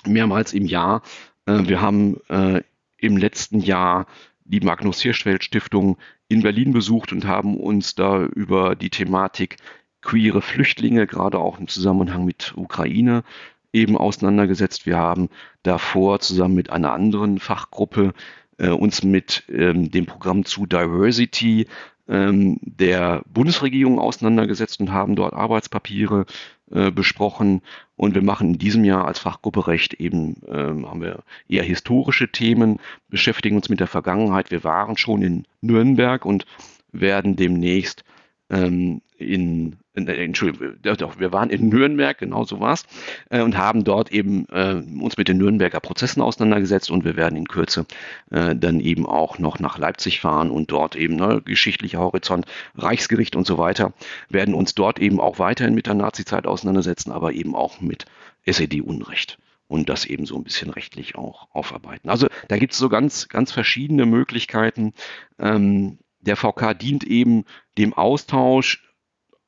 mehrmals 0.07 0.53
im 0.53 0.67
Jahr. 0.67 1.03
Äh, 1.47 1.67
wir 1.67 1.81
haben 1.81 2.19
äh, 2.29 2.63
im 2.99 3.17
letzten 3.17 3.61
Jahr 3.61 4.07
die 4.45 4.61
Magnus 4.61 5.01
Hirschfeld 5.01 5.45
Stiftung 5.45 5.99
in 6.29 6.43
Berlin 6.43 6.73
besucht 6.73 7.13
und 7.13 7.27
haben 7.27 7.59
uns 7.59 7.95
da 7.95 8.25
über 8.25 8.75
die 8.75 8.91
Thematik 8.91 9.57
queere 10.01 10.43
Flüchtlinge, 10.43 11.07
gerade 11.07 11.39
auch 11.39 11.59
im 11.59 11.69
Zusammenhang 11.69 12.25
mit 12.25 12.55
Ukraine, 12.57 13.25
eben 13.73 13.97
auseinandergesetzt. 13.97 14.87
Wir 14.87 14.97
haben 14.97 15.29
davor 15.63 16.21
zusammen 16.21 16.55
mit 16.55 16.71
einer 16.71 16.93
anderen 16.93 17.39
Fachgruppe 17.39 18.15
äh, 18.59 18.71
uns 18.71 19.03
mit 19.03 19.45
ähm, 19.49 19.91
dem 19.91 20.07
Programm 20.07 20.45
zu 20.45 20.67
Diversity 20.67 21.67
ähm, 22.09 22.59
der 22.63 23.23
Bundesregierung 23.27 23.99
auseinandergesetzt 23.99 24.81
und 24.81 24.93
haben 24.93 25.17
dort 25.17 25.35
Arbeitspapiere 25.35 26.25
äh, 26.71 26.91
besprochen. 26.91 27.63
Und 27.97 28.15
wir 28.15 28.23
machen 28.23 28.55
in 28.55 28.59
diesem 28.59 28.85
Jahr 28.85 29.07
als 29.07 29.19
Fachgruppe 29.19 29.67
Recht 29.67 29.95
eben, 29.95 30.37
ähm, 30.49 30.89
haben 30.89 31.01
wir 31.01 31.21
eher 31.49 31.63
historische 31.63 32.31
Themen, 32.31 32.79
beschäftigen 33.09 33.57
uns 33.57 33.69
mit 33.69 33.81
der 33.81 33.87
Vergangenheit. 33.87 34.51
Wir 34.51 34.65
waren 34.65 34.97
schon 34.97 35.23
in 35.23 35.45
Nürnberg 35.61 36.25
und 36.25 36.47
werden 36.93 37.37
demnächst 37.37 38.05
ähm, 38.51 39.01
in, 39.19 39.77
in, 39.95 40.07
äh, 40.07 40.25
Entschuldigung, 40.25 40.77
doch, 40.83 41.19
wir 41.19 41.33
waren 41.33 41.51
in 41.51 41.69
Nürnberg, 41.69 42.17
genau 42.17 42.45
so 42.45 42.61
war's, 42.61 42.85
äh, 43.31 43.43
und 43.43 43.59
haben 43.59 43.85
dort 43.85 44.13
eben 44.13 44.47
äh, 44.51 44.83
uns 45.01 45.17
mit 45.17 45.29
den 45.29 45.39
Nürnberger 45.39 45.81
Prozessen 45.81 46.23
auseinandergesetzt 46.23 46.91
und 46.91 47.05
wir 47.05 47.17
werden 47.17 47.37
in 47.37 47.49
Kürze 47.49 47.87
äh, 48.31 48.55
dann 48.55 48.81
eben 48.81 49.07
auch 49.07 49.39
noch 49.39 49.59
nach 49.59 49.79
Leipzig 49.79 50.21
fahren 50.21 50.51
und 50.51 50.71
dort 50.71 50.97
eben 50.97 51.17
ne, 51.17 51.43
geschichtlicher 51.45 51.99
Horizont, 51.99 52.47
Reichsgericht 52.77 53.37
und 53.37 53.47
so 53.47 53.59
weiter, 53.59 53.93
werden 54.29 54.55
uns 54.55 54.75
dort 54.75 54.99
eben 54.99 55.21
auch 55.21 55.39
weiterhin 55.39 55.75
mit 55.75 55.87
der 55.87 55.95
Nazizeit 55.95 56.47
auseinandersetzen, 56.47 57.13
aber 57.13 57.33
eben 57.33 57.55
auch 57.55 57.81
mit 57.81 58.07
SED-Unrecht 58.45 59.39
und 59.67 59.89
das 59.89 60.07
eben 60.07 60.27
so 60.27 60.37
ein 60.37 60.45
bisschen 60.45 60.71
rechtlich 60.71 61.17
auch 61.17 61.49
aufarbeiten. 61.53 62.09
Also 62.09 62.29
da 62.49 62.57
gibt 62.57 62.73
es 62.73 62.79
so 62.79 62.89
ganz, 62.89 63.29
ganz 63.29 63.53
verschiedene 63.53 64.07
Möglichkeiten. 64.07 64.95
Ähm, 65.39 65.99
der 66.21 66.37
VK 66.37 66.79
dient 66.79 67.05
eben 67.05 67.45
dem 67.77 67.95
Austausch, 67.95 68.88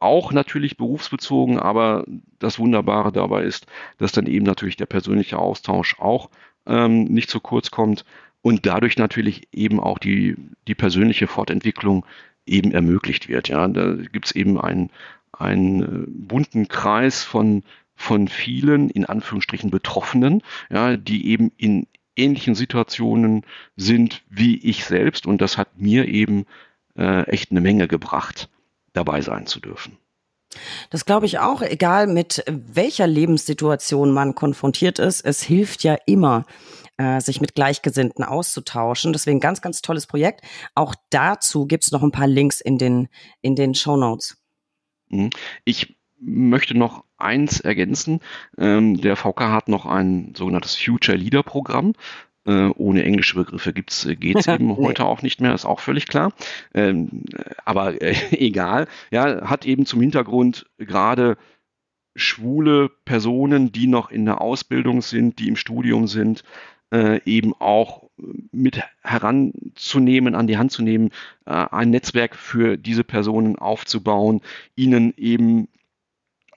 auch 0.01 0.33
natürlich 0.33 0.77
berufsbezogen, 0.77 1.59
aber 1.59 2.05
das 2.39 2.59
Wunderbare 2.59 3.13
dabei 3.13 3.45
ist, 3.45 3.67
dass 3.99 4.13
dann 4.13 4.27
eben 4.27 4.45
natürlich 4.45 4.77
der 4.77 4.87
persönliche 4.87 5.39
Austausch 5.39 5.99
auch 5.99 6.31
ähm, 6.67 7.05
nicht 7.05 7.31
zu 7.31 7.39
kurz 7.41 7.71
kommt 7.71 8.05
und 8.43 8.67
dadurch 8.67 8.97
natürlich 8.97 9.49
eben 9.53 9.79
auch 9.79 9.99
die, 9.99 10.37
die 10.67 10.75
persönliche 10.75 11.27
Fortentwicklung 11.27 12.07
eben 12.47 12.73
ermöglicht 12.73 13.29
wird. 13.29 13.49
Ja, 13.49 13.69
da 13.69 13.95
gibt 13.95 14.27
es 14.27 14.33
eben 14.33 14.59
einen, 14.59 14.91
einen 15.33 15.83
äh, 15.83 16.07
bunten 16.09 16.69
Kreis 16.69 17.23
von, 17.23 17.63
von 17.95 18.29
vielen, 18.29 18.89
in 18.89 19.05
Anführungsstrichen, 19.05 19.71
Betroffenen, 19.71 20.43
ja, 20.71 20.97
die 20.97 21.29
eben 21.29 21.53
in 21.59 21.87
ähnlichen 22.17 22.55
Situationen 22.55 23.45
sind 23.77 24.23
wie 24.31 24.57
ich 24.59 24.85
selbst 24.85 25.27
und 25.27 25.41
das 25.41 25.59
hat 25.59 25.79
mir 25.79 26.09
eben 26.09 26.47
äh, 26.97 27.23
echt 27.29 27.51
eine 27.51 27.61
Menge 27.61 27.87
gebracht, 27.87 28.49
dabei 28.93 29.21
sein 29.21 29.47
zu 29.47 29.61
dürfen. 29.61 29.99
Das 30.91 31.05
glaube 31.05 31.27
ich 31.27 31.39
auch, 31.39 31.63
egal 31.63 32.07
mit 32.09 32.43
welcher 32.47 33.07
Lebenssituation 33.07 34.11
man 34.11 34.35
konfrontiert 34.35 34.99
ist. 34.99 35.21
Es 35.21 35.43
hilft 35.43 35.85
ja 35.85 35.97
immer, 36.07 36.45
äh, 36.97 37.21
sich 37.21 37.41
mit 37.41 37.55
Gleichgesinnten 37.55 38.25
auszutauschen. 38.25 39.13
Deswegen 39.13 39.41
ganz, 39.41 39.63
ganz 39.63 39.81
tolles 39.81 40.07
Projekt. 40.07 40.43
Auch 40.75 40.95
dazu 41.11 41.67
gibt 41.67 41.85
es 41.85 41.93
noch 41.93 42.03
ein 42.03 42.11
paar 42.11 42.27
Links 42.27 42.61
in 42.61 42.79
den, 42.79 43.09
in 43.41 43.55
den 43.55 43.75
Show 43.75 43.97
Notes. 43.97 44.37
Mhm. 45.09 45.31
Ich 45.65 45.97
möchte 46.19 46.77
noch 46.77 47.05
eins 47.17 47.61
ergänzen. 47.61 48.21
Ähm, 48.59 49.01
der 49.01 49.17
VK 49.17 49.41
hat 49.41 49.69
noch 49.69 49.87
ein 49.87 50.35
sogenanntes 50.37 50.77
Future 50.77 51.17
Leader 51.17 51.43
Programm. 51.43 51.95
Äh, 52.47 52.71
ohne 52.77 53.05
englische 53.05 53.35
Begriffe 53.35 53.75
gibt's, 53.75 54.07
äh, 54.07 54.17
geht's 54.17 54.47
eben 54.49 54.69
nee. 54.69 54.77
heute 54.77 55.05
auch 55.05 55.21
nicht 55.23 55.41
mehr, 55.41 55.55
ist 55.55 55.67
auch 55.67 55.81
völlig 55.81 56.07
klar. 56.07 56.33
Ähm, 56.73 57.25
aber 57.65 58.01
äh, 58.01 58.15
egal, 58.33 58.89
ja, 59.11 59.49
hat 59.49 59.67
eben 59.67 59.85
zum 59.85 60.01
Hintergrund 60.01 60.67
gerade 60.79 61.37
schwule 62.17 62.91
Personen, 63.05 63.73
die 63.73 63.87
noch 63.87 64.11
in 64.11 64.25
der 64.25 64.41
Ausbildung 64.41 65.03
sind, 65.03 65.39
die 65.39 65.49
im 65.49 65.57
Studium 65.57 66.07
sind, 66.07 66.43
äh, 66.93 67.21
eben 67.25 67.55
auch 67.59 68.11
mit 68.53 68.83
heranzunehmen, 69.03 70.35
an 70.35 70.47
die 70.47 70.59
Hand 70.59 70.73
zu 70.73 70.83
nehmen, 70.83 71.11
äh, 71.47 71.51
ein 71.51 71.91
Netzwerk 71.91 72.37
für 72.37 72.77
diese 72.77 73.05
Personen 73.05 73.57
aufzubauen, 73.57 74.41
ihnen 74.77 75.15
eben 75.17 75.69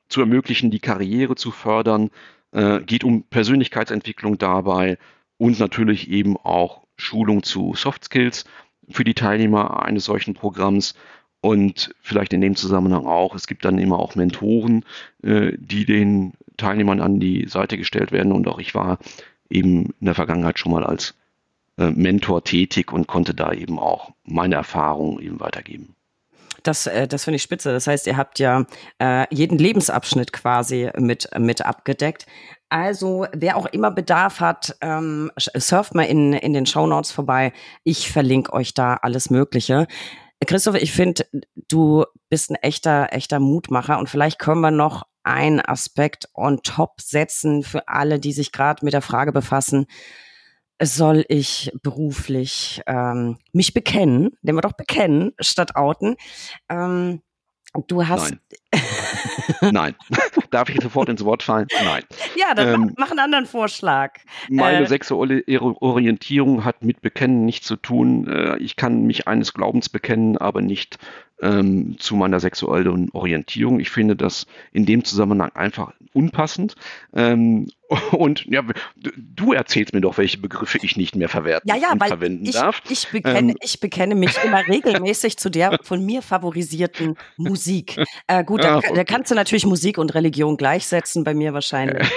zu 0.10 0.22
ermöglichen, 0.22 0.72
die 0.72 0.80
Karriere 0.80 1.36
zu 1.36 1.52
fördern, 1.52 2.10
äh, 2.52 2.80
geht 2.82 3.04
um 3.04 3.24
Persönlichkeitsentwicklung 3.24 4.38
dabei 4.38 4.98
und 5.44 5.60
natürlich 5.60 6.10
eben 6.10 6.38
auch 6.38 6.84
Schulung 6.96 7.44
zu 7.44 7.74
Soft 7.76 8.06
Skills 8.06 8.46
für 8.88 9.04
die 9.04 9.14
Teilnehmer 9.14 9.84
eines 9.84 10.06
solchen 10.06 10.36
Programms 10.36 10.96
und 11.42 11.94
vielleicht 12.00 12.32
in 12.32 12.40
dem 12.40 12.56
Zusammenhang 12.56 13.06
auch, 13.06 13.36
es 13.36 13.46
gibt 13.46 13.66
dann 13.66 13.78
immer 13.78 14.00
auch 14.00 14.16
Mentoren, 14.16 14.86
äh, 15.22 15.52
die 15.58 15.84
den 15.84 16.32
Teilnehmern 16.56 17.02
an 17.02 17.20
die 17.20 17.46
Seite 17.50 17.78
gestellt 17.78 18.14
werden 18.14 18.32
und 18.32 18.48
auch 18.48 18.58
ich 18.58 18.74
war 18.74 19.00
eben 19.50 19.94
in 20.00 20.06
der 20.06 20.16
Vergangenheit 20.16 20.60
schon 20.60 20.72
mal 20.72 20.86
als 20.86 21.14
äh, 21.78 21.90
Mentor 21.90 22.46
tätig 22.46 22.94
und 22.94 23.08
konnte 23.08 23.34
da 23.34 23.52
eben 23.52 23.80
auch 23.80 24.12
meine 24.24 24.56
Erfahrungen 24.56 25.20
eben 25.20 25.42
weitergeben. 25.42 25.94
Das, 26.64 26.88
äh, 26.88 27.06
das 27.06 27.26
finde 27.26 27.36
ich 27.36 27.44
spitze. 27.44 27.74
Das 27.74 27.88
heißt, 27.88 28.08
ihr 28.08 28.16
habt 28.16 28.40
ja 28.40 28.66
äh, 29.00 29.26
jeden 29.30 29.58
Lebensabschnitt 29.58 30.32
quasi 30.32 30.90
mit, 30.98 31.30
mit 31.38 31.66
abgedeckt. 31.66 32.28
Also, 32.74 33.28
wer 33.34 33.56
auch 33.56 33.68
immer 33.68 33.92
Bedarf 33.92 34.40
hat, 34.40 34.76
ähm, 34.82 35.32
surft 35.38 35.94
mal 35.94 36.06
in, 36.06 36.34
in 36.34 36.54
den 36.54 36.66
Show 36.66 36.88
Notes 36.88 37.12
vorbei. 37.12 37.54
Ich 37.84 38.12
verlinke 38.12 38.52
euch 38.52 38.74
da 38.74 38.96
alles 38.96 39.30
Mögliche. 39.30 39.86
Christoph, 40.44 40.74
ich 40.78 40.92
finde, 40.92 41.28
du 41.68 42.06
bist 42.30 42.50
ein 42.50 42.56
echter, 42.56 43.10
echter 43.12 43.40
Mutmacher 43.40 44.00
und 44.00 44.10
vielleicht 44.10 44.40
können 44.40 44.62
wir 44.62 44.72
noch 44.72 45.04
einen 45.22 45.62
Aspekt 45.62 46.30
on 46.34 46.64
top 46.64 47.00
setzen 47.00 47.62
für 47.62 47.88
alle, 47.88 48.20
die 48.20 48.34
sich 48.34 48.52
gerade 48.52 48.84
mit 48.84 48.96
der 48.96 49.04
Frage 49.04 49.32
befassen, 49.32 49.86
soll 50.82 51.26
ich 51.28 51.72
beruflich 51.84 52.82
ähm, 52.88 53.38
mich 53.52 53.76
bekennen, 53.76 54.32
den 54.42 54.56
wir 54.56 54.62
doch 54.62 54.74
bekennen, 54.74 55.34
statt 55.40 55.76
outen. 55.76 56.16
Ähm, 56.70 57.22
du 57.88 58.08
hast. 58.08 58.32
Nein. 58.32 58.40
Nein. 59.72 59.96
Darf 60.52 60.70
ich 60.70 60.82
sofort 60.82 61.10
ins 61.10 61.24
Wort 61.26 61.44
fallen? 61.44 61.68
Nein. 61.84 62.04
Ja, 62.36 62.54
dann 62.54 62.74
ähm, 62.74 62.94
mach 62.98 63.12
einen 63.12 63.20
anderen 63.20 63.46
Vorschlag. 63.46 64.20
Meine 64.50 64.86
äh, 64.86 64.88
sexuelle 64.88 65.44
Orientierung 65.60 66.64
hat 66.64 66.84
mit 66.84 67.02
Bekennen 67.02 67.46
nichts 67.46 67.68
zu 67.68 67.76
tun. 67.76 68.28
Äh, 68.28 68.58
ich 68.58 68.76
kann 68.76 69.04
mich 69.04 69.28
eines 69.28 69.54
Glaubens 69.54 69.90
bekennen, 69.90 70.38
aber 70.38 70.62
nicht 70.62 70.98
ähm, 71.44 71.98
zu 72.00 72.16
meiner 72.16 72.40
sexuellen 72.40 73.10
Orientierung. 73.12 73.80
Ich 73.80 73.92
finde 73.92 74.16
das 74.16 74.48
in 74.72 74.86
dem 74.86 75.04
Zusammenhang 75.04 75.52
einfach 75.54 75.94
unpassend. 76.14 76.76
Ähm, 77.14 77.68
Und 78.12 78.46
ja, 78.46 78.64
du 78.96 79.54
erzählst 79.54 79.94
mir 79.94 80.02
doch, 80.02 80.18
welche 80.18 80.38
Begriffe 80.38 80.80
ich 80.82 80.98
nicht 80.98 81.16
mehr 81.16 81.30
verwerten 81.30 81.70
ja, 81.70 81.76
ja, 81.76 81.94
weil 81.98 82.10
verwenden 82.10 82.46
ich, 82.46 82.54
darf. 82.54 82.82
Ich 82.90 83.10
bekenne, 83.10 83.52
ähm, 83.52 83.58
ich 83.62 83.80
bekenne 83.80 84.16
mich 84.16 84.38
immer 84.44 84.60
regelmäßig 84.68 85.38
zu 85.38 85.50
der 85.50 85.80
von 85.84 86.04
mir 86.06 86.22
favorisierten 86.22 87.16
Musik. 87.38 88.02
Äh, 88.28 88.44
gut, 88.44 88.64
da, 88.64 88.76
ah, 88.76 88.78
okay. 88.78 88.94
da, 88.96 89.04
kannst 89.04 89.32
du 89.32 89.36
natürlich 89.36 89.66
Musik 89.66 89.98
und 89.98 90.14
Religion 90.16 90.58
gleichsetzen, 90.58 91.24
bei 91.24 91.34
mir 91.34 91.54
wahrscheinlich. 91.54 92.08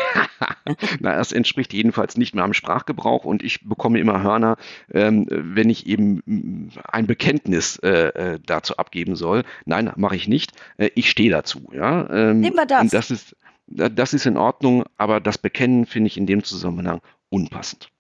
Na, 1.01 1.17
das 1.17 1.33
entspricht 1.33 1.73
jedenfalls 1.73 2.17
nicht 2.17 2.35
meinem 2.35 2.55
Sprachgebrauch 2.55 3.25
und 3.25 3.43
ich 3.43 3.61
bekomme 3.65 3.99
immer 3.99 4.23
Hörner, 4.23 4.57
ähm, 4.93 5.27
wenn 5.29 5.71
ich 5.71 5.87
eben 5.87 6.71
ein 6.85 7.07
Bekenntnis 7.07 7.77
äh, 7.77 8.09
äh, 8.35 8.39
dazu 8.45 8.77
abgeben 8.77 9.16
soll. 9.17 9.43
Nein, 9.65 9.93
mache 9.97 10.17
ich 10.17 10.29
nicht. 10.29 10.53
Äh, 10.77 10.91
ich 10.95 11.11
stehe 11.11 11.31
dazu. 11.31 11.69
Ja? 11.73 12.09
Ähm, 12.11 12.41
Nehmen 12.41 12.57
wir 12.57 12.67
das. 12.67 12.83
Und 12.83 12.95
das 12.95 13.11
ist 13.11 13.37
das 13.67 14.15
ist 14.15 14.27
in 14.27 14.37
Ordnung, 14.37 14.85
aber 14.97 15.21
das 15.21 15.39
Bekennen 15.39 15.87
finde 15.87 16.09
ich 16.09 16.17
in 16.17 16.27
dem 16.27 16.45
Zusammenhang 16.45 17.01
unpassend. 17.31 17.91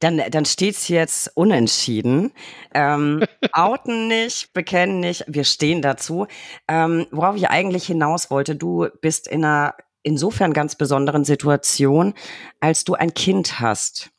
Dann, 0.00 0.20
dann 0.30 0.44
steht 0.44 0.74
es 0.74 0.88
jetzt 0.88 1.30
unentschieden. 1.34 2.32
Ähm, 2.74 3.24
outen 3.52 4.08
nicht, 4.08 4.52
bekennen 4.52 5.00
nicht, 5.00 5.24
wir 5.26 5.44
stehen 5.44 5.80
dazu. 5.80 6.26
Ähm, 6.68 7.06
worauf 7.10 7.36
ich 7.36 7.48
eigentlich 7.48 7.86
hinaus 7.86 8.30
wollte, 8.30 8.56
du 8.56 8.88
bist 9.00 9.26
in 9.26 9.44
einer 9.44 9.74
insofern 10.02 10.52
ganz 10.52 10.76
besonderen 10.76 11.24
Situation, 11.24 12.14
als 12.60 12.84
du 12.84 12.94
ein 12.94 13.14
Kind 13.14 13.58
hast. 13.58 14.10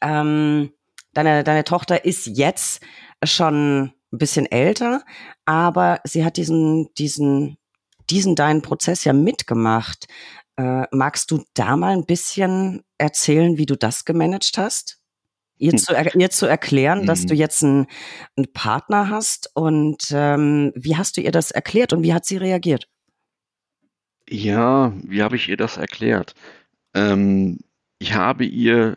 Ähm, 0.00 0.72
deine, 1.12 1.44
deine 1.44 1.64
Tochter 1.64 2.04
ist 2.04 2.26
jetzt 2.26 2.82
schon 3.22 3.92
ein 4.14 4.18
bisschen 4.18 4.46
älter, 4.46 5.02
aber 5.44 6.00
sie 6.04 6.24
hat 6.24 6.36
diesen, 6.36 6.88
diesen 6.94 7.58
diesen 8.10 8.34
deinen 8.34 8.62
Prozess 8.62 9.04
ja 9.04 9.12
mitgemacht. 9.12 10.06
Äh, 10.56 10.84
magst 10.92 11.30
du 11.30 11.44
da 11.54 11.76
mal 11.76 11.92
ein 11.92 12.06
bisschen 12.06 12.82
erzählen, 12.98 13.58
wie 13.58 13.66
du 13.66 13.76
das 13.76 14.04
gemanagt 14.04 14.56
hast? 14.56 15.00
Ihr, 15.56 15.72
hm. 15.72 15.78
zu, 15.78 15.94
ihr 15.94 16.30
zu 16.30 16.46
erklären, 16.46 17.00
hm. 17.00 17.06
dass 17.06 17.26
du 17.26 17.34
jetzt 17.34 17.62
einen, 17.62 17.86
einen 18.36 18.52
Partner 18.52 19.08
hast 19.08 19.50
und 19.54 20.08
ähm, 20.12 20.72
wie 20.74 20.96
hast 20.96 21.16
du 21.16 21.20
ihr 21.20 21.32
das 21.32 21.50
erklärt 21.50 21.92
und 21.92 22.02
wie 22.02 22.14
hat 22.14 22.24
sie 22.24 22.36
reagiert? 22.36 22.88
Ja, 24.28 24.92
wie 25.02 25.22
habe 25.22 25.36
ich 25.36 25.48
ihr 25.48 25.56
das 25.56 25.76
erklärt? 25.76 26.34
Ähm, 26.94 27.60
ich 27.98 28.14
habe 28.14 28.44
ihr 28.44 28.96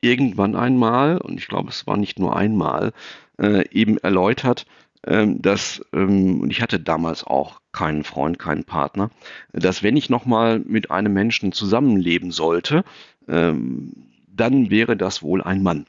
irgendwann 0.00 0.54
einmal, 0.54 1.18
und 1.18 1.38
ich 1.38 1.48
glaube, 1.48 1.70
es 1.70 1.86
war 1.86 1.96
nicht 1.96 2.18
nur 2.18 2.36
einmal, 2.36 2.92
äh, 3.38 3.68
eben 3.70 3.98
erläutert, 3.98 4.66
ähm, 5.06 5.42
dass, 5.42 5.84
ähm, 5.92 6.40
und 6.40 6.50
ich 6.50 6.62
hatte 6.62 6.80
damals 6.80 7.24
auch 7.24 7.60
keinen 7.72 8.04
Freund, 8.04 8.38
keinen 8.38 8.64
Partner, 8.64 9.10
dass 9.52 9.82
wenn 9.82 9.96
ich 9.96 10.10
nochmal 10.10 10.60
mit 10.60 10.90
einem 10.90 11.12
Menschen 11.12 11.52
zusammenleben 11.52 12.30
sollte, 12.30 12.84
ähm, 13.28 13.92
dann 14.28 14.70
wäre 14.70 14.96
das 14.96 15.22
wohl 15.22 15.42
ein 15.42 15.62
Mann. 15.62 15.86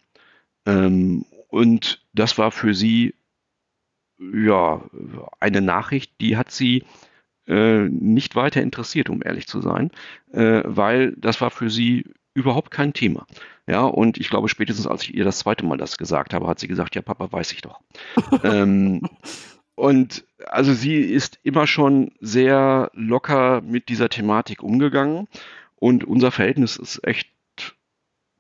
und 1.49 2.01
das 2.13 2.39
war 2.39 2.51
für 2.51 2.73
sie 2.73 3.13
ja 4.17 4.81
eine 5.39 5.61
Nachricht, 5.61 6.11
die 6.21 6.37
hat 6.37 6.51
sie 6.51 6.83
äh, 7.47 7.87
nicht 7.89 8.35
weiter 8.35 8.61
interessiert, 8.61 9.09
um 9.09 9.21
ehrlich 9.23 9.47
zu 9.47 9.61
sein, 9.61 9.91
äh, 10.31 10.61
weil 10.65 11.13
das 11.17 11.41
war 11.41 11.51
für 11.51 11.69
sie 11.69 12.05
überhaupt 12.35 12.69
kein 12.69 12.93
Thema. 12.93 13.25
Ja, 13.67 13.81
und 13.81 14.19
ich 14.19 14.29
glaube, 14.29 14.47
spätestens 14.49 14.85
als 14.85 15.01
ich 15.03 15.15
ihr 15.15 15.23
das 15.23 15.39
zweite 15.39 15.65
Mal 15.65 15.77
das 15.77 15.97
gesagt 15.97 16.35
habe, 16.35 16.45
hat 16.47 16.59
sie 16.59 16.67
gesagt, 16.67 16.93
ja, 16.93 17.01
Papa, 17.01 17.31
weiß 17.31 17.51
ich 17.53 17.61
doch. 17.61 17.79
ähm, 18.43 19.01
und 19.73 20.23
also 20.45 20.73
sie 20.73 20.97
ist 20.97 21.39
immer 21.41 21.65
schon 21.65 22.11
sehr 22.19 22.91
locker 22.93 23.61
mit 23.61 23.89
dieser 23.89 24.09
Thematik 24.09 24.61
umgegangen. 24.61 25.27
Und 25.77 26.03
unser 26.03 26.31
Verhältnis 26.31 26.77
ist 26.77 27.05
echt, 27.05 27.29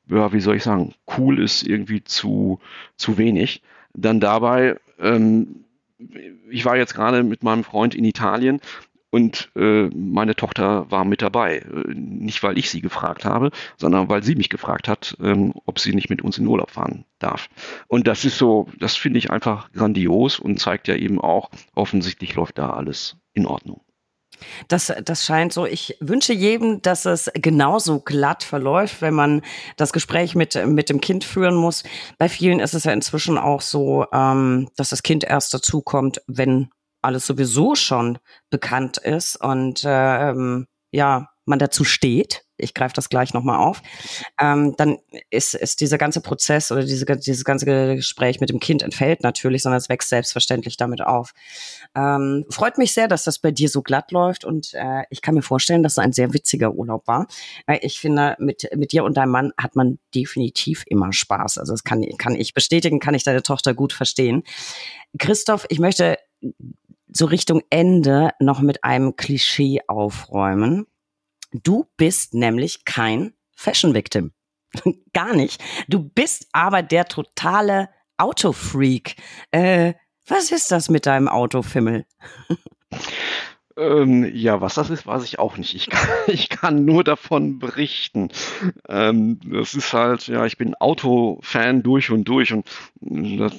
ja, 0.07 0.31
wie 0.31 0.39
soll 0.39 0.57
ich 0.57 0.63
sagen, 0.63 0.93
cool 1.17 1.41
ist 1.41 1.63
irgendwie 1.63 2.03
zu, 2.03 2.59
zu 2.95 3.17
wenig. 3.17 3.63
Dann 3.93 4.19
dabei, 4.19 4.79
ähm, 4.99 5.65
ich 6.49 6.65
war 6.65 6.77
jetzt 6.77 6.93
gerade 6.93 7.23
mit 7.23 7.43
meinem 7.43 7.63
Freund 7.63 7.95
in 7.95 8.05
Italien 8.05 8.61
und 9.15 9.49
äh, 9.55 9.87
meine 9.95 10.35
Tochter 10.35 10.91
war 10.91 11.05
mit 11.05 11.21
dabei. 11.21 11.59
Äh, 11.59 11.93
nicht, 11.93 12.43
weil 12.43 12.57
ich 12.57 12.69
sie 12.69 12.81
gefragt 12.81 13.23
habe, 13.23 13.51
sondern 13.77 14.09
weil 14.09 14.23
sie 14.23 14.35
mich 14.35 14.49
gefragt 14.49 14.89
hat, 14.89 15.15
ähm, 15.21 15.53
ob 15.65 15.79
sie 15.79 15.93
nicht 15.93 16.09
mit 16.09 16.21
uns 16.21 16.37
in 16.37 16.45
Urlaub 16.45 16.71
fahren 16.71 17.05
darf. 17.19 17.47
Und 17.87 18.07
das 18.07 18.25
ist 18.25 18.37
so, 18.37 18.67
das 18.77 18.97
finde 18.97 19.19
ich 19.19 19.31
einfach 19.31 19.71
grandios 19.71 20.37
und 20.37 20.59
zeigt 20.59 20.89
ja 20.89 20.95
eben 20.95 21.21
auch, 21.21 21.49
offensichtlich 21.75 22.35
läuft 22.35 22.57
da 22.57 22.71
alles 22.71 23.15
in 23.31 23.45
Ordnung. 23.45 23.79
Das, 24.67 24.91
das 25.05 25.23
scheint 25.23 25.53
so. 25.53 25.65
Ich 25.65 25.95
wünsche 26.01 26.33
jedem, 26.33 26.81
dass 26.81 27.05
es 27.05 27.31
genauso 27.35 28.01
glatt 28.01 28.43
verläuft, 28.43 29.01
wenn 29.01 29.13
man 29.13 29.43
das 29.77 29.93
Gespräch 29.93 30.35
mit, 30.35 30.59
mit 30.67 30.89
dem 30.89 30.99
Kind 30.99 31.23
führen 31.23 31.55
muss. 31.55 31.83
Bei 32.17 32.27
vielen 32.27 32.59
ist 32.59 32.73
es 32.73 32.83
ja 32.83 32.91
inzwischen 32.91 33.37
auch 33.37 33.61
so, 33.61 34.07
ähm, 34.11 34.67
dass 34.75 34.89
das 34.89 35.03
Kind 35.03 35.23
erst 35.23 35.53
dazukommt, 35.53 36.21
wenn 36.27 36.67
alles 37.05 37.25
sowieso 37.25 37.75
schon 37.75 38.17
bekannt 38.49 38.97
ist 38.97 39.35
und 39.37 39.83
ähm, 39.85 40.67
ja, 40.91 41.29
man 41.45 41.59
dazu 41.59 41.83
steht, 41.83 42.43
ich 42.57 42.73
greife 42.73 42.93
das 42.95 43.09
gleich 43.09 43.33
nochmal 43.33 43.59
auf, 43.59 43.81
ähm, 44.39 44.75
dann 44.77 44.97
ist, 45.29 45.53
ist 45.53 45.81
dieser 45.81 45.97
ganze 45.97 46.21
Prozess 46.21 46.71
oder 46.71 46.83
diese, 46.83 47.05
dieses 47.05 47.43
ganze 47.43 47.65
Gespräch 47.65 48.39
mit 48.39 48.49
dem 48.49 48.59
Kind 48.59 48.81
entfällt 48.81 49.23
natürlich, 49.23 49.63
sondern 49.63 49.77
es 49.77 49.89
wächst 49.89 50.09
selbstverständlich 50.09 50.77
damit 50.77 51.01
auf. 51.01 51.33
Ähm, 51.95 52.45
freut 52.49 52.77
mich 52.77 52.93
sehr, 52.93 53.07
dass 53.07 53.25
das 53.25 53.39
bei 53.39 53.51
dir 53.51 53.69
so 53.69 53.81
glatt 53.81 54.11
läuft 54.11 54.45
und 54.45 54.73
äh, 54.73 55.03
ich 55.09 55.21
kann 55.21 55.35
mir 55.35 55.41
vorstellen, 55.41 55.83
dass 55.83 55.93
es 55.93 55.99
ein 55.99 56.13
sehr 56.13 56.33
witziger 56.33 56.73
Urlaub 56.73 57.07
war. 57.07 57.27
Weil 57.65 57.79
ich 57.81 57.99
finde, 57.99 58.35
mit, 58.39 58.69
mit 58.75 58.91
dir 58.91 59.03
und 59.03 59.17
deinem 59.17 59.31
Mann 59.31 59.53
hat 59.57 59.75
man 59.75 59.99
definitiv 60.13 60.83
immer 60.87 61.11
Spaß. 61.11 61.57
Also 61.57 61.73
das 61.73 61.83
kann, 61.83 62.03
kann 62.17 62.35
ich 62.35 62.53
bestätigen, 62.53 62.99
kann 62.99 63.15
ich 63.15 63.23
deine 63.23 63.43
Tochter 63.43 63.73
gut 63.73 63.93
verstehen. 63.93 64.43
Christoph, 65.19 65.65
ich 65.69 65.79
möchte 65.79 66.17
so 67.15 67.25
Richtung 67.25 67.61
Ende 67.69 68.31
noch 68.39 68.59
mit 68.59 68.83
einem 68.83 69.15
Klischee 69.15 69.79
aufräumen. 69.87 70.85
Du 71.51 71.85
bist 71.95 72.33
nämlich 72.33 72.83
kein 72.83 73.33
Fashion 73.55 73.93
Victim. 73.93 74.33
Gar 75.13 75.33
nicht. 75.33 75.63
Du 75.87 75.99
bist 75.99 76.49
aber 76.51 76.83
der 76.83 77.05
totale 77.05 77.89
Autofreak. 78.17 79.15
Äh, 79.51 79.93
was 80.27 80.51
ist 80.51 80.71
das 80.71 80.89
mit 80.89 81.05
deinem 81.05 81.29
Autofimmel? 81.29 82.05
Ähm, 83.77 84.29
ja, 84.33 84.59
was 84.59 84.75
das 84.75 84.89
ist, 84.89 85.07
weiß 85.07 85.23
ich 85.23 85.39
auch 85.39 85.57
nicht. 85.57 85.73
Ich 85.73 85.89
kann, 85.89 86.09
ich 86.27 86.49
kann 86.49 86.83
nur 86.83 87.05
davon 87.05 87.59
berichten. 87.59 88.29
Ähm, 88.89 89.39
das 89.45 89.73
ist 89.73 89.93
halt, 89.93 90.27
ja, 90.27 90.45
ich 90.45 90.57
bin 90.57 90.75
Autofan 90.75 91.81
durch 91.81 92.11
und 92.11 92.25
durch 92.25 92.51
und 92.51 92.67
das, 92.99 93.53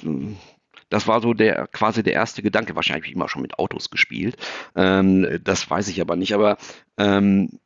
das 0.89 1.07
war 1.07 1.21
so 1.21 1.33
der 1.33 1.67
quasi 1.67 2.03
der 2.03 2.13
erste 2.13 2.41
Gedanke. 2.41 2.75
Wahrscheinlich 2.75 3.03
habe 3.03 3.09
ich 3.09 3.15
immer 3.15 3.29
schon 3.29 3.41
mit 3.41 3.59
Autos 3.59 3.89
gespielt. 3.89 4.37
Ähm, 4.75 5.39
das 5.43 5.69
weiß 5.69 5.87
ich 5.89 6.01
aber 6.01 6.15
nicht. 6.15 6.33
Aber 6.33 6.57
ähm, 6.97 7.59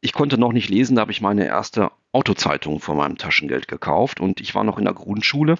ich 0.00 0.12
konnte 0.12 0.38
noch 0.38 0.52
nicht 0.52 0.68
lesen, 0.68 0.96
da 0.96 1.02
habe 1.02 1.12
ich 1.12 1.20
meine 1.20 1.46
erste 1.46 1.90
Autozeitung 2.12 2.80
von 2.80 2.96
meinem 2.96 3.18
Taschengeld 3.18 3.68
gekauft 3.68 4.20
und 4.20 4.40
ich 4.40 4.54
war 4.54 4.64
noch 4.64 4.78
in 4.78 4.84
der 4.84 4.94
Grundschule. 4.94 5.56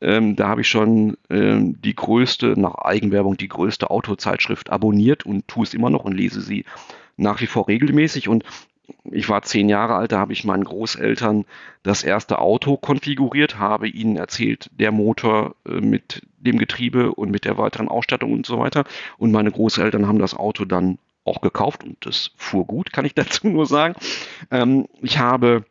Ähm, 0.00 0.36
da 0.36 0.48
habe 0.48 0.62
ich 0.62 0.68
schon 0.68 1.16
ähm, 1.30 1.80
die 1.80 1.94
größte, 1.94 2.58
nach 2.60 2.76
Eigenwerbung, 2.76 3.36
die 3.36 3.48
größte 3.48 3.90
Autozeitschrift 3.90 4.70
abonniert 4.70 5.24
und 5.24 5.46
tue 5.48 5.64
es 5.64 5.74
immer 5.74 5.90
noch 5.90 6.04
und 6.04 6.12
lese 6.12 6.40
sie 6.40 6.64
nach 7.16 7.40
wie 7.40 7.46
vor 7.46 7.68
regelmäßig. 7.68 8.28
Und 8.28 8.44
ich 9.10 9.28
war 9.28 9.42
zehn 9.42 9.68
Jahre 9.68 9.94
alt, 9.94 10.12
da 10.12 10.18
habe 10.18 10.32
ich 10.32 10.44
meinen 10.44 10.64
Großeltern 10.64 11.44
das 11.82 12.02
erste 12.02 12.38
Auto 12.38 12.76
konfiguriert, 12.76 13.58
habe 13.58 13.88
ihnen 13.88 14.16
erzählt, 14.16 14.70
der 14.72 14.92
Motor 14.92 15.56
äh, 15.66 15.80
mit 15.80 16.22
dem 16.38 16.58
Getriebe 16.58 17.12
und 17.14 17.30
mit 17.30 17.44
der 17.44 17.58
weiteren 17.58 17.88
Ausstattung 17.88 18.32
und 18.32 18.46
so 18.46 18.58
weiter. 18.58 18.84
Und 19.18 19.32
meine 19.32 19.50
Großeltern 19.50 20.06
haben 20.06 20.18
das 20.18 20.34
Auto 20.34 20.64
dann 20.64 20.98
auch 21.24 21.40
gekauft 21.40 21.84
und 21.84 21.96
das 22.04 22.32
fuhr 22.36 22.66
gut, 22.66 22.92
kann 22.92 23.04
ich 23.04 23.14
dazu 23.14 23.48
nur 23.48 23.66
sagen. 23.66 23.94
Ähm, 24.50 24.86
ich 25.00 25.18
habe 25.18 25.64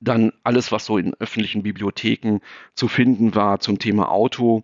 dann 0.00 0.32
alles, 0.44 0.70
was 0.70 0.84
so 0.84 0.98
in 0.98 1.14
öffentlichen 1.14 1.62
Bibliotheken 1.62 2.38
zu 2.74 2.88
finden 2.88 3.34
war 3.34 3.60
zum 3.60 3.78
Thema 3.78 4.10
Auto, 4.10 4.62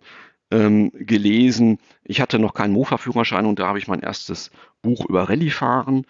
ähm, 0.51 0.91
gelesen. 0.93 1.79
Ich 2.03 2.21
hatte 2.21 2.39
noch 2.39 2.53
keinen 2.53 2.73
Mofa-Führerschein 2.73 3.45
und 3.45 3.59
da 3.59 3.67
habe 3.67 3.79
ich 3.79 3.87
mein 3.87 3.99
erstes 4.01 4.51
Buch 4.81 5.05
über 5.05 5.27
Rallye-Fahren 5.27 6.05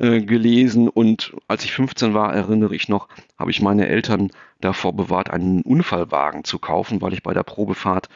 äh, 0.00 0.22
gelesen 0.22 0.88
und 0.88 1.34
als 1.46 1.64
ich 1.64 1.72
15 1.72 2.14
war, 2.14 2.34
erinnere 2.34 2.74
ich 2.74 2.88
noch, 2.88 3.08
habe 3.38 3.50
ich 3.50 3.60
meine 3.60 3.86
Eltern 3.86 4.30
davor 4.60 4.94
bewahrt, 4.94 5.28
einen 5.30 5.60
Unfallwagen 5.60 6.44
zu 6.44 6.58
kaufen, 6.58 7.02
weil 7.02 7.12
ich 7.12 7.22
bei 7.22 7.34
der 7.34 7.42
Probefahrt 7.42 8.08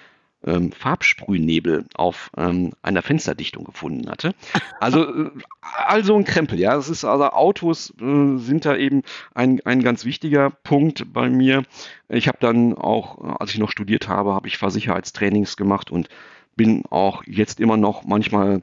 ähm, 0.46 0.72
Farbsprühnebel 0.72 1.84
auf 1.94 2.30
ähm, 2.36 2.72
einer 2.82 3.02
Fensterdichtung 3.02 3.64
gefunden 3.64 4.10
hatte. 4.10 4.34
Also, 4.80 5.26
äh, 5.26 5.30
also 5.60 6.16
ein 6.16 6.24
Krempel, 6.24 6.58
ja. 6.58 6.74
Es 6.76 6.88
ist 6.88 7.04
also 7.04 7.24
Autos 7.24 7.92
äh, 8.00 8.38
sind 8.38 8.64
da 8.64 8.76
eben 8.76 9.02
ein, 9.34 9.60
ein 9.66 9.82
ganz 9.82 10.04
wichtiger 10.04 10.50
Punkt 10.50 11.12
bei 11.12 11.28
mir. 11.28 11.64
Ich 12.08 12.28
habe 12.28 12.38
dann 12.40 12.74
auch, 12.74 13.38
als 13.40 13.52
ich 13.52 13.58
noch 13.58 13.70
studiert 13.70 14.08
habe, 14.08 14.32
habe 14.34 14.48
ich 14.48 14.58
Fahrsicherheitstrainings 14.58 15.56
gemacht 15.56 15.90
und 15.90 16.08
bin 16.56 16.84
auch 16.90 17.24
jetzt 17.26 17.60
immer 17.60 17.76
noch 17.76 18.04
manchmal 18.04 18.62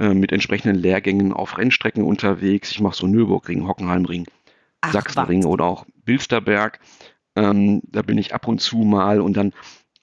äh, 0.00 0.14
mit 0.14 0.32
entsprechenden 0.32 0.76
Lehrgängen 0.76 1.34
auf 1.34 1.58
Rennstrecken 1.58 2.02
unterwegs. 2.02 2.70
Ich 2.70 2.80
mache 2.80 2.96
so 2.96 3.06
Nürburgring, 3.06 3.68
Hockenheimring, 3.68 4.26
Ach, 4.80 4.92
Sachsenring 4.92 5.40
was. 5.40 5.46
oder 5.46 5.64
auch 5.66 5.84
Bilsterberg. 6.06 6.80
Ähm, 7.36 7.82
da 7.84 8.00
bin 8.00 8.16
ich 8.16 8.34
ab 8.34 8.48
und 8.48 8.60
zu 8.60 8.78
mal 8.78 9.20
und 9.20 9.36
dann 9.36 9.52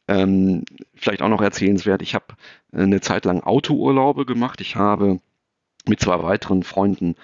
ähm, 0.07 0.64
vielleicht 0.94 1.24
auch 1.24 1.30
noch 1.30 1.41
erzählenswert, 1.41 2.03
ich 2.03 2.14
habe 2.14 2.26
äh, 2.72 2.84
eine 2.84 3.02
Zeit 3.02 3.26
lang 3.26 3.41
Autourlaube 3.41 4.26
gemacht. 4.26 4.61
Ich 4.61 4.76
habe 4.76 5.19
mit 5.88 5.99
zwei 5.99 6.22
weiteren 6.22 6.61
Freunden 6.61 7.15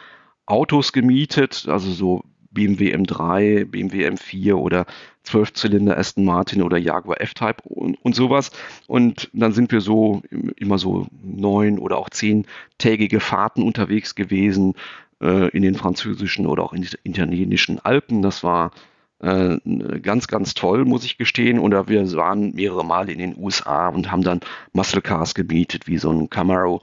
Autos 0.48 0.94
gemietet, 0.94 1.68
also 1.70 1.91
so 1.91 2.24
BMW 2.53 2.95
M3, 2.95 3.65
BMW 3.65 4.07
M4 4.07 4.53
oder 4.53 4.85
Zwölfzylinder 5.23 5.97
Aston 5.97 6.25
Martin 6.25 6.61
oder 6.61 6.77
Jaguar 6.77 7.21
F-Type 7.21 7.63
und, 7.63 7.95
und 8.03 8.15
sowas. 8.15 8.51
Und 8.88 9.30
dann 9.34 9.53
sind 9.53 9.71
wir 9.71 9.81
so 9.81 10.21
immer 10.57 10.77
so 10.77 11.07
neun 11.23 11.80
oder 11.80 11.97
auch 11.97 12.09
zehntägige 12.09 13.19
Fahrten 13.19 13.63
unterwegs 13.63 14.15
gewesen 14.15 14.73
äh, 15.21 15.49
in 15.49 15.63
den 15.63 15.75
französischen 15.75 16.45
oder 16.45 16.63
auch 16.63 16.73
in 16.73 16.81
den 16.81 16.91
italienischen 17.03 17.80
Alpen. 17.80 18.21
Das 18.21 18.43
war 18.43 18.71
äh, 19.19 19.57
ganz, 20.01 20.27
ganz 20.27 20.53
toll, 20.53 20.84
muss 20.84 21.05
ich 21.05 21.17
gestehen. 21.17 21.59
Oder 21.59 21.88
wir 21.88 22.11
waren 22.13 22.53
mehrere 22.53 22.84
Male 22.84 23.11
in 23.11 23.19
den 23.19 23.38
USA 23.38 23.88
und 23.88 24.11
haben 24.11 24.23
dann 24.23 24.41
Muscle 24.73 25.01
Cars 25.01 25.34
gemietet, 25.34 25.88
wie 25.88 25.97
so 25.97 26.11
ein 26.11 26.30
Camaro 26.30 26.81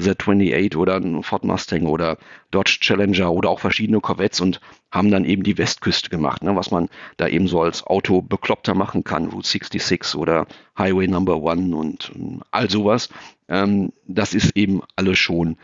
Z28 0.00 0.76
oder 0.76 0.96
ein 0.96 1.22
Ford 1.22 1.44
Mustang 1.44 1.86
oder 1.86 2.18
Dodge 2.50 2.78
Challenger 2.80 3.32
oder 3.32 3.50
auch 3.50 3.60
verschiedene 3.60 4.00
Corvettes 4.00 4.40
und 4.40 4.60
haben 4.90 5.10
dann 5.10 5.24
eben 5.24 5.42
die 5.42 5.58
Westküste 5.58 6.10
gemacht, 6.10 6.42
ne, 6.42 6.56
was 6.56 6.70
man 6.70 6.88
da 7.16 7.28
eben 7.28 7.46
so 7.46 7.62
als 7.62 7.86
Auto 7.86 8.22
bekloppter 8.22 8.74
machen 8.74 9.04
kann, 9.04 9.26
Route 9.26 9.46
66 9.46 10.14
oder 10.16 10.46
Highway 10.76 11.06
Number 11.06 11.42
One 11.42 11.76
und 11.76 12.12
ähm, 12.14 12.42
all 12.50 12.70
sowas. 12.70 13.08
Ähm, 13.48 13.92
das 14.06 14.34
ist 14.34 14.56
eben 14.56 14.82
alles 14.96 15.18
schon 15.18 15.56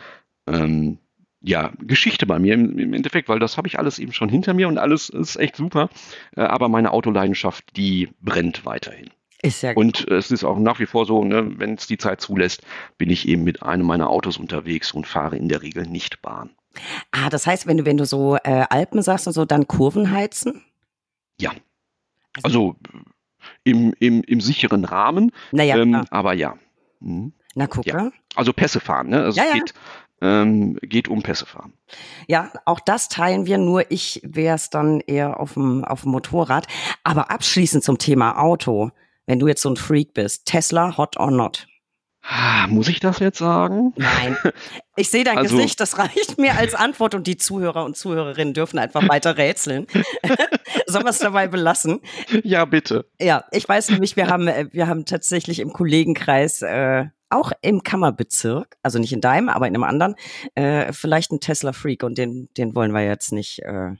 ähm, 0.46 0.98
ja, 1.40 1.72
Geschichte 1.80 2.26
bei 2.26 2.38
mir 2.38 2.54
im, 2.54 2.92
Endeffekt, 2.92 3.28
weil 3.28 3.38
das 3.38 3.56
habe 3.56 3.68
ich 3.68 3.78
alles 3.78 3.98
eben 3.98 4.12
schon 4.12 4.28
hinter 4.28 4.52
mir 4.52 4.68
und 4.68 4.78
alles 4.78 5.08
ist 5.08 5.36
echt 5.36 5.56
super. 5.56 5.88
Äh, 6.36 6.42
aber 6.42 6.68
meine 6.68 6.92
Autoleidenschaft, 6.92 7.76
die 7.76 8.08
brennt 8.20 8.64
weiterhin. 8.66 9.10
Ist 9.46 9.62
ja 9.62 9.72
und 9.74 10.08
es 10.08 10.30
ist 10.30 10.44
auch 10.44 10.58
nach 10.58 10.80
wie 10.80 10.86
vor 10.86 11.06
so, 11.06 11.22
ne, 11.22 11.58
wenn 11.58 11.74
es 11.74 11.86
die 11.86 11.98
Zeit 11.98 12.20
zulässt, 12.20 12.62
bin 12.98 13.10
ich 13.10 13.28
eben 13.28 13.44
mit 13.44 13.62
einem 13.62 13.86
meiner 13.86 14.10
Autos 14.10 14.38
unterwegs 14.38 14.92
und 14.92 15.06
fahre 15.06 15.36
in 15.36 15.48
der 15.48 15.62
Regel 15.62 15.86
nicht 15.86 16.20
Bahn. 16.20 16.50
Ah, 17.12 17.30
das 17.30 17.46
heißt, 17.46 17.66
wenn 17.66 17.78
du, 17.78 17.84
wenn 17.84 17.96
du 17.96 18.04
so 18.04 18.36
äh, 18.36 18.64
Alpen 18.68 19.02
sagst 19.02 19.26
und 19.26 19.32
so, 19.32 19.44
dann 19.44 19.66
Kurven 19.66 20.10
heizen? 20.10 20.62
Ja. 21.40 21.52
Also, 22.42 22.76
also 22.76 22.76
im, 23.64 23.94
im, 23.98 24.22
im 24.22 24.40
sicheren 24.40 24.84
Rahmen. 24.84 25.32
Naja, 25.52 25.76
ähm, 25.76 26.04
aber 26.10 26.34
ja. 26.34 26.56
Mhm. 27.00 27.32
Na, 27.54 27.66
guck. 27.66 27.86
Ja. 27.86 28.10
Also 28.34 28.52
Pässe 28.52 28.80
fahren, 28.80 29.08
ne? 29.08 29.22
Also 29.22 29.40
ja, 29.40 29.46
es 29.46 29.52
geht, 29.54 29.74
ähm, 30.20 30.76
geht 30.82 31.08
um 31.08 31.22
Pässe 31.22 31.46
fahren. 31.46 31.72
Ja, 32.26 32.50
auch 32.64 32.80
das 32.80 33.08
teilen 33.08 33.46
wir, 33.46 33.58
nur 33.58 33.90
ich 33.90 34.20
wäre 34.24 34.56
es 34.56 34.70
dann 34.70 35.00
eher 35.00 35.40
auf 35.40 35.54
dem, 35.54 35.84
auf 35.84 36.02
dem 36.02 36.10
Motorrad. 36.10 36.66
Aber 37.04 37.30
abschließend 37.30 37.82
zum 37.82 37.98
Thema 37.98 38.38
Auto 38.38 38.90
wenn 39.26 39.38
du 39.38 39.48
jetzt 39.48 39.62
so 39.62 39.70
ein 39.70 39.76
Freak 39.76 40.14
bist, 40.14 40.46
Tesla, 40.46 40.96
hot 40.96 41.18
or 41.18 41.30
not? 41.30 41.66
Ah, 42.28 42.66
muss 42.66 42.88
ich 42.88 42.98
das 42.98 43.20
jetzt 43.20 43.38
sagen? 43.38 43.92
Nein. 43.96 44.36
Ich 44.98 45.10
sehe 45.10 45.24
dein 45.24 45.36
also, 45.36 45.54
Gesicht, 45.54 45.78
das 45.78 45.98
reicht 45.98 46.38
mir 46.38 46.56
als 46.56 46.74
Antwort 46.74 47.14
und 47.14 47.26
die 47.26 47.36
Zuhörer 47.36 47.84
und 47.84 47.98
Zuhörerinnen 47.98 48.54
dürfen 48.54 48.78
einfach 48.78 49.06
weiter 49.10 49.36
rätseln. 49.36 49.86
Sollen 50.86 51.04
wir 51.04 51.10
es 51.10 51.18
dabei 51.18 51.48
belassen? 51.48 52.00
Ja, 52.44 52.64
bitte. 52.64 53.04
Ja, 53.20 53.44
ich 53.52 53.68
weiß 53.68 53.90
nämlich, 53.90 54.16
wir 54.16 54.28
haben, 54.28 54.48
äh, 54.48 54.68
wir 54.72 54.86
haben 54.86 55.04
tatsächlich 55.04 55.58
im 55.58 55.74
Kollegenkreis 55.74 56.62
äh, 56.62 57.04
auch 57.28 57.52
im 57.60 57.82
Kammerbezirk, 57.82 58.78
also 58.82 58.98
nicht 58.98 59.12
in 59.12 59.20
deinem, 59.20 59.50
aber 59.50 59.66
in 59.68 59.74
einem 59.74 59.84
anderen, 59.84 60.14
äh, 60.54 60.94
vielleicht 60.94 61.30
einen 61.30 61.40
Tesla-Freak 61.40 62.02
und 62.02 62.16
den, 62.16 62.48
den 62.56 62.74
wollen 62.74 62.92
wir 62.92 63.04
jetzt 63.04 63.32
nicht 63.32 63.58
äh, 63.64 63.90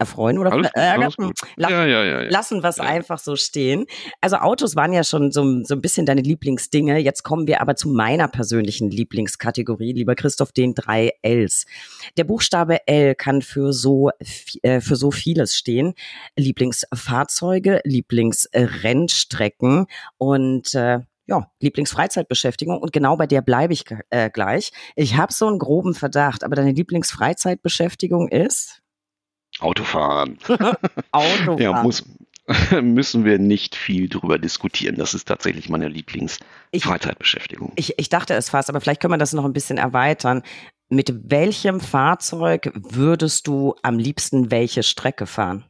erfreuen 0.00 0.38
oder 0.38 0.52
alles, 0.52 0.70
ärgern. 0.74 1.32
Ja, 1.56 1.86
ja, 1.86 2.04
ja, 2.04 2.20
lassen 2.22 2.62
wir 2.62 2.70
es 2.70 2.80
einfach 2.80 3.18
so 3.18 3.36
stehen. 3.36 3.86
Also 4.20 4.36
Autos 4.36 4.74
waren 4.74 4.92
ja 4.92 5.04
schon 5.04 5.30
so, 5.30 5.62
so 5.62 5.74
ein 5.74 5.80
bisschen 5.80 6.06
deine 6.06 6.22
Lieblingsdinge. 6.22 6.98
Jetzt 6.98 7.22
kommen 7.22 7.46
wir 7.46 7.60
aber 7.60 7.76
zu 7.76 7.90
meiner 7.90 8.28
persönlichen 8.28 8.90
Lieblingskategorie, 8.90 9.92
lieber 9.92 10.14
Christoph, 10.14 10.52
den 10.52 10.74
drei 10.74 11.12
Ls. 11.22 11.66
Der 12.16 12.24
Buchstabe 12.24 12.86
L 12.88 13.14
kann 13.14 13.42
für 13.42 13.72
so, 13.72 14.10
äh, 14.62 14.80
für 14.80 14.96
so 14.96 15.10
vieles 15.10 15.56
stehen. 15.56 15.94
Lieblingsfahrzeuge, 16.36 17.80
Lieblingsrennstrecken 17.84 19.86
und 20.16 20.74
äh, 20.74 21.00
ja, 21.26 21.48
Lieblingsfreizeitbeschäftigung 21.60 22.78
und 22.78 22.92
genau 22.92 23.16
bei 23.16 23.28
der 23.28 23.40
bleibe 23.40 23.72
ich 23.72 23.84
äh, 24.10 24.30
gleich. 24.30 24.72
Ich 24.96 25.16
habe 25.16 25.32
so 25.32 25.46
einen 25.46 25.60
groben 25.60 25.94
Verdacht, 25.94 26.42
aber 26.42 26.56
deine 26.56 26.72
Lieblingsfreizeitbeschäftigung 26.72 28.28
ist? 28.28 28.79
Autofahren. 29.60 30.38
Autofahren. 31.12 31.58
ja, 31.58 31.82
muss, 31.82 32.04
müssen 32.82 33.24
wir 33.24 33.38
nicht 33.38 33.76
viel 33.76 34.08
drüber 34.08 34.38
diskutieren. 34.38 34.96
Das 34.96 35.14
ist 35.14 35.26
tatsächlich 35.26 35.68
meine 35.68 35.88
Lieblingsfreizeitbeschäftigung. 35.88 37.72
Ich, 37.76 37.90
ich, 37.90 37.98
ich 37.98 38.08
dachte 38.08 38.34
es 38.34 38.50
fast, 38.50 38.68
aber 38.68 38.80
vielleicht 38.80 39.00
können 39.00 39.14
wir 39.14 39.18
das 39.18 39.32
noch 39.32 39.44
ein 39.44 39.52
bisschen 39.52 39.78
erweitern. 39.78 40.42
Mit 40.88 41.30
welchem 41.30 41.80
Fahrzeug 41.80 42.72
würdest 42.74 43.46
du 43.46 43.74
am 43.82 43.98
liebsten 43.98 44.50
welche 44.50 44.82
Strecke 44.82 45.26
fahren? 45.26 45.64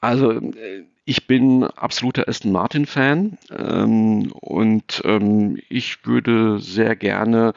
Also 0.00 0.32
äh, 0.32 0.84
ich 1.04 1.26
bin 1.26 1.64
absoluter 1.64 2.28
Aston 2.28 2.52
Martin 2.52 2.86
Fan 2.86 3.38
ähm, 3.50 4.32
und 4.32 5.02
ähm, 5.04 5.58
ich 5.68 6.06
würde 6.06 6.58
sehr 6.60 6.96
gerne 6.96 7.52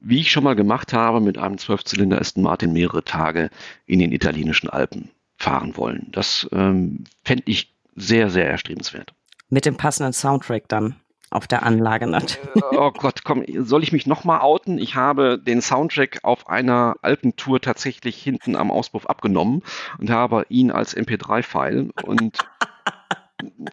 wie 0.00 0.20
ich 0.20 0.30
schon 0.30 0.44
mal 0.44 0.56
gemacht 0.56 0.92
habe, 0.92 1.20
mit 1.20 1.38
einem 1.38 1.58
Zwölfzylinder 1.58 2.20
Aston 2.20 2.42
Martin 2.42 2.72
mehrere 2.72 3.04
Tage 3.04 3.50
in 3.86 3.98
den 3.98 4.12
italienischen 4.12 4.70
Alpen 4.70 5.10
fahren 5.36 5.76
wollen. 5.76 6.08
Das 6.12 6.48
ähm, 6.52 7.04
fände 7.24 7.44
ich 7.46 7.74
sehr, 7.94 8.30
sehr 8.30 8.48
erstrebenswert. 8.48 9.12
Mit 9.48 9.66
dem 9.66 9.76
passenden 9.76 10.12
Soundtrack 10.12 10.68
dann 10.68 10.96
auf 11.30 11.46
der 11.46 11.62
Anlage 11.62 12.06
natürlich. 12.06 12.56
Äh, 12.56 12.76
oh 12.76 12.90
Gott, 12.90 13.24
komm, 13.24 13.44
soll 13.58 13.82
ich 13.82 13.92
mich 13.92 14.06
nochmal 14.06 14.40
outen? 14.40 14.78
Ich 14.78 14.94
habe 14.94 15.38
den 15.38 15.60
Soundtrack 15.60 16.20
auf 16.22 16.48
einer 16.48 16.96
Alpentour 17.02 17.60
tatsächlich 17.60 18.22
hinten 18.22 18.56
am 18.56 18.70
Auspuff 18.70 19.06
abgenommen 19.06 19.62
und 19.98 20.10
habe 20.10 20.46
ihn 20.48 20.70
als 20.70 20.96
MP3-File 20.96 21.90
und 22.02 22.38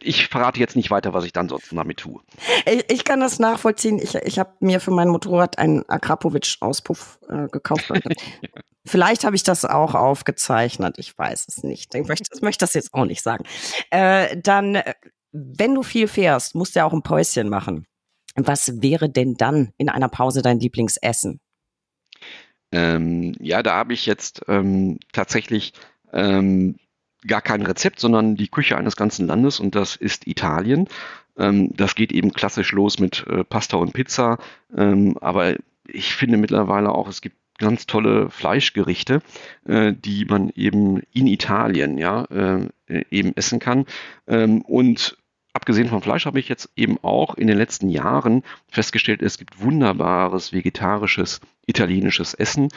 ich 0.01 0.27
verrate 0.27 0.59
jetzt 0.59 0.75
nicht 0.75 0.91
weiter, 0.91 1.13
was 1.13 1.25
ich 1.25 1.33
dann 1.33 1.49
sonst 1.49 1.71
damit 1.71 1.97
tue. 1.97 2.21
Ich, 2.65 2.85
ich 2.91 3.03
kann 3.03 3.19
das 3.19 3.39
nachvollziehen. 3.39 3.99
Ich, 3.99 4.15
ich 4.15 4.39
habe 4.39 4.51
mir 4.59 4.79
für 4.79 4.91
mein 4.91 5.09
Motorrad 5.09 5.57
einen 5.57 5.87
Akrapovic-Auspuff 5.89 7.19
äh, 7.29 7.47
gekauft. 7.49 7.91
Vielleicht 8.85 9.23
habe 9.23 9.35
ich 9.35 9.43
das 9.43 9.65
auch 9.65 9.95
aufgezeichnet. 9.95 10.97
Ich 10.99 11.17
weiß 11.17 11.47
es 11.47 11.63
nicht. 11.63 11.95
Ich 11.95 12.07
möchte, 12.07 12.29
ich 12.33 12.41
möchte 12.41 12.63
das 12.63 12.73
jetzt 12.75 12.93
auch 12.93 13.05
nicht 13.05 13.23
sagen. 13.23 13.45
Äh, 13.89 14.37
dann, 14.39 14.81
wenn 15.31 15.73
du 15.73 15.81
viel 15.81 16.07
fährst, 16.07 16.53
musst 16.53 16.75
du 16.75 16.79
ja 16.79 16.85
auch 16.85 16.93
ein 16.93 17.01
Päuschen 17.01 17.49
machen. 17.49 17.87
Was 18.35 18.81
wäre 18.81 19.09
denn 19.09 19.35
dann 19.35 19.71
in 19.77 19.89
einer 19.89 20.09
Pause 20.09 20.41
dein 20.41 20.59
Lieblingsessen? 20.59 21.39
Ähm, 22.71 23.33
ja, 23.39 23.63
da 23.63 23.75
habe 23.75 23.93
ich 23.93 24.05
jetzt 24.05 24.41
ähm, 24.47 24.99
tatsächlich 25.13 25.73
ähm, 26.13 26.75
gar 27.27 27.41
kein 27.41 27.61
Rezept, 27.61 27.99
sondern 27.99 28.35
die 28.35 28.47
Küche 28.47 28.77
eines 28.77 28.95
ganzen 28.95 29.27
Landes 29.27 29.59
und 29.59 29.75
das 29.75 29.95
ist 29.95 30.27
Italien. 30.27 30.87
Ähm, 31.37 31.71
das 31.75 31.95
geht 31.95 32.11
eben 32.11 32.31
klassisch 32.31 32.71
los 32.71 32.99
mit 32.99 33.25
äh, 33.27 33.43
Pasta 33.43 33.77
und 33.77 33.93
Pizza, 33.93 34.37
ähm, 34.75 35.17
aber 35.21 35.55
ich 35.87 36.15
finde 36.15 36.37
mittlerweile 36.37 36.91
auch, 36.91 37.07
es 37.07 37.21
gibt 37.21 37.35
ganz 37.57 37.85
tolle 37.85 38.29
Fleischgerichte, 38.29 39.21
äh, 39.65 39.93
die 39.93 40.25
man 40.25 40.51
eben 40.55 41.01
in 41.13 41.27
Italien 41.27 41.97
ja 41.97 42.25
äh, 42.25 42.69
eben 43.09 43.35
essen 43.35 43.59
kann. 43.59 43.85
Ähm, 44.27 44.61
und 44.61 45.17
abgesehen 45.53 45.87
vom 45.87 46.01
Fleisch 46.01 46.25
habe 46.25 46.39
ich 46.39 46.49
jetzt 46.49 46.69
eben 46.75 46.97
auch 47.01 47.35
in 47.35 47.47
den 47.47 47.57
letzten 47.57 47.89
Jahren 47.89 48.43
festgestellt, 48.69 49.21
es 49.21 49.37
gibt 49.37 49.61
wunderbares 49.61 50.51
vegetarisches 50.51 51.39
italienisches 51.65 52.33
Essen, 52.33 52.69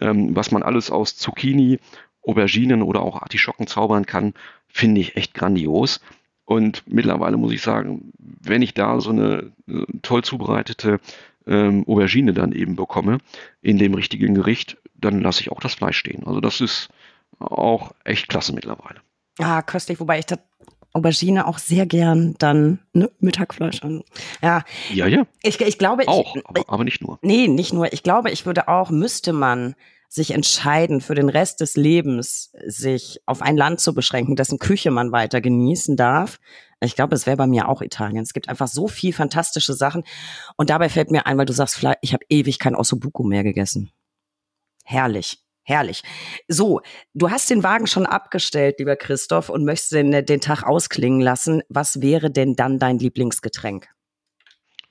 ähm, 0.00 0.36
was 0.36 0.50
man 0.50 0.62
alles 0.62 0.90
aus 0.90 1.16
Zucchini 1.16 1.78
Auberginen 2.26 2.82
oder 2.82 3.02
auch 3.02 3.22
Artischocken 3.22 3.66
zaubern 3.66 4.06
kann, 4.06 4.34
finde 4.68 5.00
ich 5.00 5.16
echt 5.16 5.34
grandios. 5.34 6.00
Und 6.44 6.82
mittlerweile 6.86 7.36
muss 7.36 7.52
ich 7.52 7.62
sagen, 7.62 8.12
wenn 8.18 8.62
ich 8.62 8.74
da 8.74 9.00
so 9.00 9.10
eine 9.10 9.52
äh, 9.68 9.84
toll 10.02 10.22
zubereitete 10.22 11.00
ähm, 11.46 11.84
Aubergine 11.86 12.32
dann 12.32 12.52
eben 12.52 12.76
bekomme, 12.76 13.18
in 13.62 13.78
dem 13.78 13.94
richtigen 13.94 14.34
Gericht, 14.34 14.76
dann 14.94 15.20
lasse 15.20 15.40
ich 15.40 15.50
auch 15.50 15.60
das 15.60 15.74
Fleisch 15.74 15.98
stehen. 15.98 16.26
Also 16.26 16.40
das 16.40 16.60
ist 16.60 16.88
auch 17.38 17.92
echt 18.04 18.28
klasse 18.28 18.52
mittlerweile. 18.52 19.00
Ah, 19.38 19.62
köstlich, 19.62 20.00
wobei 20.00 20.18
ich 20.18 20.26
das 20.26 20.38
Aubergine 20.92 21.46
auch 21.46 21.58
sehr 21.58 21.84
gern 21.84 22.34
dann 22.38 22.78
ne, 22.94 23.10
Mittagfleisch 23.20 23.82
an. 23.82 24.02
Ja, 24.42 24.64
ja, 24.92 25.06
ja. 25.06 25.26
Ich, 25.42 25.60
ich 25.60 25.78
glaube, 25.78 26.08
auch, 26.08 26.34
ich, 26.34 26.46
aber, 26.46 26.62
aber 26.68 26.84
nicht 26.84 27.02
nur. 27.02 27.18
Nee, 27.22 27.48
nicht 27.48 27.74
nur. 27.74 27.92
Ich 27.92 28.02
glaube, 28.02 28.30
ich 28.30 28.46
würde 28.46 28.68
auch, 28.68 28.90
müsste 28.90 29.34
man 29.34 29.74
sich 30.16 30.32
entscheiden, 30.32 31.00
für 31.00 31.14
den 31.14 31.28
Rest 31.28 31.60
des 31.60 31.76
Lebens 31.76 32.50
sich 32.66 33.20
auf 33.26 33.42
ein 33.42 33.56
Land 33.56 33.80
zu 33.80 33.94
beschränken, 33.94 34.34
dessen 34.34 34.58
Küche 34.58 34.90
man 34.90 35.12
weiter 35.12 35.40
genießen 35.40 35.96
darf, 35.96 36.40
Ich 36.80 36.96
glaube, 36.96 37.14
es 37.14 37.26
wäre 37.26 37.36
bei 37.36 37.46
mir 37.46 37.68
auch 37.68 37.82
Italien. 37.82 38.22
Es 38.22 38.32
gibt 38.32 38.48
einfach 38.48 38.66
so 38.68 38.88
viel 38.88 39.12
fantastische 39.12 39.74
Sachen. 39.74 40.04
Und 40.56 40.70
dabei 40.70 40.88
fällt 40.88 41.10
mir 41.10 41.26
ein, 41.26 41.38
weil 41.38 41.46
du 41.46 41.52
sagst, 41.52 41.82
ich 42.00 42.12
habe 42.12 42.24
ewig 42.28 42.58
kein 42.58 42.74
Ossobuco 42.74 43.22
mehr 43.22 43.44
gegessen. 43.44 43.90
Herrlich. 44.84 45.38
Herrlich. 45.62 46.02
So, 46.48 46.80
du 47.12 47.30
hast 47.30 47.50
den 47.50 47.62
Wagen 47.62 47.86
schon 47.86 48.06
abgestellt, 48.06 48.76
lieber 48.78 48.96
Christoph, 48.96 49.48
und 49.48 49.64
möchtest 49.64 49.92
den, 49.92 50.24
den 50.24 50.40
Tag 50.40 50.62
ausklingen 50.62 51.20
lassen. 51.20 51.62
Was 51.68 52.00
wäre 52.00 52.30
denn 52.30 52.54
dann 52.54 52.78
dein 52.78 52.98
Lieblingsgetränk? 52.98 53.88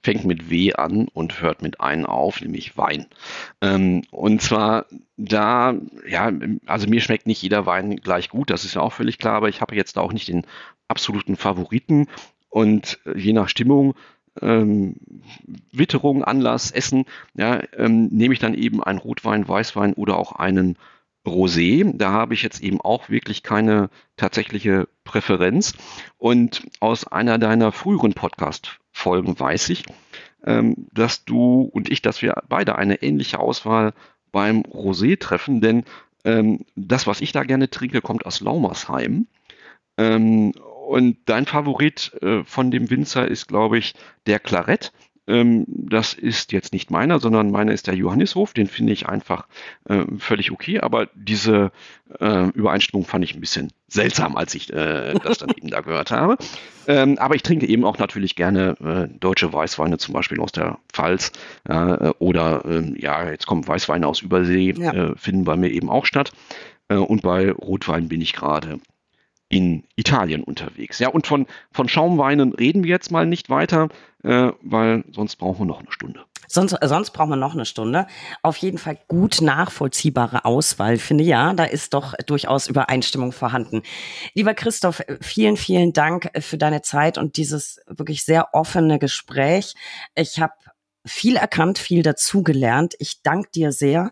Fängt 0.06 0.24
mit 0.24 0.52
W 0.52 0.74
an 0.74 1.08
und 1.12 1.42
hört 1.42 1.64
mit 1.64 1.82
ein 1.82 2.06
auf, 2.06 2.40
nämlich 2.40 2.78
Wein. 2.78 3.08
Ähm, 3.60 4.04
und 4.12 4.40
zwar 4.40 4.86
da, 5.18 5.74
ja, 6.08 6.32
also 6.68 6.88
mir 6.88 7.02
schmeckt 7.02 7.26
nicht 7.26 7.42
jeder 7.42 7.66
Wein 7.66 7.96
gleich 7.96 8.30
gut, 8.30 8.52
das 8.52 8.66
ist 8.66 8.76
ja 8.76 8.82
auch 8.82 8.94
völlig 8.94 9.18
klar, 9.18 9.34
aber 9.34 9.50
ich 9.50 9.62
habe 9.62 9.76
jetzt 9.76 9.98
auch 9.98 10.14
nicht 10.14 10.28
den 10.28 10.46
absoluten 10.88 11.38
Favoriten. 11.38 12.06
Und 12.50 13.00
äh, 13.08 13.18
je 13.18 13.34
nach 13.34 13.50
Stimmung 13.50 13.96
ähm, 14.44 14.98
Witterung, 15.72 16.24
Anlass, 16.24 16.70
Essen, 16.70 17.06
ja, 17.34 17.64
ähm, 17.76 18.10
nehme 18.12 18.36
ich 18.36 18.40
dann 18.40 18.54
eben 18.54 18.84
einen 18.84 19.00
Rotwein, 19.00 19.48
Weißwein 19.48 19.94
oder 19.94 20.18
auch 20.18 20.34
einen 20.34 20.78
Rosé. 21.26 21.98
Da 21.98 22.12
habe 22.12 22.36
ich 22.36 22.44
jetzt 22.44 22.62
eben 22.62 22.80
auch 22.80 23.10
wirklich 23.10 23.42
keine 23.42 23.90
tatsächliche 24.18 24.88
Präferenz. 25.04 25.74
Und 26.20 26.62
aus 26.80 27.08
einer 27.08 27.40
deiner 27.40 27.72
früheren 27.72 28.14
Podcast-Folgen 28.96 29.40
weiß 29.40 29.70
ich, 29.70 29.84
ähm, 30.46 30.88
dass 30.94 31.26
du 31.26 31.70
und 31.74 31.92
ich, 31.92 32.02
dass 32.02 32.22
wir 32.22 32.42
beide 32.48 32.76
eine 32.78 33.02
ähnliche 33.04 33.40
Auswahl 33.40 33.94
beim 34.32 34.62
Rosé 34.62 35.20
treffen, 35.20 35.62
denn 35.62 35.84
ähm, 36.24 36.66
das, 36.76 37.06
was 37.06 37.22
ich 37.22 37.32
da 37.32 37.44
gerne 37.44 37.70
trinke, 37.70 38.02
kommt 38.02 38.26
aus 38.26 38.42
Laumersheim. 38.42 39.28
Ähm, 39.98 40.52
und 40.88 41.18
dein 41.26 41.46
Favorit 41.46 42.14
äh, 42.22 42.44
von 42.44 42.72
dem 42.72 42.90
Winzer 42.90 43.28
ist, 43.28 43.48
glaube 43.48 43.78
ich, 43.78 43.94
der 44.28 44.40
Clarett. 44.40 44.92
Ähm, 45.28 45.66
das 45.68 46.14
ist 46.14 46.52
jetzt 46.52 46.74
nicht 46.74 46.92
meiner, 46.92 47.20
sondern 47.20 47.52
meiner 47.52 47.74
ist 47.74 47.88
der 47.88 47.96
Johannishof. 47.96 48.54
Den 48.54 48.68
finde 48.68 48.94
ich 48.94 49.08
einfach 49.08 49.48
äh, 49.86 50.04
völlig 50.18 50.52
okay. 50.52 50.80
Aber 50.80 51.08
diese 51.16 51.72
äh, 52.20 52.50
Übereinstimmung 52.50 53.06
fand 53.06 53.24
ich 53.24 53.36
ein 53.36 53.42
bisschen 53.42 53.72
seltsam, 53.88 54.36
als 54.36 54.56
ich 54.56 54.72
äh, 54.72 55.14
das 55.24 55.40
dann 55.40 55.50
eben 55.56 55.70
da 55.70 55.82
gehört 55.82 56.12
habe. 56.12 56.38
Ähm, 56.88 57.18
aber 57.18 57.36
ich 57.36 57.44
trinke 57.44 57.68
eben 57.68 57.86
auch 57.86 57.98
natürlich 57.98 58.36
gerne 58.36 58.76
äh, 58.80 59.20
deutsche 59.20 59.52
Weißweine, 59.52 59.98
zum 59.98 60.14
Beispiel 60.14 60.40
aus 60.40 60.52
der 60.52 60.78
Pfalz. 60.94 61.32
Äh, 61.68 62.12
oder 62.20 62.64
ähm, 62.66 62.96
ja, 63.00 63.30
jetzt 63.30 63.48
kommen 63.48 63.68
Weißweine 63.68 64.08
aus 64.08 64.22
Übersee, 64.22 64.74
ja. 64.78 64.94
Äh, 64.94 65.16
finden 65.16 65.44
bei 65.44 65.56
mir 65.56 65.70
eben 65.72 65.90
auch 65.90 66.06
statt. 66.06 66.32
Und 66.88 67.24
bei 67.24 67.52
Rotwein 67.52 68.10
bin 68.10 68.22
ich 68.22 68.34
gerade 68.34 68.80
in 69.50 69.84
Italien 69.96 70.44
unterwegs. 70.44 71.00
Ja, 71.00 71.10
und 71.10 71.28
von, 71.28 71.46
von 71.72 71.88
Schaumweinen 71.88 72.54
reden 72.54 72.84
wir 72.84 72.90
jetzt 72.90 73.12
mal 73.12 73.26
nicht 73.26 73.50
weiter, 73.50 73.90
äh, 74.24 74.52
weil 74.62 75.04
sonst 75.12 75.36
brauchen 75.36 75.60
wir 75.60 75.66
noch 75.66 75.80
eine 75.80 75.92
Stunde. 75.92 76.22
Sonst, 76.48 76.74
äh, 76.74 76.88
sonst 76.88 77.12
brauchen 77.12 77.30
wir 77.30 77.36
noch 77.36 77.54
eine 77.54 77.66
Stunde. 77.66 78.08
Auf 78.42 78.58
jeden 78.58 78.78
Fall 78.78 78.98
gut 79.08 79.42
nachvollziehbare 79.42 80.46
Auswahl, 80.46 80.98
finde 80.98 81.24
ja. 81.24 81.54
Da 81.54 81.66
ist 81.66 81.94
doch 81.94 82.14
durchaus 82.26 82.68
Übereinstimmung 82.68 83.32
vorhanden. 83.32 83.84
Lieber 84.34 84.54
Christoph, 84.54 85.04
vielen, 85.22 85.58
vielen 85.58 85.94
Dank 85.94 86.30
für 86.40 86.58
deine 86.58 86.82
Zeit 86.82 87.18
und 87.18 87.38
dieses 87.38 87.82
wirklich 87.88 88.26
sehr 88.26 88.54
offene 88.54 89.00
Gespräch. 89.00 89.76
Ich 90.16 90.40
habe 90.40 90.54
viel 91.06 91.36
erkannt, 91.36 91.78
viel 91.78 92.02
dazugelernt. 92.02 92.96
Ich 93.00 93.22
danke 93.22 93.50
dir 93.52 93.72
sehr. 93.72 94.12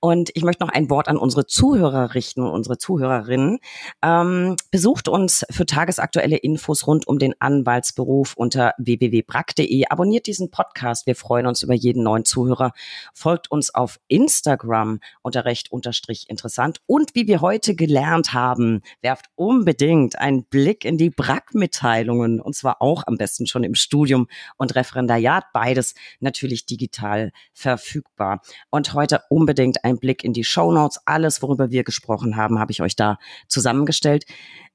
Und 0.00 0.30
ich 0.34 0.42
möchte 0.42 0.64
noch 0.64 0.72
ein 0.72 0.90
Wort 0.90 1.08
an 1.08 1.16
unsere 1.16 1.46
Zuhörer 1.46 2.14
richten 2.14 2.42
und 2.42 2.50
unsere 2.50 2.78
Zuhörerinnen. 2.78 3.58
Ähm, 4.02 4.56
besucht 4.70 5.08
uns 5.08 5.44
für 5.50 5.66
tagesaktuelle 5.66 6.36
Infos 6.36 6.86
rund 6.86 7.06
um 7.06 7.18
den 7.18 7.34
Anwaltsberuf 7.40 8.34
unter 8.36 8.74
www.brack.de. 8.78 9.86
Abonniert 9.88 10.26
diesen 10.26 10.50
Podcast. 10.50 11.06
Wir 11.06 11.14
freuen 11.14 11.46
uns 11.46 11.62
über 11.62 11.74
jeden 11.74 12.02
neuen 12.02 12.24
Zuhörer. 12.24 12.72
Folgt 13.14 13.50
uns 13.50 13.74
auf 13.74 14.00
Instagram 14.08 15.00
unter 15.22 15.44
recht 15.44 15.70
unterstrich 15.70 16.28
interessant. 16.28 16.80
Und 16.86 17.14
wie 17.14 17.26
wir 17.26 17.40
heute 17.40 17.74
gelernt 17.74 18.32
haben, 18.32 18.82
werft 19.00 19.26
unbedingt 19.36 20.18
einen 20.18 20.44
Blick 20.44 20.84
in 20.84 20.98
die 20.98 21.10
Brack-Mitteilungen. 21.10 22.40
Und 22.40 22.56
zwar 22.56 22.82
auch 22.82 23.04
am 23.06 23.16
besten 23.16 23.46
schon 23.46 23.64
im 23.64 23.74
Studium 23.74 24.26
und 24.56 24.74
Referendariat. 24.74 25.44
Beides 25.52 25.94
natürlich 26.32 26.64
digital 26.64 27.30
verfügbar. 27.52 28.40
Und 28.70 28.94
heute 28.94 29.20
unbedingt 29.28 29.84
ein 29.84 29.98
Blick 29.98 30.24
in 30.24 30.32
die 30.32 30.44
Show 30.44 30.72
Notes. 30.72 30.98
Alles, 31.04 31.42
worüber 31.42 31.70
wir 31.70 31.84
gesprochen 31.84 32.36
haben, 32.36 32.58
habe 32.58 32.72
ich 32.72 32.80
euch 32.80 32.96
da 32.96 33.18
zusammengestellt. 33.48 34.24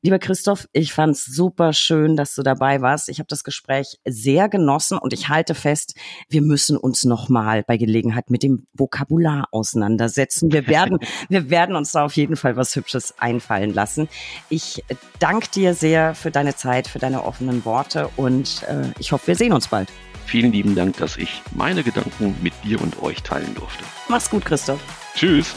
Lieber 0.04 0.20
Christoph, 0.20 0.68
ich 0.74 0.94
fand 0.94 1.16
es 1.16 1.26
super 1.26 1.74
schön, 1.74 2.16
dass 2.16 2.36
du 2.36 2.44
dabei 2.44 2.82
warst. 2.82 3.10
Ich 3.10 3.18
habe 3.18 3.28
das 3.28 3.44
Gespräch 3.44 4.00
sehr 4.06 4.48
genossen 4.48 5.00
und 5.00 5.12
ich 5.12 5.28
halte 5.28 5.56
fest, 5.56 5.96
wir 6.30 6.44
müssen 6.44 6.78
uns 6.78 7.04
nochmal 7.04 7.64
bei 7.64 7.78
Gelegenheit 7.78 8.30
mit 8.30 8.44
dem 8.44 8.68
Vokabular 8.74 9.48
auseinandersetzen. 9.52 10.52
Wir 10.52 10.68
werden, 10.68 11.00
wir 11.30 11.50
werden 11.50 11.76
uns 11.76 11.94
da 11.94 12.06
auf 12.06 12.16
jeden 12.16 12.36
Fall 12.36 12.56
was 12.56 12.76
Hübsches 12.76 13.16
einfallen 13.18 13.74
lassen. 13.74 14.08
Ich 14.50 14.84
danke 15.18 15.50
dir 15.50 15.74
sehr 15.74 16.14
für 16.14 16.30
deine 16.30 16.56
Zeit, 16.56 16.88
für 16.88 17.00
deine 17.00 17.24
offenen 17.24 17.66
Worte 17.66 18.10
und 18.18 18.64
äh, 18.68 18.92
ich 19.00 19.12
hoffe, 19.12 19.28
wir 19.28 19.36
sehen 19.36 19.54
uns 19.54 19.68
bald. 19.68 19.90
Vielen 20.28 20.52
lieben 20.52 20.76
Dank, 20.76 20.98
dass 20.98 21.18
ich 21.18 21.42
meine 21.56 21.84
Gedanken 21.84 22.36
mit 22.42 22.54
dir 22.64 22.82
und 22.82 23.02
euch 23.02 23.24
teilen 23.24 23.56
durfte. 23.56 23.84
Mach's 24.10 24.30
gut, 24.30 24.46
Christoph. 24.46 24.82
Tschüss. 25.16 25.56